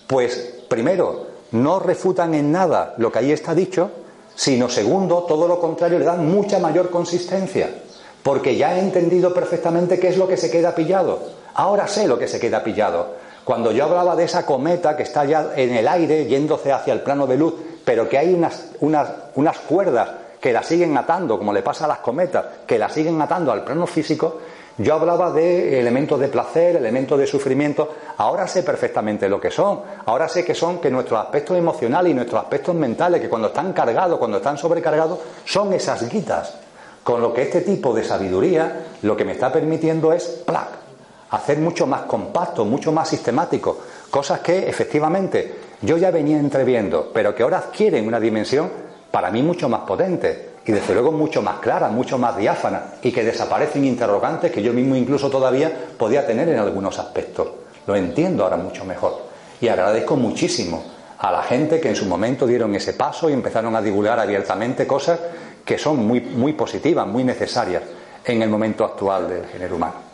pues 0.07 0.55
primero, 0.67 1.27
no 1.51 1.79
refutan 1.79 2.33
en 2.33 2.51
nada 2.51 2.93
lo 2.97 3.11
que 3.11 3.19
ahí 3.19 3.31
está 3.31 3.53
dicho, 3.53 3.91
sino 4.35 4.69
segundo, 4.69 5.23
todo 5.23 5.47
lo 5.47 5.59
contrario, 5.59 5.99
le 5.99 6.05
dan 6.05 6.27
mucha 6.31 6.59
mayor 6.59 6.89
consistencia, 6.89 7.69
porque 8.23 8.55
ya 8.55 8.75
he 8.75 8.79
entendido 8.79 9.33
perfectamente 9.33 9.99
qué 9.99 10.09
es 10.09 10.17
lo 10.17 10.27
que 10.27 10.37
se 10.37 10.49
queda 10.49 10.75
pillado. 10.75 11.19
Ahora 11.55 11.87
sé 11.87 12.07
lo 12.07 12.17
que 12.17 12.27
se 12.27 12.39
queda 12.39 12.63
pillado. 12.63 13.15
Cuando 13.43 13.71
yo 13.71 13.85
hablaba 13.85 14.15
de 14.15 14.25
esa 14.25 14.45
cometa 14.45 14.95
que 14.95 15.03
está 15.03 15.25
ya 15.25 15.51
en 15.55 15.75
el 15.75 15.87
aire, 15.87 16.25
yéndose 16.25 16.71
hacia 16.71 16.93
el 16.93 17.01
plano 17.01 17.27
de 17.27 17.37
luz, 17.37 17.53
pero 17.83 18.07
que 18.07 18.17
hay 18.17 18.33
unas, 18.33 18.67
unas, 18.79 19.09
unas 19.35 19.57
cuerdas 19.59 20.09
que 20.39 20.53
la 20.53 20.63
siguen 20.63 20.95
atando, 20.97 21.37
como 21.37 21.51
le 21.51 21.61
pasa 21.61 21.85
a 21.85 21.87
las 21.87 21.97
cometas, 21.99 22.45
que 22.65 22.77
la 22.77 22.89
siguen 22.89 23.21
atando 23.21 23.51
al 23.51 23.63
plano 23.63 23.87
físico, 23.87 24.37
yo 24.79 24.93
hablaba 24.93 25.29
de 25.31 25.77
elementos 25.77 26.17
de 26.17 26.29
placer, 26.29 26.77
elementos 26.77 27.19
de 27.19 27.27
sufrimiento. 27.27 27.95
Ahora 28.15 28.47
sé 28.47 28.63
perfectamente 28.63 29.27
lo 29.27 29.39
que 29.39 29.51
son. 29.51 29.81
Ahora 30.05 30.29
sé 30.29 30.45
que 30.45 30.55
son 30.55 30.79
que 30.79 30.89
nuestros 30.89 31.19
aspectos 31.19 31.57
emocionales 31.57 32.11
y 32.11 32.15
nuestros 32.15 32.41
aspectos 32.41 32.73
mentales, 32.75 33.19
que 33.19 33.27
cuando 33.27 33.49
están 33.49 33.73
cargados, 33.73 34.17
cuando 34.17 34.37
están 34.37 34.57
sobrecargados, 34.57 35.19
son 35.43 35.73
esas 35.73 36.07
guitas. 36.09 36.55
Con 37.03 37.21
lo 37.21 37.33
que 37.33 37.41
este 37.41 37.59
tipo 37.59 37.93
de 37.93 38.05
sabiduría 38.05 38.85
lo 39.01 39.17
que 39.17 39.25
me 39.25 39.33
está 39.33 39.51
permitiendo 39.51 40.13
es 40.13 40.23
plac, 40.45 40.69
hacer 41.31 41.57
mucho 41.57 41.85
más 41.85 42.03
compacto, 42.03 42.63
mucho 42.63 42.93
más 42.93 43.09
sistemático. 43.09 43.79
Cosas 44.09 44.39
que 44.39 44.69
efectivamente 44.69 45.55
yo 45.81 45.97
ya 45.97 46.09
venía 46.09 46.39
entreviendo, 46.39 47.11
pero 47.13 47.35
que 47.35 47.43
ahora 47.43 47.57
adquieren 47.57 48.07
una 48.07 48.19
dimensión 48.19 48.69
para 49.11 49.29
mí 49.29 49.43
mucho 49.43 49.67
más 49.67 49.81
potente 49.81 50.48
y 50.65 50.71
desde 50.71 50.93
luego 50.93 51.11
mucho 51.11 51.41
más 51.41 51.59
clara, 51.59 51.89
mucho 51.89 52.17
más 52.17 52.37
diáfana 52.37 52.95
y 53.01 53.11
que 53.11 53.23
desaparecen 53.23 53.85
interrogantes 53.85 54.51
que 54.51 54.61
yo 54.61 54.73
mismo 54.73 54.95
incluso 54.95 55.29
todavía 55.29 55.71
podía 55.97 56.25
tener 56.25 56.49
en 56.49 56.59
algunos 56.59 56.99
aspectos. 56.99 57.47
Lo 57.87 57.95
entiendo 57.95 58.43
ahora 58.43 58.57
mucho 58.57 58.85
mejor 58.85 59.29
y 59.61 59.67
agradezco 59.67 60.15
muchísimo 60.15 60.83
a 61.17 61.31
la 61.31 61.43
gente 61.43 61.79
que 61.79 61.89
en 61.89 61.95
su 61.95 62.05
momento 62.05 62.47
dieron 62.47 62.73
ese 62.75 62.93
paso 62.93 63.29
y 63.29 63.33
empezaron 63.33 63.75
a 63.75 63.81
divulgar 63.81 64.19
abiertamente 64.19 64.87
cosas 64.87 65.19
que 65.65 65.77
son 65.77 66.05
muy, 66.05 66.21
muy 66.21 66.53
positivas, 66.53 67.05
muy 67.07 67.23
necesarias 67.23 67.83
en 68.23 68.41
el 68.41 68.49
momento 68.49 68.85
actual 68.85 69.27
del 69.27 69.45
género 69.45 69.75
humano. 69.75 70.09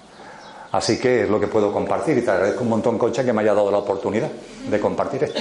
Así 0.71 0.99
que 0.99 1.23
es 1.23 1.29
lo 1.29 1.39
que 1.39 1.47
puedo 1.47 1.71
compartir 1.71 2.17
y 2.17 2.21
te 2.21 2.31
agradezco 2.31 2.63
un 2.63 2.69
montón, 2.69 2.97
Concha, 2.97 3.23
que 3.23 3.31
me 3.31 3.41
haya 3.41 3.53
dado 3.53 3.71
la 3.71 3.77
oportunidad 3.77 4.29
de 4.69 4.79
compartir 4.79 5.23
esto. 5.23 5.39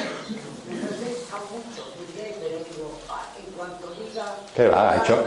¿Qué 4.55 4.69
va? 4.69 4.93
¿Ha 4.93 4.97
hecho? 4.99 5.19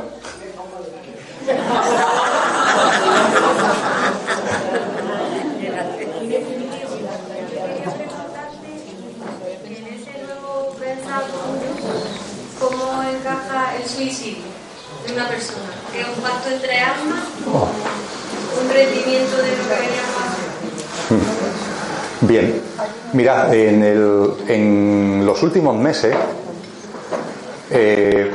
¿Cómo 12.58 13.04
encaja 13.04 13.76
el 13.76 13.86
suicidio 13.86 14.38
de 15.06 15.14
una 15.14 15.28
persona? 15.28 15.60
¿Es 15.94 16.08
un 16.08 16.24
pacto 16.24 16.50
entre 16.50 16.80
almas? 16.80 17.24
¿Un 17.46 18.70
rendimiento 18.70 19.38
de 19.38 19.58
lo 19.58 19.64
que 19.64 19.76
venía 19.76 20.08
Bien, 22.22 22.62
mira, 23.12 23.54
en, 23.54 23.84
el, 23.84 24.32
en 24.48 25.26
los 25.26 25.44
últimos 25.44 25.76
meses 25.76 26.16
eh, 27.70 28.32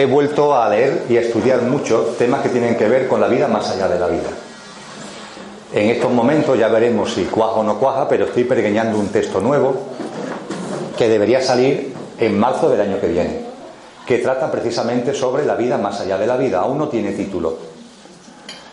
he 0.00 0.06
vuelto 0.06 0.56
a 0.56 0.66
leer 0.70 1.04
y 1.10 1.18
a 1.18 1.20
estudiar 1.20 1.60
mucho 1.62 2.14
temas 2.18 2.40
que 2.40 2.48
tienen 2.48 2.74
que 2.74 2.88
ver 2.88 3.06
con 3.06 3.20
la 3.20 3.28
vida 3.28 3.48
más 3.48 3.68
allá 3.70 3.86
de 3.86 4.00
la 4.00 4.06
vida. 4.06 4.30
En 5.74 5.90
estos 5.90 6.10
momentos 6.10 6.58
ya 6.58 6.68
veremos 6.68 7.12
si 7.12 7.24
cuaja 7.24 7.60
o 7.60 7.62
no 7.62 7.78
cuaja, 7.78 8.08
pero 8.08 8.24
estoy 8.24 8.44
pergeñando 8.44 8.98
un 8.98 9.08
texto 9.08 9.40
nuevo 9.40 9.76
que 10.96 11.06
debería 11.06 11.42
salir 11.42 11.94
en 12.18 12.38
marzo 12.38 12.70
del 12.70 12.80
año 12.80 12.98
que 12.98 13.08
viene, 13.08 13.44
que 14.06 14.18
trata 14.18 14.50
precisamente 14.50 15.12
sobre 15.12 15.44
la 15.44 15.54
vida 15.54 15.76
más 15.76 16.00
allá 16.00 16.16
de 16.16 16.26
la 16.26 16.38
vida. 16.38 16.60
Aún 16.60 16.78
no 16.78 16.88
tiene 16.88 17.12
título. 17.12 17.58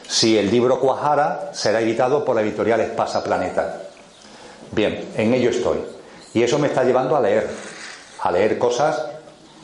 Si 0.07 0.37
el 0.37 0.49
libro 0.49 0.79
cuajara, 0.79 1.49
será 1.51 1.81
editado 1.81 2.23
por 2.23 2.37
la 2.37 2.41
editorial 2.41 2.79
Espasa 2.79 3.21
Planeta. 3.21 3.81
Bien, 4.71 5.09
en 5.17 5.33
ello 5.33 5.49
estoy. 5.49 5.79
Y 6.33 6.41
eso 6.41 6.57
me 6.57 6.67
está 6.67 6.85
llevando 6.85 7.17
a 7.17 7.21
leer, 7.21 7.49
a 8.21 8.31
leer 8.31 8.57
cosas 8.57 9.16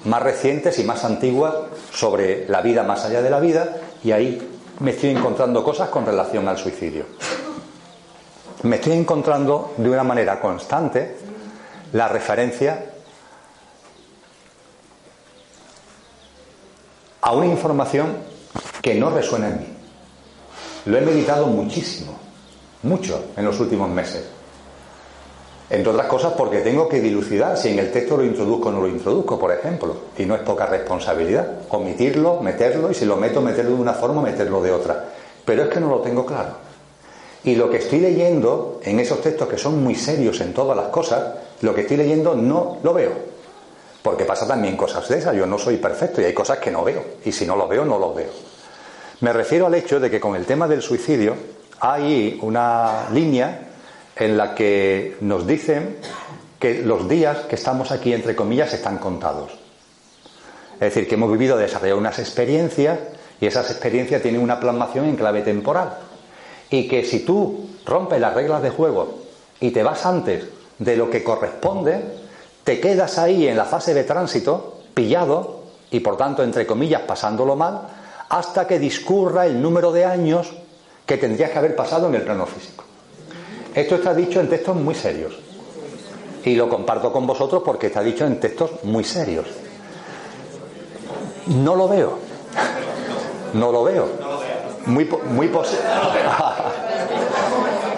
más 0.06 0.22
recientes 0.22 0.80
y 0.80 0.84
más 0.84 1.04
antiguas 1.06 1.54
sobre 1.92 2.48
la 2.48 2.62
vida 2.62 2.84
más 2.84 3.06
allá 3.06 3.22
de 3.22 3.30
la 3.30 3.40
vida 3.40 3.78
y 4.04 4.12
ahí 4.12 4.50
me 4.80 4.92
estoy 4.92 5.12
encontrando 5.12 5.64
cosas 5.64 5.90
con 5.90 6.06
relación 6.06 6.48
al 6.48 6.58
suicidio. 6.58 7.06
Me 8.64 8.78
estoy 8.78 8.94
encontrando 8.94 9.74
de 9.78 9.90
una 9.90 10.04
manera 10.04 10.40
constante 10.40 11.18
la 11.94 12.08
referencia 12.08 12.86
a 17.22 17.32
una 17.34 17.46
información 17.46 18.18
que 18.82 18.96
no 18.96 19.10
resuena 19.10 19.50
en 19.50 19.60
mí. 19.60 19.68
Lo 20.86 20.98
he 20.98 21.02
meditado 21.02 21.48
muchísimo, 21.48 22.18
mucho 22.84 23.32
en 23.38 23.46
los 23.46 23.60
últimos 23.60 23.90
meses. 23.90 24.26
Entre 25.70 25.90
otras 25.90 26.08
cosas 26.08 26.34
porque 26.34 26.60
tengo 26.60 26.88
que 26.88 27.00
dilucidar 27.00 27.58
si 27.58 27.70
en 27.70 27.80
el 27.80 27.92
texto 27.92 28.18
lo 28.18 28.24
introduzco 28.24 28.70
o 28.70 28.72
no 28.72 28.82
lo 28.82 28.88
introduzco, 28.88 29.40
por 29.40 29.52
ejemplo. 29.52 29.96
Y 30.18 30.26
no 30.26 30.36
es 30.36 30.42
poca 30.42 30.66
responsabilidad. 30.66 31.48
Omitirlo, 31.70 32.42
meterlo 32.42 32.92
y 32.92 32.94
si 32.94 33.06
lo 33.06 33.16
meto, 33.16 33.42
meterlo 33.42 33.76
de 33.76 33.82
una 33.82 33.94
forma, 33.94 34.22
meterlo 34.22 34.62
de 34.62 34.72
otra. 34.72 35.06
Pero 35.46 35.64
es 35.64 35.70
que 35.70 35.80
no 35.80 35.90
lo 35.90 36.00
tengo 36.02 36.26
claro. 36.26 36.52
Y 37.44 37.56
lo 37.56 37.70
que 37.70 37.78
estoy 37.78 38.00
leyendo 38.00 38.80
en 38.84 39.00
esos 39.00 39.22
textos 39.22 39.48
que 39.48 39.58
son 39.58 39.84
muy 39.84 39.96
serios 39.96 40.40
en 40.42 40.54
todas 40.54 40.78
las 40.78 40.88
cosas, 40.88 41.24
lo 41.62 41.74
que 41.74 41.82
estoy 41.82 41.98
leyendo 41.98 42.36
no 42.36 42.78
lo 42.84 42.94
veo. 42.94 43.12
Porque 44.02 44.26
pasa 44.26 44.48
también 44.48 44.78
cosas 44.78 45.08
de 45.08 45.18
esas. 45.18 45.36
Yo 45.36 45.46
no 45.46 45.58
soy 45.58 45.78
perfecto 45.78 46.22
y 46.22 46.26
hay 46.26 46.34
cosas 46.34 46.60
que 46.60 46.72
no 46.72 46.84
veo. 46.84 47.04
Y 47.26 47.32
si 47.32 47.46
no 47.46 47.56
lo 47.56 47.68
veo, 47.68 47.84
no 47.84 47.98
lo 47.98 48.14
veo. 48.14 48.30
Me 49.22 49.32
refiero 49.34 49.68
al 49.68 49.76
hecho 49.76 50.00
de 50.00 50.12
que 50.12 50.20
con 50.20 50.36
el 50.36 50.46
tema 50.46 50.68
del 50.68 50.82
suicidio 50.82 51.36
hay 51.80 52.38
una 52.42 53.10
línea 53.12 53.73
en 54.16 54.38
la 54.38 54.56
que 54.56 55.18
nos 55.22 55.48
dicen 55.48 55.98
que 56.60 56.84
los 56.84 57.10
días 57.10 57.40
que 57.50 57.56
estamos 57.56 57.92
aquí, 57.92 58.14
entre 58.14 58.36
comillas, 58.36 58.74
están 58.74 58.98
contados. 58.98 59.52
Es 60.76 60.80
decir, 60.80 61.08
que 61.08 61.16
hemos 61.16 61.32
vivido, 61.32 61.58
desarrollado 61.58 62.00
unas 62.00 62.20
experiencias 62.20 63.00
y 63.40 63.46
esas 63.46 63.70
experiencias 63.70 64.22
tienen 64.22 64.42
una 64.42 64.60
plasmación 64.60 65.06
en 65.06 65.16
clave 65.16 65.42
temporal. 65.42 65.98
Y 66.70 66.88
que 66.88 67.04
si 67.04 67.20
tú 67.20 67.70
rompes 67.86 68.20
las 68.20 68.34
reglas 68.34 68.62
de 68.62 68.70
juego 68.70 69.20
y 69.60 69.72
te 69.72 69.84
vas 69.84 70.06
antes 70.06 70.46
de 70.80 70.98
lo 70.98 71.10
que 71.10 71.24
corresponde, 71.24 72.02
te 72.64 72.80
quedas 72.80 73.18
ahí 73.18 73.48
en 73.48 73.58
la 73.58 73.66
fase 73.66 73.94
de 73.94 74.04
tránsito, 74.04 74.82
pillado 74.94 75.64
y 75.92 76.00
por 76.00 76.18
tanto, 76.18 76.44
entre 76.44 76.66
comillas, 76.66 77.02
pasándolo 77.02 77.56
mal, 77.56 77.82
hasta 78.30 78.66
que 78.66 78.80
discurra 78.80 79.46
el 79.46 79.62
número 79.62 79.92
de 79.92 80.06
años 80.06 80.54
que 81.06 81.18
tendrías 81.18 81.52
que 81.52 81.60
haber 81.60 81.76
pasado 81.76 82.08
en 82.08 82.16
el 82.16 82.22
plano 82.24 82.46
físico. 82.46 82.86
Esto 83.74 83.96
está 83.96 84.14
dicho 84.14 84.40
en 84.40 84.50
textos 84.50 84.76
muy 84.76 84.94
serios. 84.94 85.34
Y 86.46 86.56
lo 86.56 86.70
comparto 86.70 87.12
con 87.12 87.26
vosotros 87.26 87.64
porque 87.66 87.88
está 87.88 88.04
dicho 88.04 88.26
en 88.26 88.40
textos 88.40 88.84
muy 88.84 89.04
serios. 89.04 89.48
No 91.48 91.76
lo 91.76 91.88
veo. 91.88 92.20
No 93.54 93.72
lo 93.72 93.84
veo. 93.84 94.08
Muy, 94.86 95.06
muy 95.06 95.48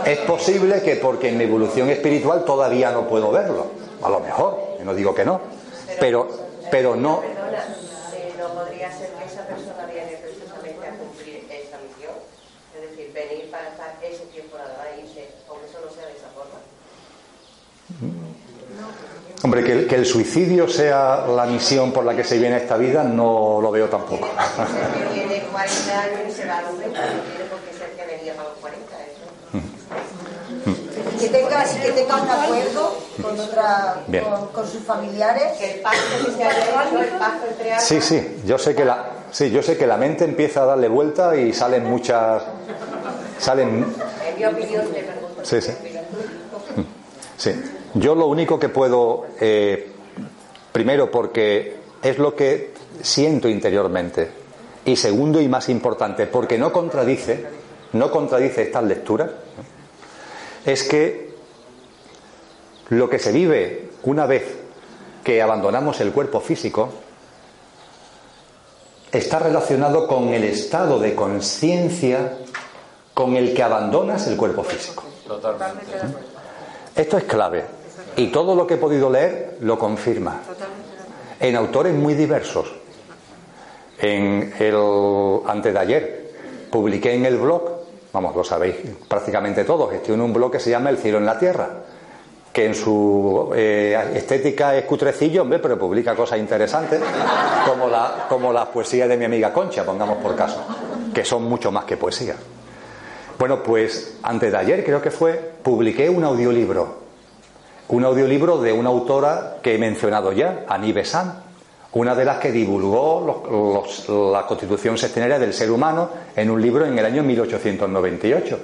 es 0.05 0.19
posible 0.19 0.83
que 0.83 0.97
porque 0.97 1.29
en 1.29 1.37
mi 1.37 1.45
evolución 1.45 1.89
espiritual 1.89 2.45
todavía 2.45 2.91
no 2.91 3.07
puedo 3.07 3.31
verlo. 3.31 3.65
A 4.03 4.09
lo 4.09 4.19
mejor, 4.19 4.59
no 4.83 4.93
digo 4.93 5.15
que 5.15 5.25
no. 5.25 5.41
Pero, 5.99 6.27
pero 6.69 6.95
no. 6.95 7.21
Hombre, 19.45 19.63
que, 19.63 19.85
que, 19.85 19.93
el 19.93 20.07
suicidio 20.07 20.67
sea 20.67 21.23
la 21.27 21.45
misión 21.45 21.91
por 21.91 22.03
la 22.03 22.15
que 22.15 22.23
se 22.23 22.39
viene 22.39 22.57
esta 22.57 22.77
vida, 22.77 23.03
no 23.03 23.59
lo 23.61 23.69
veo 23.69 23.87
tampoco. 23.87 24.27
Tiene 25.13 25.43
40 25.51 26.01
años 26.01 26.19
y 26.27 26.31
se 26.31 26.47
va 26.47 26.57
a 26.57 26.61
tiene 26.63 27.45
por 27.47 27.59
qué 27.59 27.77
ser 27.77 27.91
que 27.91 28.05
venía 28.07 28.33
para 28.33 28.49
los 28.49 28.57
40, 28.57 28.81
eso. 29.05 29.21
que 31.19 31.29
tenga, 31.29 31.63
que 31.63 31.91
tenga 31.91 32.15
un 32.23 32.27
acuerdo 32.27 32.97
con, 33.21 33.39
otra, 33.39 34.01
con, 34.51 34.67
sus 34.67 34.81
familiares. 34.81 35.59
Que 35.59 35.75
el 35.75 35.81
pacto 35.81 36.25
que 36.25 36.31
se 36.31 36.41
hecho, 36.41 36.99
el 37.03 37.19
pacto 37.19 37.45
entre 37.47 37.79
Sí, 37.81 38.01
sí, 38.01 38.41
yo 38.47 38.57
sé 38.57 38.73
que 38.73 38.83
la, 38.83 39.11
sí, 39.29 39.51
yo 39.51 39.61
sé 39.61 39.77
que 39.77 39.85
la 39.85 39.97
mente 39.97 40.25
empieza 40.25 40.63
a 40.63 40.65
darle 40.65 40.87
vuelta 40.87 41.35
y 41.35 41.53
salen 41.53 41.85
muchas, 41.85 42.41
salen. 43.37 43.93
En 44.27 44.39
mi 44.39 44.45
opinión, 44.45 44.85
Sí, 45.43 45.61
sí. 45.61 45.71
Sí. 47.37 47.53
Yo 47.95 48.13
lo 48.13 48.27
único 48.27 48.59
que 48.59 48.67
puedo, 48.67 49.25
eh, 49.39 49.89
primero 50.73 51.09
porque 51.09 51.77
es 52.03 52.17
lo 52.19 52.35
que 52.35 52.73
siento 53.01 53.47
interiormente, 53.47 54.29
y 54.83 54.97
segundo 54.97 55.39
y 55.39 55.47
más 55.47 55.69
importante, 55.69 56.27
porque 56.27 56.57
no 56.57 56.73
contradice, 56.73 57.45
no 57.93 58.11
contradice 58.11 58.63
estas 58.63 58.83
lecturas, 58.83 59.31
es 60.65 60.83
que 60.83 61.35
lo 62.89 63.09
que 63.09 63.17
se 63.17 63.31
vive 63.31 63.91
una 64.03 64.25
vez 64.25 64.43
que 65.23 65.41
abandonamos 65.41 66.01
el 66.01 66.11
cuerpo 66.11 66.41
físico 66.41 66.89
está 69.09 69.39
relacionado 69.39 70.05
con 70.05 70.33
el 70.33 70.43
estado 70.43 70.99
de 70.99 71.15
conciencia 71.15 72.39
con 73.13 73.37
el 73.37 73.53
que 73.53 73.63
abandonas 73.63 74.27
el 74.27 74.35
cuerpo 74.35 74.65
físico. 74.65 75.05
Esto 76.93 77.17
es 77.17 77.23
clave 77.23 77.74
y 78.17 78.27
todo 78.27 78.55
lo 78.55 78.65
que 78.65 78.75
he 78.75 78.77
podido 78.77 79.09
leer 79.09 79.57
lo 79.61 79.77
confirma. 79.77 80.41
En 81.39 81.55
autores 81.55 81.93
muy 81.93 82.13
diversos. 82.13 82.73
En 83.99 84.53
el 84.59 84.75
antes 85.47 85.73
de 85.73 85.79
ayer 85.79 86.31
publiqué 86.69 87.13
en 87.13 87.25
el 87.25 87.37
blog, 87.37 87.63
vamos, 88.11 88.35
lo 88.35 88.43
sabéis 88.43 88.75
prácticamente 89.07 89.63
todos, 89.63 89.89
gestiono 89.91 90.25
un 90.25 90.33
blog 90.33 90.51
que 90.51 90.59
se 90.59 90.69
llama 90.69 90.89
El 90.89 90.97
cielo 90.97 91.17
en 91.17 91.25
la 91.25 91.39
tierra, 91.39 91.69
que 92.51 92.65
en 92.65 92.75
su 92.75 93.51
eh, 93.55 94.11
estética 94.13 94.75
es 94.75 94.85
cutrecillo, 94.85 95.43
hombre, 95.43 95.59
pero 95.59 95.79
publica 95.79 96.15
cosas 96.15 96.39
interesantes, 96.39 97.01
como 97.65 97.87
la, 97.87 98.25
como 98.27 98.51
la 98.51 98.65
poesía 98.65 99.07
de 99.07 99.17
mi 99.17 99.25
amiga 99.25 99.53
Concha, 99.53 99.85
pongamos 99.85 100.17
por 100.17 100.35
caso, 100.35 100.65
que 101.13 101.23
son 101.23 101.43
mucho 101.43 101.71
más 101.71 101.85
que 101.85 101.97
poesía. 101.97 102.35
Bueno, 103.37 103.61
pues 103.61 104.17
antes 104.23 104.51
de 104.51 104.57
ayer 104.57 104.83
creo 104.83 105.01
que 105.01 105.11
fue, 105.11 105.53
publiqué 105.63 106.09
un 106.09 106.23
audiolibro. 106.23 107.04
Un 107.87 108.03
audiolibro 108.03 108.59
de 108.61 108.73
una 108.73 108.89
autora 108.89 109.57
que 109.61 109.75
he 109.75 109.77
mencionado 109.77 110.31
ya, 110.31 110.65
Annie 110.67 110.91
Besant, 110.91 111.33
una 111.93 112.15
de 112.15 112.25
las 112.25 112.39
que 112.39 112.51
divulgó 112.51 113.43
la 114.33 114.45
constitución 114.45 114.97
sextenaria 114.97 115.39
del 115.39 115.53
ser 115.53 115.71
humano 115.71 116.09
en 116.35 116.49
un 116.49 116.61
libro 116.61 116.85
en 116.85 116.97
el 116.97 117.05
año 117.05 117.23
1898. 117.23 118.59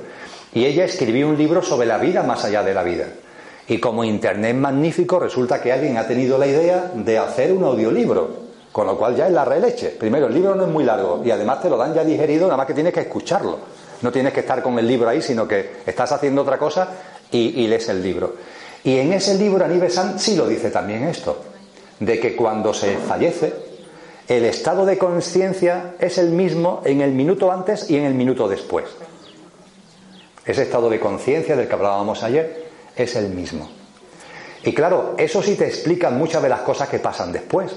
Y 0.53 0.65
ella 0.65 0.83
escribió 0.83 1.29
un 1.29 1.37
libro 1.37 1.61
sobre 1.61 1.87
la 1.87 1.97
vida 1.97 2.23
más 2.23 2.43
allá 2.43 2.63
de 2.63 2.73
la 2.73 2.83
vida. 2.83 3.05
Y 3.67 3.79
como 3.79 4.03
Internet 4.03 4.55
magnífico, 4.55 5.17
resulta 5.19 5.61
que 5.61 5.71
alguien 5.71 5.97
ha 5.97 6.07
tenido 6.07 6.37
la 6.37 6.47
idea 6.47 6.91
de 6.93 7.17
hacer 7.17 7.53
un 7.53 7.63
audiolibro. 7.63 8.51
Con 8.71 8.87
lo 8.87 8.97
cual 8.97 9.15
ya 9.15 9.27
es 9.27 9.33
la 9.33 9.43
releche. 9.43 9.89
Primero, 9.89 10.27
el 10.27 10.33
libro 10.33 10.55
no 10.55 10.63
es 10.63 10.69
muy 10.69 10.85
largo 10.85 11.21
y 11.25 11.31
además 11.31 11.61
te 11.61 11.69
lo 11.69 11.77
dan 11.77 11.93
ya 11.93 12.05
digerido, 12.05 12.45
nada 12.45 12.57
más 12.57 12.65
que 12.65 12.73
tienes 12.73 12.93
que 12.93 13.01
escucharlo. 13.01 13.59
No 14.01 14.11
tienes 14.11 14.33
que 14.33 14.39
estar 14.39 14.63
con 14.63 14.79
el 14.79 14.87
libro 14.87 15.09
ahí, 15.09 15.21
sino 15.21 15.47
que 15.47 15.81
estás 15.85 16.11
haciendo 16.13 16.41
otra 16.41 16.57
cosa 16.57 16.87
y, 17.31 17.67
lees 17.67 17.89
el 17.89 18.01
libro. 18.01 18.33
Y 18.83 18.97
en 18.97 19.13
ese 19.13 19.35
libro 19.35 19.63
Aníbal 19.63 19.91
Sant 19.91 20.17
sí 20.17 20.35
lo 20.35 20.47
dice 20.47 20.71
también 20.71 21.03
esto, 21.03 21.43
de 21.99 22.19
que 22.19 22.35
cuando 22.35 22.73
se 22.73 22.97
fallece, 22.97 23.53
el 24.27 24.45
estado 24.45 24.85
de 24.85 24.97
conciencia 24.97 25.95
es 25.99 26.17
el 26.17 26.29
mismo 26.29 26.81
en 26.85 27.01
el 27.01 27.11
minuto 27.11 27.51
antes 27.51 27.89
y 27.89 27.97
en 27.97 28.05
el 28.05 28.13
minuto 28.13 28.47
después. 28.47 28.85
Ese 30.45 30.63
estado 30.63 30.89
de 30.89 30.99
conciencia 30.99 31.55
del 31.55 31.67
que 31.67 31.73
hablábamos 31.73 32.23
ayer 32.23 32.65
es 32.95 33.15
el 33.15 33.29
mismo. 33.29 33.69
Y 34.63 34.73
claro, 34.73 35.15
eso 35.17 35.41
sí 35.41 35.55
te 35.55 35.67
explica 35.67 36.09
muchas 36.09 36.41
de 36.41 36.49
las 36.49 36.61
cosas 36.61 36.89
que 36.89 36.99
pasan 36.99 37.31
después. 37.31 37.71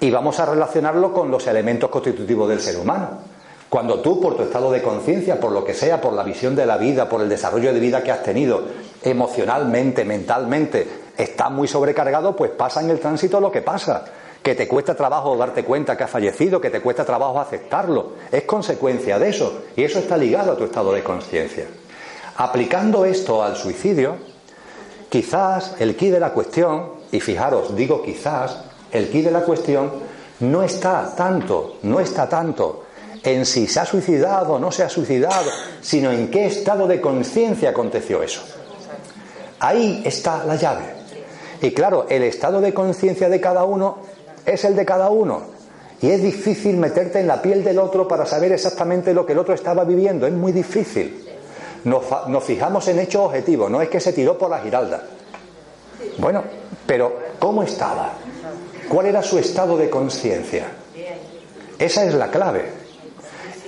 Y 0.00 0.10
vamos 0.10 0.38
a 0.40 0.46
relacionarlo 0.46 1.12
con 1.12 1.30
los 1.30 1.46
elementos 1.46 1.90
constitutivos 1.90 2.48
del 2.48 2.60
ser 2.60 2.76
humano. 2.76 3.36
Cuando 3.68 4.00
tú, 4.00 4.20
por 4.20 4.36
tu 4.36 4.42
estado 4.42 4.70
de 4.70 4.82
conciencia, 4.82 5.40
por 5.40 5.52
lo 5.52 5.64
que 5.64 5.74
sea, 5.74 6.00
por 6.00 6.12
la 6.12 6.22
visión 6.22 6.54
de 6.54 6.66
la 6.66 6.76
vida, 6.76 7.08
por 7.08 7.20
el 7.20 7.28
desarrollo 7.28 7.72
de 7.72 7.80
vida 7.80 8.02
que 8.02 8.12
has 8.12 8.22
tenido, 8.22 8.62
emocionalmente, 9.06 10.04
mentalmente, 10.04 10.86
estás 11.16 11.50
muy 11.50 11.68
sobrecargado, 11.68 12.34
pues 12.34 12.50
pasa 12.50 12.80
en 12.80 12.90
el 12.90 12.98
tránsito 12.98 13.40
lo 13.40 13.52
que 13.52 13.62
pasa. 13.62 14.04
Que 14.42 14.54
te 14.54 14.66
cuesta 14.66 14.94
trabajo 14.94 15.36
darte 15.36 15.64
cuenta 15.64 15.96
que 15.96 16.04
has 16.04 16.10
fallecido, 16.10 16.60
que 16.60 16.70
te 16.70 16.80
cuesta 16.80 17.04
trabajo 17.04 17.40
aceptarlo. 17.40 18.12
Es 18.30 18.42
consecuencia 18.42 19.18
de 19.18 19.28
eso. 19.28 19.62
Y 19.76 19.84
eso 19.84 19.98
está 20.00 20.16
ligado 20.16 20.52
a 20.52 20.56
tu 20.56 20.64
estado 20.64 20.92
de 20.92 21.02
conciencia. 21.02 21.66
Aplicando 22.36 23.04
esto 23.04 23.42
al 23.42 23.56
suicidio, 23.56 24.16
quizás 25.08 25.74
el 25.78 25.96
quid 25.96 26.12
de 26.12 26.20
la 26.20 26.32
cuestión, 26.32 26.90
y 27.10 27.20
fijaros, 27.20 27.74
digo 27.76 28.02
quizás, 28.02 28.58
el 28.92 29.08
quid 29.08 29.26
de 29.26 29.30
la 29.30 29.42
cuestión 29.42 29.90
no 30.40 30.62
está 30.62 31.14
tanto, 31.16 31.78
no 31.82 31.98
está 31.98 32.28
tanto 32.28 32.84
en 33.22 33.46
si 33.46 33.66
se 33.66 33.80
ha 33.80 33.84
suicidado 33.84 34.54
o 34.54 34.58
no 34.58 34.70
se 34.70 34.84
ha 34.84 34.88
suicidado, 34.88 35.50
sino 35.80 36.12
en 36.12 36.30
qué 36.30 36.46
estado 36.46 36.86
de 36.86 37.00
conciencia 37.00 37.70
aconteció 37.70 38.22
eso. 38.22 38.42
Ahí 39.60 40.02
está 40.04 40.44
la 40.44 40.56
llave. 40.56 40.84
Y 41.62 41.72
claro, 41.72 42.06
el 42.08 42.22
estado 42.22 42.60
de 42.60 42.74
conciencia 42.74 43.28
de 43.28 43.40
cada 43.40 43.64
uno 43.64 43.98
es 44.44 44.64
el 44.64 44.76
de 44.76 44.84
cada 44.84 45.10
uno. 45.10 45.42
Y 46.02 46.10
es 46.10 46.22
difícil 46.22 46.76
meterte 46.76 47.20
en 47.20 47.26
la 47.26 47.40
piel 47.40 47.64
del 47.64 47.78
otro 47.78 48.06
para 48.06 48.26
saber 48.26 48.52
exactamente 48.52 49.14
lo 49.14 49.24
que 49.24 49.32
el 49.32 49.38
otro 49.38 49.54
estaba 49.54 49.84
viviendo. 49.84 50.26
Es 50.26 50.32
muy 50.32 50.52
difícil. 50.52 51.24
Nos, 51.84 52.04
nos 52.28 52.44
fijamos 52.44 52.86
en 52.88 52.98
hechos 52.98 53.22
objetivos, 53.26 53.70
no 53.70 53.80
es 53.80 53.88
que 53.88 54.00
se 54.00 54.12
tiró 54.12 54.36
por 54.36 54.50
la 54.50 54.58
giralda. 54.58 55.02
Bueno, 56.18 56.42
pero 56.86 57.16
¿cómo 57.38 57.62
estaba? 57.62 58.12
¿Cuál 58.88 59.06
era 59.06 59.22
su 59.22 59.38
estado 59.38 59.76
de 59.76 59.88
conciencia? 59.88 60.66
Esa 61.78 62.04
es 62.04 62.14
la 62.14 62.30
clave. 62.30 62.70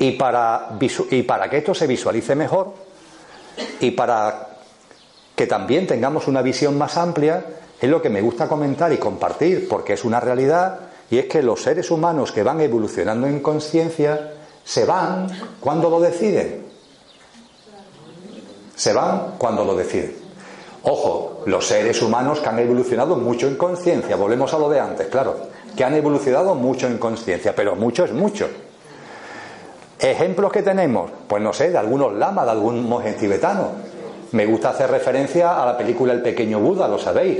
Y 0.01 0.13
para, 0.13 0.71
y 1.11 1.23
para 1.23 1.51
que 1.51 1.59
esto 1.59 1.75
se 1.75 1.87
visualice 1.87 2.35
mejor 2.35 2.73
y 3.81 3.91
para 3.91 4.58
que 5.39 5.47
también 5.47 5.87
tengamos 5.87 6.27
una 6.27 6.43
visión 6.43 6.77
más 6.77 6.97
amplia, 6.97 7.45
es 7.81 7.89
lo 7.89 8.03
que 8.03 8.11
me 8.11 8.21
gusta 8.21 8.49
comentar 8.49 8.93
y 8.93 8.97
compartir, 8.97 9.69
porque 9.69 9.93
es 9.93 10.05
una 10.05 10.19
realidad, 10.19 10.81
y 11.13 11.19
es 11.19 11.27
que 11.27 11.45
los 11.45 11.63
seres 11.63 11.93
humanos 11.93 12.33
que 12.33 12.43
van 12.43 12.61
evolucionando 12.61 13.29
en 13.29 13.39
conciencia 13.39 14.33
se 14.65 14.85
van 14.85 15.29
cuando 15.61 15.91
lo 15.91 16.01
deciden. 16.01 16.67
Se 18.75 18.93
van 18.93 19.35
cuando 19.39 19.65
lo 19.65 19.77
deciden. 19.77 20.17
Ojo, 20.83 21.45
los 21.47 21.65
seres 21.65 22.03
humanos 22.03 22.41
que 22.41 22.49
han 22.49 22.59
evolucionado 22.59 23.15
mucho 23.15 23.47
en 23.47 23.55
conciencia, 23.55 24.17
volvemos 24.17 24.53
a 24.55 24.59
lo 24.59 24.69
de 24.69 24.81
antes, 24.81 25.07
claro, 25.07 25.37
que 25.77 25.85
han 25.85 25.95
evolucionado 25.95 26.57
mucho 26.57 26.89
en 26.89 26.99
conciencia, 26.99 27.55
pero 27.55 27.77
mucho 27.77 28.05
es 28.05 28.13
mucho. 28.13 28.49
Ejemplos 30.01 30.51
que 30.51 30.65
tenemos, 30.65 31.13
pues 31.29 31.41
no 31.41 31.53
sé, 31.53 31.71
de 31.71 31.79
algunos 31.79 32.13
lamas, 32.15 32.45
de 32.45 32.51
algún 32.51 32.89
monje 32.89 33.13
tibetano. 33.13 33.88
Me 34.33 34.45
gusta 34.47 34.71
hacer 34.71 34.91
referencia 34.91 35.63
a 35.63 35.67
la 35.67 35.77
película 35.77 36.13
El 36.13 36.23
pequeño 36.23 36.61
Buda, 36.61 36.87
lo 36.87 36.99
sabéis, 36.99 37.39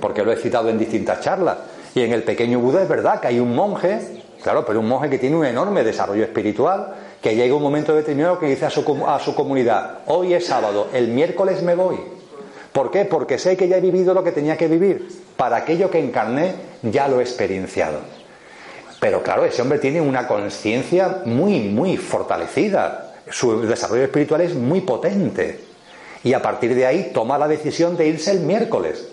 porque 0.00 0.24
lo 0.24 0.32
he 0.32 0.36
citado 0.36 0.68
en 0.68 0.78
distintas 0.78 1.20
charlas. 1.20 1.58
Y 1.94 2.00
en 2.00 2.12
El 2.12 2.22
pequeño 2.22 2.58
Buda 2.58 2.82
es 2.82 2.88
verdad 2.88 3.20
que 3.20 3.28
hay 3.28 3.38
un 3.38 3.54
monje, 3.54 4.22
claro, 4.42 4.64
pero 4.64 4.80
un 4.80 4.88
monje 4.88 5.10
que 5.10 5.18
tiene 5.18 5.36
un 5.36 5.44
enorme 5.44 5.84
desarrollo 5.84 6.24
espiritual, 6.24 6.94
que 7.20 7.36
llega 7.36 7.54
un 7.54 7.62
momento 7.62 7.94
determinado 7.94 8.38
que 8.38 8.46
dice 8.46 8.64
a 8.66 8.70
su, 8.70 9.06
a 9.06 9.18
su 9.18 9.34
comunidad, 9.34 9.98
hoy 10.06 10.32
es 10.32 10.46
sábado, 10.46 10.88
el 10.92 11.08
miércoles 11.08 11.62
me 11.62 11.74
voy. 11.74 11.98
¿Por 12.72 12.90
qué? 12.90 13.04
Porque 13.04 13.38
sé 13.38 13.56
que 13.56 13.68
ya 13.68 13.76
he 13.76 13.82
vivido 13.82 14.14
lo 14.14 14.24
que 14.24 14.32
tenía 14.32 14.56
que 14.56 14.66
vivir. 14.66 15.06
Para 15.36 15.56
aquello 15.56 15.90
que 15.90 15.98
encarné, 15.98 16.54
ya 16.82 17.06
lo 17.06 17.20
he 17.20 17.22
experienciado. 17.22 17.98
Pero 18.98 19.22
claro, 19.22 19.44
ese 19.44 19.60
hombre 19.60 19.78
tiene 19.78 20.00
una 20.00 20.26
conciencia 20.26 21.22
muy, 21.26 21.60
muy 21.60 21.98
fortalecida. 21.98 23.12
Su 23.28 23.60
desarrollo 23.60 24.04
espiritual 24.04 24.40
es 24.40 24.54
muy 24.54 24.80
potente. 24.80 25.71
Y 26.24 26.34
a 26.34 26.42
partir 26.42 26.74
de 26.74 26.86
ahí 26.86 27.10
toma 27.12 27.38
la 27.38 27.48
decisión 27.48 27.96
de 27.96 28.08
irse 28.08 28.30
el 28.30 28.40
miércoles. 28.40 29.08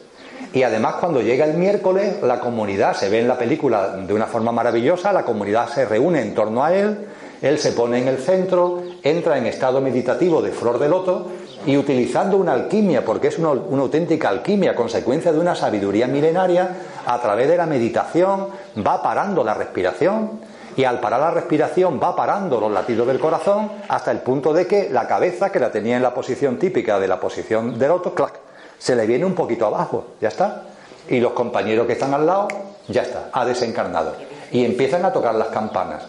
Y 0.53 0.63
además 0.63 0.95
cuando 0.95 1.21
llega 1.21 1.45
el 1.45 1.55
miércoles, 1.55 2.21
la 2.23 2.39
comunidad 2.39 2.95
se 2.95 3.09
ve 3.09 3.19
en 3.19 3.27
la 3.27 3.37
película 3.37 3.97
de 3.97 4.13
una 4.13 4.25
forma 4.25 4.51
maravillosa, 4.51 5.13
la 5.13 5.23
comunidad 5.23 5.69
se 5.69 5.85
reúne 5.85 6.21
en 6.21 6.33
torno 6.33 6.63
a 6.63 6.73
él, 6.73 7.07
él 7.41 7.59
se 7.59 7.71
pone 7.71 7.99
en 7.99 8.07
el 8.07 8.17
centro, 8.17 8.81
entra 9.03 9.37
en 9.37 9.45
estado 9.45 9.79
meditativo 9.79 10.41
de 10.41 10.51
flor 10.51 10.79
de 10.79 10.89
loto 10.89 11.27
y 11.65 11.77
utilizando 11.77 12.37
una 12.37 12.53
alquimia, 12.53 13.05
porque 13.05 13.27
es 13.27 13.37
una, 13.37 13.49
auténtica 13.49 14.29
alquimia, 14.29 14.75
consecuencia 14.75 15.31
de 15.31 15.39
una 15.39 15.55
sabiduría 15.55 16.07
milenaria, 16.07 16.69
a 17.05 17.21
través 17.21 17.47
de 17.47 17.57
la 17.57 17.65
meditación 17.65 18.47
va 18.85 19.03
parando 19.03 19.43
la 19.43 19.53
respiración 19.53 20.39
y 20.79 20.85
al 20.85 21.01
parar 21.01 21.19
la 21.19 21.31
respiración 21.31 21.99
va 22.01 22.15
parando 22.15 22.57
los 22.57 22.71
latidos 22.71 23.05
del 23.05 23.19
corazón 23.19 23.69
hasta 23.89 24.11
el 24.11 24.19
punto 24.19 24.53
de 24.53 24.65
que 24.65 24.89
la 24.89 25.05
cabeza, 25.05 25.51
que 25.51 25.59
la 25.59 25.73
tenía 25.73 25.97
en 25.97 26.01
la 26.01 26.13
posición 26.13 26.57
típica 26.57 26.97
de 27.01 27.05
la 27.09 27.19
posición 27.19 27.77
del 27.77 27.91
otro, 27.91 28.15
clac, 28.15 28.39
se 28.77 28.95
le 28.95 29.05
viene 29.05 29.25
un 29.25 29.35
poquito 29.35 29.65
abajo, 29.65 30.11
ya 30.21 30.29
está. 30.29 30.67
Y 31.09 31.19
los 31.19 31.33
compañeros 31.33 31.85
que 31.85 31.91
están 31.93 32.13
al 32.13 32.25
lado, 32.25 32.47
ya 32.87 33.01
está, 33.01 33.29
ha 33.33 33.43
desencarnado. 33.43 34.15
Y 34.53 34.63
empiezan 34.63 35.03
a 35.03 35.11
tocar 35.11 35.35
las 35.35 35.49
campanas. 35.49 36.01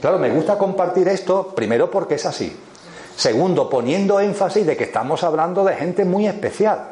Claro, 0.00 0.20
me 0.20 0.30
gusta 0.30 0.56
compartir 0.56 1.08
esto 1.08 1.48
primero 1.48 1.90
porque 1.90 2.14
es 2.14 2.26
así. 2.26 2.56
Segundo, 3.16 3.68
poniendo 3.68 4.20
énfasis 4.20 4.64
de 4.64 4.76
que 4.76 4.84
estamos 4.84 5.24
hablando 5.24 5.64
de 5.64 5.74
gente 5.74 6.04
muy 6.04 6.28
especial. 6.28 6.84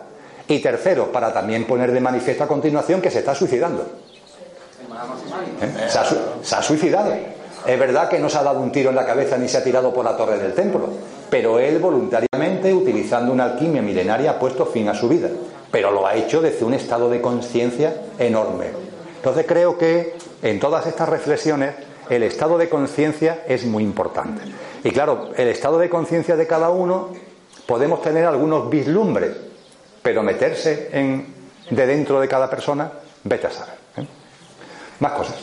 Y 0.48 0.58
tercero, 0.58 1.12
para 1.12 1.32
también 1.32 1.68
poner 1.68 1.92
de 1.92 2.00
manifiesto 2.00 2.42
a 2.42 2.48
continuación 2.48 3.00
que 3.00 3.12
se 3.12 3.20
está 3.20 3.32
suicidando. 3.32 4.05
Se, 6.42 6.54
ha, 6.56 6.62
suicidado. 6.62 7.12
Es 7.66 7.78
verdad 7.78 8.08
que 8.08 8.18
no 8.18 8.28
se 8.28 8.38
ha 8.38 8.42
dado 8.42 8.60
un 8.60 8.70
tiro 8.70 8.90
en 8.90 8.96
la 8.96 9.06
cabeza 9.06 9.36
ni 9.36 9.48
se 9.48 9.58
ha 9.58 9.64
tirado 9.64 9.92
por 9.92 10.04
la 10.04 10.16
torre 10.16 10.38
del 10.38 10.54
templo, 10.54 10.88
pero 11.28 11.58
él 11.58 11.78
voluntariamente, 11.78 12.72
utilizando 12.72 13.32
una 13.32 13.44
alquimia 13.44 13.82
milenaria, 13.82 14.32
ha 14.32 14.38
puesto 14.38 14.66
fin 14.66 14.88
a 14.88 14.94
su 14.94 15.08
vida. 15.08 15.28
Pero 15.70 15.90
lo 15.90 16.06
ha 16.06 16.14
hecho 16.14 16.40
desde 16.40 16.64
un 16.64 16.74
estado 16.74 17.10
de 17.10 17.20
conciencia 17.20 17.94
enorme. 18.18 18.66
Entonces 19.16 19.44
creo 19.46 19.76
que 19.76 20.14
en 20.42 20.60
todas 20.60 20.86
estas 20.86 21.08
reflexiones 21.08 21.74
el 22.08 22.22
estado 22.22 22.56
de 22.56 22.68
conciencia 22.68 23.42
es 23.48 23.64
muy 23.64 23.82
importante. 23.82 24.42
Y 24.84 24.90
claro, 24.90 25.30
el 25.36 25.48
estado 25.48 25.78
de 25.78 25.88
conciencia 25.88 26.36
de 26.36 26.46
cada 26.46 26.70
uno 26.70 27.10
podemos 27.66 28.00
tener 28.02 28.24
algunos 28.24 28.70
vislumbres, 28.70 29.32
pero 30.02 30.22
meterse 30.22 30.88
en, 30.92 31.26
de 31.70 31.86
dentro 31.86 32.20
de 32.20 32.28
cada 32.28 32.48
persona, 32.48 32.92
vete 33.24 33.48
a 33.48 33.50
saber. 33.50 33.75
Más 35.00 35.12
cosas. 35.12 35.36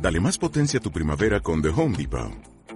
Dale 0.00 0.20
más 0.20 0.38
potencia 0.38 0.78
a 0.78 0.82
tu 0.82 0.90
primavera 0.90 1.40
con 1.40 1.60
The 1.60 1.68
Home 1.68 1.96
Depot. 1.96 2.57